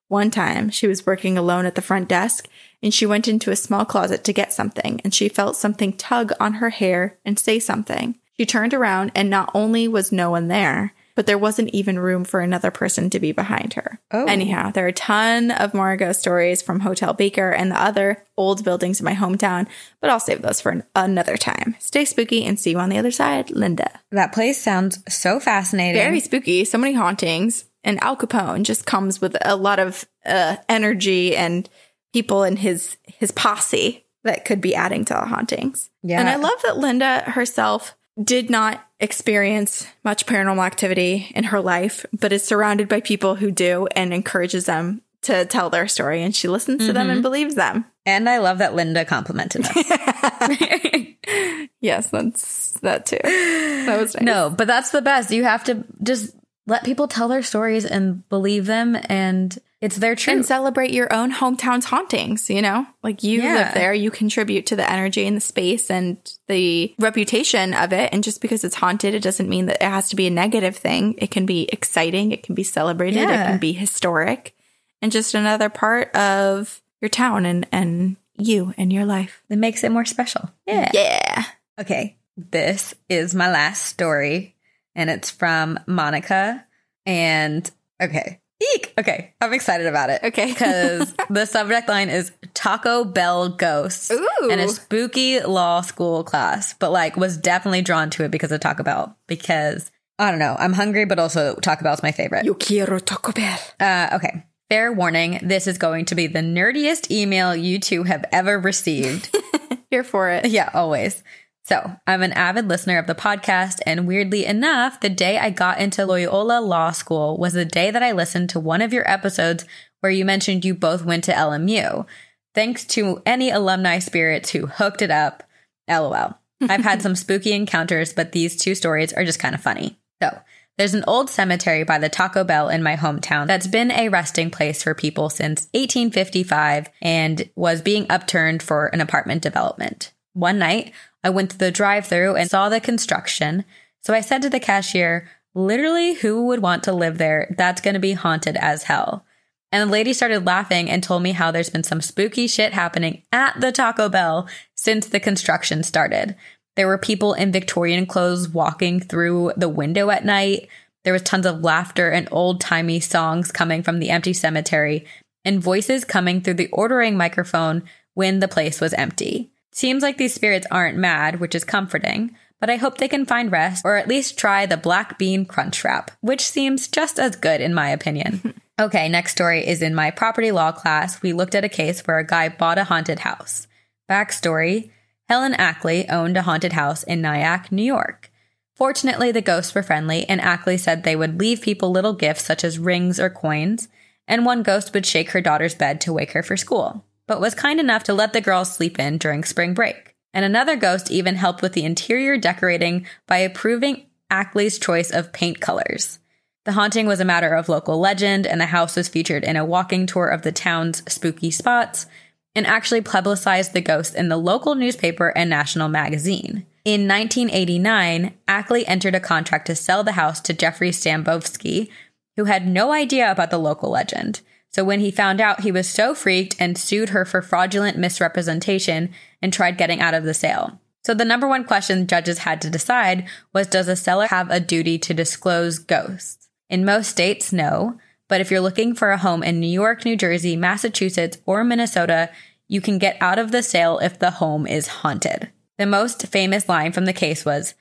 One 0.09 0.31
time, 0.31 0.71
she 0.71 0.87
was 0.87 1.05
working 1.05 1.37
alone 1.37 1.67
at 1.67 1.75
the 1.75 1.83
front 1.83 2.09
desk 2.09 2.47
and 2.81 2.91
she 2.91 3.05
went 3.05 3.27
into 3.27 3.51
a 3.51 3.55
small 3.55 3.85
closet 3.85 4.23
to 4.23 4.33
get 4.33 4.51
something 4.51 4.99
and 5.03 5.13
she 5.13 5.29
felt 5.29 5.55
something 5.55 5.93
tug 5.93 6.31
on 6.39 6.53
her 6.53 6.71
hair 6.71 7.19
and 7.23 7.37
say 7.37 7.59
something. 7.59 8.15
She 8.35 8.45
turned 8.45 8.73
around 8.73 9.11
and 9.13 9.29
not 9.29 9.51
only 9.53 9.87
was 9.87 10.11
no 10.11 10.31
one 10.31 10.47
there, 10.47 10.93
but 11.15 11.25
there 11.25 11.37
wasn't 11.37 11.69
even 11.69 11.99
room 11.99 12.23
for 12.23 12.39
another 12.39 12.71
person 12.71 13.09
to 13.09 13.19
be 13.19 13.31
behind 13.31 13.73
her. 13.73 13.99
Oh. 14.11 14.25
Anyhow, 14.25 14.71
there 14.71 14.85
are 14.85 14.89
a 14.89 14.93
ton 14.93 15.51
of 15.51 15.73
more 15.73 15.95
ghost 15.97 16.21
stories 16.21 16.61
from 16.61 16.79
Hotel 16.79 17.13
Baker 17.13 17.51
and 17.51 17.71
the 17.71 17.81
other 17.81 18.23
old 18.37 18.63
buildings 18.63 18.99
in 18.99 19.05
my 19.05 19.15
hometown, 19.15 19.67
but 20.01 20.09
I'll 20.09 20.19
save 20.19 20.41
those 20.41 20.61
for 20.61 20.71
an- 20.71 20.83
another 20.95 21.37
time. 21.37 21.75
Stay 21.79 22.05
spooky 22.05 22.45
and 22.45 22.59
see 22.59 22.71
you 22.71 22.79
on 22.79 22.89
the 22.89 22.97
other 22.97 23.11
side, 23.11 23.51
Linda. 23.51 23.99
That 24.11 24.33
place 24.33 24.61
sounds 24.61 25.03
so 25.07 25.39
fascinating. 25.39 26.01
Very 26.01 26.19
spooky, 26.19 26.65
so 26.65 26.77
many 26.77 26.93
hauntings. 26.93 27.65
And 27.83 28.01
Al 28.03 28.17
Capone 28.17 28.63
just 28.63 28.85
comes 28.85 29.21
with 29.21 29.37
a 29.41 29.55
lot 29.55 29.79
of 29.79 30.05
uh, 30.25 30.57
energy 30.67 31.35
and 31.35 31.69
people 32.13 32.43
in 32.43 32.57
his 32.57 32.97
his 33.05 33.31
posse 33.31 34.05
that 34.23 34.45
could 34.45 34.61
be 34.61 34.75
adding 34.75 35.05
to 35.05 35.13
the 35.13 35.25
hauntings. 35.25 35.89
Yeah. 36.03 36.19
And 36.19 36.27
I 36.27 36.35
love 36.35 36.61
that 36.63 36.77
Linda 36.77 37.21
herself 37.21 37.95
did 38.21 38.49
not 38.49 38.85
experience 38.99 39.87
much 40.03 40.25
paranormal 40.25 40.65
activity 40.65 41.31
in 41.35 41.45
her 41.45 41.61
life, 41.61 42.05
but 42.17 42.33
is 42.33 42.43
surrounded 42.43 42.89
by 42.89 43.01
people 43.01 43.35
who 43.35 43.51
do 43.51 43.87
and 43.95 44.13
encourages 44.13 44.65
them 44.65 45.01
to 45.21 45.45
tell 45.45 45.69
their 45.69 45.87
story. 45.87 46.23
And 46.23 46.35
she 46.35 46.47
listens 46.47 46.85
to 46.85 46.93
them 46.93 47.09
and 47.09 47.17
mm-hmm. 47.17 47.21
believes 47.21 47.55
them. 47.55 47.85
and 48.05 48.29
I 48.29 48.39
love 48.39 48.59
that 48.59 48.75
Linda 48.75 49.05
complimented 49.05 49.65
us. 49.65 49.77
Yes, 51.81 52.09
that's 52.09 52.71
that 52.81 53.05
too. 53.05 53.19
That 53.23 53.99
was 53.99 54.15
nice. 54.15 54.23
no, 54.23 54.49
but 54.49 54.67
that's 54.67 54.91
the 54.91 55.01
best. 55.01 55.31
You 55.31 55.45
have 55.45 55.63
to 55.65 55.85
just 56.03 56.35
let 56.67 56.83
people 56.83 57.07
tell 57.07 57.29
their 57.29 57.41
stories 57.41 57.85
and 57.85 58.27
believe 58.27 58.65
them, 58.65 58.97
and 59.05 59.57
it's 59.81 59.97
their 59.97 60.11
and 60.11 60.19
truth. 60.19 60.45
celebrate 60.45 60.91
your 60.91 61.11
own 61.13 61.31
hometown's 61.31 61.85
hauntings, 61.85 62.49
you 62.49 62.61
know? 62.61 62.85
Like 63.01 63.23
you 63.23 63.41
Yeah. 63.41 63.53
live 63.53 63.73
there, 63.73 63.93
you 63.93 64.11
contribute 64.11 64.65
to 64.67 64.75
the 64.75 64.89
energy 64.89 65.25
and 65.25 65.37
the 65.37 65.41
space 65.41 65.89
and 65.89 66.17
the 66.47 66.93
reputation 66.99 67.73
of 67.73 67.93
it. 67.93 68.11
And 68.13 68.23
just 68.23 68.41
because 68.41 68.63
it's 68.63 68.75
haunted, 68.75 69.13
it 69.15 69.23
doesn't 69.23 69.47
mean 69.49 69.67
that 69.67 69.81
it 69.81 69.89
has 69.89 70.09
to 70.09 70.15
be 70.15 70.27
a 70.27 70.31
negative 70.31 70.75
thing. 70.75 71.15
It 71.17 71.31
can 71.31 71.45
be 71.45 71.63
exciting, 71.71 72.31
it 72.31 72.43
can 72.43 72.55
be 72.55 72.63
celebrated, 72.63 73.23
it 73.23 73.45
can 73.45 73.57
be 73.59 73.71
historic, 73.73 74.53
and 75.01 75.11
just 75.11 75.33
another 75.33 75.69
part 75.69 76.13
of 76.15 76.81
your 77.01 77.09
town 77.09 77.45
and, 77.45 77.65
and 77.71 78.17
you 78.37 78.73
and 78.77 78.91
your 78.91 79.05
life. 79.05 79.43
it 79.49 79.57
makes 79.57 79.83
it 79.83 79.91
more 79.91 80.05
special. 80.05 80.49
Yeah. 80.65 80.91
Yeah. 80.93 81.43
Okay. 81.79 82.17
This 82.35 82.95
is 83.09 83.35
my 83.35 83.49
last 83.51 83.85
story, 83.85 84.55
and 84.95 85.09
it's 85.09 85.29
from 85.29 85.79
Monica. 85.87 86.65
And 87.05 87.69
okay. 88.01 88.39
Eek. 88.75 88.93
Okay. 88.97 89.33
I'm 89.39 89.53
excited 89.53 89.87
about 89.87 90.09
it. 90.09 90.21
Okay. 90.23 90.47
Because 90.59 91.13
the 91.29 91.45
subject 91.45 91.87
line 91.87 92.09
is 92.09 92.31
Taco 92.53 93.05
Bell 93.05 93.49
Ghosts 93.49 94.11
Ooh. 94.11 94.49
and 94.51 94.59
a 94.59 94.67
spooky 94.67 95.39
law 95.39 95.81
school 95.81 96.23
class, 96.23 96.73
but 96.73 96.91
like 96.91 97.15
was 97.15 97.37
definitely 97.37 97.81
drawn 97.81 98.09
to 98.11 98.23
it 98.23 98.31
because 98.31 98.51
of 98.51 98.59
Taco 98.59 98.83
Bell. 98.83 99.17
Because 99.27 99.89
I 100.17 100.31
don't 100.31 100.39
know, 100.39 100.55
I'm 100.59 100.73
hungry, 100.73 101.05
but 101.05 101.19
also 101.19 101.55
Taco 101.55 101.83
Bell's 101.83 102.03
my 102.03 102.11
favorite. 102.11 102.45
Yo 102.45 102.53
quiero 102.53 102.99
Taco 102.99 103.31
Bell. 103.31 103.59
Uh, 103.79 104.09
okay. 104.13 104.43
Fair 104.69 104.91
warning, 104.91 105.39
this 105.41 105.65
is 105.65 105.77
going 105.77 106.05
to 106.05 106.15
be 106.15 106.27
the 106.27 106.41
nerdiest 106.41 107.09
email 107.09 107.55
you 107.55 107.79
two 107.79 108.03
have 108.03 108.25
ever 108.31 108.59
received. 108.59 109.35
Here 109.89 110.03
for 110.03 110.29
it. 110.29 110.47
Yeah, 110.47 110.69
always. 110.73 111.23
So, 111.69 111.97
I'm 112.07 112.23
an 112.23 112.33
avid 112.33 112.67
listener 112.67 112.97
of 112.97 113.05
the 113.05 113.13
podcast, 113.13 113.77
and 113.85 114.07
weirdly 114.07 114.43
enough, 114.43 114.99
the 114.99 115.07
day 115.07 115.37
I 115.37 115.51
got 115.51 115.79
into 115.79 116.03
Loyola 116.03 116.61
Law 116.61 116.89
School 116.89 117.37
was 117.37 117.53
the 117.53 117.63
day 117.63 117.91
that 117.91 118.01
I 118.01 118.11
listened 118.11 118.49
to 118.49 118.59
one 118.59 118.81
of 118.81 118.91
your 118.91 119.07
episodes 119.07 119.65
where 119.99 120.11
you 120.11 120.25
mentioned 120.25 120.65
you 120.65 120.73
both 120.73 121.05
went 121.05 121.25
to 121.25 121.31
LMU. 121.31 122.07
Thanks 122.55 122.85
to 122.85 123.21
any 123.23 123.51
alumni 123.51 123.99
spirits 123.99 124.49
who 124.49 124.65
hooked 124.65 125.03
it 125.03 125.11
up. 125.11 125.43
LOL. 125.87 126.39
I've 126.61 126.81
had 126.81 127.03
some 127.03 127.15
spooky 127.15 127.53
encounters, 127.53 128.13
but 128.13 128.31
these 128.31 128.57
two 128.57 128.73
stories 128.73 129.13
are 129.13 129.23
just 129.23 129.37
kind 129.37 129.53
of 129.53 129.61
funny. 129.61 129.99
So, 130.23 130.39
there's 130.79 130.95
an 130.95 131.03
old 131.05 131.29
cemetery 131.29 131.83
by 131.83 131.99
the 131.99 132.09
Taco 132.09 132.43
Bell 132.43 132.69
in 132.69 132.81
my 132.81 132.95
hometown 132.95 133.45
that's 133.45 133.67
been 133.67 133.91
a 133.91 134.09
resting 134.09 134.49
place 134.49 134.81
for 134.81 134.95
people 134.95 135.29
since 135.29 135.67
1855 135.75 136.89
and 136.99 137.47
was 137.55 137.83
being 137.83 138.07
upturned 138.09 138.63
for 138.63 138.87
an 138.87 139.01
apartment 139.01 139.43
development. 139.43 140.13
One 140.33 140.57
night, 140.57 140.93
I 141.23 141.29
went 141.29 141.51
to 141.51 141.57
the 141.57 141.71
drive 141.71 142.07
through 142.07 142.35
and 142.35 142.49
saw 142.49 142.69
the 142.69 142.79
construction. 142.79 143.65
So 144.01 144.13
I 144.13 144.21
said 144.21 144.41
to 144.43 144.49
the 144.49 144.59
cashier, 144.59 145.29
literally, 145.53 146.13
who 146.13 146.45
would 146.47 146.61
want 146.61 146.83
to 146.83 146.93
live 146.93 147.17
there? 147.17 147.53
That's 147.57 147.81
going 147.81 147.95
to 147.95 147.99
be 147.99 148.13
haunted 148.13 148.55
as 148.57 148.83
hell. 148.83 149.25
And 149.71 149.87
the 149.87 149.91
lady 149.91 150.13
started 150.13 150.45
laughing 150.45 150.89
and 150.89 151.03
told 151.03 151.21
me 151.21 151.33
how 151.33 151.51
there's 151.51 151.69
been 151.69 151.83
some 151.83 152.01
spooky 152.01 152.47
shit 152.47 152.73
happening 152.73 153.23
at 153.31 153.59
the 153.59 153.71
Taco 153.71 154.09
Bell 154.09 154.47
since 154.75 155.05
the 155.05 155.19
construction 155.19 155.83
started. 155.83 156.35
There 156.75 156.87
were 156.87 156.97
people 156.97 157.33
in 157.33 157.51
Victorian 157.51 158.05
clothes 158.05 158.49
walking 158.49 158.99
through 158.99 159.53
the 159.57 159.69
window 159.69 160.09
at 160.09 160.25
night. 160.25 160.69
There 161.03 161.13
was 161.13 161.21
tons 161.21 161.45
of 161.45 161.61
laughter 161.61 162.09
and 162.09 162.27
old 162.31 162.61
timey 162.61 162.99
songs 162.99 163.51
coming 163.51 163.83
from 163.83 163.99
the 163.99 164.09
empty 164.09 164.33
cemetery 164.33 165.05
and 165.45 165.61
voices 165.61 166.03
coming 166.03 166.41
through 166.41 166.55
the 166.55 166.69
ordering 166.71 167.15
microphone 167.15 167.83
when 168.13 168.39
the 168.39 168.47
place 168.47 168.81
was 168.81 168.93
empty. 168.93 169.51
Seems 169.71 170.03
like 170.03 170.17
these 170.17 170.33
spirits 170.33 170.67
aren't 170.71 170.97
mad, 170.97 171.39
which 171.39 171.55
is 171.55 171.63
comforting, 171.63 172.35
but 172.59 172.69
I 172.69 172.75
hope 172.75 172.97
they 172.97 173.07
can 173.07 173.25
find 173.25 173.51
rest 173.51 173.83
or 173.85 173.95
at 173.95 174.07
least 174.07 174.37
try 174.37 174.65
the 174.65 174.77
black 174.77 175.17
bean 175.17 175.45
crunch 175.45 175.83
wrap, 175.83 176.11
which 176.21 176.41
seems 176.41 176.87
just 176.87 177.19
as 177.19 177.35
good 177.35 177.61
in 177.61 177.73
my 177.73 177.89
opinion. 177.89 178.61
okay, 178.79 179.07
next 179.07 179.31
story 179.31 179.65
is 179.65 179.81
in 179.81 179.95
my 179.95 180.11
property 180.11 180.51
law 180.51 180.71
class. 180.71 181.21
We 181.21 181.33
looked 181.33 181.55
at 181.55 181.63
a 181.63 181.69
case 181.69 182.01
where 182.01 182.17
a 182.17 182.27
guy 182.27 182.49
bought 182.49 182.77
a 182.77 182.83
haunted 182.85 183.19
house. 183.19 183.67
Backstory 184.09 184.91
Helen 185.29 185.53
Ackley 185.53 186.09
owned 186.09 186.37
a 186.37 186.41
haunted 186.41 186.73
house 186.73 187.03
in 187.03 187.21
Nyack, 187.21 187.71
New 187.71 187.83
York. 187.83 188.31
Fortunately, 188.75 189.31
the 189.31 189.43
ghosts 189.43 189.75
were 189.75 189.83
friendly, 189.83 190.27
and 190.27 190.41
Ackley 190.41 190.75
said 190.75 191.03
they 191.03 191.15
would 191.15 191.39
leave 191.39 191.61
people 191.61 191.91
little 191.91 192.13
gifts 192.13 192.45
such 192.45 192.63
as 192.63 192.79
rings 192.79 193.19
or 193.19 193.29
coins, 193.29 193.89
and 194.27 194.43
one 194.43 194.63
ghost 194.63 194.91
would 194.93 195.05
shake 195.05 195.31
her 195.31 195.41
daughter's 195.41 195.75
bed 195.75 196.01
to 196.01 196.13
wake 196.13 196.31
her 196.31 196.41
for 196.41 196.57
school, 196.57 197.05
but 197.29 197.39
was 197.39 197.53
kind 197.53 197.79
enough 197.79 198.03
to 198.03 198.13
let 198.13 198.33
the 198.33 198.41
girls 198.41 198.73
sleep 198.73 198.99
in 198.99 199.19
during 199.19 199.43
spring 199.43 199.75
break. 199.75 200.15
And 200.33 200.43
another 200.43 200.75
ghost 200.75 201.11
even 201.11 201.35
helped 201.35 201.61
with 201.61 201.73
the 201.73 201.85
interior 201.85 202.39
decorating 202.39 203.05
by 203.27 203.37
approving 203.37 204.07
Ackley's 204.31 204.79
choice 204.79 205.11
of 205.11 205.31
paint 205.31 205.59
colors. 205.61 206.17
The 206.65 206.71
haunting 206.71 207.05
was 207.05 207.19
a 207.19 207.25
matter 207.25 207.53
of 207.53 207.69
local 207.69 207.99
legend, 207.99 208.47
and 208.47 208.59
the 208.59 208.65
house 208.65 208.95
was 208.95 209.07
featured 209.07 209.43
in 209.43 209.55
a 209.55 209.63
walking 209.63 210.07
tour 210.07 210.27
of 210.27 210.41
the 210.41 210.51
town's 210.51 211.03
spooky 211.11 211.51
spots 211.51 212.07
and 212.55 212.65
actually 212.65 213.01
publicized 213.01 213.73
the 213.73 213.81
ghost 213.81 214.15
in 214.15 214.29
the 214.29 214.37
local 214.37 214.73
newspaper 214.73 215.29
and 215.29 215.51
national 215.51 215.87
magazine. 215.87 216.65
In 216.83 217.07
1989, 217.07 218.33
Ackley 218.47 218.87
entered 218.87 219.13
a 219.13 219.19
contract 219.19 219.67
to 219.67 219.75
sell 219.75 220.03
the 220.03 220.13
house 220.13 220.41
to 220.41 220.53
Jeffrey 220.53 220.89
Stambovsky, 220.89 221.89
who 222.37 222.45
had 222.45 222.67
no 222.67 222.91
idea 222.91 223.29
about 223.29 223.51
the 223.51 223.59
local 223.59 223.91
legend. 223.91 224.41
So 224.71 224.83
when 224.83 224.99
he 224.99 225.11
found 225.11 225.41
out, 225.41 225.61
he 225.61 225.71
was 225.71 225.89
so 225.89 226.13
freaked 226.13 226.55
and 226.59 226.77
sued 226.77 227.09
her 227.09 227.25
for 227.25 227.41
fraudulent 227.41 227.97
misrepresentation 227.97 229.11
and 229.41 229.51
tried 229.51 229.77
getting 229.77 229.99
out 229.99 230.13
of 230.13 230.23
the 230.23 230.33
sale. 230.33 230.79
So 231.03 231.13
the 231.13 231.25
number 231.25 231.47
one 231.47 231.63
question 231.63 232.07
judges 232.07 232.39
had 232.39 232.61
to 232.61 232.69
decide 232.69 233.27
was 233.53 233.67
does 233.67 233.87
a 233.87 233.95
seller 233.95 234.27
have 234.27 234.51
a 234.51 234.59
duty 234.59 234.99
to 234.99 235.13
disclose 235.13 235.79
ghosts? 235.79 236.49
In 236.69 236.85
most 236.85 237.09
states, 237.09 237.51
no. 237.51 237.99
But 238.27 238.41
if 238.41 238.51
you're 238.51 238.59
looking 238.59 238.93
for 238.93 239.09
a 239.09 239.17
home 239.17 239.41
in 239.41 239.59
New 239.59 239.67
York, 239.67 240.05
New 240.05 240.15
Jersey, 240.15 240.55
Massachusetts, 240.55 241.39
or 241.47 241.63
Minnesota, 241.63 242.29
you 242.67 242.79
can 242.79 242.99
get 242.99 243.17
out 243.19 243.39
of 243.39 243.51
the 243.51 243.63
sale 243.63 243.97
if 243.99 244.19
the 244.19 244.31
home 244.31 244.67
is 244.67 244.87
haunted. 244.87 245.49
The 245.79 245.87
most 245.87 246.27
famous 246.27 246.69
line 246.69 246.91
from 246.91 247.05
the 247.05 247.13
case 247.13 247.43
was, 247.43 247.73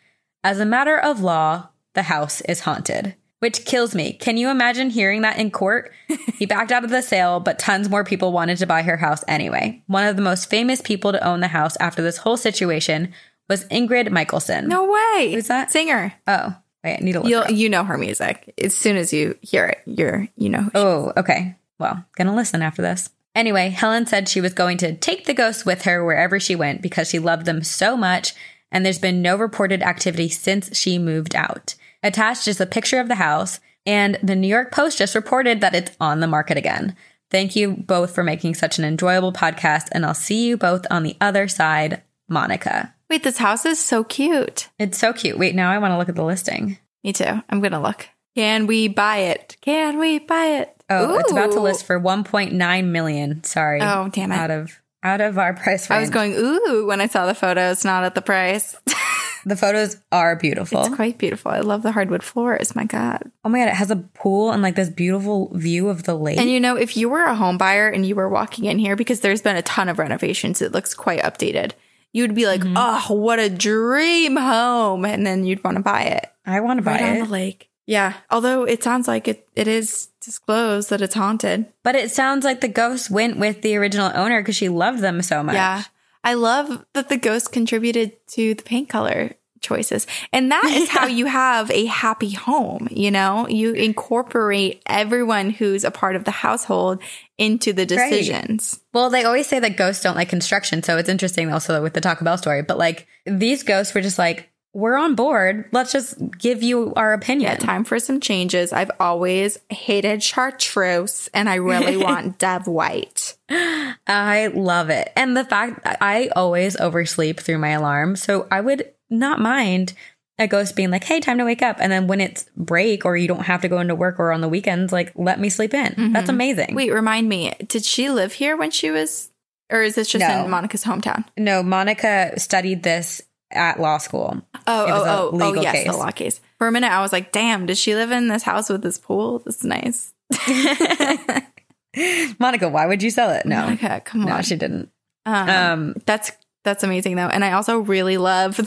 As 0.43 0.59
a 0.59 0.65
matter 0.65 0.98
of 0.98 1.20
law, 1.20 1.69
the 1.94 2.05
house 2.05 2.40
is 2.43 2.60
haunted. 2.60 3.16
Which 3.40 3.65
kills 3.65 3.94
me. 3.94 4.15
Can 4.15 4.36
you 4.36 4.51
imagine 4.51 4.90
hearing 4.90 5.23
that 5.23 5.39
in 5.39 5.51
court? 5.51 5.93
he 6.35 6.47
backed 6.47 6.73
out 6.73 6.85
of 6.85 6.90
the 6.90 7.02
sale, 7.02 7.39
but 7.39 7.59
tons 7.59 7.89
more 7.89 8.02
people 8.02 8.32
wanted 8.32 8.59
to 8.59 8.66
buy 8.66 8.82
her 8.82 8.97
house 8.97 9.23
anyway. 9.28 9.82
One 9.86 10.06
of 10.06 10.16
the 10.16 10.23
most 10.23 10.51
famous 10.51 10.81
people 10.81 11.12
to 11.12 11.24
own 11.24 11.40
the 11.40 11.48
house 11.48 11.77
after 11.78 12.02
this 12.02 12.16
whole 12.19 12.36
situation 12.36 13.12
was 13.48 13.65
Ingrid 13.66 14.10
Michaelson. 14.10 14.69
No 14.69 14.90
way. 14.90 15.32
Who's 15.32 15.47
that? 15.47 15.70
Singer. 15.70 16.15
Oh, 16.27 16.55
wait, 16.82 16.97
I 16.97 17.05
need 17.05 17.12
to 17.12 17.20
look. 17.20 17.31
You'll 17.31 17.51
you 17.51 17.69
know 17.69 17.85
her 17.85 17.97
music. 17.97 18.52
As 18.59 18.77
soon 18.77 18.97
as 18.97 19.12
you 19.12 19.39
hear 19.40 19.66
it, 19.66 19.82
you're 19.86 20.28
you 20.36 20.48
know. 20.48 20.69
Oh, 20.74 21.12
okay. 21.16 21.56
Well, 21.78 22.05
gonna 22.16 22.35
listen 22.35 22.60
after 22.60 22.82
this. 22.82 23.10
Anyway, 23.35 23.69
Helen 23.69 24.06
said 24.06 24.28
she 24.28 24.40
was 24.40 24.52
going 24.52 24.78
to 24.78 24.97
take 24.97 25.27
the 25.27 25.35
ghosts 25.35 25.65
with 25.65 25.82
her 25.82 26.05
wherever 26.05 26.40
she 26.40 26.56
went 26.56 26.82
because 26.82 27.09
she 27.09 27.20
loved 27.20 27.47
them 27.47 27.62
so 27.62 27.97
much, 27.97 28.35
and 28.73 28.85
there's 28.85 28.98
been 28.98 29.23
no 29.23 29.36
reported 29.36 29.81
activity 29.81 30.28
since 30.28 30.77
she 30.77 30.98
moved 30.98 31.36
out. 31.36 31.77
Attached 32.09 32.48
is 32.48 32.59
a 32.59 32.64
picture 32.64 33.01
of 33.01 33.09
the 33.09 33.16
house, 33.16 33.60
and 33.85 34.18
the 34.22 34.35
New 34.35 34.48
York 34.48 34.72
Post 34.72 34.97
just 34.97 35.14
reported 35.14 35.60
that 35.60 35.74
it's 35.74 35.94
on 36.01 36.20
the 36.20 36.26
market 36.26 36.56
again. 36.56 36.97
Thank 37.30 37.55
you 37.55 37.72
both 37.86 38.14
for 38.14 38.24
making 38.24 38.55
such 38.55 38.78
an 38.78 38.86
enjoyable 38.86 39.30
podcast, 39.30 39.89
and 39.93 40.06
I'll 40.06 40.14
see 40.14 40.47
you 40.47 40.56
both 40.56 40.86
on 40.90 41.02
the 41.02 41.18
other 41.20 41.48
side, 41.48 42.01
Monica. 42.26 42.94
Wait, 43.10 43.24
this 43.24 43.36
house 43.36 43.66
is 43.66 43.78
so 43.78 44.05
cute. 44.05 44.70
It's 44.78 44.97
so 44.97 45.12
cute. 45.12 45.39
Wait, 45.39 45.55
now 45.55 45.70
I 45.70 45.76
want 45.76 45.93
to 45.93 45.98
look 45.98 46.09
at 46.09 46.14
the 46.14 46.24
listing. 46.24 46.78
Me 47.05 47.12
too. 47.12 47.43
I'm 47.51 47.60
gonna 47.60 47.82
look. 47.82 48.09
Can 48.35 48.66
we 48.66 48.89
buy 48.89 49.18
it? 49.18 49.59
Can 49.60 49.98
we 49.98 50.18
buy 50.18 50.60
it? 50.60 50.82
Oh, 50.89 51.18
it's 51.18 51.30
about 51.30 51.52
to 51.52 51.60
list 51.60 51.85
for 51.85 52.01
1.9 52.01 52.85
million. 52.86 53.44
Sorry. 53.44 53.82
Oh, 53.82 54.09
damn 54.10 54.32
it. 54.32 54.36
Out 54.36 54.51
of 54.51 54.80
out 55.02 55.20
of 55.20 55.36
our 55.36 55.52
price 55.52 55.90
range. 55.90 55.98
I 55.98 56.01
was 56.01 56.09
going 56.09 56.32
ooh 56.35 56.86
when 56.86 57.02
I 57.02 57.06
saw 57.06 57.26
the 57.26 57.35
photos, 57.35 57.85
not 57.85 58.05
at 58.05 58.14
the 58.14 58.22
price. 58.22 58.74
The 59.44 59.56
photos 59.56 59.97
are 60.12 60.36
beautiful. 60.36 60.85
It's 60.85 60.94
quite 60.94 61.19
beautiful. 61.19 61.51
I 61.51 61.60
love 61.60 61.82
the 61.82 61.93
hardwood 61.93 62.23
floors. 62.23 62.74
My 62.74 62.85
God. 62.85 63.31
oh 63.44 63.48
my 63.48 63.59
god, 63.59 63.69
it 63.69 63.74
has 63.74 63.90
a 63.90 63.97
pool 63.97 64.51
and 64.52 64.62
like 64.62 64.74
this 64.74 64.89
beautiful 64.89 65.51
view 65.55 65.89
of 65.89 66.05
the 66.05 66.15
lake. 66.15 66.39
And 66.39 66.51
you 66.51 66.60
know, 66.60 66.77
if 66.77 66.97
you 66.97 67.09
were 67.09 67.24
a 67.24 67.35
home 67.35 67.59
buyer 67.59 67.89
and 67.89 68.05
you 68.06 68.15
were 68.15 68.28
walking 68.28 68.65
in 68.65 68.78
here, 68.78 68.97
because 68.97 69.20
there's 69.20 69.43
been 69.43 69.56
a 69.56 69.62
ton 69.62 69.89
of 69.89 69.98
renovations, 69.98 70.62
it 70.62 70.73
looks 70.73 70.94
quite 70.94 71.23
updated. 71.23 71.73
You'd 72.12 72.35
be 72.35 72.47
like, 72.47 72.62
oh, 72.65 73.05
what 73.12 73.39
a 73.39 73.51
dream 73.51 74.36
home. 74.36 75.05
And 75.05 75.27
then 75.27 75.44
you'd 75.44 75.62
want 75.62 75.77
to 75.77 75.82
buy 75.82 76.02
it 76.05 76.32
I 76.47 76.60
want 76.60 76.78
to 76.78 76.82
buy 76.82 76.93
right 76.93 77.02
on 77.02 77.19
the 77.19 77.32
lake. 77.32 77.70
Yeah. 77.86 78.15
Although 78.31 78.65
it 78.65 78.82
sounds 78.82 79.06
like 79.09 79.28
it, 79.28 79.48
it 79.55 79.69
is 79.69 80.09
disclosed 80.20 80.90
that 80.90 81.01
it's 81.02 81.15
haunted. 81.15 81.66
But 81.82 81.94
it 81.94 82.10
sounds 82.10 82.44
like 82.44 82.60
the 82.60 82.69
ghost 82.69 83.10
went 83.10 83.39
with 83.39 83.62
the 83.62 83.77
original 83.77 84.10
owner 84.15 84.40
because 84.40 84.56
she 84.56 84.69
loved 84.69 85.01
them 85.01 85.23
so 85.23 85.43
much. 85.43 85.55
Yeah. 85.55 85.85
I 86.29 86.35
love 86.35 86.85
that 86.93 87.09
the 87.09 87.17
ghost 87.17 87.53
contributed 87.53 88.13
to 88.33 88.53
the 88.53 88.63
paint 88.63 88.91
color 88.91 89.33
choices. 89.63 90.07
And 90.31 90.53
that 90.53 90.65
is 90.67 90.89
how 90.91 91.07
you 91.07 91.25
have 91.25 91.71
a 91.71 91.87
happy 91.87 92.33
home, 92.33 92.87
you 92.91 93.11
know? 93.11 93.49
You 93.49 93.73
incorporate 93.73 94.83
everyone 94.85 95.49
who's 95.49 95.85
a 95.85 95.91
part 95.91 96.17
of 96.17 96.25
the 96.25 96.31
household 96.31 97.01
into 97.39 97.73
the 97.73 97.87
decisions. 97.87 98.79
Well, 98.93 99.09
they 99.09 99.25
always 99.25 99.47
say 99.47 99.59
that 99.59 99.79
ghosts 99.79 100.03
don't 100.03 100.17
like 100.17 100.29
construction, 100.29 100.83
so 100.83 100.99
it's 100.99 101.09
interesting 101.09 101.51
also 101.51 101.83
with 101.83 101.95
the 101.95 102.03
Taco 102.03 102.27
Bell 102.27 102.37
story. 102.37 102.61
But 102.61 102.77
like 102.77 103.07
these 103.25 103.63
ghosts 103.63 103.95
were 103.95 104.03
just 104.03 104.19
like, 104.19 104.51
we're 104.79 104.97
on 104.97 105.15
board. 105.17 105.69
Let's 105.73 105.93
just 105.93 106.17
give 106.39 106.63
you 106.63 106.95
our 106.95 107.13
opinion. 107.13 107.51
Yeah, 107.51 107.57
time 107.57 107.85
for 107.85 107.99
some 107.99 108.21
changes. 108.21 108.73
I've 108.73 108.93
always 109.01 109.59
hated 109.69 110.23
chartreuse 110.23 111.29
and 111.35 111.49
I 111.49 111.57
really 111.57 111.97
want 112.03 112.39
Dev 112.39 112.67
White. 112.67 113.37
I 113.51 114.51
love 114.55 114.91
it. 114.91 115.13
And 115.17 115.37
the 115.37 115.45
fact 115.45 115.83
that 115.85 115.99
I 116.01 116.29
always 116.29 116.79
oversleep 116.79 117.41
through 117.41 117.59
my 117.59 117.71
alarm. 117.71 118.15
So 118.17 118.47
I 118.51 118.61
would 118.61 118.93
not 119.11 119.41
mind 119.41 119.95
a 120.39 120.47
ghost 120.47 120.77
being 120.77 120.91
like, 120.91 121.03
hey, 121.03 121.19
time 121.19 121.39
to 121.39 121.45
wake 121.45 121.63
up. 121.63 121.79
And 121.81 121.91
then 121.91 122.07
when 122.07 122.21
it's 122.21 122.49
break 122.57 123.05
or 123.05 123.17
you 123.17 123.27
don't 123.27 123.47
have 123.47 123.63
to 123.63 123.69
go 123.69 123.81
into 123.81 123.97
work 123.97 124.21
or 124.21 124.31
on 124.31 124.41
the 124.41 124.49
weekends, 124.49 124.93
like, 124.93 125.13
let 125.17 125.41
me 125.41 125.49
sleep 125.49 125.75
in. 125.75 126.13
That's 126.13 126.27
mm-hmm. 126.27 126.31
amazing. 126.31 126.75
Wait, 126.77 126.93
remind 126.93 127.29
me, 127.29 127.55
did 127.67 127.85
she 127.85 128.11
live 128.11 128.33
here 128.33 128.57
when 128.57 128.71
she 128.71 128.93
was, 128.93 129.31
or 129.71 129.83
is 129.83 129.97
this 129.97 130.09
just 130.09 130.25
No. 130.25 130.45
in 130.45 130.51
Monica's 130.51 130.85
hometown? 130.85 131.25
No, 131.37 131.65
Monica 131.65 132.39
studied 132.39 132.85
this 132.85 133.23
at 133.51 133.81
law 133.81 133.99
school. 133.99 134.41
Oh, 134.66 134.87
a 134.87 134.91
oh, 134.91 135.31
oh, 135.33 135.39
oh, 135.41 135.55
yes, 135.61 135.75
case. 135.75 135.87
the 135.87 135.97
law 135.97 136.11
case. 136.11 136.41
For 136.59 136.69
a 136.69 136.73
minute, 136.73 136.91
I 136.93 137.01
was 137.01 137.12
like, 137.12 137.33
damn, 137.33 137.66
does 137.66 137.79
she 137.79 137.95
live 137.95 138.11
in 138.11 138.29
this 138.29 138.43
house 138.43 138.69
with 138.69 138.83
this 138.83 138.99
pool? 138.99 139.39
This 139.41 139.59
is 139.59 139.65
nice. 139.65 140.12
Monica, 142.39 142.69
why 142.69 142.87
would 142.87 143.03
you 143.03 143.11
sell 143.11 143.31
it? 143.31 143.47
No. 143.47 143.70
Okay, 143.70 144.01
come 144.05 144.23
No, 144.23 144.35
on. 144.35 144.43
she 144.43 144.57
didn't. 144.57 144.91
Um, 145.27 145.49
Um, 145.49 145.95
that's 146.07 146.33
that's 146.64 146.82
amazing 146.82 147.16
though, 147.16 147.28
and 147.28 147.44
I 147.44 147.52
also 147.52 147.78
really 147.78 148.18
love 148.18 148.56
the, 148.56 148.62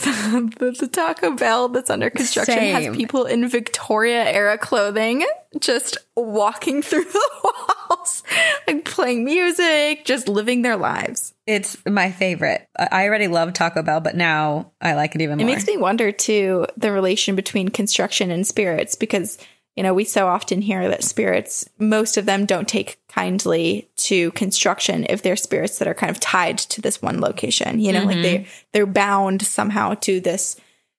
the, 0.60 0.72
the 0.72 0.88
Taco 0.88 1.32
Bell 1.36 1.70
that's 1.70 1.90
under 1.90 2.10
construction 2.10 2.56
Same. 2.56 2.76
has 2.84 2.96
people 2.96 3.26
in 3.26 3.48
Victoria 3.48 4.24
era 4.24 4.58
clothing 4.58 5.26
just 5.60 5.98
walking 6.16 6.82
through 6.82 7.04
the 7.04 7.54
walls, 7.90 8.24
like 8.68 8.86
playing 8.86 9.26
music, 9.26 10.06
just 10.06 10.28
living 10.28 10.62
their 10.62 10.78
lives. 10.78 11.34
it's 11.46 11.78
my 11.86 12.12
favorite. 12.12 12.68
I 12.78 13.02
I 13.02 13.08
already 13.08 13.28
love 13.28 13.54
Taco 13.54 13.84
Bell, 13.84 14.00
but 14.00 14.16
now 14.16 14.72
I 14.80 14.94
like 14.94 15.16
it 15.16 15.22
even 15.22 15.38
more. 15.38 15.48
It 15.48 15.52
makes 15.52 15.68
me 15.68 15.78
wonder 15.78 16.12
too 16.12 16.66
the 16.78 16.92
relation 16.92 17.36
between 17.36 17.70
construction 17.70 18.32
and 18.32 18.46
spirits 18.46 18.96
because 18.96 19.38
you 19.76 19.84
know 19.84 19.94
we 19.94 20.04
so 20.04 20.28
often 20.28 20.62
hear 20.62 20.88
that 20.90 21.04
spirits 21.04 21.68
most 21.80 22.18
of 22.18 22.26
them 22.26 22.46
don't 22.46 22.68
take 22.68 23.00
kindly 23.08 23.90
to 23.96 24.32
construction 24.32 25.06
if 25.10 25.22
they're 25.22 25.36
spirits 25.36 25.80
that 25.80 25.88
are 25.88 25.94
kind 25.94 26.10
of 26.10 26.20
tied 26.20 26.58
to 26.58 26.82
this 26.82 27.02
one 27.02 27.20
location 27.22 27.80
you 27.80 27.92
know 27.94 28.04
like 28.04 28.22
they 28.22 28.46
they're 28.74 28.86
bound 28.86 29.42
somehow 29.42 29.94
to 29.96 30.20
this 30.20 30.56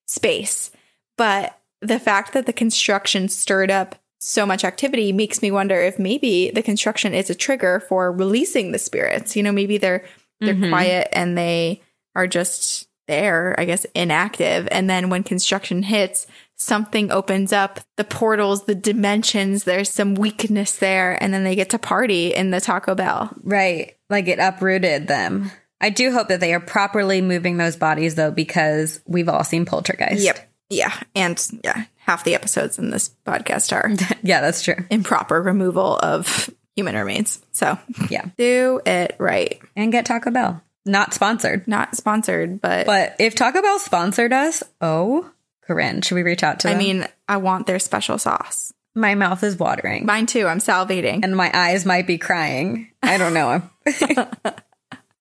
space 0.07 0.71
but 1.17 1.59
the 1.81 1.99
fact 1.99 2.33
that 2.33 2.45
the 2.45 2.53
construction 2.53 3.27
stirred 3.29 3.71
up 3.71 3.95
so 4.19 4.45
much 4.45 4.63
activity 4.63 5.11
makes 5.11 5.41
me 5.41 5.51
wonder 5.51 5.79
if 5.81 5.99
maybe 5.99 6.49
the 6.51 6.61
construction 6.61 7.13
is 7.13 7.29
a 7.29 7.35
trigger 7.35 7.81
for 7.81 8.11
releasing 8.11 8.71
the 8.71 8.79
spirits 8.79 9.35
you 9.35 9.43
know 9.43 9.51
maybe 9.51 9.77
they're 9.77 10.03
they're 10.39 10.55
Mhm. 10.55 10.69
quiet 10.69 11.07
and 11.13 11.37
they 11.37 11.81
are 12.15 12.27
just 12.27 12.87
there, 13.07 13.53
I 13.57 13.65
guess, 13.65 13.85
inactive. 13.95 14.67
And 14.71 14.89
then 14.89 15.09
when 15.09 15.23
construction 15.23 15.83
hits, 15.83 16.25
something 16.55 17.11
opens 17.11 17.51
up 17.53 17.79
the 17.97 18.03
portals, 18.03 18.65
the 18.65 18.75
dimensions, 18.75 19.63
there's 19.63 19.89
some 19.91 20.15
weakness 20.15 20.77
there, 20.77 21.21
and 21.21 21.33
then 21.33 21.43
they 21.43 21.55
get 21.55 21.69
to 21.71 21.79
party 21.79 22.33
in 22.33 22.51
the 22.51 22.61
Taco 22.61 22.95
Bell. 22.95 23.31
Right. 23.43 23.95
Like 24.09 24.27
it 24.27 24.39
uprooted 24.39 25.07
them. 25.07 25.51
I 25.81 25.89
do 25.89 26.11
hope 26.11 26.29
that 26.29 26.39
they 26.39 26.53
are 26.53 26.59
properly 26.61 27.21
moving 27.21 27.57
those 27.57 27.75
bodies 27.75 28.15
though, 28.15 28.31
because 28.31 29.01
we've 29.05 29.27
all 29.29 29.43
seen 29.43 29.65
Poltergeist. 29.65 30.23
Yep. 30.23 30.49
Yeah. 30.69 30.93
And 31.13 31.45
yeah, 31.63 31.83
half 31.97 32.23
the 32.23 32.35
episodes 32.35 32.79
in 32.79 32.89
this 32.89 33.11
podcast 33.25 33.73
are 33.73 33.89
yeah, 34.23 34.41
that's 34.41 34.61
true. 34.63 34.75
improper 34.89 35.41
removal 35.41 35.97
of 35.97 36.49
human 36.75 36.95
remains. 36.95 37.41
So 37.51 37.77
Yeah. 38.09 38.25
do 38.37 38.79
it 38.85 39.15
right. 39.19 39.59
And 39.75 39.91
get 39.91 40.05
Taco 40.05 40.31
Bell. 40.31 40.61
Not 40.85 41.13
sponsored. 41.13 41.67
Not 41.67 41.95
sponsored, 41.95 42.59
but, 42.61 42.85
But 42.85 43.15
if 43.19 43.35
Taco 43.35 43.61
Bell 43.61 43.79
sponsored 43.79 44.33
us, 44.33 44.63
oh, 44.81 45.29
Corinne, 45.67 46.01
should 46.01 46.15
we 46.15 46.23
reach 46.23 46.43
out 46.43 46.59
to 46.61 46.67
them? 46.67 46.75
I 46.75 46.79
mean, 46.79 47.07
I 47.27 47.37
want 47.37 47.67
their 47.67 47.79
special 47.79 48.17
sauce. 48.17 48.73
my 48.95 49.15
mouth 49.15 49.43
is 49.43 49.57
watering 49.57 50.05
Mine 50.05 50.25
too. 50.25 50.47
I'm 50.47 50.59
salivating. 50.59 51.23
and 51.23 51.35
my 51.35 51.49
eyes 51.53 51.85
might 51.85 52.07
be 52.07 52.17
crying. 52.17 52.89
I 53.01 53.17
don't 53.17 53.33
know. 53.33 53.61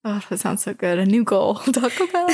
Oh, 0.05 0.21
that 0.29 0.39
sounds 0.39 0.65
so 0.65 0.75
good. 0.75 0.99
A 0.99 1.07
new 1.07 1.23
goal. 1.23 1.55
Taco 1.73 2.07
Bell. 2.09 2.27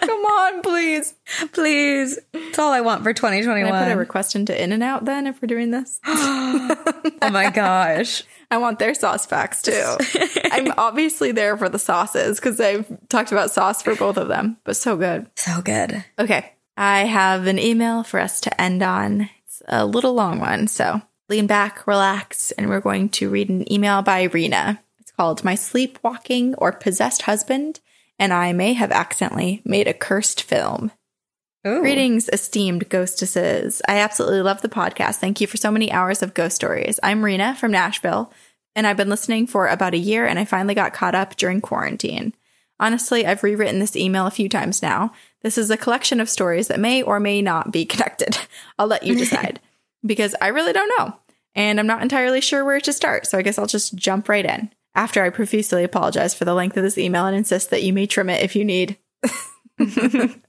Come 0.00 0.24
on, 0.24 0.62
please. 0.62 1.14
Please. 1.52 2.18
It's 2.32 2.58
all 2.58 2.72
I 2.72 2.80
want 2.80 3.02
for 3.02 3.12
Can 3.12 3.66
I 3.66 3.84
put 3.84 3.92
a 3.92 3.98
request 3.98 4.34
into 4.34 4.62
In 4.62 4.72
and 4.72 4.82
Out 4.82 5.04
then 5.04 5.26
if 5.26 5.42
we're 5.42 5.46
doing 5.46 5.70
this? 5.72 6.00
oh 6.06 7.30
my 7.30 7.50
gosh. 7.50 8.22
I 8.50 8.56
want 8.58 8.78
their 8.78 8.94
sauce 8.94 9.26
packs 9.26 9.60
too. 9.60 9.96
I'm 10.50 10.72
obviously 10.78 11.32
there 11.32 11.58
for 11.58 11.68
the 11.68 11.78
sauces 11.78 12.40
because 12.40 12.58
I've 12.60 12.86
talked 13.08 13.30
about 13.30 13.50
sauce 13.50 13.82
for 13.82 13.94
both 13.94 14.16
of 14.16 14.28
them, 14.28 14.56
but 14.64 14.76
so 14.76 14.96
good. 14.96 15.26
So 15.36 15.60
good. 15.60 16.02
Okay. 16.18 16.52
I 16.76 17.04
have 17.04 17.46
an 17.46 17.58
email 17.58 18.02
for 18.02 18.20
us 18.20 18.40
to 18.42 18.60
end 18.60 18.82
on. 18.82 19.30
It's 19.44 19.62
a 19.66 19.86
little 19.86 20.12
long 20.12 20.40
one. 20.40 20.68
So 20.68 21.00
lean 21.28 21.46
back, 21.46 21.86
relax, 21.86 22.52
and 22.52 22.68
we're 22.68 22.80
going 22.80 23.08
to 23.10 23.30
read 23.30 23.48
an 23.48 23.70
email 23.72 24.02
by 24.02 24.24
Rena. 24.24 24.82
It's 25.00 25.12
called 25.12 25.44
My 25.44 25.54
Sleepwalking 25.54 26.54
or 26.58 26.72
Possessed 26.72 27.22
Husband, 27.22 27.80
and 28.18 28.32
I 28.32 28.52
may 28.52 28.74
have 28.74 28.92
accidentally 28.92 29.62
made 29.64 29.88
a 29.88 29.94
cursed 29.94 30.42
film. 30.42 30.92
Ooh. 31.66 31.80
Greetings, 31.80 32.28
esteemed 32.32 32.88
ghostesses. 32.88 33.82
I 33.88 33.98
absolutely 33.98 34.42
love 34.42 34.62
the 34.62 34.68
podcast. 34.68 35.16
Thank 35.16 35.40
you 35.40 35.46
for 35.46 35.56
so 35.56 35.70
many 35.70 35.90
hours 35.90 36.22
of 36.22 36.34
ghost 36.34 36.56
stories. 36.56 37.00
I'm 37.02 37.24
Rena 37.24 37.56
from 37.56 37.72
Nashville, 37.72 38.32
and 38.76 38.86
I've 38.86 38.96
been 38.96 39.08
listening 39.08 39.46
for 39.46 39.66
about 39.66 39.94
a 39.94 39.98
year, 39.98 40.26
and 40.26 40.38
I 40.38 40.44
finally 40.44 40.74
got 40.74 40.92
caught 40.92 41.14
up 41.14 41.36
during 41.36 41.60
quarantine. 41.60 42.34
Honestly, 42.78 43.26
I've 43.26 43.42
rewritten 43.42 43.80
this 43.80 43.96
email 43.96 44.26
a 44.26 44.30
few 44.30 44.48
times 44.48 44.82
now. 44.82 45.12
This 45.42 45.58
is 45.58 45.70
a 45.70 45.76
collection 45.76 46.20
of 46.20 46.30
stories 46.30 46.68
that 46.68 46.80
may 46.80 47.02
or 47.02 47.20
may 47.20 47.42
not 47.42 47.72
be 47.72 47.84
connected. 47.84 48.38
I'll 48.78 48.86
let 48.86 49.04
you 49.04 49.16
decide 49.16 49.60
because 50.06 50.34
I 50.40 50.48
really 50.48 50.72
don't 50.72 50.92
know, 50.98 51.16
and 51.54 51.78
I'm 51.78 51.86
not 51.86 52.02
entirely 52.02 52.40
sure 52.40 52.64
where 52.64 52.80
to 52.80 52.92
start, 52.92 53.26
so 53.26 53.38
I 53.38 53.42
guess 53.42 53.58
I'll 53.58 53.66
just 53.66 53.94
jump 53.94 54.28
right 54.28 54.44
in. 54.44 54.70
After 54.94 55.22
I 55.22 55.30
profusely 55.30 55.84
apologize 55.84 56.34
for 56.34 56.46
the 56.46 56.54
length 56.54 56.76
of 56.76 56.82
this 56.82 56.96
email 56.96 57.26
and 57.26 57.36
insist 57.36 57.68
that 57.70 57.82
you 57.82 57.92
may 57.92 58.06
trim 58.06 58.30
it 58.30 58.42
if 58.42 58.56
you 58.56 58.64
need. 58.64 58.96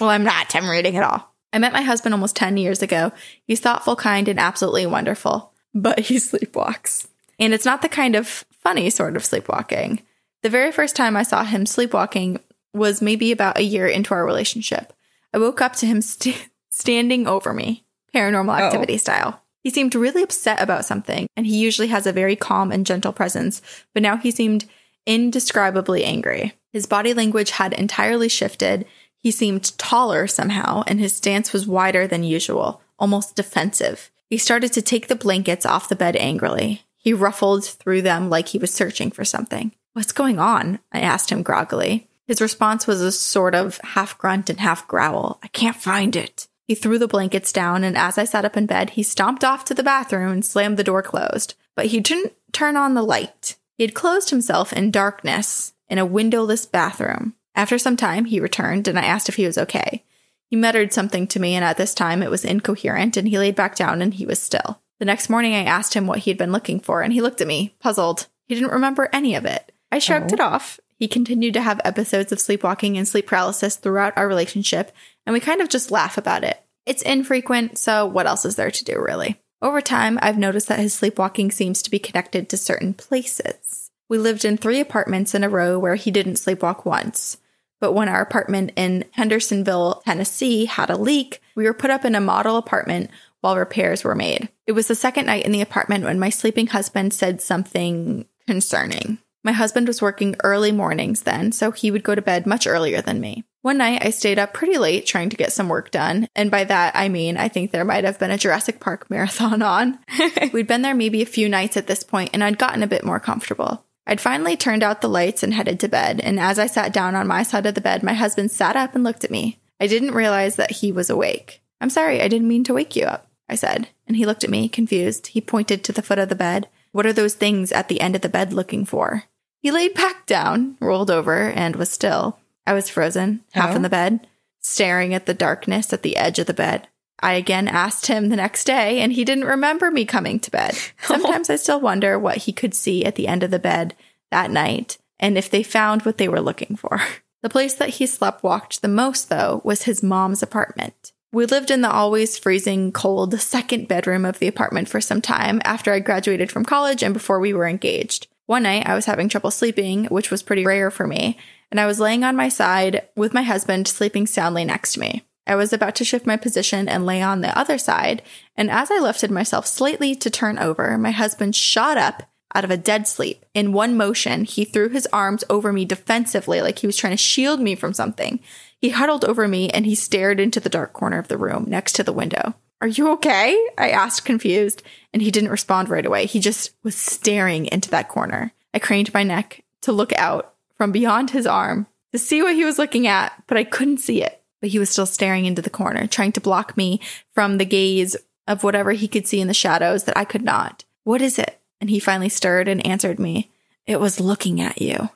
Well, 0.00 0.10
I'm 0.10 0.24
not. 0.24 0.54
I'm 0.54 0.68
reading 0.68 0.94
it 0.94 1.02
all. 1.02 1.32
I 1.52 1.58
met 1.58 1.72
my 1.72 1.82
husband 1.82 2.14
almost 2.14 2.36
10 2.36 2.56
years 2.56 2.82
ago. 2.82 3.12
He's 3.44 3.60
thoughtful, 3.60 3.96
kind, 3.96 4.28
and 4.28 4.38
absolutely 4.38 4.86
wonderful, 4.86 5.52
but 5.74 6.00
he 6.00 6.16
sleepwalks. 6.16 7.06
And 7.38 7.54
it's 7.54 7.64
not 7.64 7.82
the 7.82 7.88
kind 7.88 8.14
of 8.14 8.44
funny 8.50 8.90
sort 8.90 9.16
of 9.16 9.24
sleepwalking. 9.24 10.02
The 10.42 10.50
very 10.50 10.72
first 10.72 10.96
time 10.96 11.16
I 11.16 11.22
saw 11.22 11.44
him 11.44 11.66
sleepwalking 11.66 12.40
was 12.76 13.02
maybe 13.02 13.32
about 13.32 13.58
a 13.58 13.64
year 13.64 13.86
into 13.86 14.14
our 14.14 14.24
relationship. 14.24 14.92
I 15.32 15.38
woke 15.38 15.60
up 15.60 15.74
to 15.76 15.86
him 15.86 16.02
st- 16.02 16.48
standing 16.70 17.26
over 17.26 17.52
me, 17.52 17.84
paranormal 18.14 18.58
activity 18.58 18.98
style. 18.98 19.42
He 19.62 19.70
seemed 19.70 19.94
really 19.94 20.22
upset 20.22 20.62
about 20.62 20.84
something, 20.84 21.26
and 21.36 21.46
he 21.46 21.56
usually 21.56 21.88
has 21.88 22.06
a 22.06 22.12
very 22.12 22.36
calm 22.36 22.70
and 22.70 22.86
gentle 22.86 23.12
presence, 23.12 23.60
but 23.92 24.02
now 24.02 24.16
he 24.16 24.30
seemed 24.30 24.66
indescribably 25.06 26.04
angry. 26.04 26.52
His 26.72 26.86
body 26.86 27.14
language 27.14 27.50
had 27.52 27.72
entirely 27.72 28.28
shifted. 28.28 28.86
He 29.18 29.30
seemed 29.30 29.76
taller 29.78 30.26
somehow, 30.26 30.84
and 30.86 31.00
his 31.00 31.16
stance 31.16 31.52
was 31.52 31.66
wider 31.66 32.06
than 32.06 32.22
usual, 32.22 32.80
almost 32.98 33.34
defensive. 33.34 34.10
He 34.28 34.38
started 34.38 34.72
to 34.74 34.82
take 34.82 35.08
the 35.08 35.16
blankets 35.16 35.64
off 35.66 35.88
the 35.88 35.96
bed 35.96 36.16
angrily. 36.16 36.82
He 36.96 37.12
ruffled 37.12 37.64
through 37.64 38.02
them 38.02 38.28
like 38.28 38.48
he 38.48 38.58
was 38.58 38.72
searching 38.74 39.10
for 39.10 39.24
something. 39.24 39.72
What's 39.94 40.12
going 40.12 40.38
on? 40.38 40.80
I 40.92 41.00
asked 41.00 41.30
him 41.30 41.42
groggily. 41.42 42.08
His 42.26 42.40
response 42.40 42.86
was 42.86 43.00
a 43.00 43.12
sort 43.12 43.54
of 43.54 43.78
half 43.78 44.18
grunt 44.18 44.50
and 44.50 44.60
half 44.60 44.86
growl. 44.88 45.38
I 45.42 45.48
can't 45.48 45.76
find 45.76 46.16
it. 46.16 46.48
He 46.66 46.74
threw 46.74 46.98
the 46.98 47.06
blankets 47.06 47.52
down, 47.52 47.84
and 47.84 47.96
as 47.96 48.18
I 48.18 48.24
sat 48.24 48.44
up 48.44 48.56
in 48.56 48.66
bed, 48.66 48.90
he 48.90 49.02
stomped 49.04 49.44
off 49.44 49.64
to 49.66 49.74
the 49.74 49.84
bathroom 49.84 50.32
and 50.32 50.44
slammed 50.44 50.76
the 50.76 50.84
door 50.84 51.02
closed. 51.02 51.54
But 51.76 51.86
he 51.86 52.00
didn't 52.00 52.32
turn 52.52 52.76
on 52.76 52.94
the 52.94 53.02
light. 53.02 53.56
He 53.78 53.84
had 53.84 53.94
closed 53.94 54.30
himself 54.30 54.72
in 54.72 54.90
darkness 54.90 55.74
in 55.88 55.98
a 55.98 56.04
windowless 56.06 56.66
bathroom. 56.66 57.34
After 57.54 57.78
some 57.78 57.96
time, 57.96 58.24
he 58.24 58.40
returned, 58.40 58.88
and 58.88 58.98
I 58.98 59.04
asked 59.04 59.28
if 59.28 59.36
he 59.36 59.46
was 59.46 59.58
okay. 59.58 60.02
He 60.48 60.56
muttered 60.56 60.92
something 60.92 61.26
to 61.28 61.40
me, 61.40 61.54
and 61.54 61.64
at 61.64 61.76
this 61.76 61.94
time 61.94 62.22
it 62.22 62.30
was 62.30 62.44
incoherent, 62.44 63.16
and 63.16 63.28
he 63.28 63.38
laid 63.38 63.54
back 63.54 63.76
down 63.76 64.02
and 64.02 64.14
he 64.14 64.26
was 64.26 64.40
still. 64.42 64.80
The 64.98 65.04
next 65.04 65.28
morning, 65.30 65.54
I 65.54 65.64
asked 65.64 65.94
him 65.94 66.06
what 66.06 66.20
he 66.20 66.30
had 66.30 66.38
been 66.38 66.52
looking 66.52 66.80
for, 66.80 67.02
and 67.02 67.12
he 67.12 67.20
looked 67.20 67.40
at 67.40 67.46
me, 67.46 67.76
puzzled. 67.80 68.26
He 68.46 68.54
didn't 68.54 68.72
remember 68.72 69.08
any 69.12 69.34
of 69.36 69.44
it. 69.44 69.70
I 69.92 69.98
shrugged 69.98 70.32
Oh. 70.32 70.34
it 70.34 70.40
off. 70.40 70.80
He 70.98 71.08
continued 71.08 71.54
to 71.54 71.62
have 71.62 71.80
episodes 71.84 72.32
of 72.32 72.40
sleepwalking 72.40 72.96
and 72.96 73.06
sleep 73.06 73.26
paralysis 73.26 73.76
throughout 73.76 74.16
our 74.16 74.26
relationship, 74.26 74.92
and 75.26 75.34
we 75.34 75.40
kind 75.40 75.60
of 75.60 75.68
just 75.68 75.90
laugh 75.90 76.16
about 76.16 76.44
it. 76.44 76.62
It's 76.86 77.02
infrequent, 77.02 77.78
so 77.78 78.06
what 78.06 78.26
else 78.26 78.44
is 78.44 78.56
there 78.56 78.70
to 78.70 78.84
do, 78.84 78.98
really? 78.98 79.40
Over 79.60 79.80
time, 79.80 80.18
I've 80.22 80.38
noticed 80.38 80.68
that 80.68 80.78
his 80.78 80.94
sleepwalking 80.94 81.50
seems 81.50 81.82
to 81.82 81.90
be 81.90 81.98
connected 81.98 82.48
to 82.48 82.56
certain 82.56 82.94
places. 82.94 83.90
We 84.08 84.18
lived 84.18 84.44
in 84.44 84.56
three 84.56 84.80
apartments 84.80 85.34
in 85.34 85.42
a 85.42 85.48
row 85.48 85.78
where 85.78 85.96
he 85.96 86.10
didn't 86.10 86.34
sleepwalk 86.34 86.84
once. 86.84 87.38
But 87.80 87.92
when 87.92 88.08
our 88.08 88.22
apartment 88.22 88.72
in 88.76 89.04
Hendersonville, 89.12 90.02
Tennessee 90.06 90.64
had 90.66 90.88
a 90.88 90.96
leak, 90.96 91.42
we 91.54 91.64
were 91.64 91.74
put 91.74 91.90
up 91.90 92.04
in 92.04 92.14
a 92.14 92.20
model 92.20 92.56
apartment 92.56 93.10
while 93.40 93.56
repairs 93.56 94.02
were 94.02 94.14
made. 94.14 94.48
It 94.66 94.72
was 94.72 94.88
the 94.88 94.94
second 94.94 95.26
night 95.26 95.44
in 95.44 95.52
the 95.52 95.60
apartment 95.60 96.04
when 96.04 96.18
my 96.18 96.30
sleeping 96.30 96.68
husband 96.68 97.12
said 97.12 97.42
something 97.42 98.26
concerning. 98.46 99.18
My 99.46 99.52
husband 99.52 99.86
was 99.86 100.02
working 100.02 100.34
early 100.42 100.72
mornings 100.72 101.22
then, 101.22 101.52
so 101.52 101.70
he 101.70 101.92
would 101.92 102.02
go 102.02 102.16
to 102.16 102.20
bed 102.20 102.48
much 102.48 102.66
earlier 102.66 103.00
than 103.00 103.20
me. 103.20 103.44
One 103.62 103.78
night 103.78 104.04
I 104.04 104.10
stayed 104.10 104.40
up 104.40 104.52
pretty 104.52 104.76
late 104.76 105.06
trying 105.06 105.30
to 105.30 105.36
get 105.36 105.52
some 105.52 105.68
work 105.68 105.92
done, 105.92 106.26
and 106.34 106.50
by 106.50 106.64
that 106.64 106.96
I 106.96 107.08
mean 107.08 107.36
I 107.36 107.46
think 107.46 107.70
there 107.70 107.84
might 107.84 108.02
have 108.02 108.18
been 108.18 108.32
a 108.32 108.38
Jurassic 108.38 108.80
Park 108.80 109.08
marathon 109.10 109.62
on. 109.62 110.00
We'd 110.52 110.66
been 110.66 110.82
there 110.82 110.96
maybe 110.96 111.22
a 111.22 111.26
few 111.26 111.48
nights 111.48 111.76
at 111.76 111.86
this 111.86 112.02
point, 112.02 112.30
and 112.32 112.42
I'd 112.42 112.58
gotten 112.58 112.82
a 112.82 112.88
bit 112.88 113.04
more 113.04 113.20
comfortable. 113.20 113.84
I'd 114.04 114.20
finally 114.20 114.56
turned 114.56 114.82
out 114.82 115.00
the 115.00 115.08
lights 115.08 115.44
and 115.44 115.54
headed 115.54 115.78
to 115.78 115.88
bed, 115.88 116.18
and 116.18 116.40
as 116.40 116.58
I 116.58 116.66
sat 116.66 116.92
down 116.92 117.14
on 117.14 117.28
my 117.28 117.44
side 117.44 117.66
of 117.66 117.76
the 117.76 117.80
bed, 117.80 118.02
my 118.02 118.14
husband 118.14 118.50
sat 118.50 118.74
up 118.74 118.96
and 118.96 119.04
looked 119.04 119.22
at 119.22 119.30
me. 119.30 119.60
I 119.78 119.86
didn't 119.86 120.10
realize 120.10 120.56
that 120.56 120.72
he 120.72 120.90
was 120.90 121.08
awake. 121.08 121.62
I'm 121.80 121.90
sorry, 121.90 122.20
I 122.20 122.26
didn't 122.26 122.48
mean 122.48 122.64
to 122.64 122.74
wake 122.74 122.96
you 122.96 123.04
up, 123.04 123.28
I 123.48 123.54
said. 123.54 123.90
And 124.08 124.16
he 124.16 124.26
looked 124.26 124.42
at 124.42 124.50
me, 124.50 124.68
confused. 124.68 125.28
He 125.28 125.40
pointed 125.40 125.84
to 125.84 125.92
the 125.92 126.02
foot 126.02 126.18
of 126.18 126.30
the 126.30 126.34
bed. 126.34 126.66
What 126.90 127.06
are 127.06 127.12
those 127.12 127.34
things 127.34 127.70
at 127.70 127.86
the 127.86 128.00
end 128.00 128.16
of 128.16 128.22
the 128.22 128.28
bed 128.28 128.52
looking 128.52 128.84
for? 128.84 129.22
He 129.66 129.72
laid 129.72 129.94
back 129.94 130.26
down, 130.26 130.76
rolled 130.78 131.10
over, 131.10 131.50
and 131.50 131.74
was 131.74 131.90
still. 131.90 132.38
I 132.68 132.72
was 132.72 132.88
frozen, 132.88 133.40
half 133.50 133.72
Oh. 133.72 133.74
in 133.74 133.82
the 133.82 133.88
bed, 133.88 134.24
staring 134.60 135.12
at 135.12 135.26
the 135.26 135.34
darkness 135.34 135.92
at 135.92 136.04
the 136.04 136.16
edge 136.16 136.38
of 136.38 136.46
the 136.46 136.54
bed. 136.54 136.86
I 137.18 137.32
again 137.32 137.66
asked 137.66 138.06
him 138.06 138.28
the 138.28 138.36
next 138.36 138.62
day, 138.62 139.00
and 139.00 139.12
he 139.12 139.24
didn't 139.24 139.42
remember 139.46 139.90
me 139.90 140.04
coming 140.04 140.38
to 140.38 140.52
bed. 140.52 140.78
Sometimes 141.02 141.50
I 141.50 141.56
still 141.56 141.80
wonder 141.80 142.16
what 142.16 142.36
he 142.36 142.52
could 142.52 142.74
see 142.74 143.04
at 143.04 143.16
the 143.16 143.26
end 143.26 143.42
of 143.42 143.50
the 143.50 143.58
bed 143.58 143.96
that 144.30 144.52
night, 144.52 144.98
and 145.18 145.36
if 145.36 145.50
they 145.50 145.64
found 145.64 146.02
what 146.02 146.16
they 146.18 146.28
were 146.28 146.40
looking 146.40 146.76
for. 146.76 147.00
The 147.42 147.50
place 147.50 147.74
that 147.74 147.88
he 147.90 148.06
slept 148.06 148.44
walked 148.44 148.82
the 148.82 148.88
most, 148.88 149.28
though, 149.30 149.60
was 149.64 149.82
his 149.82 150.00
mom's 150.00 150.44
apartment. 150.44 151.10
We 151.32 151.44
lived 151.44 151.72
in 151.72 151.80
the 151.80 151.90
always 151.90 152.38
freezing 152.38 152.92
cold 152.92 153.40
second 153.40 153.88
bedroom 153.88 154.24
of 154.24 154.38
the 154.38 154.46
apartment 154.46 154.88
for 154.88 155.00
some 155.00 155.20
time 155.20 155.60
after 155.64 155.92
I 155.92 155.98
graduated 155.98 156.52
from 156.52 156.64
college 156.64 157.02
and 157.02 157.12
before 157.12 157.40
we 157.40 157.52
were 157.52 157.66
engaged. 157.66 158.28
One 158.46 158.62
night 158.62 158.86
I 158.86 158.94
was 158.94 159.06
having 159.06 159.28
trouble 159.28 159.50
sleeping, 159.50 160.04
which 160.06 160.30
was 160.30 160.42
pretty 160.42 160.64
rare 160.64 160.90
for 160.90 161.06
me, 161.06 161.36
and 161.70 161.80
I 161.80 161.86
was 161.86 162.00
laying 162.00 162.24
on 162.24 162.36
my 162.36 162.48
side 162.48 163.08
with 163.16 163.34
my 163.34 163.42
husband 163.42 163.88
sleeping 163.88 164.26
soundly 164.26 164.64
next 164.64 164.92
to 164.94 165.00
me. 165.00 165.24
I 165.48 165.56
was 165.56 165.72
about 165.72 165.94
to 165.96 166.04
shift 166.04 166.26
my 166.26 166.36
position 166.36 166.88
and 166.88 167.06
lay 167.06 167.22
on 167.22 167.40
the 167.40 167.56
other 167.56 167.78
side, 167.78 168.22
and 168.56 168.70
as 168.70 168.90
I 168.90 168.98
lifted 168.98 169.30
myself 169.30 169.66
slightly 169.66 170.14
to 170.16 170.30
turn 170.30 170.58
over, 170.58 170.96
my 170.96 171.10
husband 171.10 171.54
shot 171.54 171.96
up 171.96 172.24
out 172.54 172.64
of 172.64 172.70
a 172.70 172.76
dead 172.76 173.06
sleep. 173.06 173.44
In 173.52 173.72
one 173.72 173.96
motion, 173.96 174.44
he 174.44 174.64
threw 174.64 174.88
his 174.88 175.06
arms 175.12 175.44
over 175.50 175.72
me 175.72 175.84
defensively, 175.84 176.62
like 176.62 176.78
he 176.78 176.86
was 176.86 176.96
trying 176.96 177.12
to 177.12 177.16
shield 177.16 177.60
me 177.60 177.74
from 177.74 177.92
something. 177.92 178.40
He 178.80 178.90
huddled 178.90 179.24
over 179.24 179.46
me 179.46 179.68
and 179.70 179.84
he 179.84 179.94
stared 179.94 180.40
into 180.40 180.60
the 180.60 180.68
dark 180.68 180.92
corner 180.92 181.18
of 181.18 181.28
the 181.28 181.36
room 181.36 181.66
next 181.68 181.94
to 181.94 182.02
the 182.02 182.12
window. 182.12 182.54
Are 182.80 182.88
you 182.88 183.10
okay? 183.12 183.56
I 183.78 183.90
asked, 183.90 184.24
confused, 184.24 184.82
and 185.12 185.22
he 185.22 185.30
didn't 185.30 185.50
respond 185.50 185.88
right 185.88 186.04
away. 186.04 186.26
He 186.26 186.40
just 186.40 186.72
was 186.82 186.94
staring 186.94 187.66
into 187.66 187.90
that 187.90 188.08
corner. 188.08 188.52
I 188.74 188.78
craned 188.78 189.14
my 189.14 189.22
neck 189.22 189.64
to 189.82 189.92
look 189.92 190.12
out 190.14 190.54
from 190.76 190.92
beyond 190.92 191.30
his 191.30 191.46
arm 191.46 191.86
to 192.12 192.18
see 192.18 192.42
what 192.42 192.54
he 192.54 192.64
was 192.64 192.78
looking 192.78 193.06
at, 193.06 193.32
but 193.46 193.56
I 193.56 193.64
couldn't 193.64 193.98
see 193.98 194.22
it. 194.22 194.42
But 194.60 194.70
he 194.70 194.78
was 194.78 194.90
still 194.90 195.06
staring 195.06 195.44
into 195.46 195.62
the 195.62 195.70
corner, 195.70 196.06
trying 196.06 196.32
to 196.32 196.40
block 196.40 196.76
me 196.76 197.00
from 197.34 197.56
the 197.58 197.64
gaze 197.64 198.16
of 198.46 198.62
whatever 198.62 198.92
he 198.92 199.08
could 199.08 199.26
see 199.26 199.40
in 199.40 199.48
the 199.48 199.54
shadows 199.54 200.04
that 200.04 200.16
I 200.16 200.24
could 200.24 200.42
not. 200.42 200.84
What 201.04 201.22
is 201.22 201.38
it? 201.38 201.60
And 201.80 201.88
he 201.90 201.98
finally 202.00 202.28
stirred 202.28 202.68
and 202.68 202.84
answered 202.86 203.18
me. 203.18 203.50
It 203.86 204.00
was 204.00 204.20
looking 204.20 204.60
at 204.60 204.80
you. 204.80 205.10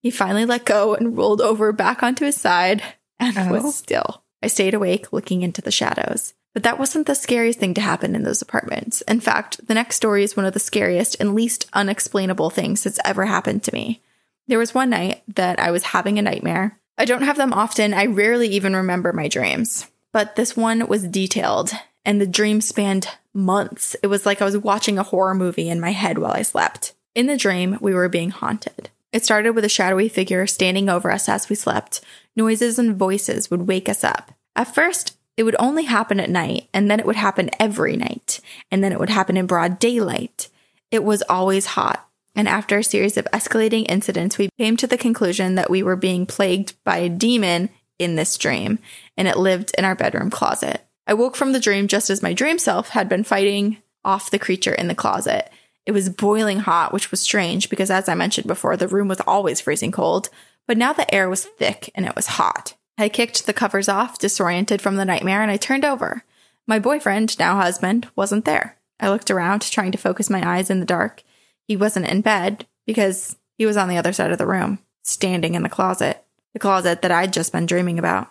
He 0.00 0.10
finally 0.10 0.44
let 0.44 0.64
go 0.64 0.94
and 0.94 1.16
rolled 1.16 1.40
over 1.40 1.72
back 1.72 2.02
onto 2.02 2.24
his 2.24 2.36
side 2.36 2.82
and 3.20 3.36
Oh. 3.38 3.50
was 3.52 3.74
still. 3.76 4.24
I 4.42 4.48
stayed 4.48 4.74
awake 4.74 5.12
looking 5.12 5.42
into 5.42 5.60
the 5.62 5.70
shadows. 5.70 6.34
But 6.54 6.64
that 6.64 6.78
wasn't 6.78 7.06
the 7.06 7.14
scariest 7.14 7.58
thing 7.58 7.74
to 7.74 7.80
happen 7.80 8.14
in 8.14 8.24
those 8.24 8.42
apartments. 8.42 9.00
In 9.02 9.20
fact, 9.20 9.66
the 9.66 9.74
next 9.74 9.96
story 9.96 10.22
is 10.22 10.36
one 10.36 10.44
of 10.44 10.52
the 10.52 10.60
scariest 10.60 11.16
and 11.18 11.34
least 11.34 11.68
unexplainable 11.72 12.50
things 12.50 12.84
that's 12.84 13.00
ever 13.04 13.24
happened 13.24 13.62
to 13.64 13.72
me. 13.72 14.02
There 14.48 14.58
was 14.58 14.74
one 14.74 14.90
night 14.90 15.22
that 15.34 15.58
I 15.58 15.70
was 15.70 15.82
having 15.82 16.18
a 16.18 16.22
nightmare. 16.22 16.78
I 16.98 17.04
don't 17.04 17.22
have 17.22 17.36
them 17.36 17.52
often. 17.52 17.94
I 17.94 18.06
rarely 18.06 18.48
even 18.48 18.76
remember 18.76 19.12
my 19.12 19.28
dreams. 19.28 19.86
But 20.12 20.36
this 20.36 20.56
one 20.56 20.86
was 20.88 21.04
detailed, 21.04 21.72
and 22.04 22.20
the 22.20 22.26
dream 22.26 22.60
spanned 22.60 23.08
months. 23.32 23.96
It 24.02 24.08
was 24.08 24.26
like 24.26 24.42
I 24.42 24.44
was 24.44 24.58
watching 24.58 24.98
a 24.98 25.04
horror 25.04 25.34
movie 25.34 25.70
in 25.70 25.80
my 25.80 25.92
head 25.92 26.18
while 26.18 26.32
I 26.32 26.42
slept. 26.42 26.92
In 27.14 27.26
the 27.26 27.36
dream, 27.36 27.78
we 27.80 27.94
were 27.94 28.08
being 28.10 28.30
haunted. 28.30 28.90
It 29.12 29.24
started 29.24 29.52
with 29.52 29.64
a 29.64 29.70
shadowy 29.70 30.08
figure 30.08 30.46
standing 30.46 30.88
over 30.88 31.10
us 31.10 31.28
as 31.28 31.48
we 31.48 31.56
slept. 31.56 32.00
Noises 32.36 32.78
and 32.78 32.96
voices 32.96 33.50
would 33.50 33.68
wake 33.68 33.88
us 33.88 34.04
up. 34.04 34.32
At 34.56 34.74
first, 34.74 35.16
it 35.36 35.44
would 35.44 35.56
only 35.58 35.84
happen 35.84 36.20
at 36.20 36.30
night, 36.30 36.68
and 36.74 36.90
then 36.90 37.00
it 37.00 37.06
would 37.06 37.16
happen 37.16 37.50
every 37.58 37.96
night, 37.96 38.40
and 38.70 38.82
then 38.82 38.92
it 38.92 39.00
would 39.00 39.10
happen 39.10 39.36
in 39.36 39.46
broad 39.46 39.78
daylight. 39.78 40.48
It 40.90 41.04
was 41.04 41.22
always 41.28 41.66
hot. 41.66 42.06
And 42.34 42.48
after 42.48 42.78
a 42.78 42.84
series 42.84 43.16
of 43.16 43.26
escalating 43.32 43.86
incidents, 43.88 44.38
we 44.38 44.48
came 44.58 44.76
to 44.78 44.86
the 44.86 44.98
conclusion 44.98 45.54
that 45.54 45.70
we 45.70 45.82
were 45.82 45.96
being 45.96 46.26
plagued 46.26 46.74
by 46.84 46.98
a 46.98 47.08
demon 47.08 47.70
in 47.98 48.16
this 48.16 48.36
dream, 48.36 48.78
and 49.16 49.28
it 49.28 49.36
lived 49.36 49.70
in 49.76 49.84
our 49.84 49.94
bedroom 49.94 50.30
closet. 50.30 50.86
I 51.06 51.14
woke 51.14 51.36
from 51.36 51.52
the 51.52 51.60
dream 51.60 51.88
just 51.88 52.10
as 52.10 52.22
my 52.22 52.32
dream 52.32 52.58
self 52.58 52.90
had 52.90 53.08
been 53.08 53.24
fighting 53.24 53.78
off 54.04 54.30
the 54.30 54.38
creature 54.38 54.72
in 54.72 54.88
the 54.88 54.94
closet. 54.94 55.50
It 55.84 55.92
was 55.92 56.08
boiling 56.08 56.60
hot, 56.60 56.92
which 56.92 57.10
was 57.10 57.20
strange 57.20 57.68
because, 57.68 57.90
as 57.90 58.08
I 58.08 58.14
mentioned 58.14 58.46
before, 58.46 58.76
the 58.76 58.88
room 58.88 59.08
was 59.08 59.20
always 59.26 59.60
freezing 59.60 59.92
cold, 59.92 60.28
but 60.66 60.76
now 60.76 60.92
the 60.92 61.12
air 61.12 61.28
was 61.28 61.44
thick 61.44 61.90
and 61.94 62.06
it 62.06 62.14
was 62.14 62.26
hot. 62.26 62.74
I 63.02 63.08
kicked 63.08 63.46
the 63.46 63.52
covers 63.52 63.88
off, 63.88 64.18
disoriented 64.18 64.80
from 64.80 64.94
the 64.94 65.04
nightmare, 65.04 65.42
and 65.42 65.50
I 65.50 65.56
turned 65.56 65.84
over. 65.84 66.22
My 66.68 66.78
boyfriend, 66.78 67.36
now 67.38 67.56
husband, 67.56 68.08
wasn't 68.14 68.44
there. 68.44 68.78
I 69.00 69.08
looked 69.08 69.30
around, 69.30 69.62
trying 69.62 69.90
to 69.92 69.98
focus 69.98 70.30
my 70.30 70.48
eyes 70.48 70.70
in 70.70 70.78
the 70.78 70.86
dark. 70.86 71.24
He 71.66 71.76
wasn't 71.76 72.06
in 72.06 72.20
bed 72.20 72.64
because 72.86 73.36
he 73.58 73.66
was 73.66 73.76
on 73.76 73.88
the 73.88 73.96
other 73.96 74.12
side 74.12 74.30
of 74.30 74.38
the 74.38 74.46
room, 74.46 74.78
standing 75.02 75.56
in 75.56 75.64
the 75.64 75.68
closet, 75.68 76.24
the 76.52 76.60
closet 76.60 77.02
that 77.02 77.10
I'd 77.10 77.32
just 77.32 77.52
been 77.52 77.66
dreaming 77.66 77.98
about. 77.98 78.28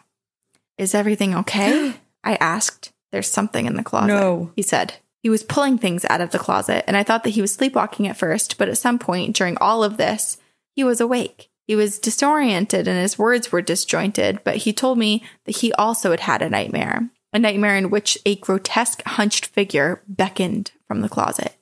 Is 0.77 0.95
everything 0.95 1.35
okay? 1.35 1.93
I 2.23 2.35
asked. 2.35 2.93
There's 3.11 3.29
something 3.29 3.65
in 3.65 3.75
the 3.75 3.83
closet. 3.83 4.07
No. 4.07 4.53
He 4.55 4.61
said. 4.61 4.93
He 5.21 5.29
was 5.29 5.43
pulling 5.43 5.77
things 5.77 6.05
out 6.05 6.21
of 6.21 6.31
the 6.31 6.39
closet, 6.39 6.85
and 6.87 6.95
I 6.95 7.03
thought 7.03 7.25
that 7.25 7.31
he 7.31 7.41
was 7.41 7.53
sleepwalking 7.53 8.07
at 8.07 8.17
first, 8.17 8.57
but 8.57 8.69
at 8.69 8.77
some 8.77 8.97
point 8.97 9.35
during 9.35 9.57
all 9.57 9.83
of 9.83 9.97
this, 9.97 10.37
he 10.73 10.83
was 10.85 11.01
awake. 11.01 11.50
He 11.71 11.75
was 11.77 11.99
disoriented 11.99 12.85
and 12.85 12.99
his 12.99 13.17
words 13.17 13.49
were 13.49 13.61
disjointed, 13.61 14.41
but 14.43 14.57
he 14.57 14.73
told 14.73 14.97
me 14.97 15.23
that 15.45 15.55
he 15.59 15.71
also 15.71 16.11
had 16.11 16.19
had 16.19 16.41
a 16.41 16.49
nightmare, 16.49 17.09
a 17.31 17.39
nightmare 17.39 17.77
in 17.77 17.89
which 17.89 18.17
a 18.25 18.35
grotesque 18.35 19.01
hunched 19.05 19.45
figure 19.45 20.01
beckoned 20.05 20.71
from 20.85 20.99
the 20.99 21.07
closet. 21.07 21.55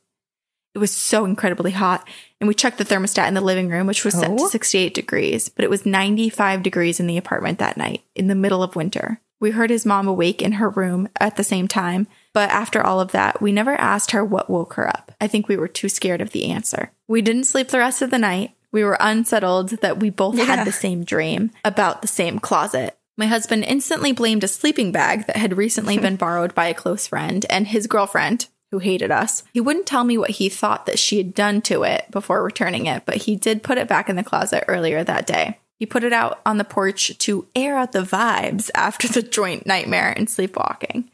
It 0.73 0.79
was 0.79 0.89
so 0.89 1.25
incredibly 1.25 1.69
hot, 1.69 2.07
and 2.41 2.47
we 2.47 2.55
checked 2.55 2.79
the 2.79 2.85
thermostat 2.85 3.27
in 3.27 3.35
the 3.35 3.39
living 3.39 3.69
room, 3.69 3.85
which 3.85 4.03
was 4.03 4.15
set 4.15 4.35
to 4.35 4.45
Oh. 4.45 4.47
68 4.47 4.95
degrees, 4.95 5.47
but 5.47 5.63
it 5.63 5.69
was 5.69 5.85
95 5.85 6.63
degrees 6.63 6.99
in 6.99 7.05
the 7.05 7.17
apartment 7.17 7.59
that 7.59 7.77
night, 7.77 8.01
in 8.15 8.25
the 8.25 8.33
middle 8.33 8.63
of 8.63 8.75
winter. 8.75 9.21
We 9.39 9.51
heard 9.51 9.69
his 9.69 9.85
mom 9.85 10.07
awake 10.07 10.41
in 10.41 10.53
her 10.53 10.71
room 10.71 11.07
at 11.19 11.35
the 11.35 11.43
same 11.43 11.67
time, 11.67 12.07
but 12.33 12.49
after 12.49 12.83
all 12.83 12.99
of 12.99 13.11
that, 13.11 13.43
we 13.43 13.51
never 13.51 13.75
asked 13.75 14.09
her 14.09 14.25
what 14.25 14.49
woke 14.49 14.73
her 14.73 14.87
up. 14.87 15.11
I 15.21 15.27
think 15.27 15.47
we 15.47 15.55
were 15.55 15.67
too 15.67 15.87
scared 15.87 16.19
of 16.19 16.31
the 16.31 16.45
answer. 16.49 16.93
We 17.07 17.21
didn't 17.21 17.43
sleep 17.43 17.67
the 17.67 17.77
rest 17.77 18.01
of 18.01 18.09
the 18.09 18.17
night. 18.17 18.55
We 18.71 18.83
were 18.83 18.97
unsettled 18.99 19.69
that 19.81 19.99
we 19.99 20.09
both 20.09 20.35
Yeah. 20.35 20.45
had 20.45 20.67
the 20.67 20.71
same 20.71 21.03
dream 21.03 21.51
about 21.65 22.01
the 22.01 22.07
same 22.07 22.39
closet. 22.39 22.97
My 23.17 23.25
husband 23.25 23.65
instantly 23.65 24.11
blamed 24.11 24.43
a 24.43 24.47
sleeping 24.47 24.91
bag 24.91 25.27
that 25.27 25.35
had 25.37 25.57
recently 25.57 25.97
been 26.05 26.15
borrowed 26.15 26.53
by 26.55 26.67
a 26.67 26.73
close 26.73 27.07
friend 27.07 27.45
and 27.49 27.67
his 27.67 27.87
girlfriend, 27.87 28.47
who 28.71 28.77
hated 28.79 29.09
us. 29.09 29.41
He 29.51 29.59
wouldn't 29.59 29.87
tell 29.87 30.03
me 30.03 30.17
what 30.17 30.29
he 30.29 30.47
thought 30.47 30.85
that 30.85 30.99
she 30.99 31.17
had 31.17 31.33
done 31.33 31.61
to 31.63 31.81
it 31.83 32.05
before 32.11 32.43
returning 32.43 32.85
it, 32.85 33.03
but 33.05 33.17
he 33.17 33.35
did 33.35 33.63
put 33.63 33.79
it 33.79 33.87
back 33.87 34.09
in 34.09 34.15
the 34.15 34.23
closet 34.23 34.63
earlier 34.67 35.03
that 35.03 35.25
day. 35.25 35.57
He 35.79 35.85
put 35.87 36.03
it 36.03 36.13
out 36.13 36.39
on 36.45 36.57
the 36.59 36.63
porch 36.63 37.17
to 37.19 37.47
air 37.55 37.75
out 37.77 37.93
the 37.93 38.03
vibes 38.03 38.69
after 38.75 39.07
the 39.07 39.23
joint 39.23 39.65
nightmare 39.65 40.13
and 40.15 40.29
sleepwalking. 40.29 41.09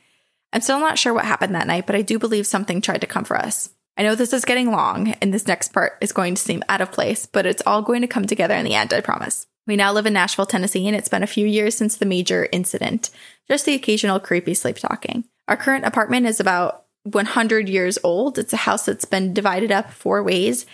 I'm 0.52 0.62
still 0.62 0.80
not 0.80 1.00
sure 1.00 1.14
what 1.14 1.26
happened 1.26 1.56
that 1.56 1.68
night, 1.68 1.86
but 1.86 1.96
I 1.96 2.02
do 2.02 2.20
believe 2.20 2.46
something 2.48 2.82
tried 2.82 3.02
to 3.02 3.08
come 3.08 3.24
for 3.24 3.38
us. 3.38 3.70
I 3.98 4.04
know 4.04 4.16
this 4.16 4.34
is 4.34 4.46
getting 4.46 4.72
long 4.72 5.14
and 5.22 5.34
this 5.34 5.48
next 5.48 5.72
part 5.72 5.98
is 6.02 6.12
going 6.12 6.36
to 6.36 6.42
seem 6.42 6.64
out 6.68 6.82
of 6.82 6.92
place, 6.92 7.26
but 7.26 7.46
it's 7.46 7.64
all 7.66 7.82
going 7.82 8.02
to 8.02 8.08
come 8.08 8.26
together 8.28 8.54
in 8.54 8.66
the 8.66 8.76
end, 8.76 8.94
I 8.94 9.02
promise. 9.02 9.48
We 9.68 9.76
now 9.76 9.94
live 9.94 10.06
in 10.06 10.14
Nashville, 10.14 10.46
Tennessee, 10.46 10.86
and 10.88 10.96
it's 10.96 11.10
been 11.10 11.24
a 11.24 11.28
few 11.28 11.48
years 11.48 11.76
since 11.76 11.98
the 11.98 12.06
major 12.06 12.48
incident, 12.52 13.10
just 13.48 13.66
the 13.66 13.74
occasional 13.74 14.20
creepy 14.20 14.54
sleep 14.54 14.78
talking. 14.78 15.26
Our 15.48 15.58
current 15.58 15.86
apartment 15.86 16.28
is 16.28 16.40
about 16.40 16.86
100 17.04 17.70
years 17.70 17.98
old. 18.04 18.38
It's 18.38 18.54
a 18.54 18.58
house 18.58 18.86
that's 18.86 19.06
been 19.06 19.34
divided 19.34 19.72
up 19.72 19.92
four 19.92 20.24
ways. 20.24 20.66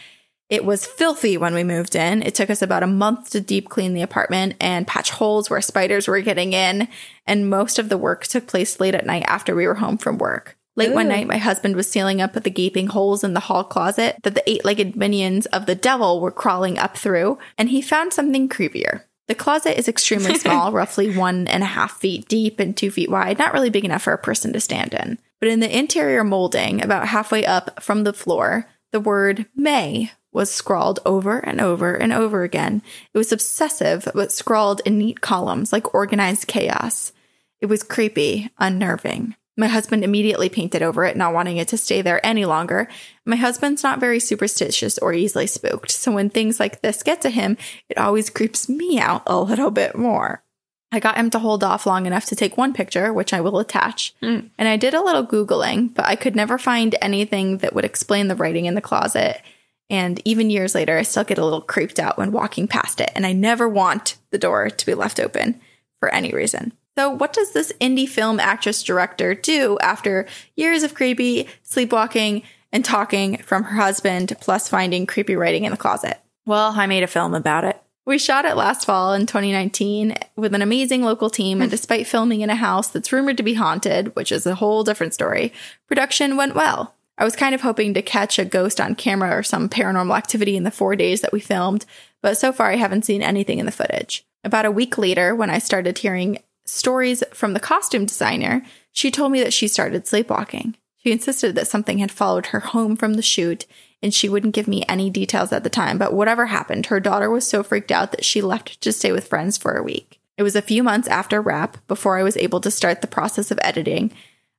It 0.50 0.66
was 0.66 0.86
filthy 0.86 1.38
when 1.38 1.54
we 1.54 1.64
moved 1.64 1.96
in. 1.96 2.22
It 2.24 2.36
took 2.36 2.50
us 2.50 2.62
about 2.62 2.84
a 2.84 2.88
month 2.88 3.30
to 3.30 3.40
deep 3.40 3.70
clean 3.70 3.94
the 3.94 4.02
apartment 4.02 4.56
and 4.60 4.88
patch 4.88 5.12
holes 5.12 5.50
where 5.50 5.62
spiders 5.62 6.08
were 6.08 6.20
getting 6.20 6.52
in, 6.52 6.90
and 7.26 7.50
most 7.50 7.80
of 7.80 7.88
the 7.88 7.98
work 7.98 8.26
took 8.26 8.48
place 8.48 8.80
late 8.80 8.96
at 8.96 9.06
night 9.06 9.24
after 9.28 9.56
we 9.56 9.66
were 9.66 9.76
home 9.76 9.98
from 9.98 10.18
work. 10.18 10.58
Late 10.82 10.90
Ooh. 10.90 10.96
one 10.96 11.10
night, 11.10 11.28
my 11.28 11.38
husband 11.38 11.76
was 11.76 11.88
sealing 11.88 12.22
up 12.22 12.34
the 12.34 12.50
gaping 12.50 12.88
holes 12.88 13.24
in 13.24 13.36
the 13.36 13.40
hall 13.40 13.64
closet 13.64 14.16
that 14.24 14.34
the 14.34 14.50
eight 14.50 14.66
legged 14.66 14.96
minions 14.96 15.46
of 15.48 15.68
the 15.68 15.76
devil 15.76 16.20
were 16.20 16.32
crawling 16.32 16.80
up 16.80 16.98
through, 16.98 17.38
and 17.56 17.70
he 17.70 17.84
found 17.84 18.14
something 18.14 18.50
creepier. 18.50 19.04
The 19.28 19.36
closet 19.36 19.78
is 19.78 19.88
extremely 19.88 20.36
small, 20.40 20.72
roughly 20.72 21.16
one 21.16 21.48
and 21.48 21.62
a 21.62 21.68
half 21.68 22.00
feet 22.00 22.28
deep 22.28 22.60
and 22.60 22.76
two 22.76 22.90
feet 22.90 23.12
wide, 23.12 23.38
not 23.38 23.54
really 23.54 23.70
big 23.70 23.86
enough 23.86 24.02
for 24.02 24.14
a 24.14 24.18
person 24.18 24.54
to 24.54 24.60
stand 24.60 24.96
in. 24.96 25.20
But 25.40 25.50
in 25.50 25.60
the 25.60 25.78
interior 25.78 26.24
molding, 26.24 26.84
about 26.84 27.08
halfway 27.08 27.46
up 27.46 27.84
from 27.84 28.04
the 28.04 28.12
floor, 28.12 28.68
the 28.92 29.00
word 29.00 29.46
May 29.56 30.12
was 30.32 30.50
scrawled 30.50 31.00
over 31.06 31.38
and 31.38 31.62
over 31.62 31.94
and 31.94 32.12
over 32.12 32.42
again. 32.42 32.82
It 33.14 33.18
was 33.20 33.32
obsessive, 33.32 34.08
but 34.16 34.32
scrawled 34.32 34.82
in 34.84 34.98
neat 34.98 35.22
columns 35.22 35.72
like 35.72 35.94
organized 35.94 36.48
chaos. 36.48 37.14
It 37.60 37.68
was 37.68 37.84
creepy, 37.84 38.50
unnerving. 38.58 39.36
My 39.62 39.68
husband 39.68 40.04
immediately 40.04 40.50
painted 40.50 40.82
over 40.82 41.06
it, 41.06 41.16
not 41.16 41.36
wanting 41.36 41.58
it 41.58 41.68
to 41.68 41.78
stay 41.78 42.02
there 42.02 42.26
any 42.26 42.46
longer. 42.46 42.88
My 43.26 43.36
husband's 43.36 43.84
not 43.84 44.00
very 44.00 44.20
superstitious 44.20 44.98
or 44.98 45.14
easily 45.14 45.46
spooked, 45.46 45.92
so 45.92 46.12
when 46.12 46.32
things 46.32 46.60
like 46.60 46.82
this 46.82 47.04
get 47.04 47.22
to 47.22 47.30
him, 47.30 47.58
it 47.88 48.00
always 48.00 48.32
creeps 48.32 48.68
me 48.68 49.00
out 49.00 49.22
a 49.28 49.40
little 49.40 49.70
bit 49.70 49.96
more. 49.96 50.44
I 50.92 51.00
got 51.00 51.16
him 51.16 51.30
to 51.30 51.38
hold 51.38 51.64
off 51.64 51.86
long 51.86 52.08
enough 52.08 52.26
to 52.26 52.36
take 52.36 52.58
one 52.58 52.74
picture, 52.74 53.14
which 53.14 53.34
I 53.34 53.42
will 53.42 53.60
attach. 53.60 54.16
Mm. 54.24 54.50
And 54.58 54.68
I 54.68 54.78
did 54.78 54.96
a 54.96 55.04
little 55.04 55.28
Googling, 55.28 55.94
but 55.94 56.06
I 56.06 56.16
could 56.16 56.36
never 56.36 56.58
find 56.58 56.96
anything 57.00 57.60
that 57.60 57.76
would 57.76 57.86
explain 57.86 58.30
the 58.30 58.36
writing 58.36 58.66
in 58.66 58.74
the 58.74 58.82
closet. 58.82 59.44
And 59.92 60.20
even 60.26 60.50
years 60.50 60.74
later, 60.74 60.98
I 60.98 61.04
still 61.04 61.24
get 61.24 61.38
a 61.38 61.44
little 61.44 61.62
creeped 61.62 62.00
out 62.00 62.18
when 62.18 62.32
walking 62.32 62.68
past 62.68 63.00
it. 63.00 63.12
And 63.14 63.28
I 63.28 63.34
never 63.34 63.70
want 63.70 64.18
the 64.32 64.40
door 64.40 64.72
to 64.72 64.86
be 64.88 64.96
left 64.96 65.20
open 65.20 65.62
for 66.00 66.10
any 66.10 66.32
reason. 66.32 66.74
So, 66.98 67.10
what 67.10 67.34
does 67.34 67.54
this 67.54 67.72
indie 67.80 68.08
film 68.08 68.40
actress 68.40 68.84
director 68.84 69.34
do 69.34 69.78
after 69.82 70.28
years 70.56 70.84
of 70.84 70.94
creepy 70.94 71.48
sleepwalking 71.64 72.44
and 72.72 72.84
talking 72.84 73.38
from 73.38 73.64
her 73.64 73.76
husband, 73.76 74.36
plus 74.42 74.68
finding 74.68 75.06
creepy 75.06 75.36
writing 75.36 75.64
in 75.64 75.72
the 75.72 75.78
closet? 75.78 76.20
Well, 76.46 76.74
I 76.76 76.88
made 76.88 77.04
a 77.04 77.08
film 77.08 77.34
about 77.34 77.64
it. 77.64 77.82
We 78.06 78.18
shot 78.18 78.46
it 78.46 78.58
last 78.58 78.86
fall 78.86 79.14
in 79.14 79.28
2019 79.28 80.16
with 80.36 80.56
an 80.56 80.62
amazing 80.62 81.04
local 81.04 81.30
team, 81.30 81.62
and 81.62 81.70
hmm. 81.70 81.76
despite 81.76 82.08
filming 82.08 82.42
in 82.42 82.50
a 82.50 82.56
house 82.56 82.90
that's 82.90 83.14
rumored 83.14 83.38
to 83.38 83.44
be 83.44 83.54
haunted, 83.54 84.16
which 84.16 84.32
is 84.32 84.46
a 84.46 84.56
whole 84.56 84.84
different 84.84 85.14
story, 85.14 85.54
production 85.88 86.36
went 86.36 86.56
well. 86.56 86.96
I 87.18 87.24
was 87.24 87.36
kind 87.36 87.54
of 87.54 87.62
hoping 87.62 87.94
to 87.94 88.02
catch 88.02 88.40
a 88.40 88.46
ghost 88.46 88.82
on 88.82 88.96
camera 88.96 89.38
or 89.38 89.44
some 89.44 89.70
paranormal 89.70 90.18
activity 90.18 90.58
in 90.58 90.64
the 90.64 90.72
four 90.72 90.96
days 90.96 91.22
that 91.22 91.32
we 91.32 91.40
filmed, 91.40 91.86
but 92.22 92.38
so 92.38 92.52
far 92.52 92.72
I 92.72 92.78
haven't 92.78 93.06
seen 93.06 93.22
anything 93.22 93.60
in 93.60 93.68
the 93.68 93.72
footage. 93.72 94.26
About 94.44 94.66
a 94.66 94.72
week 94.72 94.98
later, 94.98 95.36
when 95.36 95.52
I 95.52 95.60
started 95.60 96.00
hearing 96.00 96.40
stories 96.66 97.24
from 97.34 97.54
the 97.54 97.60
costume 97.60 98.06
designer, 98.06 98.64
she 98.92 99.12
told 99.12 99.32
me 99.32 99.42
that 99.42 99.54
she 99.54 99.68
started 99.68 100.08
sleepwalking. 100.08 100.76
She 101.04 101.12
insisted 101.12 101.56
that 101.56 101.68
something 101.68 101.98
had 101.98 102.12
followed 102.12 102.48
her 102.48 102.60
home 102.60 102.96
from 102.96 103.16
the 103.16 103.22
shoot, 103.22 103.66
and 104.04 104.14
she 104.14 104.30
wouldn't 104.30 104.54
give 104.54 104.68
me 104.68 104.84
any 104.88 105.10
details 105.10 105.52
at 105.52 105.64
the 105.64 105.70
time. 105.70 105.98
But 105.98 106.14
whatever 106.14 106.48
happened, 106.48 106.88
her 106.88 107.00
daughter 107.00 107.30
was 107.30 107.48
so 107.48 107.64
freaked 107.64 107.92
out 107.92 108.12
that 108.12 108.26
she 108.26 108.42
left 108.42 108.82
to 108.82 108.92
stay 108.92 109.12
with 109.12 109.28
friends 109.28 109.58
for 109.58 109.76
a 109.76 109.84
week. 109.84 110.20
It 110.38 110.44
was 110.44 110.56
a 110.56 110.62
few 110.62 110.82
months 110.82 111.08
after 111.08 111.40
wrap 111.40 111.78
before 111.88 112.18
I 112.18 112.24
was 112.24 112.38
able 112.38 112.62
to 112.62 112.72
start 112.72 113.02
the 113.02 113.08
process 113.08 113.52
of 113.52 113.60
editing. 113.62 114.12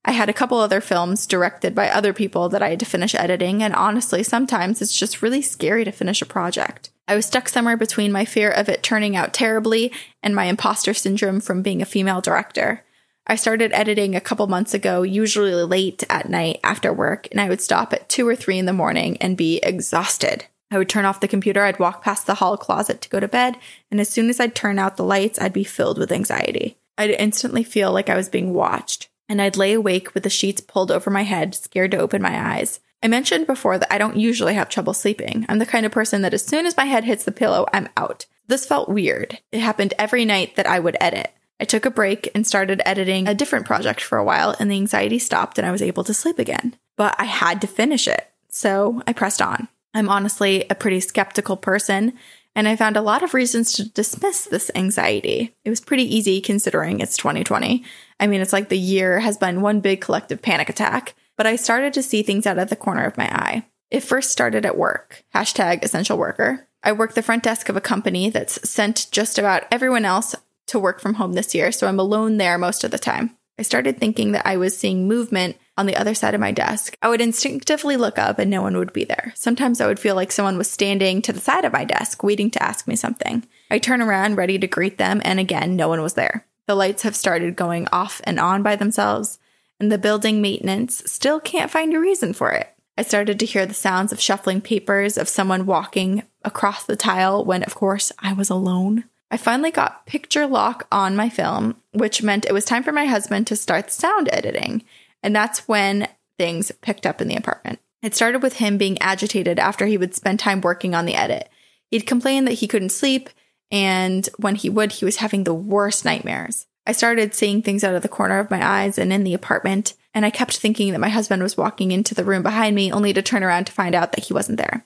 I 0.04 0.12
had 0.12 0.28
a 0.28 0.32
couple 0.32 0.58
other 0.58 0.80
films 0.80 1.26
directed 1.26 1.74
by 1.74 1.88
other 1.88 2.12
people 2.12 2.48
that 2.50 2.62
I 2.62 2.70
had 2.70 2.80
to 2.80 2.86
finish 2.86 3.16
editing, 3.16 3.62
and 3.62 3.74
honestly, 3.74 4.22
sometimes 4.22 4.80
it's 4.80 4.96
just 4.96 5.22
really 5.22 5.42
scary 5.42 5.84
to 5.84 5.90
finish 5.90 6.22
a 6.22 6.26
project. 6.26 6.91
I 7.08 7.16
was 7.16 7.26
stuck 7.26 7.48
somewhere 7.48 7.76
between 7.76 8.12
my 8.12 8.24
fear 8.24 8.50
of 8.50 8.68
it 8.68 8.82
turning 8.82 9.16
out 9.16 9.34
terribly 9.34 9.92
and 10.22 10.34
my 10.34 10.44
imposter 10.44 10.94
syndrome 10.94 11.40
from 11.40 11.62
being 11.62 11.82
a 11.82 11.86
female 11.86 12.20
director. 12.20 12.84
I 13.26 13.36
started 13.36 13.72
editing 13.72 14.14
a 14.14 14.20
couple 14.20 14.46
months 14.46 14.74
ago, 14.74 15.02
usually 15.02 15.52
late 15.54 16.04
at 16.10 16.28
night 16.28 16.58
after 16.64 16.92
work, 16.92 17.28
and 17.30 17.40
I 17.40 17.48
would 17.48 17.60
stop 17.60 17.92
at 17.92 18.08
2 18.08 18.26
or 18.26 18.34
3 18.34 18.58
in 18.58 18.66
the 18.66 18.72
morning 18.72 19.16
and 19.18 19.36
be 19.36 19.58
exhausted. 19.62 20.46
I 20.70 20.78
would 20.78 20.88
turn 20.88 21.04
off 21.04 21.20
the 21.20 21.28
computer, 21.28 21.62
I'd 21.62 21.78
walk 21.78 22.02
past 22.02 22.26
the 22.26 22.36
hall 22.36 22.56
closet 22.56 23.00
to 23.02 23.08
go 23.08 23.20
to 23.20 23.28
bed, 23.28 23.58
and 23.90 24.00
as 24.00 24.08
soon 24.08 24.30
as 24.30 24.40
I'd 24.40 24.54
turn 24.54 24.78
out 24.78 24.96
the 24.96 25.04
lights, 25.04 25.38
I'd 25.38 25.52
be 25.52 25.64
filled 25.64 25.98
with 25.98 26.10
anxiety. 26.10 26.78
I'd 26.96 27.10
instantly 27.10 27.62
feel 27.62 27.92
like 27.92 28.08
I 28.08 28.16
was 28.16 28.28
being 28.28 28.54
watched, 28.54 29.08
and 29.28 29.40
I'd 29.40 29.56
lay 29.56 29.72
awake 29.72 30.14
with 30.14 30.22
the 30.22 30.30
sheets 30.30 30.60
pulled 30.60 30.90
over 30.90 31.10
my 31.10 31.22
head, 31.22 31.54
scared 31.54 31.90
to 31.92 31.98
open 31.98 32.22
my 32.22 32.54
eyes. 32.54 32.80
I 33.02 33.08
mentioned 33.08 33.46
before 33.46 33.78
that 33.78 33.92
I 33.92 33.98
don't 33.98 34.16
usually 34.16 34.54
have 34.54 34.68
trouble 34.68 34.94
sleeping. 34.94 35.44
I'm 35.48 35.58
the 35.58 35.66
kind 35.66 35.84
of 35.84 35.92
person 35.92 36.22
that 36.22 36.34
as 36.34 36.44
soon 36.44 36.66
as 36.66 36.76
my 36.76 36.84
head 36.84 37.04
hits 37.04 37.24
the 37.24 37.32
pillow, 37.32 37.66
I'm 37.72 37.88
out. 37.96 38.26
This 38.46 38.64
felt 38.64 38.88
weird. 38.88 39.38
It 39.50 39.60
happened 39.60 39.94
every 39.98 40.24
night 40.24 40.56
that 40.56 40.66
I 40.66 40.78
would 40.78 40.96
edit. 41.00 41.32
I 41.58 41.64
took 41.64 41.84
a 41.84 41.90
break 41.90 42.30
and 42.34 42.46
started 42.46 42.82
editing 42.84 43.26
a 43.26 43.34
different 43.34 43.66
project 43.66 44.00
for 44.00 44.18
a 44.18 44.24
while, 44.24 44.54
and 44.58 44.70
the 44.70 44.76
anxiety 44.76 45.18
stopped 45.18 45.58
and 45.58 45.66
I 45.66 45.72
was 45.72 45.82
able 45.82 46.04
to 46.04 46.14
sleep 46.14 46.38
again. 46.38 46.76
But 46.96 47.14
I 47.18 47.24
had 47.24 47.60
to 47.60 47.66
finish 47.66 48.06
it, 48.06 48.28
so 48.48 49.02
I 49.06 49.12
pressed 49.12 49.42
on. 49.42 49.68
I'm 49.94 50.08
honestly 50.08 50.64
a 50.70 50.74
pretty 50.74 51.00
skeptical 51.00 51.56
person, 51.56 52.14
and 52.54 52.68
I 52.68 52.76
found 52.76 52.96
a 52.96 53.02
lot 53.02 53.22
of 53.22 53.34
reasons 53.34 53.72
to 53.74 53.88
dismiss 53.88 54.44
this 54.44 54.70
anxiety. 54.74 55.54
It 55.64 55.70
was 55.70 55.80
pretty 55.80 56.16
easy 56.16 56.40
considering 56.40 57.00
it's 57.00 57.16
2020. 57.16 57.84
I 58.20 58.26
mean, 58.26 58.40
it's 58.40 58.52
like 58.52 58.68
the 58.68 58.78
year 58.78 59.20
has 59.20 59.38
been 59.38 59.62
one 59.62 59.80
big 59.80 60.00
collective 60.00 60.42
panic 60.42 60.68
attack 60.68 61.14
but 61.36 61.46
I 61.46 61.56
started 61.56 61.92
to 61.94 62.02
see 62.02 62.22
things 62.22 62.46
out 62.46 62.58
of 62.58 62.70
the 62.70 62.76
corner 62.76 63.04
of 63.04 63.16
my 63.16 63.26
eye. 63.26 63.66
It 63.90 64.02
first 64.02 64.30
started 64.30 64.64
at 64.64 64.78
work, 64.78 65.24
hashtag 65.34 65.82
essential 65.82 66.16
worker. 66.16 66.66
I 66.82 66.92
work 66.92 67.14
the 67.14 67.22
front 67.22 67.42
desk 67.42 67.68
of 67.68 67.76
a 67.76 67.80
company 67.80 68.30
that's 68.30 68.68
sent 68.68 69.06
just 69.10 69.38
about 69.38 69.64
everyone 69.70 70.04
else 70.04 70.34
to 70.68 70.78
work 70.78 71.00
from 71.00 71.14
home 71.14 71.34
this 71.34 71.54
year, 71.54 71.70
so 71.72 71.86
I'm 71.86 71.98
alone 71.98 72.38
there 72.38 72.58
most 72.58 72.84
of 72.84 72.90
the 72.90 72.98
time. 72.98 73.36
I 73.58 73.62
started 73.62 73.98
thinking 73.98 74.32
that 74.32 74.46
I 74.46 74.56
was 74.56 74.76
seeing 74.76 75.06
movement 75.06 75.56
on 75.76 75.86
the 75.86 75.96
other 75.96 76.14
side 76.14 76.34
of 76.34 76.40
my 76.40 76.52
desk. 76.52 76.96
I 77.02 77.08
would 77.08 77.20
instinctively 77.20 77.96
look 77.96 78.18
up 78.18 78.38
and 78.38 78.50
no 78.50 78.62
one 78.62 78.76
would 78.76 78.92
be 78.92 79.04
there. 79.04 79.32
Sometimes 79.36 79.80
I 79.80 79.86
would 79.86 80.00
feel 80.00 80.14
like 80.14 80.32
someone 80.32 80.58
was 80.58 80.70
standing 80.70 81.22
to 81.22 81.32
the 81.32 81.40
side 81.40 81.64
of 81.64 81.72
my 81.72 81.84
desk, 81.84 82.22
waiting 82.22 82.50
to 82.52 82.62
ask 82.62 82.88
me 82.88 82.96
something. 82.96 83.46
I 83.70 83.78
turn 83.78 84.00
around, 84.00 84.36
ready 84.36 84.58
to 84.58 84.66
greet 84.66 84.98
them, 84.98 85.20
and 85.24 85.38
again, 85.38 85.76
no 85.76 85.88
one 85.88 86.02
was 86.02 86.14
there. 86.14 86.46
The 86.66 86.74
lights 86.74 87.02
have 87.02 87.16
started 87.16 87.56
going 87.56 87.88
off 87.92 88.20
and 88.24 88.40
on 88.40 88.62
by 88.62 88.76
themselves 88.76 89.38
and 89.82 89.90
the 89.90 89.98
building 89.98 90.40
maintenance 90.40 91.02
still 91.10 91.40
can't 91.40 91.70
find 91.70 91.92
a 91.92 91.98
reason 91.98 92.32
for 92.32 92.52
it. 92.52 92.72
I 92.96 93.02
started 93.02 93.40
to 93.40 93.46
hear 93.46 93.66
the 93.66 93.74
sounds 93.74 94.12
of 94.12 94.20
shuffling 94.20 94.60
papers, 94.60 95.18
of 95.18 95.28
someone 95.28 95.66
walking 95.66 96.22
across 96.44 96.84
the 96.84 96.94
tile 96.94 97.44
when, 97.44 97.64
of 97.64 97.74
course, 97.74 98.12
I 98.20 98.32
was 98.32 98.48
alone. 98.48 99.04
I 99.28 99.38
finally 99.38 99.72
got 99.72 100.06
picture 100.06 100.46
lock 100.46 100.86
on 100.92 101.16
my 101.16 101.28
film, 101.28 101.74
which 101.90 102.22
meant 102.22 102.44
it 102.44 102.52
was 102.52 102.64
time 102.64 102.84
for 102.84 102.92
my 102.92 103.06
husband 103.06 103.48
to 103.48 103.56
start 103.56 103.90
sound 103.90 104.28
editing. 104.32 104.84
And 105.20 105.34
that's 105.34 105.66
when 105.66 106.06
things 106.38 106.70
picked 106.80 107.04
up 107.04 107.20
in 107.20 107.26
the 107.26 107.36
apartment. 107.36 107.80
It 108.02 108.14
started 108.14 108.40
with 108.40 108.58
him 108.58 108.78
being 108.78 109.02
agitated 109.02 109.58
after 109.58 109.86
he 109.86 109.98
would 109.98 110.14
spend 110.14 110.38
time 110.38 110.60
working 110.60 110.94
on 110.94 111.06
the 111.06 111.16
edit. 111.16 111.48
He'd 111.90 112.06
complain 112.06 112.44
that 112.44 112.52
he 112.54 112.68
couldn't 112.68 112.90
sleep, 112.90 113.30
and 113.72 114.28
when 114.36 114.54
he 114.54 114.70
would, 114.70 114.92
he 114.92 115.04
was 115.04 115.16
having 115.16 115.42
the 115.42 115.54
worst 115.54 116.04
nightmares. 116.04 116.66
I 116.86 116.92
started 116.92 117.34
seeing 117.34 117.62
things 117.62 117.84
out 117.84 117.94
of 117.94 118.02
the 118.02 118.08
corner 118.08 118.38
of 118.38 118.50
my 118.50 118.64
eyes 118.66 118.98
and 118.98 119.12
in 119.12 119.24
the 119.24 119.34
apartment, 119.34 119.94
and 120.14 120.26
I 120.26 120.30
kept 120.30 120.56
thinking 120.56 120.92
that 120.92 121.00
my 121.00 121.08
husband 121.08 121.42
was 121.42 121.56
walking 121.56 121.92
into 121.92 122.14
the 122.14 122.24
room 122.24 122.42
behind 122.42 122.74
me, 122.74 122.92
only 122.92 123.12
to 123.12 123.22
turn 123.22 123.44
around 123.44 123.66
to 123.66 123.72
find 123.72 123.94
out 123.94 124.12
that 124.12 124.24
he 124.24 124.34
wasn't 124.34 124.58
there. 124.58 124.84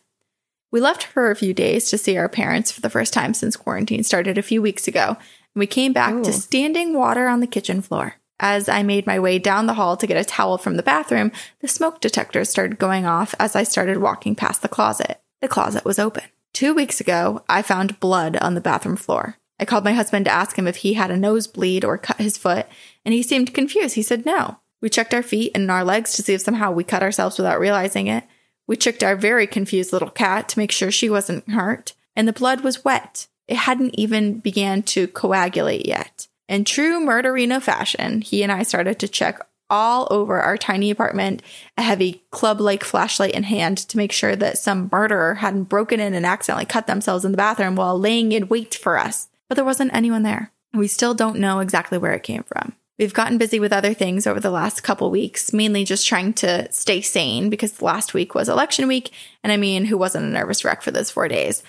We 0.70 0.80
left 0.80 1.04
for 1.04 1.30
a 1.30 1.36
few 1.36 1.54
days 1.54 1.88
to 1.90 1.98
see 1.98 2.18
our 2.18 2.28
parents 2.28 2.70
for 2.70 2.80
the 2.80 2.90
first 2.90 3.14
time 3.14 3.32
since 3.32 3.56
quarantine 3.56 4.04
started 4.04 4.36
a 4.36 4.42
few 4.42 4.60
weeks 4.60 4.86
ago, 4.86 5.16
and 5.16 5.18
we 5.54 5.66
came 5.66 5.92
back 5.92 6.14
Ooh. 6.14 6.24
to 6.24 6.32
standing 6.32 6.92
water 6.92 7.28
on 7.28 7.40
the 7.40 7.46
kitchen 7.46 7.80
floor. 7.80 8.16
As 8.38 8.68
I 8.68 8.82
made 8.82 9.06
my 9.06 9.18
way 9.18 9.38
down 9.38 9.66
the 9.66 9.74
hall 9.74 9.96
to 9.96 10.06
get 10.06 10.18
a 10.18 10.24
towel 10.24 10.58
from 10.58 10.76
the 10.76 10.82
bathroom, 10.82 11.32
the 11.60 11.68
smoke 11.68 12.02
detectors 12.02 12.50
started 12.50 12.78
going 12.78 13.06
off 13.06 13.34
as 13.38 13.56
I 13.56 13.62
started 13.62 13.98
walking 13.98 14.34
past 14.34 14.60
the 14.60 14.68
closet. 14.68 15.22
The 15.40 15.48
closet 15.48 15.86
was 15.86 15.98
open. 15.98 16.24
Two 16.52 16.74
weeks 16.74 17.00
ago, 17.00 17.42
I 17.48 17.62
found 17.62 18.00
blood 18.00 18.36
on 18.36 18.54
the 18.54 18.60
bathroom 18.60 18.96
floor. 18.96 19.38
I 19.58 19.64
called 19.64 19.84
my 19.84 19.92
husband 19.92 20.26
to 20.26 20.32
ask 20.32 20.58
him 20.58 20.66
if 20.66 20.76
he 20.76 20.94
had 20.94 21.10
a 21.10 21.16
nosebleed 21.16 21.84
or 21.84 21.98
cut 21.98 22.18
his 22.18 22.36
foot, 22.36 22.66
and 23.04 23.14
he 23.14 23.22
seemed 23.22 23.54
confused. 23.54 23.94
He 23.94 24.02
said 24.02 24.26
no. 24.26 24.58
We 24.82 24.90
checked 24.90 25.14
our 25.14 25.22
feet 25.22 25.52
and 25.54 25.70
our 25.70 25.84
legs 25.84 26.12
to 26.12 26.22
see 26.22 26.34
if 26.34 26.42
somehow 26.42 26.70
we 26.70 26.84
cut 26.84 27.02
ourselves 27.02 27.38
without 27.38 27.58
realizing 27.58 28.06
it. 28.06 28.24
We 28.66 28.76
checked 28.76 29.02
our 29.02 29.16
very 29.16 29.46
confused 29.46 29.92
little 29.92 30.10
cat 30.10 30.48
to 30.50 30.58
make 30.58 30.72
sure 30.72 30.90
she 30.90 31.08
wasn't 31.08 31.48
hurt, 31.50 31.94
and 32.14 32.28
the 32.28 32.32
blood 32.32 32.60
was 32.60 32.84
wet. 32.84 33.28
It 33.48 33.56
hadn't 33.56 33.98
even 33.98 34.40
began 34.40 34.82
to 34.84 35.08
coagulate 35.08 35.86
yet. 35.86 36.28
In 36.48 36.64
true 36.64 37.04
murderino 37.04 37.62
fashion, 37.62 38.20
he 38.20 38.42
and 38.42 38.52
I 38.52 38.62
started 38.62 38.98
to 39.00 39.08
check 39.08 39.40
all 39.68 40.06
over 40.10 40.40
our 40.40 40.56
tiny 40.56 40.90
apartment, 40.90 41.42
a 41.76 41.82
heavy 41.82 42.22
club 42.30 42.60
like 42.60 42.84
flashlight 42.84 43.34
in 43.34 43.42
hand 43.44 43.78
to 43.78 43.96
make 43.96 44.12
sure 44.12 44.36
that 44.36 44.58
some 44.58 44.88
murderer 44.92 45.36
hadn't 45.36 45.64
broken 45.64 45.98
in 45.98 46.14
and 46.14 46.24
accidentally 46.24 46.66
cut 46.66 46.86
themselves 46.86 47.24
in 47.24 47.32
the 47.32 47.36
bathroom 47.36 47.74
while 47.74 47.98
laying 47.98 48.32
in 48.32 48.48
wait 48.48 48.74
for 48.74 48.98
us. 48.98 49.28
But 49.48 49.54
there 49.54 49.64
wasn't 49.64 49.94
anyone 49.94 50.22
there. 50.22 50.52
We 50.74 50.88
still 50.88 51.14
don't 51.14 51.38
know 51.38 51.60
exactly 51.60 51.98
where 51.98 52.12
it 52.12 52.22
came 52.22 52.42
from. 52.42 52.74
We've 52.98 53.14
gotten 53.14 53.36
busy 53.36 53.60
with 53.60 53.72
other 53.72 53.92
things 53.92 54.26
over 54.26 54.40
the 54.40 54.50
last 54.50 54.82
couple 54.82 55.10
weeks, 55.10 55.52
mainly 55.52 55.84
just 55.84 56.06
trying 56.06 56.32
to 56.34 56.70
stay 56.72 57.02
sane 57.02 57.50
because 57.50 57.82
last 57.82 58.14
week 58.14 58.34
was 58.34 58.48
election 58.48 58.88
week. 58.88 59.12
And 59.44 59.52
I 59.52 59.58
mean, 59.58 59.84
who 59.84 59.98
wasn't 59.98 60.24
a 60.24 60.28
nervous 60.28 60.64
wreck 60.64 60.80
for 60.82 60.90
those 60.90 61.10
four 61.10 61.28
days? 61.28 61.62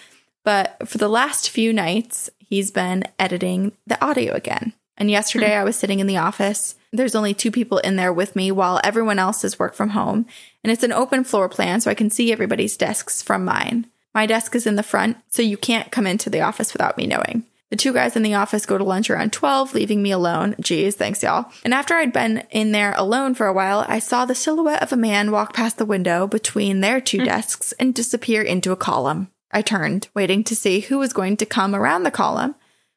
But 0.46 0.88
for 0.88 0.98
the 0.98 1.10
last 1.10 1.50
few 1.50 1.74
nights, 1.74 2.30
he's 2.40 2.72
been 2.72 3.04
editing 3.20 3.74
the 3.86 4.04
audio 4.04 4.34
again. 4.34 4.72
And 4.98 5.12
yesterday 5.12 5.54
hmm. 5.54 5.62
I 5.62 5.64
was 5.66 5.76
sitting 5.76 6.00
in 6.00 6.08
the 6.08 6.18
office. 6.18 6.76
There's 6.94 7.16
only 7.16 7.34
two 7.34 7.52
people 7.52 7.78
in 7.80 7.98
there 7.98 8.14
with 8.14 8.36
me 8.36 8.52
while 8.52 8.80
everyone 8.84 9.20
else 9.20 9.44
is 9.44 9.60
work 9.60 9.76
from 9.76 9.90
home. 9.90 10.26
And 10.64 10.72
it's 10.72 10.84
an 10.84 10.94
open 10.94 11.26
floor 11.26 11.50
plan, 11.50 11.82
so 11.82 11.92
I 11.92 11.96
can 11.96 12.10
see 12.10 12.32
everybody's 12.32 12.78
desks 12.78 13.22
from 13.22 13.44
mine. 13.44 13.88
My 14.14 14.26
desk 14.26 14.56
is 14.56 14.66
in 14.66 14.76
the 14.76 14.84
front, 14.84 15.18
so 15.30 15.42
you 15.42 15.58
can't 15.58 15.92
come 15.92 16.08
into 16.08 16.30
the 16.30 16.42
office 16.42 16.74
without 16.74 16.98
me 16.98 17.06
knowing. 17.06 17.44
The 17.70 17.76
two 17.76 17.92
guys 17.92 18.16
in 18.16 18.24
the 18.24 18.36
office 18.36 18.66
go 18.66 18.78
to 18.78 18.84
lunch 18.84 19.10
around 19.10 19.34
12, 19.34 19.74
leaving 19.74 20.02
me 20.02 20.12
alone. 20.12 20.56
Geez, 20.60 20.96
thanks 20.96 21.22
y'all. 21.22 21.52
And 21.66 21.74
after 21.74 21.96
I'd 21.96 22.14
been 22.14 22.44
in 22.50 22.72
there 22.72 22.94
alone 22.96 23.36
for 23.36 23.46
a 23.46 23.54
while, 23.54 23.86
I 23.88 24.00
saw 24.00 24.26
the 24.26 24.36
silhouette 24.36 24.82
of 24.82 24.94
a 24.94 24.98
man 24.98 25.32
walk 25.32 25.54
past 25.54 25.78
the 25.78 25.86
window 25.86 26.28
between 26.28 26.80
their 26.80 27.02
two 27.02 27.20
mm. 27.20 27.26
desks 27.26 27.74
and 27.74 27.94
disappear 27.94 28.42
into 28.42 28.72
a 28.72 28.78
column. 28.78 29.30
I 29.52 29.62
turned, 29.62 30.08
waiting 30.14 30.44
to 30.46 30.56
see 30.56 30.82
who 30.82 30.98
was 30.98 31.14
going 31.14 31.38
to 31.38 31.46
come 31.46 31.76
around 31.76 32.04
the 32.04 32.12
column, 32.12 32.56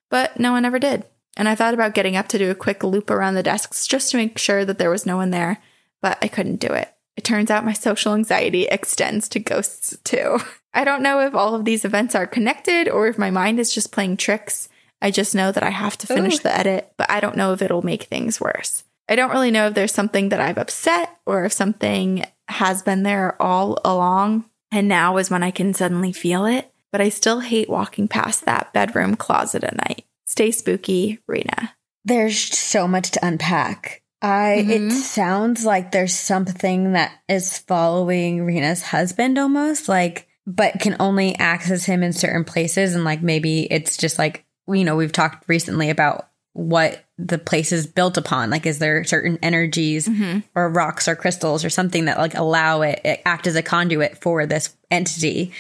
but 0.09 0.39
no 0.39 0.53
one 0.53 0.65
ever 0.65 0.79
did. 0.79 1.05
And 1.37 1.49
I 1.49 1.55
thought 1.55 1.75
about 1.75 1.95
getting 1.95 2.17
up 2.17 2.29
to 2.29 2.39
do 2.39 2.51
a 2.51 2.57
quick 2.57 2.85
loop 2.85 3.11
around 3.11 3.35
the 3.35 3.43
desks 3.43 3.87
just 3.87 4.11
to 4.11 4.17
make 4.17 4.39
sure 4.39 4.65
that 4.65 4.79
there 4.79 4.91
was 4.91 5.07
no 5.07 5.17
one 5.17 5.31
there, 5.31 5.59
but 6.01 6.19
I 6.23 6.29
couldn't 6.29 6.57
do 6.57 6.73
it. 6.73 6.93
It 7.17 7.25
turns 7.25 7.51
out 7.51 7.65
my 7.65 7.73
social 7.73 8.15
anxiety 8.15 8.67
extends 8.71 9.29
to 9.31 9.41
ghosts 9.41 9.97
too. 10.05 10.39
I 10.73 10.85
don't 10.85 11.03
know 11.03 11.21
if 11.21 11.35
all 11.35 11.55
of 11.55 11.65
these 11.65 11.85
events 11.85 12.15
are 12.15 12.27
connected 12.27 12.89
or 12.89 13.09
if 13.09 13.19
my 13.19 13.31
mind 13.31 13.59
is 13.59 13.75
just 13.75 13.93
playing 13.93 14.17
tricks. 14.17 14.69
I 15.03 15.11
just 15.11 15.35
know 15.35 15.51
that 15.51 15.63
I 15.63 15.71
have 15.71 15.97
to 15.99 16.07
finish 16.07 16.37
Ooh. 16.37 16.43
the 16.43 16.57
edit, 16.57 16.93
but 16.97 17.11
I 17.11 17.21
don't 17.21 17.37
know 17.37 17.53
if 17.53 17.63
it'll 17.63 17.83
make 17.83 18.05
things 18.05 18.41
worse. 18.41 18.85
I 19.09 19.17
don't 19.17 19.33
really 19.33 19.51
know 19.51 19.67
if 19.67 19.75
there's 19.75 19.93
something 19.95 20.29
that 20.29 20.41
I've 20.41 20.59
upset 20.59 21.19
or 21.27 21.45
if 21.45 21.53
something 21.53 22.25
has 22.49 22.83
been 22.83 23.03
there 23.03 23.41
all 23.43 23.79
along 23.85 24.45
and 24.71 24.87
now 24.87 25.17
is 25.17 25.31
when 25.31 25.43
I 25.43 25.51
can 25.51 25.75
suddenly 25.75 26.13
feel 26.13 26.45
it, 26.47 26.71
but 26.93 27.01
I 27.01 27.09
still 27.09 27.41
hate 27.41 27.69
walking 27.69 28.07
past 28.07 28.45
that 28.45 28.73
bedroom 28.73 29.17
closet 29.17 29.65
at 29.65 29.77
night. 29.77 30.05
Stay 30.27 30.53
spooky, 30.53 31.19
Rena. 31.27 31.75
There's 32.05 32.39
so 32.39 32.87
much 32.87 33.11
to 33.13 33.27
unpack. 33.27 34.03
I 34.23 34.65
Mhm. 34.67 34.91
it 34.91 34.93
sounds 34.93 35.65
like 35.65 35.91
there's 35.91 36.15
something 36.15 36.93
that 36.93 37.11
is 37.29 37.59
following 37.59 38.45
Rena's 38.45 38.83
husband 38.83 39.39
almost 39.39 39.89
like 39.89 40.29
but 40.51 40.81
can 40.81 40.97
only 40.99 41.37
access 41.37 41.85
him 41.85 42.03
in 42.03 42.13
certain 42.13 42.45
places. 42.45 42.95
And 42.95 43.05
like 43.05 43.23
maybe 43.23 43.63
it's 43.71 43.97
just 43.97 44.19
like 44.19 44.45
you 44.69 44.85
know 44.85 44.97
we've 44.97 45.13
talked 45.13 45.49
recently 45.49 45.91
about 45.91 46.29
what 46.53 47.05
the 47.17 47.39
place 47.39 47.71
is 47.71 47.87
built 47.87 48.17
upon. 48.17 48.51
Like 48.51 48.67
is 48.67 48.81
there 48.81 49.05
certain 49.05 49.39
energies 49.43 50.09
mm-hmm. 50.09 50.41
or 50.55 50.69
rocks 50.69 51.07
or 51.07 51.15
crystals 51.15 51.65
or 51.65 51.71
something 51.71 52.07
that 52.07 52.19
like 52.19 52.35
allow 52.35 52.83
it, 52.83 53.01
it 53.05 53.23
act 53.25 53.47
as 53.47 53.55
a 53.55 53.63
conduit 53.63 54.21
for 54.21 54.47
this 54.47 54.77
entity? 54.91 55.53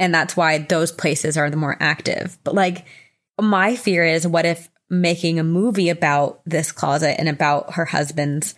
And 0.00 0.14
that's 0.14 0.36
why 0.36 0.58
those 0.58 0.92
places 0.92 1.36
are 1.36 1.50
the 1.50 1.56
more 1.56 1.76
active. 1.80 2.38
But 2.44 2.54
like 2.54 2.86
my 3.38 3.76
fear 3.76 4.04
is 4.04 4.26
what 4.26 4.46
if 4.46 4.70
making 4.88 5.38
a 5.38 5.44
movie 5.44 5.90
about 5.90 6.40
this 6.46 6.72
closet 6.72 7.16
and 7.18 7.28
about 7.28 7.74
her 7.74 7.84
husband's 7.84 8.54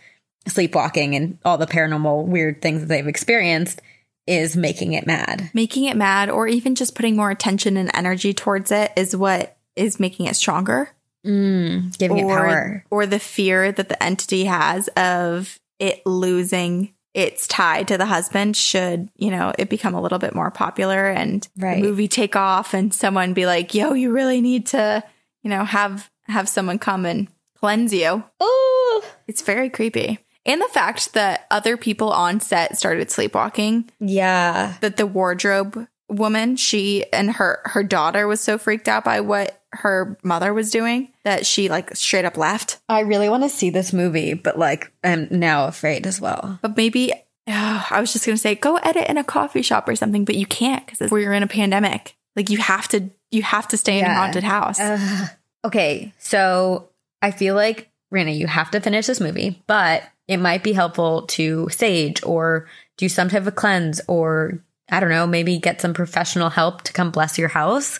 sleepwalking 0.47 1.17
and 1.17 1.39
all 1.45 1.59
the 1.59 1.67
paranormal 1.67 2.27
weird 2.27 2.63
things 2.63 2.81
that 2.81 2.87
they've 2.87 3.09
experienced 3.09 3.83
is 4.27 4.57
making 4.57 4.93
it 4.93 5.07
mad. 5.07 5.51
Making 5.55 5.85
it 5.85 5.97
mad 5.97 6.31
or 6.31 6.47
even 6.47 6.75
just 6.75 6.95
putting 6.95 7.17
more 7.17 7.31
attention 7.31 7.77
and 7.77 7.91
energy 7.95 8.33
towards 8.35 8.71
it 8.71 8.93
is 8.97 9.17
what 9.17 9.57
is 9.77 9.99
making 10.01 10.27
it 10.27 10.37
stronger. 10.37 10.91
Mm, 11.27 11.97
giving 11.99 12.19
it 12.19 12.27
power. 12.27 12.85
or 12.91 13.05
the 13.07 13.19
fear 13.19 13.71
that 13.73 13.89
the 13.91 14.03
entity 14.03 14.45
has 14.47 14.89
of 14.97 15.59
it 15.79 16.05
losing 16.07 16.95
its 17.13 17.47
tie 17.47 17.83
to 17.83 17.99
the 17.99 18.07
husband 18.07 18.57
should 18.57 19.09
you 19.17 19.31
know 19.31 19.53
it 19.59 19.69
become 19.69 19.95
a 19.95 20.01
little 20.01 20.19
bit 20.21 20.35
more 20.35 20.51
popular 20.51 21.11
and 21.11 21.47
Right. 21.59 21.83
the 21.83 21.89
movie 21.89 22.07
take 22.09 22.37
off 22.37 22.73
and 22.73 22.95
someone 22.95 23.35
be 23.35 23.47
like 23.47 23.75
yo 23.75 23.93
you 23.95 24.13
really 24.13 24.41
need 24.41 24.67
to 24.69 25.03
you 25.43 25.51
know 25.51 25.65
have 25.65 26.09
have 26.29 26.49
someone 26.49 26.79
come 26.79 27.05
and 27.05 27.27
cleanse 27.59 27.93
you 27.93 28.23
Oh, 28.41 29.05
it's 29.27 29.43
very 29.43 29.69
creepy 29.69 30.21
and 30.51 30.61
the 30.61 30.69
fact 30.69 31.15
that 31.15 31.47
other 31.51 31.77
people 31.77 32.11
on 32.11 32.41
set 32.41 32.77
started 32.77 33.11
sleepwalking 33.11 33.91
yeah. 34.01 34.75
that 34.81 34.97
the 34.97 35.07
wardrobe 35.07 35.87
woman 36.09 36.57
she 36.57 37.05
and 37.13 37.31
her 37.31 37.61
her 37.67 37.85
daughter 37.85 38.27
was 38.27 38.41
so 38.41 38.59
freaked 38.59 38.89
out 38.89 39.05
by 39.05 39.21
what 39.21 39.63
her 39.73 40.19
mother 40.25 40.53
was 40.53 40.73
doing 40.73 41.13
that 41.23 41.47
she 41.47 41.69
like 41.69 41.95
straight 41.95 42.25
up 42.25 42.37
left 42.37 42.81
I 42.89 43.01
really 43.01 43.29
want 43.29 43.45
to 43.45 43.49
see 43.49 43.71
this 43.71 43.93
movie, 43.93 44.35
but 44.35 44.59
like 44.59 44.93
I'm 45.05 45.29
now 45.31 45.67
afraid 45.67 46.07
as 46.07 46.21
well. 46.21 46.59
But 46.63 46.77
maybe 46.77 47.13
oh, 47.49 47.87
I 47.91 48.01
was 48.01 48.13
just 48.13 48.27
gonna 48.27 48.39
say 48.39 48.55
go 48.55 48.77
edit 48.77 49.09
in 49.09 49.19
a 49.19 49.25
coffee 49.25 49.63
shop 49.63 49.89
or 49.89 49.97
something, 49.97 50.25
but 50.25 50.35
you 50.35 50.47
can't 50.47 50.85
because 50.85 51.11
we're 51.11 51.33
in 51.33 51.43
a 51.43 51.49
pandemic. 51.49 52.17
Like 52.37 52.51
you 52.51 52.59
have 52.59 52.89
to, 52.89 53.11
you 53.31 53.43
have 53.43 53.69
to 53.69 53.77
stay 53.77 53.99
in 53.99 54.05
a 54.05 54.15
haunted 54.15 54.45
house. 54.45 54.79
Ugh. 54.81 55.29
okay, 55.65 56.13
so 56.19 56.89
I 57.23 57.31
feel 57.31 57.55
like 57.55 57.91
Rena, 58.11 58.31
you 58.31 58.47
have 58.47 58.71
to 58.73 58.81
finish 58.81 59.07
this 59.07 59.21
movie, 59.21 59.63
but 59.67 60.03
it 60.31 60.39
might 60.39 60.63
be 60.63 60.73
helpful 60.73 61.23
to 61.23 61.69
sage 61.71 62.23
or 62.25 62.69
do 62.97 63.09
some 63.09 63.29
type 63.29 63.47
of 63.47 63.57
cleanse 63.57 64.01
or 64.07 64.65
I 64.89 65.01
don't 65.01 65.11
know, 65.11 65.27
maybe 65.27 65.59
get 65.59 65.81
some 65.81 65.93
professional 65.93 66.51
help 66.51 66.83
to 66.83 66.93
come 66.93 67.11
bless 67.11 67.37
your 67.37 67.49
house 67.49 67.99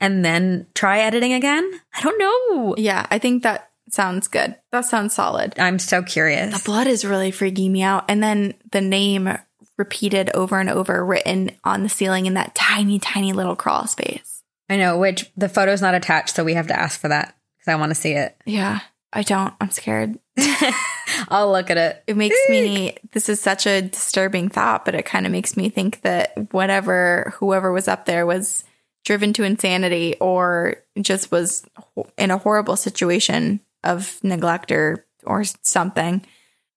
and 0.00 0.24
then 0.24 0.66
try 0.74 1.00
editing 1.00 1.34
again. 1.34 1.70
I 1.94 2.02
don't 2.02 2.18
know. 2.18 2.74
yeah, 2.78 3.06
I 3.10 3.18
think 3.18 3.42
that 3.42 3.70
sounds 3.90 4.26
good. 4.26 4.56
That 4.72 4.86
sounds 4.86 5.14
solid. 5.14 5.58
I'm 5.58 5.78
so 5.78 6.02
curious. 6.02 6.56
The 6.56 6.64
blood 6.64 6.86
is 6.86 7.04
really 7.04 7.30
freaking 7.30 7.70
me 7.70 7.82
out, 7.82 8.04
and 8.08 8.22
then 8.22 8.54
the 8.72 8.80
name 8.80 9.36
repeated 9.78 10.30
over 10.34 10.58
and 10.58 10.68
over, 10.68 11.04
written 11.04 11.50
on 11.64 11.82
the 11.82 11.88
ceiling 11.88 12.26
in 12.26 12.34
that 12.34 12.54
tiny, 12.54 12.98
tiny 12.98 13.32
little 13.32 13.56
crawl 13.56 13.86
space. 13.86 14.42
I 14.68 14.76
know, 14.76 14.98
which 14.98 15.30
the 15.36 15.48
photo's 15.48 15.82
not 15.82 15.94
attached, 15.94 16.34
so 16.34 16.44
we 16.44 16.54
have 16.54 16.66
to 16.68 16.78
ask 16.78 16.98
for 17.00 17.08
that 17.08 17.36
because 17.58 17.72
I 17.72 17.76
want 17.76 17.90
to 17.90 17.94
see 17.94 18.12
it. 18.12 18.36
Yeah, 18.44 18.80
I 19.12 19.22
don't. 19.22 19.54
I'm 19.60 19.70
scared. 19.70 20.18
I'll 21.28 21.50
look 21.50 21.70
at 21.70 21.76
it. 21.76 22.02
It 22.06 22.16
makes 22.16 22.36
me, 22.48 22.96
this 23.12 23.28
is 23.28 23.40
such 23.40 23.66
a 23.66 23.82
disturbing 23.82 24.48
thought, 24.48 24.84
but 24.84 24.94
it 24.94 25.04
kind 25.06 25.26
of 25.26 25.32
makes 25.32 25.56
me 25.56 25.68
think 25.68 26.00
that 26.02 26.52
whatever, 26.52 27.32
whoever 27.36 27.72
was 27.72 27.88
up 27.88 28.06
there 28.06 28.26
was 28.26 28.64
driven 29.04 29.32
to 29.34 29.44
insanity 29.44 30.16
or 30.20 30.76
just 31.00 31.30
was 31.30 31.64
in 32.18 32.30
a 32.30 32.38
horrible 32.38 32.76
situation 32.76 33.60
of 33.84 34.18
neglect 34.22 34.72
or, 34.72 35.06
or 35.24 35.44
something. 35.62 36.24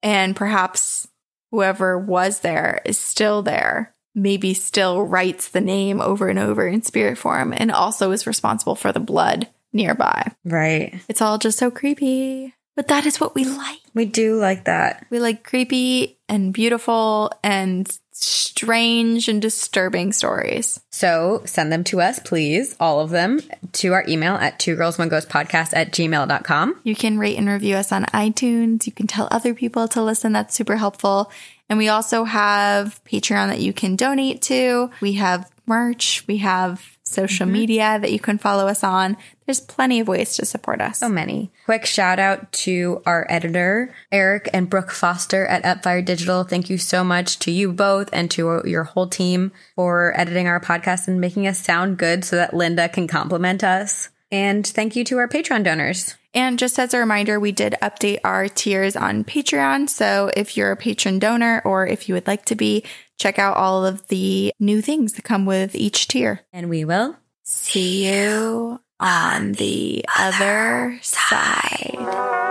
And 0.03 0.35
perhaps 0.35 1.07
whoever 1.51 1.97
was 1.97 2.41
there 2.41 2.81
is 2.85 2.97
still 2.97 3.41
there, 3.41 3.95
maybe 4.13 4.53
still 4.53 5.03
writes 5.03 5.49
the 5.49 5.61
name 5.61 6.01
over 6.01 6.27
and 6.27 6.39
over 6.39 6.67
in 6.67 6.83
spirit 6.83 7.17
form 7.17 7.53
and 7.55 7.71
also 7.71 8.11
is 8.11 8.27
responsible 8.27 8.75
for 8.75 8.91
the 8.91 8.99
blood 8.99 9.47
nearby. 9.73 10.31
Right. 10.45 10.99
It's 11.07 11.21
all 11.21 11.37
just 11.37 11.57
so 11.57 11.71
creepy. 11.71 12.53
But 12.79 12.87
that 12.87 13.05
is 13.05 13.19
what 13.19 13.35
we 13.35 13.43
like. 13.43 13.81
We 13.93 14.05
do 14.05 14.37
like 14.39 14.63
that. 14.63 15.05
We 15.09 15.19
like 15.19 15.43
creepy 15.43 16.17
and 16.29 16.53
beautiful 16.53 17.29
and 17.43 17.85
strange 18.13 19.27
and 19.27 19.41
disturbing 19.41 20.13
stories. 20.13 20.79
So 20.89 21.41
send 21.43 21.73
them 21.73 21.83
to 21.83 21.99
us, 21.99 22.19
please, 22.19 22.77
all 22.79 23.01
of 23.01 23.09
them, 23.09 23.41
to 23.73 23.91
our 23.91 24.05
email 24.07 24.35
at 24.35 24.59
two 24.59 24.77
girls, 24.77 24.97
one 24.97 25.09
ghost 25.09 25.27
podcast 25.27 25.71
at 25.73 25.91
gmail.com. 25.91 26.79
You 26.83 26.95
can 26.95 27.19
rate 27.19 27.37
and 27.37 27.49
review 27.49 27.75
us 27.75 27.91
on 27.91 28.05
iTunes. 28.05 28.87
You 28.87 28.93
can 28.93 29.07
tell 29.07 29.27
other 29.29 29.53
people 29.53 29.89
to 29.89 30.01
listen. 30.01 30.31
That's 30.31 30.55
super 30.55 30.77
helpful. 30.77 31.29
And 31.67 31.77
we 31.77 31.89
also 31.89 32.23
have 32.23 33.03
Patreon 33.03 33.49
that 33.49 33.59
you 33.59 33.73
can 33.73 33.97
donate 33.97 34.41
to. 34.43 34.89
We 35.01 35.13
have 35.15 35.51
merch. 35.65 36.23
We 36.27 36.37
have 36.37 36.97
social 37.09 37.45
mm-hmm. 37.45 37.53
media 37.53 37.99
that 37.99 38.11
you 38.11 38.19
can 38.19 38.37
follow 38.37 38.67
us 38.67 38.83
on. 38.83 39.17
There's 39.45 39.59
plenty 39.59 39.99
of 39.99 40.07
ways 40.07 40.35
to 40.35 40.45
support 40.45 40.79
us. 40.79 40.99
So 40.99 41.09
many. 41.09 41.51
Quick 41.65 41.85
shout 41.85 42.19
out 42.19 42.51
to 42.51 43.01
our 43.05 43.25
editor, 43.29 43.93
Eric 44.11 44.49
and 44.53 44.69
Brooke 44.69 44.91
Foster 44.91 45.45
at 45.47 45.63
Upfire 45.63 46.05
Digital. 46.05 46.43
Thank 46.43 46.69
you 46.69 46.77
so 46.77 47.03
much 47.03 47.39
to 47.39 47.51
you 47.51 47.73
both 47.73 48.09
and 48.13 48.29
to 48.31 48.61
your 48.65 48.83
whole 48.83 49.07
team 49.07 49.51
for 49.75 50.13
editing 50.19 50.47
our 50.47 50.59
podcast 50.59 51.07
and 51.07 51.19
making 51.19 51.47
us 51.47 51.59
sound 51.59 51.97
good 51.97 52.23
so 52.23 52.35
that 52.35 52.53
Linda 52.53 52.87
can 52.89 53.07
compliment 53.07 53.63
us. 53.63 54.09
And 54.31 54.65
thank 54.65 54.95
you 54.95 55.03
to 55.05 55.17
our 55.17 55.27
Patreon 55.27 55.63
donors. 55.63 56.15
And 56.33 56.59
just 56.59 56.77
as 56.77 56.93
a 56.93 56.99
reminder, 56.99 57.39
we 57.39 57.51
did 57.51 57.75
update 57.81 58.19
our 58.23 58.47
tiers 58.47 58.95
on 58.95 59.23
Patreon. 59.23 59.89
So 59.89 60.29
if 60.37 60.55
you're 60.55 60.71
a 60.71 60.77
patron 60.77 61.17
donor 61.17 61.61
or 61.65 61.87
if 61.87 62.07
you 62.07 62.13
would 62.13 62.27
like 62.27 62.45
to 62.45 62.55
be, 62.55 62.83
check 63.17 63.39
out 63.39 63.57
all 63.57 63.85
of 63.85 64.07
the 64.09 64.53
new 64.59 64.81
things 64.81 65.13
that 65.13 65.23
come 65.23 65.47
with 65.47 65.73
each 65.75 66.07
tier. 66.07 66.41
And 66.53 66.69
we 66.69 66.85
will 66.85 67.15
See 67.51 68.07
you 68.07 68.79
on 68.99 69.53
the 69.53 70.05
other 70.15 70.99
side. 71.01 72.48